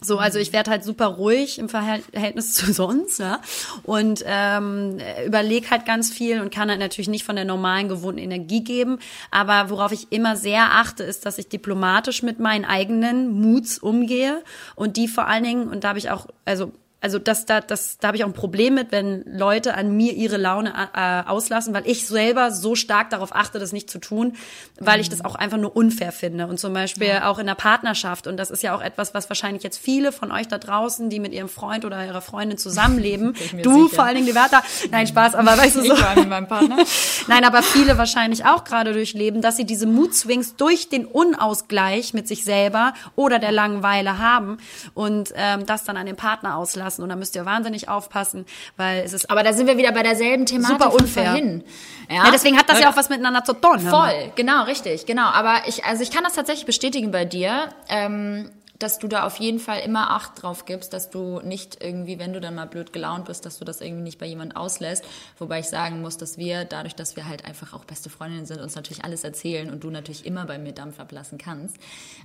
So, 0.05 0.19
also 0.19 0.39
ich 0.39 0.53
werde 0.53 0.71
halt 0.71 0.85
super 0.85 1.07
ruhig 1.07 1.59
im 1.59 1.69
Verhältnis 1.69 2.53
zu 2.55 2.73
sonst, 2.73 3.19
ja. 3.19 3.41
Und 3.85 4.25
ähm, 4.27 4.99
überlege 5.25 5.71
halt 5.71 5.87
ganz 5.87 6.13
viel 6.13 6.41
und 6.41 6.53
kann 6.53 6.69
halt 6.69 6.81
natürlich 6.81 7.09
nicht 7.09 7.25
von 7.25 7.37
der 7.37 7.45
normalen 7.45 7.89
gewohnten 7.89 8.19
Energie 8.19 8.65
geben. 8.65 8.99
Aber 9.31 9.71
worauf 9.71 9.93
ich 9.93 10.11
immer 10.11 10.37
sehr 10.37 10.75
achte, 10.75 11.05
ist, 11.05 11.25
dass 11.25 11.39
ich 11.39 11.49
diplomatisch 11.49 12.23
mit 12.23 12.41
meinen 12.41 12.65
eigenen 12.65 13.41
Moods 13.41 13.79
umgehe 13.79 14.43
und 14.75 14.97
die 14.97 15.09
vor 15.09 15.29
allen 15.29 15.45
Dingen, 15.45 15.69
und 15.69 15.85
da 15.85 15.91
habe 15.91 15.99
ich 15.99 16.11
auch, 16.11 16.27
also 16.45 16.73
also 17.03 17.19
das, 17.19 17.47
da, 17.47 17.61
das, 17.61 17.99
da 17.99 18.09
habe 18.09 18.17
ich 18.17 18.23
auch 18.23 18.29
ein 18.29 18.33
Problem 18.33 18.75
mit, 18.75 18.93
wenn 18.93 19.25
Leute 19.27 19.75
an 19.75 19.97
mir 19.97 20.13
ihre 20.13 20.37
Laune 20.37 20.73
äh, 20.95 21.29
auslassen, 21.29 21.75
weil 21.75 21.87
ich 21.87 22.07
selber 22.07 22.53
so 22.53 22.77
stark 22.77 23.11
darauf 23.11 23.35
achte, 23.35 23.59
das 23.59 23.73
nicht 23.73 23.91
zu 23.91 23.99
tun, 23.99 24.37
weil 24.79 25.01
ich 25.01 25.09
das 25.09 25.25
auch 25.25 25.35
einfach 25.35 25.59
nur 25.59 25.75
unfair 25.75 26.13
finde. 26.13 26.47
Und 26.47 26.61
zum 26.61 26.73
Beispiel 26.73 27.21
auch 27.25 27.41
in 27.41 27.47
der 27.47 27.57
Partnerschaft. 27.57 28.29
Und 28.29 28.37
das 28.37 28.53
ist 28.53 28.63
ja 28.63 28.75
auch 28.77 28.81
etwas, 28.81 29.15
was 29.15 29.29
wahrscheinlich 29.29 29.65
jetzt 29.65 29.79
viele 29.79 30.13
von 30.13 30.31
euch 30.31 30.47
da 30.47 30.59
draußen, 30.59 31.11
die 31.11 31.19
mit 31.19 31.33
ihrem 31.33 31.49
Freund 31.49 31.85
oder 31.85 32.07
ihrer 32.07 32.21
Freundin 32.21 32.57
zusammenleben, 32.57 33.35
du 33.63 33.85
sicher. 33.85 33.97
vor 33.97 34.05
allen 34.05 34.15
Dingen, 34.15 34.29
die 34.29 34.35
Wärter, 34.37 34.63
nein, 34.93 35.09
Spaß, 35.09 35.35
aber 35.35 35.59
weißt 35.59 35.77
du 35.77 35.85
so. 35.85 35.95
Ich 35.95 36.03
war 36.03 36.15
mit 36.15 36.29
meinem 36.29 36.47
Partner. 36.47 36.77
Nein, 37.29 37.45
aber 37.45 37.63
viele 37.63 37.99
wahrscheinlich 37.99 38.45
auch 38.45 38.65
gerade 38.65 38.93
durchleben, 38.93 39.43
dass 39.43 39.57
sie 39.57 39.65
diese 39.65 39.87
Mood-Swings 39.87 40.57
durch 40.57 40.89
den 40.89 41.07
Unausgleich 41.07 42.15
mit 42.15 42.27
sich 42.27 42.45
selber 42.45 42.95
oder 43.15 43.39
der 43.39 43.53
Langeweile 43.53 44.19
haben 44.19 44.59
und 44.95 45.33
ähm, 45.37 45.67
das 45.67 45.85
dann 45.85 45.97
an 45.97 46.07
den 46.07 46.17
Partner 46.17 46.57
auslassen. 46.57 46.92
Und 47.01 47.09
da 47.09 47.17
müsst 47.17 47.37
ihr 47.37 47.47
wahnsinnig 47.47 47.89
aufpassen, 47.89 48.45
weil 48.77 49.03
es 49.05 49.13
ist 49.13 49.31
Aber 49.31 49.43
da 49.43 49.53
sind 49.53 49.67
wir 49.67 49.79
wieder 49.79 49.93
bei 49.93 50.03
derselben 50.03 50.45
Thematik 50.45 50.79
Super 50.79 50.91
von 50.91 51.01
unfair. 51.01 51.31
vorhin. 51.31 51.65
ja, 52.11 52.31
deswegen 52.33 52.59
hat 52.59 52.69
das 52.69 52.81
ja 52.81 52.91
auch 52.91 52.97
was 52.97 53.09
miteinander 53.09 53.45
zu 53.45 53.55
tun. 53.55 53.81
Voll, 53.81 54.33
genau, 54.35 54.65
richtig, 54.65 55.07
genau. 55.07 55.27
Aber 55.27 55.63
ich, 55.67 55.85
also 55.85 56.03
ich 56.03 56.11
kann 56.11 56.25
das 56.25 56.35
tatsächlich 56.35 56.67
bestätigen 56.67 57.11
bei 57.11 57.25
dir, 57.25 57.69
ähm, 57.89 58.51
dass 58.83 58.99
du 58.99 59.07
da 59.07 59.25
auf 59.25 59.37
jeden 59.37 59.61
Fall 59.61 59.81
immer 59.81 60.11
Acht 60.11 60.43
drauf 60.43 60.65
gibst, 60.65 60.93
dass 60.93 61.11
du 61.11 61.41
nicht 61.41 61.83
irgendwie, 61.83 62.19
wenn 62.19 62.33
du 62.33 62.41
dann 62.41 62.57
mal 62.57 62.67
blöd 62.67 62.93
gelaunt 62.93 63.27
bist, 63.27 63.47
dass 63.47 63.59
du 63.59 63.65
das 63.65 63.81
irgendwie 63.81 64.03
nicht 64.03 64.19
bei 64.19 64.27
jemand 64.27 64.57
auslässt. 64.57 65.05
Wobei 65.39 65.61
ich 65.61 65.67
sagen 65.67 66.01
muss, 66.01 66.19
dass 66.19 66.37
wir, 66.37 66.65
dadurch, 66.65 66.95
dass 66.97 67.15
wir 67.15 67.29
halt 67.29 67.45
einfach 67.45 67.75
auch 67.75 67.85
beste 67.85 68.11
Freundinnen 68.11 68.47
sind, 68.47 68.61
uns 68.61 68.75
natürlich 68.75 69.05
alles 69.05 69.23
erzählen 69.23 69.71
und 69.71 69.85
du 69.85 69.91
natürlich 69.91 70.27
immer 70.27 70.47
bei 70.47 70.59
mir 70.59 70.73
Dampf 70.73 70.99
ablassen 70.99 71.39
kannst. 71.39 71.77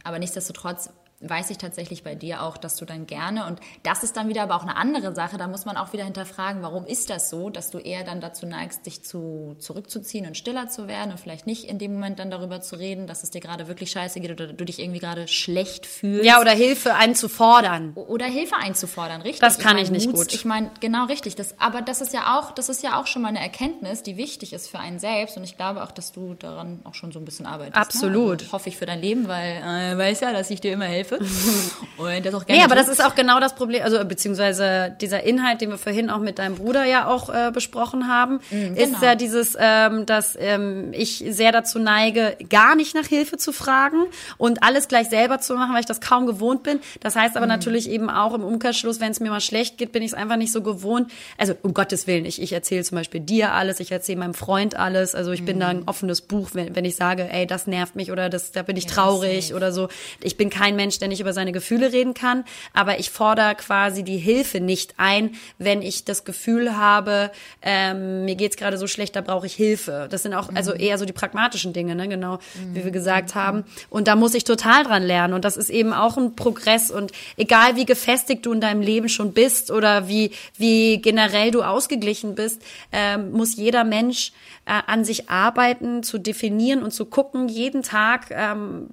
Aber 0.04 0.18
nichtsdestotrotz 0.18 0.90
weiß 1.20 1.50
ich 1.50 1.58
tatsächlich 1.58 2.04
bei 2.04 2.14
dir 2.14 2.44
auch, 2.44 2.58
dass 2.58 2.76
du 2.76 2.86
dann 2.86 3.08
gerne, 3.08 3.48
und 3.48 3.60
das 3.82 4.04
ist 4.04 4.16
dann 4.18 4.28
wieder 4.30 4.44
aber 4.44 4.56
auch 4.56 4.62
eine 4.62 4.76
andere 4.76 5.16
Sache, 5.16 5.38
da 5.38 5.48
muss 5.48 5.66
man 5.66 5.76
auch 5.76 5.92
wieder 5.92 6.04
hinterfragen, 6.04 6.62
warum 6.62 6.86
ist 6.86 7.10
das 7.10 7.32
so, 7.32 7.50
dass 7.50 7.72
du 7.72 7.80
eher 7.80 8.04
dann 8.04 8.22
dazu 8.22 8.46
neigst, 8.46 8.86
dich 8.86 9.04
zu, 9.04 9.56
zurückzuziehen 9.58 10.28
und 10.28 10.38
stiller 10.38 10.70
zu 10.70 10.88
werden 10.88 11.12
und 11.12 11.20
vielleicht 11.20 11.48
nicht 11.48 11.64
in 11.66 11.80
dem 11.80 11.94
Moment 11.94 12.20
dann 12.20 12.30
darüber 12.30 12.62
zu 12.62 12.76
reden, 12.76 13.08
dass 13.08 13.24
es 13.24 13.32
dir 13.32 13.42
gerade 13.42 13.68
wirklich 13.68 13.90
scheiße 13.90 14.20
geht 14.20 14.30
oder 14.30 14.54
du 14.54 14.64
dich 14.64 14.80
irgendwie 14.80 15.00
gerade 15.00 15.28
schlecht 15.28 15.88
fühlst. 15.88 16.24
Ja, 16.24 16.40
oder 16.40 16.52
Hilfe 16.52 16.94
einen 16.94 17.16
zu 17.16 17.30
fordern. 17.30 17.94
oder 17.96 18.26
Hilfe 18.26 18.56
einzufordern, 18.58 19.22
richtig? 19.24 19.40
Das 19.42 19.58
kann 19.58 19.74
meine, 19.78 19.82
ich 19.82 19.90
nicht 19.92 20.06
Moods- 20.08 20.20
gut. 20.20 20.34
Ich 20.34 20.46
meine, 20.46 20.70
genau 20.82 21.06
richtig. 21.06 21.36
Das, 21.36 21.60
aber 21.60 21.82
das 21.82 22.02
ist 22.02 22.14
ja 22.14 22.38
auch, 22.38 22.52
das 22.52 22.70
ist 22.70 22.84
ja 22.84 23.00
auch 23.02 23.08
schon 23.08 23.24
mal 23.24 23.30
eine 23.30 23.40
Erkenntnis, 23.40 24.04
die 24.04 24.18
wichtig 24.18 24.54
ist 24.54 24.70
für 24.70 24.78
einen 24.78 25.00
selbst. 25.00 25.36
Und 25.36 25.44
ich 25.44 25.58
glaube 25.58 25.82
auch, 25.84 25.92
dass 25.92 26.12
du 26.12 26.36
daran 26.36 26.82
auch 26.84 26.94
schon 26.94 27.12
so 27.12 27.18
ein 27.18 27.26
bisschen 27.26 27.48
arbeitest. 27.48 27.76
Absolut. 27.76 28.14
Ne? 28.28 28.44
Also 28.44 28.52
hoffe 28.52 28.70
ich 28.70 28.78
für 28.78 28.86
dein 28.86 29.02
Leben, 29.02 29.28
weil 29.28 29.58
äh, 29.58 29.98
weiß 29.98 30.20
ja, 30.20 30.32
dass 30.32 30.52
ich 30.52 30.62
dir 30.62 30.74
immer 30.74 30.86
helfe. 30.86 31.07
Und 31.98 32.26
das 32.26 32.34
auch 32.34 32.46
gerne 32.46 32.60
Nee, 32.60 32.66
aber 32.66 32.76
tue. 32.76 32.84
das 32.84 32.90
ist 32.90 33.04
auch 33.04 33.16
genau 33.16 33.40
das 33.40 33.56
Problem, 33.56 33.84
also 33.84 34.04
beziehungsweise 34.06 34.96
dieser 35.02 35.24
Inhalt, 35.24 35.62
den 35.62 35.70
wir 35.70 35.78
vorhin 35.78 36.10
auch 36.10 36.20
mit 36.20 36.40
deinem 36.40 36.56
Bruder 36.56 36.86
ja 36.86 37.08
auch 37.08 37.30
äh, 37.30 37.52
besprochen 37.52 38.08
haben, 38.08 38.40
ist 38.76 38.94
genau. 38.94 39.04
ja 39.04 39.16
dieses, 39.16 39.56
ähm, 39.60 40.06
dass 40.06 40.38
ähm, 40.40 40.92
ich 40.94 41.24
sehr 41.30 41.52
dazu 41.52 41.80
neige, 41.80 42.38
gar 42.50 42.76
nicht 42.76 42.96
nach 42.96 43.06
Hilfe 43.06 43.38
zu 43.38 43.52
fragen 43.52 44.06
und 44.38 44.64
alles 44.64 44.88
gleich 44.88 45.10
selber 45.10 45.40
zu 45.40 45.56
machen, 45.56 45.74
weil 45.74 45.82
ich 45.82 45.86
das 45.86 46.02
kaum 46.02 46.26
gewohnt 46.26 46.64
bin. 46.64 46.80
Das 47.02 47.16
heißt 47.16 47.38
aber 47.38 47.48
natürlich 47.48 47.90
eben 47.90 48.10
auch 48.10 48.34
im 48.34 48.44
Umkehrschluss, 48.44 49.00
wenn 49.00 49.12
es 49.12 49.20
mir 49.20 49.30
mal 49.30 49.42
schlecht 49.42 49.78
geht, 49.78 49.92
bin 49.92 50.04
ich 50.04 50.12
es 50.12 50.14
einfach 50.14 50.38
nicht 50.38 50.52
so 50.52 50.62
gewohnt. 50.62 51.12
Also 51.38 51.54
um 51.64 51.74
Gottes 51.74 52.08
Willen, 52.08 52.26
ich, 52.26 52.42
ich 52.42 52.54
erzähle 52.54 52.84
zum 52.84 52.98
Beispiel 52.98 53.22
dir 53.22 53.54
alles, 53.54 53.80
ich 53.80 53.92
erzähle 53.92 54.20
meinem 54.20 54.34
Freund 54.34 54.76
alles. 54.76 55.16
Also 55.16 55.32
ich 55.32 55.46
bin 55.46 55.60
da 55.60 55.68
ein 55.68 55.84
offenes 55.88 56.22
Buch, 56.22 56.50
wenn, 56.54 56.76
wenn 56.76 56.86
ich 56.86 56.96
sage, 56.96 57.28
ey, 57.32 57.48
das 57.48 57.68
nervt 57.68 57.96
mich 57.96 58.12
oder 58.12 58.30
das, 58.30 58.52
da 58.52 58.64
bin 58.64 58.78
ich 58.78 58.86
traurig 58.86 59.54
oder 59.54 59.72
so. 59.72 59.90
Ich 60.22 60.38
bin 60.38 60.50
kein 60.50 60.76
Mensch, 60.76 60.97
nicht 61.06 61.22
über 61.22 61.34
seine 61.34 61.52
Gefühle 61.52 61.92
reden 61.94 62.14
kann, 62.14 62.44
aber 62.74 63.00
ich 63.00 63.10
fordere 63.10 63.56
quasi 63.56 64.04
die 64.04 64.18
Hilfe 64.18 64.60
nicht 64.60 64.96
ein, 64.98 65.36
wenn 65.58 65.82
ich 65.82 66.06
das 66.06 66.26
Gefühl 66.26 66.78
habe, 66.78 67.32
ähm, 67.62 68.26
mir 68.26 68.36
geht's 68.36 68.58
gerade 68.58 68.78
so 68.78 68.88
schlecht, 68.88 69.16
da 69.16 69.22
brauche 69.22 69.46
ich 69.46 69.54
Hilfe. 69.54 70.08
Das 70.10 70.24
sind 70.24 70.34
auch 70.34 70.50
also 70.54 70.74
eher 70.74 70.98
so 70.98 71.06
die 71.06 71.14
pragmatischen 71.14 71.74
Dinge, 71.74 71.96
ne, 71.96 72.08
genau, 72.08 72.40
wie 72.74 72.84
wir 72.84 72.92
gesagt 72.92 73.36
haben. 73.36 73.64
Und 73.90 74.08
da 74.08 74.16
muss 74.16 74.34
ich 74.34 74.44
total 74.44 74.84
dran 74.84 75.04
lernen. 75.04 75.34
Und 75.34 75.46
das 75.46 75.58
ist 75.58 75.70
eben 75.70 75.94
auch 75.94 76.18
ein 76.18 76.36
Progress. 76.36 76.92
Und 76.92 77.12
egal 77.36 77.76
wie 77.76 77.86
gefestigt 77.86 78.46
du 78.46 78.54
in 78.54 78.62
deinem 78.62 78.82
Leben 78.82 79.10
schon 79.10 79.34
bist 79.34 79.72
oder 79.72 80.08
wie, 80.08 80.32
wie 80.58 81.02
generell 81.02 81.52
du 81.52 81.64
ausgeglichen 81.64 82.36
bist, 82.36 82.62
ähm, 82.92 83.32
muss 83.32 83.56
jeder 83.56 83.84
Mensch 83.84 84.32
äh, 84.68 84.82
an 84.86 85.06
sich 85.06 85.30
arbeiten, 85.30 86.04
zu 86.04 86.18
definieren 86.18 86.84
und 86.84 86.92
zu 86.92 87.06
gucken, 87.06 87.48
jeden 87.48 87.84
Tag, 87.84 88.28
ähm, 88.32 88.90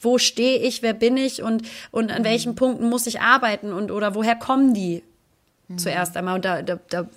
wo 0.00 0.18
stehe 0.18 0.58
ich, 0.60 0.82
wer 0.82 0.94
bin 0.94 1.16
ich 1.16 1.42
und, 1.42 1.62
und 1.90 2.12
an 2.12 2.24
welchen 2.24 2.54
Punkten 2.54 2.88
muss 2.88 3.06
ich 3.06 3.20
arbeiten 3.20 3.72
und 3.72 3.90
oder 3.90 4.14
woher 4.14 4.36
kommen 4.36 4.74
die 4.74 5.02
zuerst 5.76 6.16
einmal. 6.16 6.36
Und 6.36 6.44
da, 6.44 6.62
da, 6.62 6.78
da 6.88 7.08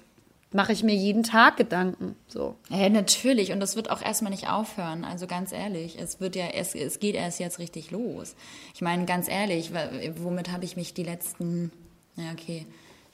mache 0.51 0.71
ich 0.71 0.83
mir 0.83 0.95
jeden 0.95 1.23
Tag 1.23 1.57
Gedanken. 1.57 2.15
So. 2.27 2.55
Ja, 2.69 2.89
natürlich. 2.89 3.51
Und 3.51 3.59
das 3.59 3.75
wird 3.75 3.91
auch 3.91 4.01
erstmal 4.01 4.31
nicht 4.31 4.49
aufhören. 4.49 5.05
Also 5.05 5.27
ganz 5.27 5.51
ehrlich, 5.51 5.99
es 5.99 6.19
wird 6.19 6.35
ja, 6.35 6.45
es, 6.53 6.73
es 6.73 6.99
geht 6.99 7.13
erst 7.15 7.39
jetzt 7.39 7.59
richtig 7.59 7.91
los. 7.91 8.35
Ich 8.73 8.81
meine, 8.81 9.05
ganz 9.05 9.27
ehrlich, 9.27 9.71
womit 10.17 10.51
habe 10.51 10.65
ich 10.65 10.75
mich 10.75 10.93
die 10.93 11.03
letzten, 11.03 11.71
ja, 12.15 12.31
okay, 12.31 12.65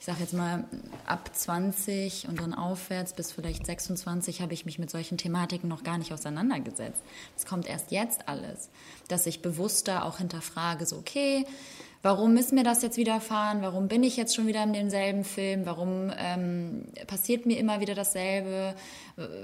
ich 0.02 0.06
sage 0.06 0.18
jetzt 0.18 0.34
mal 0.34 0.64
ab 1.06 1.30
20 1.32 2.26
und 2.28 2.40
dann 2.40 2.54
aufwärts 2.54 3.12
bis 3.12 3.30
vielleicht 3.30 3.64
26 3.64 4.42
habe 4.42 4.52
ich 4.52 4.66
mich 4.66 4.80
mit 4.80 4.90
solchen 4.90 5.16
Thematiken 5.16 5.68
noch 5.68 5.84
gar 5.84 5.96
nicht 5.96 6.12
auseinandergesetzt. 6.12 7.00
Es 7.36 7.46
kommt 7.46 7.68
erst 7.68 7.92
jetzt 7.92 8.28
alles, 8.28 8.68
dass 9.06 9.26
ich 9.26 9.42
bewusster 9.42 10.04
auch 10.04 10.18
hinterfrage, 10.18 10.86
so 10.86 10.96
okay, 10.96 11.46
warum 12.02 12.36
ist 12.36 12.52
mir 12.52 12.64
das 12.64 12.82
jetzt 12.82 12.96
widerfahren? 12.96 13.62
Warum 13.62 13.86
bin 13.86 14.02
ich 14.02 14.16
jetzt 14.16 14.34
schon 14.34 14.48
wieder 14.48 14.64
in 14.64 14.72
demselben 14.72 15.22
Film? 15.22 15.66
Warum 15.66 16.12
ähm, 16.18 16.86
passiert 17.06 17.46
mir 17.46 17.56
immer 17.56 17.78
wieder 17.78 17.94
dasselbe? 17.94 18.74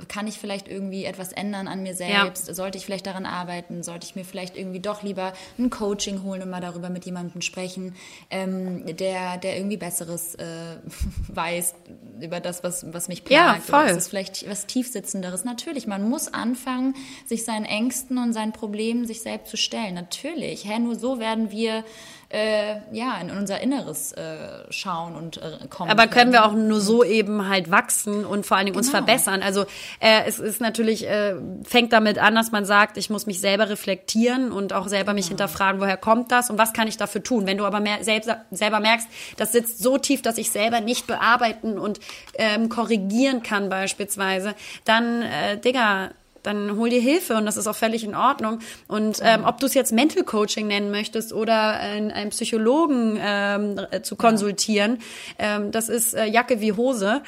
Kann 0.08 0.26
ich 0.26 0.38
vielleicht 0.38 0.68
irgendwie 0.68 1.04
etwas 1.04 1.32
ändern 1.32 1.68
an 1.68 1.82
mir 1.82 1.94
selbst? 1.94 2.48
Ja. 2.48 2.54
Sollte 2.54 2.78
ich 2.78 2.86
vielleicht 2.86 3.06
daran 3.06 3.26
arbeiten? 3.26 3.82
Sollte 3.82 4.06
ich 4.06 4.16
mir 4.16 4.24
vielleicht 4.24 4.56
irgendwie 4.56 4.80
doch 4.80 5.02
lieber 5.02 5.32
ein 5.58 5.68
Coaching 5.70 6.22
holen 6.22 6.42
und 6.42 6.50
mal 6.50 6.60
darüber 6.60 6.88
mit 6.88 7.04
jemandem 7.04 7.42
sprechen, 7.42 7.94
ähm, 8.30 8.96
der, 8.96 9.36
der 9.36 9.56
irgendwie 9.56 9.76
Besseres 9.76 10.34
äh, 10.36 10.44
weiß 11.28 11.74
über 12.20 12.40
das, 12.40 12.64
was, 12.64 12.92
was 12.92 13.08
mich 13.08 13.24
plagt? 13.24 13.56
Ja, 13.56 13.60
voll. 13.60 13.84
Oder 13.84 13.90
ist 13.90 13.96
es 13.98 14.08
vielleicht 14.08 14.48
was 14.48 14.66
Tiefsitzenderes? 14.66 15.44
Natürlich, 15.44 15.86
man 15.86 16.08
muss 16.08 16.32
anfangen, 16.32 16.94
sich 17.26 17.44
seinen 17.44 17.64
Ängsten 17.64 18.18
und 18.18 18.32
seinen 18.32 18.52
Problemen 18.52 19.06
sich 19.06 19.20
selbst 19.20 19.50
zu 19.50 19.56
stellen. 19.56 19.94
Natürlich. 19.94 20.64
Hä, 20.64 20.78
nur 20.78 20.94
so 20.94 21.18
werden 21.18 21.50
wir 21.50 21.84
äh, 22.30 22.80
ja, 22.92 23.18
in 23.20 23.30
unser 23.30 23.60
Inneres 23.60 24.12
äh, 24.12 24.70
schauen 24.70 25.16
und 25.16 25.38
äh, 25.38 25.66
kommen. 25.70 25.90
Aber 25.90 26.06
können 26.08 26.30
wir 26.32 26.44
auch 26.44 26.52
nur 26.52 26.80
so 26.80 27.02
eben 27.02 27.48
halt 27.48 27.70
wachsen 27.70 28.26
und 28.26 28.44
vor 28.44 28.58
allen 28.58 28.66
Dingen 28.66 28.74
genau. 28.74 28.86
uns 28.86 28.90
verbessern. 28.90 29.42
Also 29.42 29.57
äh, 30.00 30.22
es 30.26 30.38
ist 30.38 30.60
natürlich, 30.60 31.08
äh, 31.08 31.34
fängt 31.64 31.92
damit 31.92 32.18
an, 32.18 32.34
dass 32.34 32.52
man 32.52 32.64
sagt, 32.64 32.96
ich 32.96 33.10
muss 33.10 33.26
mich 33.26 33.40
selber 33.40 33.68
reflektieren 33.68 34.52
und 34.52 34.72
auch 34.72 34.88
selber 34.88 35.12
mich 35.12 35.26
genau. 35.26 35.38
hinterfragen, 35.38 35.80
woher 35.80 35.96
kommt 35.96 36.32
das 36.32 36.50
und 36.50 36.58
was 36.58 36.72
kann 36.72 36.88
ich 36.88 36.96
dafür 36.96 37.22
tun. 37.22 37.46
Wenn 37.46 37.58
du 37.58 37.64
aber 37.64 37.80
mehr, 37.80 38.02
selbst, 38.02 38.30
selber 38.50 38.80
merkst, 38.80 39.08
das 39.36 39.52
sitzt 39.52 39.82
so 39.82 39.98
tief, 39.98 40.22
dass 40.22 40.38
ich 40.38 40.50
selber 40.50 40.80
nicht 40.80 41.06
bearbeiten 41.06 41.78
und 41.78 42.00
ähm, 42.34 42.68
korrigieren 42.68 43.42
kann 43.42 43.68
beispielsweise, 43.68 44.54
dann, 44.84 45.22
äh, 45.22 45.58
Digga, 45.58 46.10
dann 46.42 46.76
hol 46.76 46.88
dir 46.88 47.00
Hilfe 47.00 47.36
und 47.36 47.46
das 47.46 47.56
ist 47.56 47.66
auch 47.66 47.76
völlig 47.76 48.04
in 48.04 48.14
Ordnung. 48.14 48.60
Und 48.86 49.20
ähm, 49.22 49.44
ob 49.44 49.58
du 49.60 49.66
es 49.66 49.74
jetzt 49.74 49.92
Mental 49.92 50.24
Coaching 50.24 50.66
nennen 50.66 50.90
möchtest 50.90 51.32
oder 51.32 51.78
einen, 51.78 52.10
einen 52.10 52.30
Psychologen 52.30 53.18
ähm, 53.20 53.80
zu 54.02 54.16
konsultieren, 54.16 54.98
ähm, 55.38 55.70
das 55.70 55.88
ist 55.88 56.14
äh, 56.14 56.24
Jacke 56.24 56.60
wie 56.60 56.72
Hose. 56.72 57.22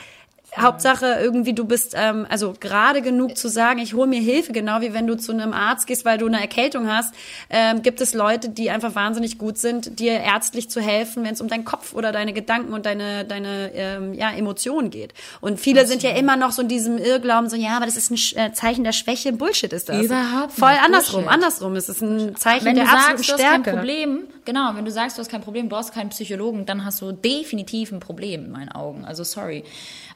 Hauptsache 0.56 1.18
irgendwie 1.20 1.52
du 1.52 1.64
bist 1.64 1.94
ähm, 1.96 2.26
also 2.28 2.54
gerade 2.58 3.02
genug 3.02 3.36
zu 3.36 3.48
sagen, 3.48 3.78
ich 3.80 3.94
hole 3.94 4.06
mir 4.06 4.20
Hilfe, 4.20 4.52
genau 4.52 4.80
wie 4.80 4.92
wenn 4.92 5.06
du 5.06 5.16
zu 5.16 5.32
einem 5.32 5.52
Arzt 5.52 5.86
gehst, 5.86 6.04
weil 6.04 6.18
du 6.18 6.26
eine 6.26 6.40
Erkältung 6.40 6.88
hast, 6.88 7.14
ähm, 7.50 7.82
gibt 7.82 8.00
es 8.00 8.14
Leute, 8.14 8.48
die 8.48 8.70
einfach 8.70 8.94
wahnsinnig 8.94 9.38
gut 9.38 9.58
sind, 9.58 9.98
dir 9.98 10.12
ärztlich 10.20 10.70
zu 10.70 10.80
helfen, 10.80 11.24
wenn 11.24 11.34
es 11.34 11.40
um 11.40 11.48
deinen 11.48 11.64
Kopf 11.64 11.94
oder 11.94 12.12
deine 12.12 12.32
Gedanken 12.32 12.72
und 12.72 12.86
deine 12.86 13.24
deine 13.24 13.70
ähm, 13.74 14.14
ja 14.14 14.30
Emotionen 14.32 14.90
geht. 14.90 15.14
Und 15.40 15.60
viele 15.60 15.86
sind 15.86 16.02
ja 16.02 16.10
immer 16.10 16.36
noch 16.36 16.52
so 16.52 16.62
in 16.62 16.68
diesem 16.68 16.98
Irrglauben, 16.98 17.48
so 17.48 17.56
ja, 17.56 17.76
aber 17.76 17.86
das 17.86 17.96
ist 17.96 18.10
ein 18.10 18.38
äh, 18.38 18.52
Zeichen 18.52 18.84
der 18.84 18.92
Schwäche, 18.92 19.32
Bullshit 19.32 19.72
ist 19.72 19.88
das. 19.88 20.04
Überhaupt 20.04 20.52
voll 20.52 20.74
andersrum, 20.84 21.22
Bullshit. 21.24 21.34
andersrum 21.34 21.76
ist 21.76 21.88
es 21.88 22.00
ein 22.00 22.36
Zeichen 22.36 22.64
wenn 22.64 22.76
der 22.76 22.84
du 22.84 22.90
absoluten 22.90 23.22
sagst, 23.22 23.40
Stärke. 23.40 23.40
Du 23.40 23.56
hast 23.56 23.64
kein 23.64 23.74
Problem, 23.76 24.24
genau, 24.44 24.70
wenn 24.74 24.84
du 24.84 24.90
sagst, 24.90 25.16
du 25.16 25.20
hast 25.20 25.30
kein 25.30 25.42
Problem, 25.42 25.68
du 25.68 25.76
brauchst 25.76 25.94
keinen 25.94 26.10
Psychologen, 26.10 26.66
dann 26.66 26.84
hast 26.84 27.00
du 27.02 27.12
definitiv 27.12 27.92
ein 27.92 28.00
Problem 28.00 28.46
in 28.46 28.50
meinen 28.52 28.70
Augen. 28.70 29.04
Also 29.04 29.24
sorry. 29.24 29.64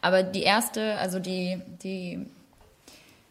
Aber 0.04 0.22
die 0.22 0.42
erste, 0.42 0.98
also 0.98 1.18
die, 1.18 1.62
die, 1.82 2.26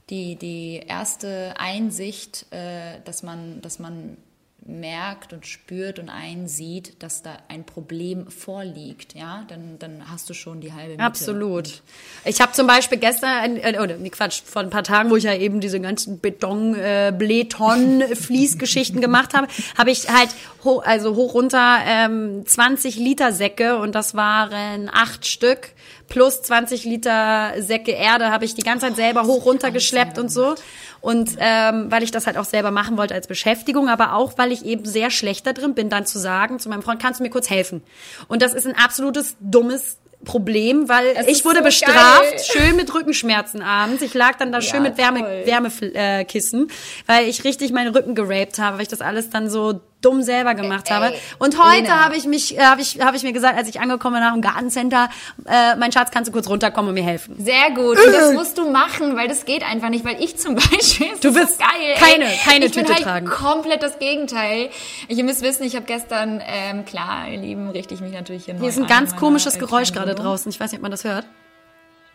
die, 0.09 0.35
die 0.37 0.81
erste 0.87 1.53
Einsicht, 1.59 2.47
äh, 2.49 2.99
dass 3.05 3.21
man, 3.21 3.61
dass 3.61 3.77
man 3.77 4.17
merkt 4.65 5.33
und 5.33 5.45
spürt 5.45 5.99
und 5.99 6.09
einsieht, 6.09 7.03
dass 7.03 7.21
da 7.21 7.37
ein 7.47 7.63
Problem 7.63 8.25
vorliegt, 8.25 9.13
ja, 9.13 9.45
dann, 9.49 9.77
dann 9.77 10.09
hast 10.09 10.27
du 10.31 10.33
schon 10.33 10.61
die 10.61 10.73
halbe 10.73 10.93
Miete. 10.93 11.03
Absolut. 11.03 11.83
Ich 12.25 12.41
habe 12.41 12.53
zum 12.53 12.65
Beispiel 12.65 12.97
gestern, 12.97 13.57
äh, 13.57 13.77
oder 13.79 13.97
nee, 13.97 14.09
Quatsch, 14.09 14.41
vor 14.43 14.63
ein 14.63 14.71
paar 14.71 14.83
Tagen, 14.83 15.11
wo 15.11 15.15
ich 15.15 15.25
ja 15.25 15.35
eben 15.35 15.59
diese 15.59 15.79
ganzen 15.79 16.17
Beton, 16.17 16.73
äh, 16.73 17.13
Bleton, 17.15 18.01
Fließgeschichten 18.15 18.99
gemacht 19.01 19.35
habe, 19.35 19.45
habe 19.77 19.91
ich 19.91 20.09
halt 20.09 20.29
hoch, 20.63 20.83
also 20.83 21.15
hoch 21.15 21.35
runter 21.35 21.77
ähm, 21.85 22.47
20 22.47 22.95
Liter 22.95 23.31
Säcke 23.31 23.77
und 23.77 23.93
das 23.93 24.15
waren 24.15 24.89
acht 24.91 25.27
Stück 25.27 25.69
plus 26.07 26.41
20 26.41 26.85
Liter 26.85 27.53
Säcke 27.59 27.91
Erde 27.91 28.31
habe 28.31 28.45
ich 28.45 28.55
die 28.55 28.63
ganze 28.63 28.87
Zeit 28.87 28.95
selber 28.95 29.23
hoch 29.23 29.45
runter 29.45 29.71
geschleppt 29.71 30.17
und 30.17 30.29
so. 30.29 30.55
Und 31.01 31.31
ähm, 31.39 31.91
weil 31.91 32.03
ich 32.03 32.11
das 32.11 32.27
halt 32.27 32.37
auch 32.37 32.45
selber 32.45 32.71
machen 32.71 32.97
wollte 32.97 33.13
als 33.13 33.27
Beschäftigung, 33.27 33.89
aber 33.89 34.13
auch, 34.13 34.37
weil 34.37 34.51
ich 34.51 34.65
eben 34.65 34.85
sehr 34.85 35.09
schlecht 35.09 35.45
da 35.45 35.53
drin 35.53 35.73
bin, 35.73 35.89
dann 35.89 36.05
zu 36.05 36.17
sagen 36.19 36.59
zu 36.59 36.69
meinem 36.69 36.81
Freund, 36.81 37.01
kannst 37.01 37.19
du 37.19 37.23
mir 37.23 37.29
kurz 37.29 37.49
helfen? 37.49 37.83
Und 38.27 38.41
das 38.41 38.53
ist 38.53 38.65
ein 38.65 38.75
absolutes 38.75 39.35
dummes 39.39 39.97
Problem, 40.23 40.87
weil 40.89 41.13
das 41.13 41.27
ich 41.27 41.43
wurde 41.45 41.57
so 41.57 41.63
bestraft, 41.65 42.21
geil. 42.21 42.39
schön 42.39 42.75
mit 42.75 42.93
Rückenschmerzen 42.93 43.61
abends. 43.61 44.01
Ich 44.01 44.13
lag 44.13 44.37
dann 44.37 44.51
da 44.51 44.59
ja, 44.59 44.61
schön 44.61 44.83
mit 44.83 44.97
Wärme, 44.97 45.21
Wärmekissen, 45.45 46.69
äh, 46.69 47.07
weil 47.07 47.27
ich 47.27 47.43
richtig 47.43 47.71
meinen 47.71 47.93
Rücken 47.93 48.15
geraped 48.15 48.59
habe, 48.59 48.77
weil 48.77 48.83
ich 48.83 48.89
das 48.89 49.01
alles 49.01 49.29
dann 49.29 49.49
so 49.49 49.81
dumm 50.03 50.21
selber 50.21 50.53
gemacht 50.55 50.89
Ey, 50.89 50.93
habe. 50.93 51.13
Und 51.39 51.61
heute 51.61 52.03
habe 52.03 52.15
ich 52.15 52.25
mich, 52.25 52.59
habe 52.59 52.81
ich, 52.81 52.99
habe 52.99 53.17
ich 53.17 53.23
mir 53.23 53.33
gesagt, 53.33 53.57
als 53.57 53.67
ich 53.67 53.79
angekommen 53.79 54.15
bin 54.15 54.23
nach 54.23 54.33
dem 54.33 54.41
Gartencenter, 54.41 55.09
äh, 55.45 55.75
mein 55.75 55.91
Schatz, 55.91 56.11
kannst 56.11 56.29
du 56.29 56.31
kurz 56.33 56.47
runterkommen 56.47 56.89
und 56.89 56.95
mir 56.95 57.03
helfen? 57.03 57.35
Sehr 57.37 57.71
gut. 57.71 57.97
Und 58.03 58.13
das 58.13 58.33
musst 58.33 58.57
du 58.57 58.69
machen, 58.69 59.15
weil 59.15 59.27
das 59.27 59.45
geht 59.45 59.63
einfach 59.63 59.89
nicht, 59.89 60.05
weil 60.05 60.21
ich 60.21 60.37
zum 60.37 60.55
Beispiel, 60.55 61.07
du 61.21 61.31
so 61.31 61.39
geil, 61.39 61.95
keine, 61.97 62.25
keine 62.43 62.65
ich 62.65 62.71
Tüte 62.71 62.85
bin 62.85 62.93
halt 62.95 63.03
tragen. 63.03 63.27
Komplett 63.27 63.81
das 63.81 63.99
Gegenteil. 63.99 64.69
Ich 65.07 65.21
müsst 65.23 65.41
wissen, 65.41 65.63
ich 65.63 65.75
habe 65.75 65.85
gestern, 65.85 66.41
ähm, 66.45 66.85
klar, 66.85 67.27
ihr 67.29 67.39
Lieben, 67.39 67.69
richte 67.69 67.93
ich 67.93 68.01
mich 68.01 68.13
natürlich 68.13 68.45
hier 68.45 68.55
Hier 68.55 68.69
ist 68.69 68.77
ein 68.77 68.87
ganz 68.87 69.15
komisches 69.15 69.57
Geräusch 69.57 69.93
gerade 69.93 70.15
draußen. 70.15 70.49
Ich 70.49 70.59
weiß 70.59 70.71
nicht, 70.71 70.79
ob 70.79 70.83
man 70.83 70.91
das 70.91 71.03
hört. 71.03 71.25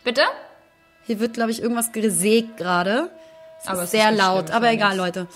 Bitte? 0.03 0.21
Hier 1.05 1.19
wird, 1.19 1.33
glaube 1.33 1.51
ich, 1.51 1.61
irgendwas 1.61 1.91
gesägt 1.91 2.57
gerade. 2.57 3.09
Aber 3.65 3.83
ist 3.83 3.91
sehr 3.91 4.11
laut, 4.11 4.51
aber 4.51 4.71
egal, 4.71 4.95
Leute. 4.95 5.27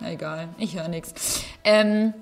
Egal, 0.00 0.48
ich 0.58 0.76
höre 0.76 0.88
nichts. 0.88 1.44
Ähm, 1.64 2.12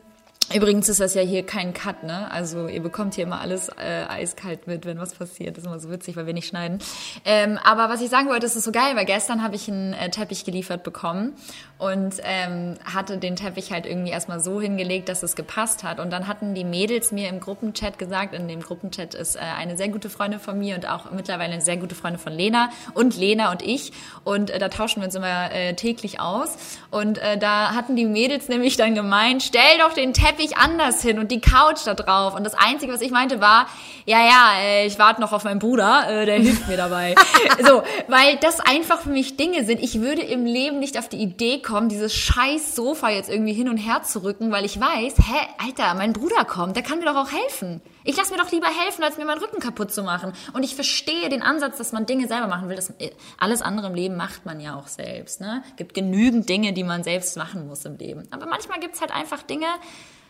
Übrigens 0.53 0.88
ist 0.88 1.01
das 1.01 1.14
ja 1.14 1.22
hier 1.22 1.45
kein 1.45 1.72
Cut, 1.72 2.03
ne? 2.03 2.30
Also 2.30 2.68
ihr 2.68 2.82
bekommt 2.82 3.14
hier 3.14 3.24
immer 3.24 3.40
alles 3.40 3.70
äh, 3.70 4.05
eiskalt 4.09 4.66
mit, 4.66 4.84
wenn 4.84 4.99
was 4.99 5.14
passiert. 5.14 5.57
Das 5.57 5.64
ist 5.64 5.66
immer 5.66 5.80
so 5.80 5.90
witzig, 5.90 6.16
weil 6.16 6.26
wir 6.26 6.34
nicht 6.34 6.49
schneiden. 6.49 6.80
Ähm, 7.24 7.59
aber 7.64 7.88
was 7.88 8.03
ich 8.03 8.11
sagen 8.11 8.28
wollte, 8.28 8.45
ist 8.45 8.55
es 8.55 8.64
so 8.64 8.70
geil, 8.70 8.95
weil 8.95 9.07
gestern 9.07 9.42
habe 9.42 9.57
ich 9.57 9.68
einen 9.68 9.95
äh, 9.95 10.11
Teppich 10.11 10.45
geliefert 10.45 10.82
bekommen 10.82 11.32
und 11.78 12.16
ähm, 12.24 12.76
hatte 12.84 13.16
den 13.16 13.36
Teppich 13.36 13.72
halt 13.72 13.86
irgendwie 13.86 14.11
erstmal 14.11 14.38
so 14.40 14.61
hingelegt, 14.61 15.09
dass 15.09 15.22
es 15.22 15.34
gepasst 15.34 15.82
hat. 15.82 15.99
Und 15.99 16.11
dann 16.11 16.28
hatten 16.28 16.55
die 16.55 16.64
Mädels 16.64 17.11
mir 17.11 17.30
im 17.30 17.40
Gruppenchat 17.40 17.99
gesagt, 17.99 18.34
in 18.34 18.47
dem 18.47 18.61
Gruppenchat 18.61 19.14
ist 19.14 19.36
äh, 19.36 19.40
eine 19.40 19.78
sehr 19.78 19.88
gute 19.88 20.11
Freundin 20.11 20.40
von 20.40 20.59
mir 20.59 20.74
und 20.74 20.88
auch 20.88 21.11
mittlerweile 21.11 21.55
eine 21.55 21.62
sehr 21.62 21.78
gute 21.78 21.95
Freundin 21.95 22.20
von 22.20 22.34
Lena 22.34 22.68
und 22.92 23.16
Lena 23.16 23.51
und 23.51 23.62
ich. 23.62 23.92
Und 24.24 24.51
äh, 24.51 24.59
da 24.59 24.68
tauschen 24.68 25.01
wir 25.01 25.07
uns 25.07 25.14
immer 25.14 25.53
äh, 25.53 25.74
täglich 25.74 26.20
aus. 26.20 26.57
Und 26.90 27.18
äh, 27.18 27.38
da 27.38 27.74
hatten 27.74 27.97
die 27.97 28.05
Mädels 28.05 28.49
nämlich 28.49 28.76
dann 28.76 28.95
gemeint, 28.95 29.42
stell 29.42 29.78
doch 29.78 29.95
den 29.95 30.12
Teppich 30.12 30.34
Teppich 30.35 30.57
anders 30.57 31.03
hin 31.03 31.18
und 31.18 31.30
die 31.30 31.41
Couch 31.41 31.80
da 31.85 31.95
drauf. 31.95 32.35
Und 32.35 32.45
das 32.45 32.55
Einzige, 32.55 32.93
was 32.93 33.01
ich 33.01 33.11
meinte, 33.11 33.41
war, 33.41 33.66
ja, 34.07 34.18
ja, 34.18 34.53
äh, 34.61 34.87
ich 34.87 34.99
warte 34.99 35.20
noch 35.20 35.32
auf 35.32 35.45
meinen 35.45 35.59
Bruder, 35.59 36.09
äh, 36.09 36.26
der 36.26 36.39
hilft 36.39 36.68
mir 36.68 36.76
dabei. 36.76 37.14
so, 37.66 37.82
weil 38.09 38.37
das 38.41 38.61
einfach 38.61 39.01
für 39.01 39.11
mich 39.11 39.37
Dinge 39.37 39.64
sind. 39.64 39.82
Ich 39.82 40.01
würde 40.01 40.22
im 40.22 40.45
Leben 40.45 40.78
nicht 40.78 40.99
auf 40.99 41.09
die 41.09 41.18
Idee 41.18 41.61
kommen, 41.61 41.89
dieses 41.89 42.14
scheiß 42.14 42.74
Sofa 42.74 43.11
jetzt 43.11 43.30
irgendwie 43.30 43.53
hin 43.53 43.68
und 43.68 43.76
her 43.76 44.03
zu 44.03 44.22
rücken, 44.22 44.51
weil 44.51 44.64
ich 44.64 44.80
weiß, 44.80 45.14
hä, 45.18 45.64
Alter, 45.64 45.95
mein 45.95 46.12
Bruder 46.12 46.45
kommt, 46.45 46.76
der 46.76 46.82
kann 46.82 46.99
mir 46.99 47.07
doch 47.07 47.16
auch 47.16 47.32
helfen. 47.32 47.80
Ich 48.03 48.16
lasse 48.16 48.32
mir 48.32 48.43
doch 48.43 48.51
lieber 48.51 48.66
helfen, 48.66 49.03
als 49.03 49.16
mir 49.16 49.24
meinen 49.24 49.39
Rücken 49.39 49.61
kaputt 49.61 49.93
zu 49.93 50.03
machen. 50.03 50.32
Und 50.53 50.62
ich 50.62 50.74
verstehe 50.74 51.28
den 51.28 51.43
Ansatz, 51.43 51.78
dass 51.78 51.93
man 51.93 52.07
Dinge 52.07 52.28
selber 52.28 52.49
machen 52.49 52.68
will. 52.68 52.76
Das, 52.76 52.91
äh, 52.99 53.11
alles 53.39 53.62
andere 53.62 53.87
im 53.87 53.95
Leben 53.95 54.16
macht 54.16 54.45
man 54.45 54.61
ja 54.61 54.76
auch 54.76 54.89
selbst. 54.89 55.41
Ne? 55.41 55.62
gibt 55.76 55.95
genügend 55.95 56.49
Dinge, 56.49 56.72
die 56.72 56.85
man 56.85 57.03
selbst 57.03 57.37
machen 57.37 57.66
muss 57.66 57.85
im 57.85 57.97
Leben. 57.97 58.26
Aber 58.30 58.47
manchmal 58.47 58.80
gibt's 58.80 59.01
halt 59.01 59.12
einfach 59.12 59.43
Dinge, 59.43 59.66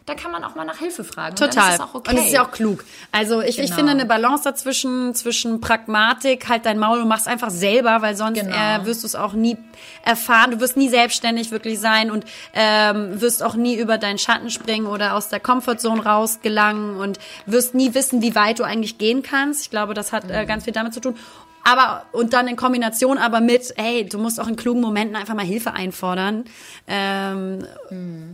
da 0.07 0.15
kann 0.15 0.31
man 0.31 0.45
auch 0.45 0.55
mal 0.55 0.67
nach 0.67 0.79
Hilfe 0.79 1.03
fragen. 1.03 1.35
Total. 1.35 1.81
Und, 1.81 1.95
okay. 1.95 2.11
und 2.11 2.19
das 2.19 2.27
ist 2.27 2.33
ja 2.33 2.45
auch 2.45 2.51
klug. 2.51 2.85
Also 3.11 3.41
ich, 3.41 3.57
genau. 3.57 3.69
ich 3.69 3.75
finde 3.75 3.93
eine 3.93 4.05
Balance 4.05 4.45
dazwischen, 4.45 5.15
zwischen 5.15 5.63
Pragmatik, 5.63 6.47
halt 6.49 6.67
dein 6.67 6.79
Maul 6.79 7.01
und 7.01 7.09
machst 7.09 7.27
einfach 7.27 7.49
selber, 7.49 8.03
weil 8.03 8.15
sonst 8.15 8.41
genau. 8.41 8.55
äh, 8.55 8.85
wirst 8.85 9.03
du 9.03 9.07
es 9.07 9.15
auch 9.15 9.33
nie 9.33 9.57
erfahren. 10.05 10.51
Du 10.51 10.61
wirst 10.61 10.77
nie 10.77 10.91
selbstständig 10.91 11.53
wirklich 11.53 11.81
sein 11.81 12.11
und 12.11 12.27
ähm, 12.53 13.19
wirst 13.23 13.43
auch 13.43 13.55
nie 13.55 13.77
über 13.77 13.97
deinen 13.97 14.19
Schatten 14.19 14.51
springen 14.51 14.87
oder 14.87 15.15
aus 15.15 15.31
der 15.31 15.41
Comfortzone 15.41 16.05
rausgelangen 16.05 16.97
und 16.97 17.19
wirst 17.47 17.75
nie 17.75 17.95
wissen, 17.95 18.21
wie 18.21 18.35
weit 18.35 18.59
du 18.59 18.65
eigentlich 18.65 18.99
gehen 18.99 19.23
kannst. 19.23 19.63
Ich 19.63 19.71
glaube, 19.71 19.95
das 19.95 20.13
hat 20.13 20.31
äh, 20.31 20.45
ganz 20.45 20.65
viel 20.65 20.75
damit 20.75 20.93
zu 20.93 21.01
tun. 21.01 21.17
Aber, 21.65 22.05
und 22.13 22.33
dann 22.35 22.47
in 22.47 22.57
Kombination 22.57 23.17
aber 23.19 23.41
mit, 23.41 23.73
hey, 23.77 24.05
du 24.07 24.19
musst 24.19 24.39
auch 24.39 24.47
in 24.49 24.57
klugen 24.57 24.83
Momenten 24.83 25.17
einfach 25.17 25.35
mal 25.35 25.47
Hilfe 25.47 25.73
einfordern. 25.73 26.45
Ähm, 26.87 27.67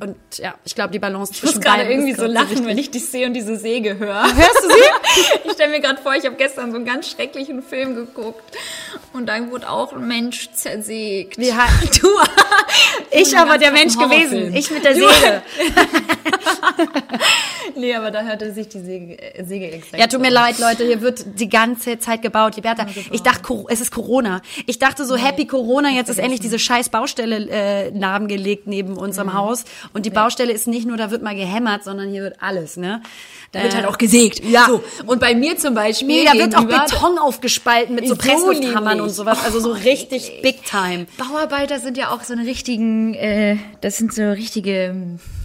Und 0.01 0.17
ja, 0.39 0.55
ich 0.65 0.75
glaube, 0.75 0.91
die 0.93 0.99
Balance 0.99 1.33
Ich 1.33 1.43
muss 1.43 1.53
zwischen 1.53 1.63
gerade 1.63 1.83
beiden 1.85 1.93
irgendwie 1.93 2.15
so 2.21 2.27
lachen, 2.27 2.51
wichtig. 2.51 2.67
wenn 2.67 2.79
ich 2.79 2.91
dich 2.91 3.07
sehe 3.07 3.27
und 3.27 3.35
diese 3.35 3.57
Säge 3.57 3.99
höre. 3.99 4.23
Hörst 4.25 4.65
du 4.65 4.69
sie? 4.69 4.75
Ich 5.45 5.53
stelle 5.53 5.73
mir 5.73 5.81
gerade 5.81 6.01
vor, 6.01 6.15
ich 6.15 6.25
habe 6.25 6.37
gestern 6.37 6.71
so 6.71 6.77
einen 6.77 6.85
ganz 6.85 7.11
schrecklichen 7.11 7.63
Film 7.63 7.97
geguckt 7.97 8.57
und 9.13 9.27
dann 9.27 9.51
wurde 9.51 9.69
auch 9.69 9.93
ein 9.93 10.07
Mensch 10.07 10.51
zersägt. 10.53 11.37
Wie 11.37 11.51
du, 12.01 12.09
Ich 13.11 13.37
aber 13.37 13.59
der 13.59 13.73
Mensch 13.73 13.97
gewesen. 13.99 14.55
Ich 14.55 14.71
mit 14.71 14.85
der 14.85 14.95
Säge. 14.95 15.43
nee, 17.77 17.95
aber 17.95 18.11
da 18.11 18.23
hörte 18.23 18.53
sich 18.53 18.69
die 18.69 18.81
Säge, 18.81 19.19
äh, 19.21 19.45
Säge 19.45 19.71
exakt 19.73 19.99
Ja, 19.99 20.07
tut 20.07 20.21
mir 20.21 20.31
leid, 20.31 20.59
Leute. 20.59 20.85
Hier 20.85 21.01
wird 21.01 21.25
die 21.39 21.49
ganze 21.49 21.99
Zeit 21.99 22.23
gebaut. 22.23 22.57
Liberta, 22.57 22.87
ich 23.11 23.20
dachte, 23.23 23.43
Cor- 23.43 23.67
es 23.69 23.81
ist 23.81 23.91
Corona. 23.91 24.43
Ich 24.67 24.79
dachte 24.79 25.05
so, 25.05 25.17
Happy 25.17 25.47
Corona, 25.47 25.91
jetzt 25.91 26.09
ist 26.11 26.19
endlich 26.19 26.41
diese 26.41 26.59
scheiß 26.59 26.89
Baustelle 26.89 27.49
äh, 27.51 27.91
narbengelegt 27.91 28.67
neben 28.67 28.97
uns 28.97 29.17
Mhm. 29.19 29.35
Haus. 29.35 29.65
Und 29.93 30.07
die 30.07 30.11
Baustelle 30.11 30.53
ist 30.53 30.67
nicht 30.67 30.87
nur, 30.87 30.97
da 30.97 31.11
wird 31.11 31.23
mal 31.23 31.35
gehämmert, 31.35 31.85
sondern 31.85 32.09
hier 32.11 32.23
wird 32.23 32.37
alles, 32.43 32.77
ne? 32.77 33.03
Da 33.53 33.63
wird 33.65 33.75
halt 33.75 33.85
auch 33.87 33.99
gesägt. 33.99 34.45
Ja. 34.45 34.67
So. 34.69 34.83
Und 35.07 35.19
bei 35.21 35.35
mir 35.35 35.57
zum 35.59 35.75
Beispiel. 35.75 36.07
Nee, 36.07 36.25
da 36.25 36.35
wird 36.35 36.55
auch 36.57 36.65
Beton 36.65 37.19
aufgespalten 37.19 37.97
mit 37.97 38.07
so 38.07 38.15
Presslufthammern 38.15 39.01
und 39.01 39.11
sowas. 39.11 39.39
Also 39.45 39.59
so 39.59 39.73
richtig 39.73 40.41
big 40.43 40.65
time. 40.65 41.07
Bauarbeiter 41.19 41.81
sind 41.81 41.97
ja 41.97 42.13
auch 42.13 42.23
so 42.23 42.33
eine 42.33 42.47
richtigen, 42.47 43.15
äh, 43.15 43.57
das 43.81 43.99
sind 43.99 44.15
so 44.15 44.23
richtige, 44.31 44.95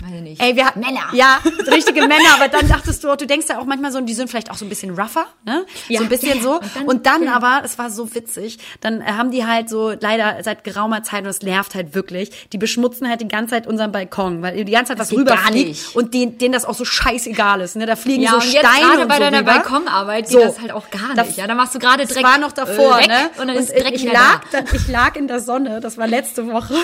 weiß 0.05 0.13
ich 0.15 0.21
nicht. 0.21 0.41
Ey, 0.41 0.55
wir 0.55 0.65
hatten 0.65 0.79
Männer. 0.79 1.01
Ja, 1.13 1.39
richtige 1.67 2.01
Männer. 2.01 2.33
Aber 2.35 2.47
dann 2.47 2.67
dachtest 2.67 3.03
du, 3.03 3.15
du 3.15 3.25
denkst 3.27 3.47
ja 3.49 3.59
auch 3.59 3.65
manchmal 3.65 3.91
so, 3.91 3.99
die 4.01 4.13
sind 4.13 4.29
vielleicht 4.29 4.51
auch 4.51 4.55
so 4.55 4.65
ein 4.65 4.69
bisschen 4.69 4.91
rougher, 4.91 5.25
ne? 5.45 5.65
Ja. 5.87 5.99
So 5.99 6.05
ein 6.05 6.09
bisschen 6.09 6.37
Ja, 6.37 6.43
so. 6.43 6.51
und 6.59 6.75
dann- 6.75 6.85
Und 6.85 7.05
dann 7.05 7.27
aber, 7.27 7.61
es 7.65 7.77
war 7.77 7.89
so 7.89 8.13
witzig, 8.15 8.59
dann 8.81 9.01
äh, 9.01 9.05
haben 9.05 9.31
die 9.31 9.45
halt 9.45 9.69
so 9.69 9.91
leider 9.99 10.37
seit 10.43 10.63
geraumer 10.63 11.03
Zeit, 11.03 11.23
und 11.23 11.29
es 11.29 11.41
nervt 11.41 11.75
halt 11.75 11.95
wirklich, 11.95 12.49
die 12.51 12.57
beschmutzen 12.57 13.09
halt 13.09 13.21
die 13.21 13.27
ganze 13.27 13.51
Zeit 13.55 13.67
unseren 13.67 13.91
Balkon, 13.91 14.41
weil 14.41 14.63
die 14.63 14.71
ganze 14.71 14.91
Zeit 14.91 14.99
was 14.99 15.09
geht 15.09 15.25
gar 15.25 15.37
rüberfliegt 15.37 15.67
nicht. 15.69 15.95
und 15.95 16.13
denen, 16.13 16.37
denen 16.37 16.53
das 16.53 16.65
auch 16.65 16.75
so 16.75 16.85
scheißegal 16.85 17.61
ist, 17.61 17.75
ne? 17.75 17.85
Da 17.85 17.95
fliegen 17.95 18.23
Ja, 18.23 18.31
so 18.31 18.35
und 18.37 18.51
jetzt 18.51 18.65
Steine 18.65 18.85
gerade 18.87 19.01
und 19.01 19.07
bei 19.07 19.15
so 19.15 19.19
deiner 19.21 19.39
rüber. 19.39 19.51
Balkonarbeit 19.53 20.27
So. 20.29 20.39
das 20.39 20.59
halt 20.61 20.71
auch 20.71 20.89
gar 20.89 21.13
nicht. 21.15 21.37
Ja, 21.37 21.47
da 21.47 21.55
machst 21.55 21.73
du 21.75 21.79
gerade 21.79 22.03
Das 22.05 22.13
Dreck. 22.13 22.23
war 22.23 22.37
noch 22.37 22.51
davor, 22.51 22.99
weg, 22.99 23.07
ne? 23.07 23.29
Und 23.41 23.47
dann 23.47 23.57
ist 23.57 23.71
ich, 23.73 23.81
Dreck 23.83 23.93
ich 23.95 24.03
lag, 24.03 24.41
da. 24.51 24.61
dann, 24.61 24.65
ich 24.73 24.87
lag 24.87 25.15
in 25.15 25.27
der 25.27 25.39
Sonne, 25.39 25.79
das 25.79 25.97
war 25.97 26.07
letzte 26.07 26.47
Woche. 26.51 26.75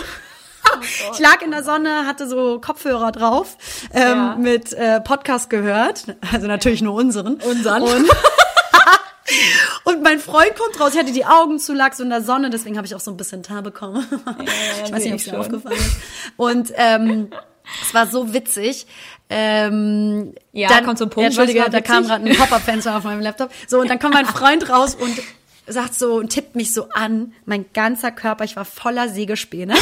Ich 1.13 1.19
lag 1.19 1.41
in 1.41 1.51
der 1.51 1.63
Sonne, 1.63 2.05
hatte 2.07 2.27
so 2.27 2.59
Kopfhörer 2.59 3.11
drauf, 3.11 3.55
ähm, 3.93 4.01
Ja. 4.01 4.35
mit 4.35 4.73
äh, 4.73 4.99
Podcast 5.01 5.49
gehört, 5.49 6.05
also 6.31 6.47
natürlich 6.47 6.81
nur 6.81 6.95
unseren. 6.95 7.35
Unseren. 7.35 7.83
Und, 7.83 8.09
und 9.83 10.01
mein 10.03 10.19
Freund 10.19 10.55
kommt 10.55 10.79
raus, 10.79 10.93
ich 10.93 10.99
hatte 10.99 11.11
die 11.11 11.25
Augen 11.25 11.59
zu, 11.59 11.73
lag 11.73 11.93
so 11.93 12.03
in 12.03 12.09
der 12.09 12.21
Sonne, 12.21 12.49
deswegen 12.49 12.77
habe 12.77 12.87
ich 12.87 12.95
auch 12.95 12.99
so 12.99 13.11
ein 13.11 13.17
bisschen 13.17 13.43
Tar 13.43 13.61
bekommen. 13.61 14.05
ich 14.85 14.91
weiß 14.91 15.03
nicht, 15.03 15.13
ob 15.13 15.19
es 15.19 15.25
dir 15.25 15.39
aufgefallen 15.39 15.77
ist. 15.77 15.97
Und 16.37 16.73
ähm, 16.75 17.29
es 17.83 17.93
war 17.93 18.07
so 18.07 18.33
witzig. 18.33 18.87
Ähm, 19.29 20.33
Ja, 20.51 20.67
dann, 20.69 20.85
kommt 20.85 20.97
zum 20.97 21.09
Punkt, 21.09 21.21
Ja, 21.21 21.27
Entschuldige, 21.41 21.69
da 21.69 21.81
kam 21.81 22.05
gerade 22.05 22.25
ein 22.25 22.35
Pop-Up-Fenster 22.35 22.97
auf 22.97 23.03
meinem 23.03 23.21
Laptop. 23.21 23.51
So, 23.67 23.79
und 23.79 23.89
dann 23.89 23.99
kommt 23.99 24.13
mein 24.13 24.25
Freund 24.25 24.69
raus 24.69 24.95
und 24.95 25.13
sagt 25.67 25.93
so 25.95 26.15
und 26.15 26.29
tippt 26.29 26.55
mich 26.55 26.73
so 26.73 26.89
an. 26.89 27.33
Mein 27.45 27.65
ganzer 27.73 28.11
Körper, 28.11 28.43
ich 28.43 28.55
war 28.55 28.65
voller 28.65 29.07
Sägespäne. 29.09 29.75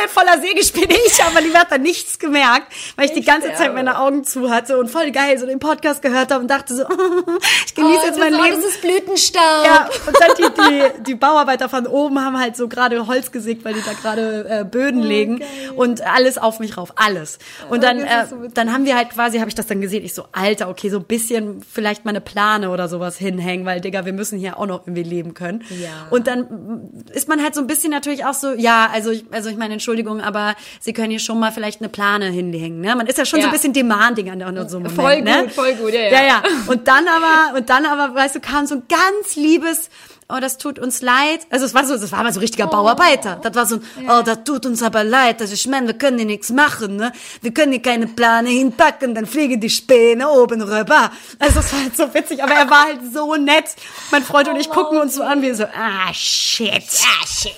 Komplett 0.00 0.10
voller 0.10 0.40
Sägespäne. 0.40 0.94
Ich 1.10 1.22
habe 1.22 1.40
lieber 1.40 1.58
hat 1.58 1.72
da 1.72 1.78
nichts 1.78 2.18
gemerkt, 2.18 2.72
weil 2.96 3.06
ich 3.06 3.12
die 3.12 3.22
ganze 3.22 3.48
Zeit 3.48 3.56
sterbe. 3.56 3.74
meine 3.74 3.98
Augen 3.98 4.24
zu 4.24 4.50
hatte 4.50 4.78
und 4.78 4.90
voll 4.90 5.10
geil 5.10 5.38
so 5.38 5.46
den 5.46 5.58
Podcast 5.58 6.02
gehört 6.02 6.30
habe 6.30 6.40
und 6.40 6.48
dachte 6.48 6.74
so, 6.74 6.84
ich 7.66 7.74
genieße 7.74 8.06
jetzt 8.06 8.18
mein 8.18 8.34
oh, 8.34 8.42
Leben. 8.42 8.56
das 8.56 8.70
ist 8.70 8.80
Blütenstaub. 8.80 9.64
Ja, 9.64 9.88
und 10.06 10.16
dann 10.20 10.30
die, 10.38 10.62
die, 10.62 11.02
die 11.10 11.14
Bauarbeiter 11.14 11.68
von 11.68 11.86
oben 11.86 12.20
haben 12.24 12.38
halt 12.38 12.56
so 12.56 12.68
gerade 12.68 13.06
Holz 13.06 13.32
gesägt, 13.32 13.64
weil 13.64 13.74
die 13.74 13.82
da 13.82 13.92
gerade 13.92 14.46
äh, 14.48 14.64
Böden 14.64 15.02
legen 15.02 15.42
und 15.76 16.02
alles 16.02 16.38
auf 16.38 16.60
mich 16.60 16.76
rauf, 16.76 16.92
alles. 16.96 17.38
Und 17.68 17.82
dann, 17.82 18.00
das 18.00 18.26
äh, 18.26 18.30
so 18.30 18.48
dann 18.54 18.72
haben 18.72 18.84
wir 18.84 18.96
halt 18.96 19.10
quasi, 19.10 19.38
habe 19.38 19.48
ich 19.48 19.54
das 19.54 19.66
dann 19.66 19.80
gesehen, 19.80 20.04
ich 20.04 20.14
so, 20.14 20.24
Alter, 20.32 20.68
okay, 20.68 20.90
so 20.90 20.98
ein 20.98 21.04
bisschen 21.04 21.62
vielleicht 21.62 22.04
mal 22.04 22.10
eine 22.10 22.20
Plane 22.20 22.70
oder 22.70 22.88
sowas 22.88 23.16
hinhängen, 23.16 23.66
weil, 23.66 23.80
Digga, 23.80 24.04
wir 24.04 24.12
müssen 24.12 24.38
hier 24.38 24.58
auch 24.58 24.66
noch 24.66 24.86
irgendwie 24.86 25.02
leben 25.02 25.34
können. 25.34 25.64
Ja. 25.70 26.06
Und 26.10 26.26
dann 26.26 27.04
ist 27.12 27.28
man 27.28 27.42
halt 27.42 27.54
so 27.54 27.60
ein 27.60 27.66
bisschen 27.66 27.90
natürlich 27.90 28.24
auch 28.24 28.34
so, 28.34 28.52
ja, 28.52 28.88
also 28.92 29.10
ich, 29.10 29.24
also 29.30 29.50
ich 29.50 29.56
meine, 29.56 29.74
Entschuldigung, 29.74 29.89
aber 30.20 30.54
Sie 30.80 30.92
können 30.92 31.10
hier 31.10 31.18
schon 31.20 31.38
mal 31.38 31.52
vielleicht 31.52 31.80
eine 31.80 31.88
Plane 31.88 32.26
hinhängen, 32.30 32.80
ne? 32.80 32.94
Man 32.96 33.06
ist 33.06 33.18
ja 33.18 33.24
schon 33.24 33.40
so 33.40 33.46
ein 33.46 33.50
Ja. 33.50 33.52
bisschen 33.52 33.72
demanding 33.72 34.30
an 34.30 34.38
der- 34.38 34.68
so 34.68 34.78
einem 34.78 34.94
Moment, 34.94 34.94
Voll 34.94 35.22
ne? 35.22 35.42
gut, 35.44 35.52
voll 35.52 35.74
gut, 35.74 35.92
ja, 35.92 36.00
ja. 36.00 36.10
Ja, 36.10 36.26
ja. 36.26 36.42
Und 36.66 36.86
dann 36.88 37.04
aber, 37.08 37.56
und 37.58 37.68
dann 37.70 37.86
aber, 37.86 38.14
weißt 38.14 38.34
du, 38.36 38.40
kam 38.40 38.66
so 38.66 38.76
ein 38.76 38.82
ganz 38.88 39.36
liebes, 39.36 39.90
oh, 40.32 40.38
das 40.40 40.58
tut 40.58 40.78
uns 40.78 41.02
leid. 41.02 41.40
Also 41.50 41.66
es 41.66 41.74
war 41.74 41.84
so, 41.84 41.94
das 41.96 42.12
war 42.12 42.22
mal 42.22 42.32
so 42.32 42.38
richtiger 42.38 42.68
Bauarbeiter. 42.68 43.40
Das 43.42 43.52
war 43.56 43.66
so, 43.66 43.76
ein, 43.76 43.82
oh, 44.08 44.22
das 44.24 44.44
tut 44.44 44.64
uns 44.64 44.80
aber 44.80 45.02
leid. 45.02 45.40
Also 45.40 45.54
ich 45.54 45.66
meine, 45.66 45.88
wir 45.88 45.94
können 45.94 46.18
hier 46.18 46.26
nichts 46.26 46.50
machen, 46.50 46.94
ne? 46.96 47.10
Wir 47.42 47.52
können 47.52 47.72
hier 47.72 47.82
keine 47.82 48.06
Plane 48.06 48.48
hinpacken, 48.48 49.12
dann 49.14 49.26
fliegen 49.26 49.60
die 49.60 49.70
Späne 49.70 50.28
oben 50.28 50.62
rüber. 50.62 51.10
Also 51.40 51.54
das 51.56 51.72
war 51.72 51.82
halt 51.82 51.96
so 51.96 52.14
witzig, 52.14 52.44
aber 52.44 52.52
er 52.54 52.70
war 52.70 52.84
halt 52.84 53.00
so 53.12 53.34
nett. 53.34 53.64
Mein 54.12 54.22
Freund 54.22 54.46
und 54.48 54.54
ich 54.56 54.70
gucken 54.70 54.98
uns 54.98 55.14
so 55.16 55.22
an, 55.24 55.42
wie 55.42 55.52
so, 55.52 55.64
ah, 55.64 56.12
shit. 56.14 56.70
Ah, 56.74 57.26
shit, 57.26 57.52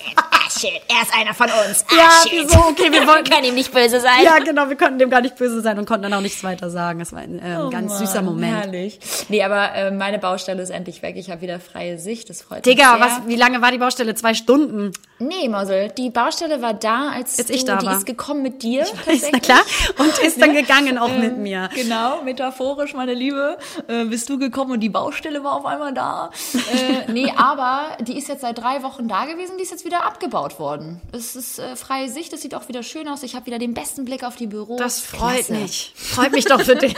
shit. 0.60 0.80
Er 0.88 1.02
ist 1.02 1.12
einer 1.14 1.34
von 1.34 1.46
uns. 1.46 1.84
Ah, 1.90 1.94
Ja, 1.96 2.10
shit. 2.22 2.32
wir 2.32 2.48
so, 2.48 2.58
okay, 2.66 2.90
wir 2.92 3.06
wollten, 3.06 3.30
Kann 3.30 3.44
ihm 3.44 3.54
nicht 3.54 3.72
böse 3.72 4.00
sein. 4.00 4.22
ja, 4.24 4.38
genau, 4.38 4.68
wir 4.68 4.76
konnten 4.76 4.98
dem 4.98 5.10
gar 5.10 5.20
nicht 5.20 5.36
böse 5.36 5.60
sein 5.60 5.78
und 5.78 5.86
konnten 5.86 6.04
dann 6.04 6.14
auch 6.14 6.20
nichts 6.20 6.42
weiter 6.44 6.70
sagen. 6.70 6.98
Das 6.98 7.12
war 7.12 7.20
ein 7.20 7.40
ähm, 7.44 7.70
ganz 7.70 7.98
süßer 7.98 8.22
Mann, 8.22 8.34
Moment. 8.34 8.56
Herrlich. 8.64 8.98
Nee, 9.28 9.42
aber 9.42 9.74
äh, 9.74 9.90
meine 9.90 10.18
Baustelle 10.18 10.62
ist 10.62 10.70
endlich 10.70 11.02
weg. 11.02 11.16
Ich 11.16 11.30
habe 11.30 11.40
wieder 11.40 11.60
freie 11.60 11.98
Sicht. 11.98 12.28
Das 12.30 12.42
freut 12.42 12.64
Digga, 12.66 12.96
mich 12.96 13.04
sehr. 13.04 13.18
was, 13.22 13.26
wie 13.28 13.36
lange 13.36 13.60
war 13.62 13.70
die 13.70 13.78
Baustelle? 13.78 14.14
Zwei 14.14 14.34
Stunden. 14.34 14.92
Nee, 15.26 15.48
Mosel, 15.48 15.88
die 15.96 16.10
Baustelle 16.10 16.60
war 16.62 16.74
da, 16.74 17.10
als, 17.10 17.38
Als 17.38 17.48
du, 17.48 17.54
ich 17.54 17.64
da 17.64 17.76
die 17.76 17.86
war. 17.86 17.96
ist 17.98 18.06
gekommen 18.06 18.42
mit 18.42 18.62
dir. 18.62 18.82
Ist, 18.82 18.94
na 18.94 19.02
tatsächlich. 19.12 19.42
klar. 19.42 19.60
Und 19.98 20.18
ist 20.24 20.40
dann 20.40 20.54
gegangen 20.54 20.98
auch 20.98 21.08
mit 21.08 21.32
Ähm, 21.32 21.42
mir. 21.42 21.68
Genau, 21.74 22.22
metaphorisch, 22.22 22.94
meine 22.94 23.14
Liebe. 23.14 23.56
Äh, 23.88 24.04
bist 24.06 24.28
du 24.28 24.38
gekommen 24.38 24.72
und 24.72 24.80
die 24.80 24.88
Baustelle 24.88 25.42
war 25.44 25.54
auf 25.54 25.66
einmal 25.66 25.92
da. 25.94 26.30
Äh, 26.54 27.10
nee, 27.12 27.32
aber 27.36 27.96
die 28.00 28.16
ist 28.18 28.28
jetzt 28.28 28.40
seit 28.42 28.58
drei 28.58 28.82
Wochen 28.82 29.08
da 29.08 29.24
gewesen, 29.26 29.56
die 29.58 29.62
ist 29.62 29.70
jetzt 29.70 29.84
wieder 29.84 30.04
abgebaut 30.04 30.58
worden. 30.58 31.00
Es 31.12 31.36
ist 31.36 31.58
äh, 31.58 31.76
freie 31.76 32.08
Sicht, 32.08 32.32
es 32.32 32.42
sieht 32.42 32.54
auch 32.54 32.68
wieder 32.68 32.82
schön 32.82 33.08
aus. 33.08 33.22
Ich 33.22 33.34
habe 33.34 33.46
wieder 33.46 33.58
den 33.58 33.74
besten 33.74 34.04
Blick 34.04 34.24
auf 34.24 34.36
die 34.36 34.46
Büros. 34.46 34.78
Das 34.78 35.00
freut 35.00 35.46
Klasse. 35.46 35.52
mich. 35.54 35.92
Freut 35.96 36.32
mich 36.32 36.44
doch 36.44 36.60
für 36.60 36.76
dich. 36.76 36.94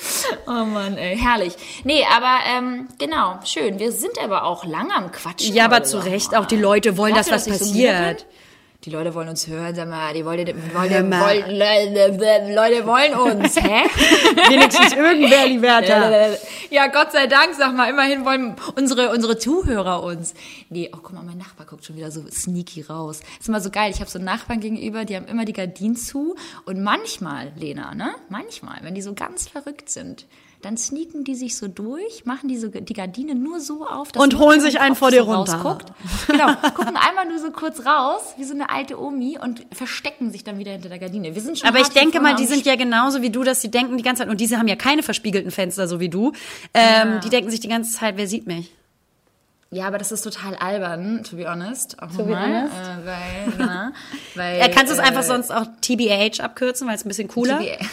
Oh 0.46 0.64
Mann, 0.64 0.96
ey, 0.96 1.16
herrlich. 1.18 1.54
Nee, 1.84 2.04
aber 2.10 2.38
ähm, 2.46 2.88
genau, 2.98 3.38
schön. 3.44 3.78
Wir 3.78 3.92
sind 3.92 4.18
aber 4.22 4.44
auch 4.44 4.64
lang 4.64 4.90
am 4.90 5.12
Quatschen. 5.12 5.54
Ja, 5.54 5.66
aber 5.66 5.82
zu 5.84 5.98
Recht. 5.98 6.34
Auch 6.34 6.46
die 6.46 6.56
Leute 6.56 6.96
wollen, 6.96 7.14
dass 7.14 7.30
was 7.30 7.44
so 7.44 7.50
passiert. 7.50 8.18
bin? 8.18 8.26
Die 8.84 8.90
Leute 8.90 9.12
wollen 9.12 9.28
uns 9.28 9.48
hören, 9.48 9.74
sag 9.74 9.88
mal, 9.88 10.14
die 10.14 10.24
wollen, 10.24 10.46
Hör 10.46 10.82
wollen, 10.82 11.08
mal. 11.08 11.20
wollen 11.20 11.50
Leute, 11.50 12.54
Leute 12.54 12.86
wollen 12.86 13.12
uns, 13.14 13.56
hä? 13.56 13.82
Wenigstens 14.50 14.92
irgendwer, 14.92 15.48
Liberta. 15.48 16.36
Ja, 16.70 16.86
Gott 16.86 17.10
sei 17.12 17.26
Dank, 17.26 17.54
sag 17.56 17.74
mal, 17.74 17.88
immerhin 17.88 18.24
wollen 18.26 18.54
unsere, 18.76 19.10
unsere 19.10 19.38
Zuhörer 19.38 20.02
uns. 20.04 20.34
Nee, 20.68 20.90
oh, 20.92 20.98
guck 21.02 21.14
mal, 21.14 21.22
mein 21.24 21.38
Nachbar 21.38 21.66
guckt 21.66 21.84
schon 21.84 21.96
wieder 21.96 22.10
so 22.10 22.22
sneaky 22.30 22.82
raus. 22.82 23.22
ist 23.40 23.48
immer 23.48 23.60
so 23.60 23.70
geil, 23.70 23.90
ich 23.90 24.00
habe 24.00 24.10
so 24.10 24.18
Nachbarn 24.18 24.60
gegenüber, 24.60 25.04
die 25.04 25.16
haben 25.16 25.26
immer 25.26 25.44
die 25.44 25.54
Gardinen 25.54 25.96
zu 25.96 26.36
und 26.66 26.82
manchmal, 26.82 27.52
Lena, 27.56 27.94
ne, 27.94 28.14
manchmal, 28.28 28.78
wenn 28.82 28.94
die 28.94 29.02
so 29.02 29.14
ganz 29.14 29.48
verrückt 29.48 29.88
sind, 29.88 30.26
dann 30.62 30.76
sneaken 30.76 31.22
die 31.22 31.36
sich 31.36 31.56
so 31.56 31.68
durch, 31.68 32.24
machen 32.24 32.48
die 32.48 32.56
so 32.58 32.68
die 32.68 32.92
Gardine 32.92 33.34
nur 33.36 33.60
so 33.60 33.86
auf, 33.86 34.10
dass 34.10 34.22
Und 34.22 34.38
holen 34.38 34.60
sich 34.60 34.80
einen 34.80 34.96
vor 34.96 35.10
dir 35.10 35.24
so 35.24 35.32
runter. 35.32 35.54
rausguckt. 35.54 35.92
Genau, 36.26 36.52
gucken 36.74 36.96
einmal 36.96 37.28
nur 37.28 37.38
so 37.38 37.50
kurz 37.52 37.86
raus, 37.86 38.34
wie 38.36 38.44
so 38.44 38.54
eine 38.54 38.68
alte 38.68 39.00
Omi 39.00 39.38
und 39.40 39.64
verstecken 39.72 40.32
sich 40.32 40.42
dann 40.42 40.58
wieder 40.58 40.72
hinter 40.72 40.88
der 40.88 40.98
Gardine. 40.98 41.34
Wir 41.34 41.42
sind 41.42 41.58
schon 41.58 41.68
Aber 41.68 41.78
ich 41.78 41.88
denke 41.88 42.20
mal, 42.20 42.34
die 42.34 42.46
sind 42.46 42.66
ja 42.66 42.74
genauso 42.76 43.22
wie 43.22 43.30
du, 43.30 43.44
dass 43.44 43.60
sie 43.60 43.70
denken 43.70 43.96
die 43.96 44.02
ganze 44.02 44.22
Zeit, 44.22 44.30
und 44.30 44.40
diese 44.40 44.58
haben 44.58 44.68
ja 44.68 44.76
keine 44.76 45.02
verspiegelten 45.04 45.50
Fenster, 45.52 45.86
so 45.86 46.00
wie 46.00 46.08
du, 46.08 46.32
ähm, 46.74 47.20
die 47.22 47.28
denken 47.28 47.50
sich 47.50 47.60
die 47.60 47.68
ganze 47.68 47.92
Zeit, 47.96 48.16
wer 48.16 48.26
sieht 48.26 48.46
mich? 48.46 48.72
Ja, 49.70 49.86
aber 49.86 49.98
das 49.98 50.10
ist 50.12 50.22
total 50.22 50.54
albern, 50.56 51.22
to 51.24 51.36
be 51.36 51.46
honest. 51.48 52.02
Auch 52.02 52.08
be 52.08 52.22
nochmal, 52.22 52.62
honest? 52.62 52.74
Äh, 52.74 53.06
weil, 53.06 53.52
genau, 53.58 53.88
weil, 54.34 54.58
Ja, 54.60 54.68
kannst 54.68 54.90
du 54.90 54.96
es 54.96 54.98
äh, 54.98 55.02
einfach 55.02 55.22
sonst 55.22 55.52
auch 55.52 55.66
TBH 55.82 56.40
abkürzen, 56.42 56.88
weil 56.88 56.94
es 56.96 57.04
ein 57.04 57.08
bisschen 57.08 57.28
cooler? 57.28 57.58
TBH. 57.58 57.86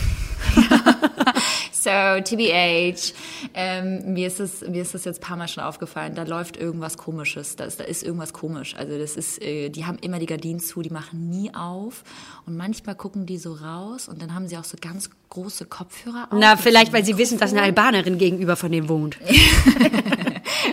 So, 1.85 2.35
TBH. 2.35 3.13
Ähm, 3.53 4.13
mir, 4.13 4.27
ist 4.27 4.39
es, 4.39 4.61
mir 4.61 4.81
ist 4.81 4.93
das 4.93 5.05
jetzt 5.05 5.19
ein 5.19 5.21
paar 5.21 5.37
Mal 5.37 5.47
schon 5.47 5.63
aufgefallen. 5.63 6.15
Da 6.15 6.23
läuft 6.23 6.57
irgendwas 6.57 6.97
Komisches. 6.97 7.55
Da 7.55 7.63
ist, 7.63 7.79
da 7.79 7.85
ist 7.85 8.03
irgendwas 8.03 8.33
komisch. 8.33 8.75
Also 8.75 8.97
das 8.97 9.15
ist, 9.15 9.41
äh, 9.41 9.69
die 9.69 9.85
haben 9.85 9.97
immer 9.99 10.19
die 10.19 10.25
Gardinen 10.25 10.59
zu, 10.59 10.81
die 10.81 10.89
machen 10.89 11.29
nie 11.29 11.53
auf. 11.53 12.03
Und 12.45 12.57
manchmal 12.57 12.95
gucken 12.95 13.25
die 13.25 13.37
so 13.37 13.53
raus 13.53 14.09
und 14.09 14.21
dann 14.21 14.35
haben 14.35 14.47
sie 14.47 14.57
auch 14.57 14.63
so 14.63 14.77
ganz 14.81 15.09
große 15.29 15.65
Kopfhörer 15.65 16.27
auf. 16.31 16.39
Na, 16.39 16.57
vielleicht, 16.57 16.91
weil 16.91 17.05
sie 17.05 17.17
wissen, 17.17 17.37
dass 17.37 17.51
eine 17.51 17.61
Albanerin 17.61 18.17
gegenüber 18.17 18.55
von 18.55 18.71
dem 18.71 18.89
wohnt. 18.89 19.17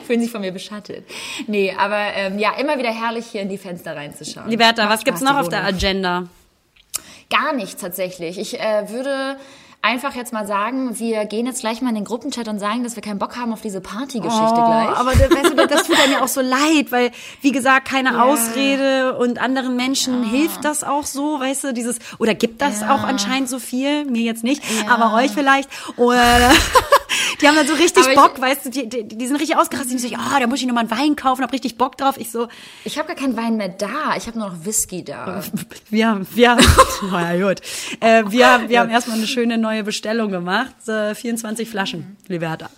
fühlen 0.07 0.21
sich 0.21 0.31
von 0.31 0.41
mir 0.41 0.53
beschattet. 0.53 1.07
Nee, 1.47 1.75
aber 1.77 2.15
ähm, 2.15 2.39
ja, 2.39 2.53
immer 2.59 2.79
wieder 2.79 2.91
herrlich 2.91 3.27
hier 3.27 3.43
in 3.43 3.49
die 3.49 3.59
Fenster 3.59 3.97
reinzuschauen. 3.97 4.49
Liberta, 4.49 4.89
was 4.89 5.05
gibt's 5.05 5.21
Spaß, 5.21 5.33
noch 5.33 5.41
auf 5.41 5.49
der. 5.49 5.65
Agenda? 5.65 6.29
Gar 7.31 7.55
nichts 7.55 7.81
tatsächlich. 7.81 8.39
Ich 8.39 8.61
äh, 8.61 8.91
würde 8.91 9.37
einfach 9.85 10.15
jetzt 10.15 10.33
mal 10.33 10.47
sagen, 10.47 10.99
wir 11.01 11.25
gehen 11.25 11.45
jetzt 11.47 11.61
gleich 11.61 11.83
mal 11.83 11.89
in 11.89 11.97
den 11.97 12.05
Gruppenchat 12.05 12.47
und 12.47 12.61
sagen, 12.61 12.85
dass 12.85 12.95
wir 12.95 13.03
keinen 13.03 13.19
Bock 13.19 13.37
haben 13.37 13.53
auf 13.53 13.61
diese 13.63 13.81
Partygeschichte 13.81 14.61
Oh, 14.61 14.65
gleich. 14.65 14.89
aber 14.89 15.11
das, 15.13 15.31
weißt 15.31 15.51
du, 15.51 15.67
das 15.67 15.83
tut 15.89 15.99
einem 15.99 16.13
ja 16.13 16.23
auch 16.23 16.29
so 16.29 16.41
leid, 16.41 16.91
weil, 16.91 17.11
wie 17.41 17.51
gesagt, 17.51 17.89
keine 17.89 18.23
Ausrede 18.23 19.17
und 19.19 19.41
anderen 19.41 19.75
Menschen 19.77 20.23
hilft 20.23 20.65
das 20.65 20.85
auch 20.85 21.05
so, 21.05 21.41
weißt 21.41 21.65
du, 21.65 21.73
dieses, 21.75 21.99
oder 22.19 22.35
gibt 22.35 22.63
das 22.63 22.83
Ja. 22.83 22.95
auch 22.95 23.03
anscheinend 23.03 23.49
so 23.49 23.59
viel, 23.59 24.05
mir 24.05 24.23
jetzt 24.23 24.45
nicht, 24.45 24.63
aber 24.89 25.15
euch 25.15 25.33
vielleicht, 25.33 25.69
oder, 25.97 26.21
die 27.41 27.49
haben 27.49 27.57
dann 27.57 27.67
so 27.67 27.75
richtig 27.75 28.07
ich- 28.07 28.15
Bock, 28.15 28.41
weißt 28.41 28.67
du, 28.67 28.71
die, 28.71 28.89
die, 28.89 29.09
die 29.09 29.27
sind 29.27 29.37
richtig 29.37 29.57
ausgerastet, 29.57 29.93
die 29.93 29.99
sagen, 29.99 30.17
ah, 30.19 30.39
da 30.39 30.47
muss 30.47 30.61
ich 30.61 30.67
nochmal 30.67 30.85
einen 30.87 30.91
Wein 30.91 31.17
kaufen, 31.17 31.43
hab 31.43 31.53
richtig 31.53 31.77
Bock 31.79 31.97
drauf, 31.97 32.17
ich 32.19 32.31
so, 32.31 32.49
ich 32.85 32.99
habe 32.99 33.09
gar 33.09 33.17
keinen 33.17 33.37
Wein 33.37 33.57
mehr 33.57 33.69
da. 33.69 34.17
Ich 34.17 34.27
habe 34.27 34.39
nur 34.39 34.51
noch 34.51 34.65
Whisky 34.65 35.05
da. 35.05 35.43
wir 35.91 36.09
haben, 36.09 36.27
wir 36.35 36.51
haben, 36.51 36.65
na 37.11 37.35
ja, 37.35 37.49
gut, 37.49 37.61
äh, 38.01 38.25
wir, 38.29 38.51
haben- 38.53 38.69
wir 38.69 38.81
haben 38.81 38.91
erstmal 38.91 39.17
eine 39.17 39.27
schöne 39.27 39.59
neue 39.59 39.85
Bestellung 39.85 40.31
gemacht, 40.31 40.75
äh, 40.89 41.15
24 41.15 41.69
Flaschen, 41.69 42.17
Liberta. 42.29 42.69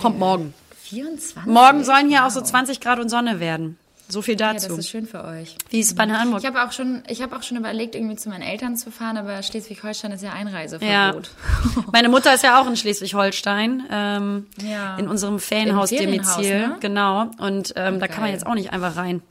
Kommt 0.00 0.18
morgen. 0.18 0.52
24? 0.84 1.46
Morgen 1.52 1.84
sollen 1.84 2.08
hier 2.08 2.26
auch 2.26 2.30
so 2.30 2.40
20 2.40 2.80
Grad 2.80 2.98
und 2.98 3.08
Sonne 3.08 3.40
werden. 3.40 3.78
So 4.08 4.22
viel 4.22 4.38
Ja, 4.38 4.52
das 4.52 4.62
dazu. 4.62 4.76
ist 4.78 4.88
schön 4.88 5.06
für 5.06 5.24
euch. 5.24 5.56
Wie 5.70 5.80
ist 5.80 5.88
es 5.88 5.94
bei 5.96 6.04
Hamburg? 6.08 6.40
Ich 6.40 6.46
habe 6.46 6.62
auch 6.64 6.70
schon, 6.72 7.02
ich 7.08 7.22
habe 7.22 7.34
auch 7.36 7.42
schon 7.42 7.56
überlegt, 7.56 7.94
irgendwie 7.96 8.14
zu 8.16 8.28
meinen 8.28 8.42
Eltern 8.42 8.76
zu 8.76 8.90
fahren, 8.92 9.16
aber 9.16 9.42
Schleswig-Holstein 9.42 10.12
ist 10.12 10.22
ja 10.22 10.28
Ja. 10.28 10.34
Einreiseverbot. 10.34 11.30
Meine 11.92 12.08
Mutter 12.08 12.32
ist 12.32 12.44
ja 12.44 12.60
auch 12.60 12.68
in 12.68 12.76
Schleswig-Holstein, 12.76 13.82
ähm, 13.90 14.46
Ja. 14.62 14.96
in 14.96 15.08
unserem 15.08 15.38
Ferienhaus-Domizil. 15.40 16.44
Ferienhaus, 16.44 16.70
ne? 16.70 16.76
Genau. 16.80 17.30
Und 17.38 17.72
ähm, 17.76 17.98
da 17.98 18.06
kann 18.06 18.22
man 18.22 18.30
jetzt 18.32 18.46
auch 18.46 18.54
nicht 18.54 18.72
einfach 18.72 18.96
rein. 18.96 19.22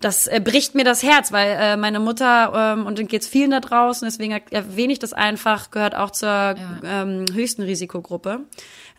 Das 0.00 0.26
äh, 0.26 0.40
bricht 0.42 0.74
mir 0.74 0.84
das 0.84 1.02
Herz, 1.02 1.30
weil 1.30 1.56
äh, 1.60 1.76
meine 1.76 2.00
Mutter, 2.00 2.74
ähm, 2.74 2.86
und 2.86 2.98
dann 2.98 3.06
geht's 3.06 3.26
vielen 3.28 3.50
da 3.50 3.60
draußen, 3.60 4.06
deswegen 4.08 4.32
er- 4.32 4.50
erwähne 4.50 4.94
ich 4.94 4.98
das 4.98 5.12
einfach, 5.12 5.70
gehört 5.70 5.94
auch 5.94 6.10
zur 6.10 6.54
ähm, 6.82 7.26
höchsten 7.34 7.62
Risikogruppe. 7.62 8.40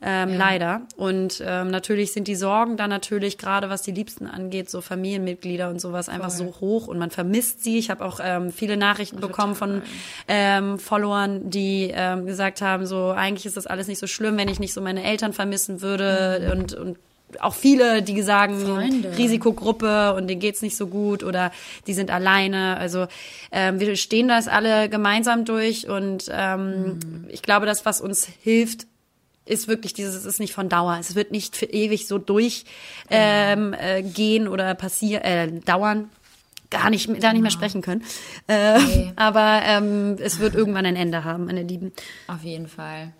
Ähm, 0.04 0.36
Leider. 0.36 0.82
Und 0.96 1.44
ähm, 1.46 1.70
natürlich 1.70 2.12
sind 2.12 2.28
die 2.28 2.36
Sorgen 2.36 2.76
da 2.76 2.88
natürlich, 2.88 3.38
gerade 3.38 3.70
was 3.70 3.84
die 3.84 3.92
Liebsten 3.92 4.26
angeht, 4.26 4.70
so 4.70 4.82
Familienmitglieder 4.82 5.70
und 5.70 5.80
sowas, 5.80 6.10
einfach 6.10 6.32
so 6.32 6.56
hoch 6.60 6.88
und 6.88 6.98
man 6.98 7.12
vermisst 7.12 7.64
sie. 7.64 7.78
Ich 7.78 7.92
habe 7.92 8.04
auch 8.04 8.20
ähm, 8.24 8.52
viele 8.52 8.78
Nachrichten 8.78 9.20
bekommen 9.20 9.54
von 9.54 9.84
ähm, 10.28 10.80
Followern, 10.80 11.52
die 11.52 11.92
ähm, 11.94 12.26
gesagt 12.26 12.62
haben, 12.62 12.88
so 12.88 13.12
eigentlich 13.12 13.46
ist 13.46 13.58
das 13.58 13.68
alles 13.68 13.88
nicht 13.88 14.00
so 14.00 14.08
schlimm, 14.08 14.38
wenn 14.38 14.48
ich 14.48 14.60
nicht 14.60 14.74
so 14.74 14.82
meine 14.82 15.04
Eltern 15.04 15.34
vermissen 15.34 15.82
würde 15.82 16.52
und, 16.52 16.74
und 16.74 16.98
auch 17.40 17.54
viele, 17.54 18.02
die 18.02 18.22
sagen, 18.22 18.60
Freunde. 18.60 19.18
Risikogruppe 19.18 20.14
und 20.16 20.28
denen 20.28 20.42
geht's 20.42 20.62
nicht 20.62 20.76
so 20.76 20.88
gut 20.88 21.24
oder 21.24 21.52
die 21.88 21.94
sind 21.94 22.12
alleine. 22.12 22.78
Also 22.78 23.08
ähm, 23.52 23.80
wir 23.80 23.96
stehen 23.96 24.28
das 24.28 24.48
alle 24.48 24.90
gemeinsam 24.90 25.46
durch 25.46 25.88
und 25.88 26.26
ähm, 26.32 27.00
ich 27.30 27.42
glaube, 27.42 27.66
das, 27.66 27.86
was 27.86 28.02
uns 28.02 28.28
hilft, 28.42 28.88
ist 29.46 29.68
wirklich 29.68 29.94
dieses, 29.94 30.16
es 30.16 30.26
ist 30.26 30.40
nicht 30.40 30.54
von 30.54 30.70
Dauer. 30.70 30.98
Es 31.00 31.16
wird 31.16 31.32
nicht 31.32 31.56
für 31.58 31.66
ewig 31.66 32.08
so 32.08 32.18
durchgehen 32.18 32.66
ähm, 33.10 33.74
äh, 33.74 34.04
gehen 34.04 34.48
oder 34.48 34.74
passieren, 34.76 35.24
äh, 35.24 35.52
dauern. 35.62 36.10
Gar 36.70 36.90
nicht, 36.90 37.10
da 37.22 37.34
nicht 37.34 37.42
mehr 37.42 37.52
sprechen 37.52 37.82
können. 37.82 38.04
Äh, 38.48 38.80
Nee. 38.80 39.14
Aber 39.18 39.62
ähm, 39.66 40.16
es 40.20 40.40
wird 40.40 40.56
irgendwann 40.56 40.86
ein 40.86 40.96
Ende 40.96 41.26
haben, 41.26 41.46
meine 41.46 41.64
Lieben. 41.64 41.92
Auf 42.28 42.44
jeden 42.44 42.68
Fall. 42.68 43.12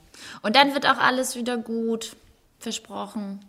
Und 0.42 0.56
dann 0.56 0.74
wird 0.74 0.88
auch 0.88 1.00
alles 1.00 1.36
wieder 1.36 1.58
gut. 1.58 2.16
Versprochen. 2.60 3.40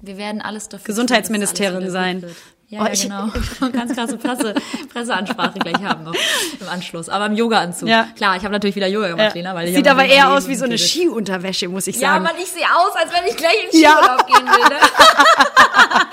Wir 0.00 0.16
werden 0.16 0.40
alles 0.40 0.68
dafür 0.68 0.86
tun, 0.86 0.94
Gesundheitsministerin 0.94 1.84
dass 1.84 1.94
alles 1.94 2.22
sein. 2.22 2.36
Ja, 2.68 2.80
Oh, 2.80 2.84
ja, 2.86 2.92
ich- 2.92 3.02
genau. 3.02 3.28
Ganz 3.72 3.94
krasse 3.94 4.16
Presse, 4.16 4.54
Presseansprache 4.92 5.58
gleich 5.58 5.82
haben 5.82 6.02
noch 6.04 6.14
im 6.60 6.68
Anschluss. 6.68 7.08
Aber 7.08 7.26
im 7.26 7.34
Yoga-Anzug. 7.34 7.88
Ja. 7.88 8.08
Klar, 8.16 8.36
ich 8.36 8.42
habe 8.42 8.52
natürlich 8.52 8.74
wieder 8.74 8.86
Yoga 8.88 9.08
gemacht, 9.08 9.34
Lena. 9.34 9.54
Weil 9.54 9.68
ich 9.68 9.76
Sieht 9.76 9.86
aber 9.86 10.04
eher 10.06 10.32
aus 10.32 10.48
wie 10.48 10.54
so 10.56 10.64
eine. 10.64 10.78
Skiunterwäsche, 10.78 11.68
muss 11.68 11.86
ich 11.86 11.96
Ja, 11.96 12.12
sagen. 12.14 12.24
Mann, 12.24 12.34
ich 12.42 12.50
sehe 12.50 12.64
aus, 12.74 12.96
als 12.96 13.12
wenn 13.12 13.28
ich 13.28 13.36
gleich 13.36 13.56
in 13.72 13.80
Ja. 13.80 13.90
Skiurlaub 13.92 14.26
gehen 14.26 14.46
will. 14.46 14.68
Ne? 14.68 14.80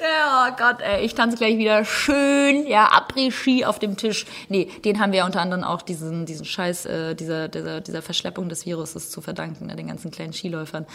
ja, 0.00 0.48
oh 0.48 0.54
Gott, 0.56 0.80
ey, 0.80 1.04
ich 1.04 1.14
tanze 1.14 1.36
gleich 1.36 1.58
wieder 1.58 1.84
schön, 1.84 2.66
ja, 2.66 2.88
Après-Ski 2.92 3.64
auf 3.64 3.78
dem 3.78 3.96
Tisch. 3.96 4.26
Nee, 4.48 4.70
den 4.84 5.00
haben 5.00 5.12
wir 5.12 5.20
ja 5.20 5.26
unter 5.26 5.40
anderem 5.40 5.64
auch 5.64 5.82
diesen, 5.82 6.26
diesen 6.26 6.44
Scheiß, 6.44 6.86
äh, 6.86 7.14
dieser, 7.14 7.48
dieser, 7.48 7.80
dieser 7.80 8.02
Verschleppung 8.02 8.48
des 8.48 8.66
Viruses 8.66 9.10
zu 9.10 9.20
verdanken, 9.20 9.66
ne, 9.66 9.76
den 9.76 9.88
ganzen 9.88 10.10
kleinen 10.10 10.32
Skiläufern. 10.32 10.86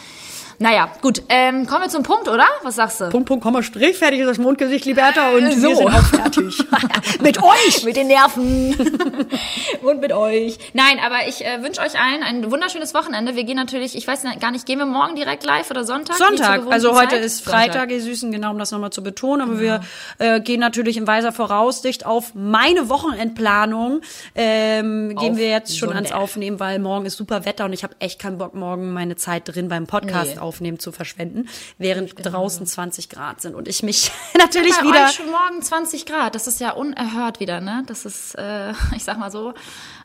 Naja, 0.60 0.89
gut, 1.02 1.23
ähm, 1.30 1.65
kommen 1.68 1.81
wir 1.84 1.89
zum 1.89 2.03
Punkt, 2.03 2.27
oder? 2.27 2.45
Was 2.64 2.76
sagst 2.76 3.02
du? 3.02 3.10
Punkt, 3.10 3.27
Punkt, 3.27 3.43
Komma, 3.43 3.64
Strich, 3.64 3.98
fertig 3.98 4.19
ist 4.19 4.27
das 4.27 4.38
Mondgesicht, 4.62 4.86
Liberta, 4.86 5.32
und 5.32 5.52
So. 5.54 5.70
wir 5.70 5.76
sind 5.76 5.88
auch 5.88 6.04
fertig. 6.06 6.58
Mit 7.22 7.42
euch! 7.42 7.84
mit 7.84 7.96
den 7.96 8.08
Nerven 8.08 8.76
und 9.82 10.02
mit 10.02 10.12
euch. 10.14 10.58
Nein, 10.74 11.00
aber 11.04 11.28
ich 11.28 11.44
äh, 11.44 11.64
wünsche 11.64 11.82
euch 11.82 12.00
allen 12.00 12.22
ein 12.22 12.52
wunderschönes 12.52 12.94
Wochenende. 12.94 13.36
Wir 13.36 13.44
gehen 13.44 13.56
natürlich, 13.56 13.96
ich 13.96 14.06
weiß 14.08 14.24
gar 14.40 14.52
nicht, 14.52 14.66
gehen 14.68 14.78
wir 14.78 14.86
morgen 14.86 15.16
direkt 15.16 15.44
live 15.46 15.70
oder 15.72 15.84
Sonntag? 15.84 16.18
Sonntag, 16.18 16.62
also 16.70 16.96
heute 16.96 17.16
Zeit? 17.16 17.24
ist 17.26 17.44
Sonntag. 17.44 17.62
Freitag, 17.72 17.92
ihr 17.92 18.02
Süßen, 18.02 18.32
genau, 18.32 18.52
um 18.52 18.60
das 18.60 18.72
nochmal 18.72 18.92
zu 18.92 19.02
betonen. 19.02 19.42
Aber 19.42 19.60
wir 19.60 19.82
äh, 20.20 20.40
gehen 20.42 20.60
natürlich 20.60 20.98
in 20.98 21.08
weiser 21.08 21.32
Voraussicht 21.32 22.06
auf 22.06 22.34
meine 22.36 22.90
Wochenendplanung. 22.90 24.02
Ähm, 24.36 25.16
gehen 25.18 25.32
Auf 25.34 25.38
wir 25.38 25.50
jetzt 25.50 25.78
schon 25.78 25.90
Sonne. 25.90 26.02
ans 26.02 26.12
Aufnehmen, 26.12 26.60
weil 26.60 26.78
morgen 26.80 27.06
ist 27.08 27.18
super 27.18 27.46
Wetter 27.46 27.66
und 27.66 27.74
ich 27.74 27.84
habe 27.84 27.96
echt 28.00 28.20
keinen 28.20 28.38
Bock, 28.38 28.54
morgen 28.54 28.92
meine 28.94 29.16
Zeit 29.16 29.44
drin 29.48 29.70
beim 29.70 29.88
Podcast 29.88 30.36
Nee. 30.36 30.42
aufnehmen 30.42 30.78
zu 30.80 30.92
verschwenden, 30.92 31.48
während 31.78 32.14
draußen 32.24 32.66
20 32.66 33.10
Grad 33.10 33.42
sind 33.42 33.56
und 33.56 33.68
ich 33.68 33.82
mich 33.82 34.12
natürlich 34.56 34.78
Bei 34.78 34.84
wieder. 34.86 35.06
euch 35.06 35.11
schon 35.11 35.32
morgen 35.32 35.61
20 35.61 36.06
Grad. 36.06 36.36
Das 36.36 36.48
ist 36.48 36.60
ja 36.60 36.72
unerhört 36.72 37.40
wieder, 37.40 37.61
ne? 37.61 37.84
Das 37.88 38.06
ist, 38.06 38.36
äh, 38.36 38.72
ich 38.95 39.03
sag 39.03 39.18
mal 39.18 39.32
so, 39.32 39.53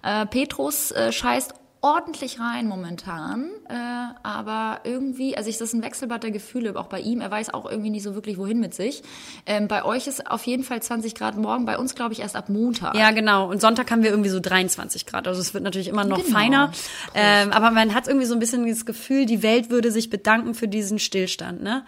äh, 0.03 0.27
Petrus 0.27 0.91
äh, 0.93 1.13
scheißt 1.13 1.55
ordentlich 1.87 2.41
rein 2.41 2.67
momentan, 2.67 3.45
äh, 3.69 3.75
aber 4.25 4.81
irgendwie, 4.85 5.37
also 5.37 5.49
ich, 5.49 5.57
das 5.59 5.69
ist 5.69 5.75
ein 5.75 5.83
Wechselbad 5.83 6.23
der 6.25 6.33
Gefühle, 6.33 6.75
auch 6.77 6.87
bei 6.89 6.99
ihm, 7.01 7.21
er 7.21 7.31
weiß 7.31 7.55
auch 7.55 7.71
irgendwie 7.71 7.91
nicht 7.91 8.03
so 8.03 8.15
wirklich, 8.17 8.39
wohin 8.39 8.59
mit 8.59 8.75
sich. 8.75 9.03
Ähm, 9.47 9.69
bei 9.69 9.85
euch 9.85 10.07
ist 10.09 10.29
auf 10.29 10.45
jeden 10.47 10.65
Fall 10.65 10.83
20 10.83 11.15
Grad 11.15 11.37
morgen, 11.37 11.65
bei 11.65 11.79
uns 11.79 11.95
glaube 11.95 12.13
ich 12.13 12.21
erst 12.21 12.35
ab 12.35 12.49
Montag. 12.49 12.97
Ja, 12.97 13.13
genau. 13.13 13.49
Und 13.49 13.61
Sonntag 13.61 13.91
haben 13.93 14.03
wir 14.03 14.11
irgendwie 14.11 14.31
so 14.31 14.41
23 14.41 15.07
Grad. 15.07 15.29
Also 15.29 15.41
es 15.41 15.55
wird 15.55 15.63
natürlich 15.63 15.87
immer 15.89 16.05
noch 16.05 16.19
Genau. 16.25 16.37
feiner. 16.39 16.73
Ähm, 17.15 17.53
aber 17.53 17.71
man 17.71 17.95
hat 17.95 18.09
irgendwie 18.09 18.27
so 18.27 18.35
ein 18.35 18.41
bisschen 18.41 18.67
das 18.69 18.85
Gefühl, 18.85 19.25
die 19.27 19.43
Welt 19.45 19.71
würde 19.71 19.93
sich 19.93 20.11
bedanken 20.11 20.55
für 20.55 20.67
diesen 20.69 20.99
Stillstand, 20.99 21.63
ne? 21.63 21.85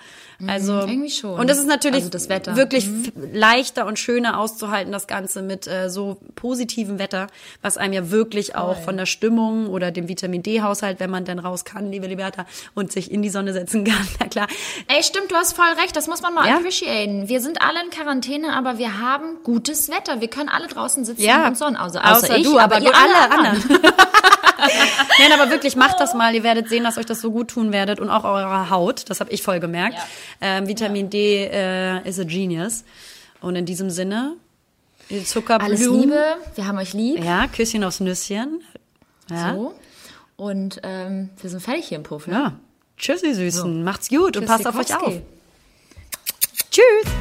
Also 0.47 0.75
Mhm, 0.75 0.89
irgendwie 0.89 1.11
schon. 1.11 1.41
Und 1.41 1.51
das 1.51 1.59
ist 1.59 1.67
natürlich 1.67 1.97
Also 2.05 2.11
das 2.11 2.29
Wetter. 2.29 2.55
wirklich 2.57 2.87
f- 2.87 3.13
leichter 3.33 3.87
und 3.87 3.99
schöner 3.99 4.39
auszuhalten, 4.39 4.93
das 4.93 5.09
Ganze 5.09 5.43
mit 5.43 5.67
äh, 5.67 5.91
so 5.91 6.19
positivem 6.37 7.01
Wetter, 7.01 7.27
was 7.63 7.77
einem 7.77 7.93
ja 7.95 8.11
wirklich 8.13 8.55
auch 8.55 8.79
von 8.79 8.97
der 8.97 9.07
Stimmung 9.07 9.67
oder 9.67 9.88
dem 9.91 10.09
Vitamin 10.09 10.43
D-Haushalt, 10.43 11.01
wenn 11.01 11.11
man 11.11 11.25
dann 11.25 11.39
raus 11.39 11.65
kann, 11.65 11.91
liebe 11.91 12.07
Liberta, 12.07 12.47
und 12.75 12.93
sich 12.93 13.11
in 13.11 13.23
die 13.23 13.31
Sonne 13.31 13.53
setzen 13.53 13.85
kann. 13.85 14.09
Na 14.21 14.27
klar. 14.29 14.47
Ey, 14.89 15.03
stimmt, 15.03 15.31
du 15.31 15.37
hast 15.37 15.55
voll 15.55 15.67
recht. 15.83 15.95
Das 15.97 16.07
muss 16.07 16.23
man 16.23 16.35
mal 16.35 16.47
Ja? 16.49 16.57
appreciaten. 16.57 17.29
Wir 17.29 17.41
sind 17.41 17.61
alle 17.63 17.83
in 17.85 17.91
Quarantäne, 17.91 18.53
aber 18.55 18.79
wir 18.79 18.99
haben 19.01 19.39
gutes 19.45 19.89
Wetter. 19.89 20.21
Wir 20.21 20.29
können 20.29 20.49
alle 20.49 20.67
draußen 20.69 21.05
sitzen 21.05 21.23
Ja. 21.23 21.47
und 21.47 21.57
sonnen. 21.59 21.77
Also, 21.77 21.99
außer, 21.99 22.13
Außer 22.17 22.37
ich, 22.39 22.45
du, 22.45 22.59
aber, 22.59 22.81
ihr 22.81 22.91
du, 22.91 22.97
alle 22.97 23.31
anderen. 23.31 23.65
Nein, 25.21 25.33
aber 25.39 25.51
wirklich, 25.51 25.77
macht 25.77 26.01
das 26.01 26.15
mal. 26.15 26.35
Ihr 26.35 26.43
werdet 26.43 26.69
sehen, 26.69 26.85
dass 26.85 26.99
euch 26.99 27.07
das 27.07 27.21
so 27.21 27.31
gut 27.31 27.49
tun 27.49 27.73
werdet 27.73 28.01
und 28.01 28.11
auch 28.11 28.25
eurer 28.25 28.71
Haut. 28.71 29.09
Das 29.09 29.21
habe 29.21 29.31
ich 29.31 29.43
voll 29.43 29.61
gemerkt. 29.61 29.95
Ja. 29.97 30.03
Ähm, 30.41 30.67
Vitamin 30.69 31.11
D 31.11 31.45
äh, 31.45 32.09
is 32.09 32.19
a 32.19 32.25
genius. 32.25 32.85
Und 33.41 33.55
in 33.57 33.67
diesem 33.67 33.91
Sinne, 33.91 34.35
ihr 35.09 35.19
Alles 35.19 35.31
Zuckerblumen. 35.31 36.01
Liebe, 36.03 36.25
wir 36.57 36.67
haben 36.67 36.79
euch 36.79 36.93
lieb. 36.93 37.23
Ja, 37.25 37.47
Küsschen 37.47 37.85
aufs 37.85 38.01
Nüsschen. 38.01 38.61
Ja. 39.31 39.55
So. 39.55 39.75
Und 40.37 40.81
ähm, 40.85 41.31
wir 41.41 41.51
sind 41.51 41.61
fertig 41.61 41.89
hier 41.89 41.99
im 41.99 42.05
Puff, 42.05 42.27
ne? 42.27 42.35
ja. 42.35 42.53
Tschüss, 42.97 43.23
ihr 43.23 43.35
Süßen. 43.35 43.85
Macht's 43.85 44.09
gut 44.09 44.37
und 44.37 44.47
passt 44.47 44.67
auf 44.67 44.77
euch 44.77 44.95
auf. 44.97 45.15
Tschüss. 46.71 47.13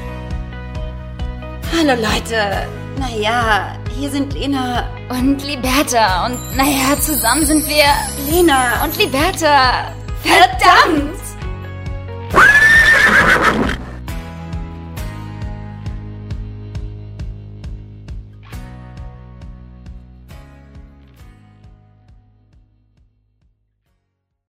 Hallo 1.78 1.94
Leute. 2.02 2.68
Naja, 3.00 3.78
hier 3.96 4.10
sind 4.10 4.34
Lena. 4.34 4.90
Und 5.10 5.44
Liberta. 5.46 6.26
Und 6.26 6.58
naja, 6.58 7.00
zusammen 7.00 7.46
sind 7.46 7.68
wir 7.68 7.86
Lena. 8.32 8.84
und 8.84 8.98
Liberta. 8.98 9.94
Verdammt! 10.24 11.27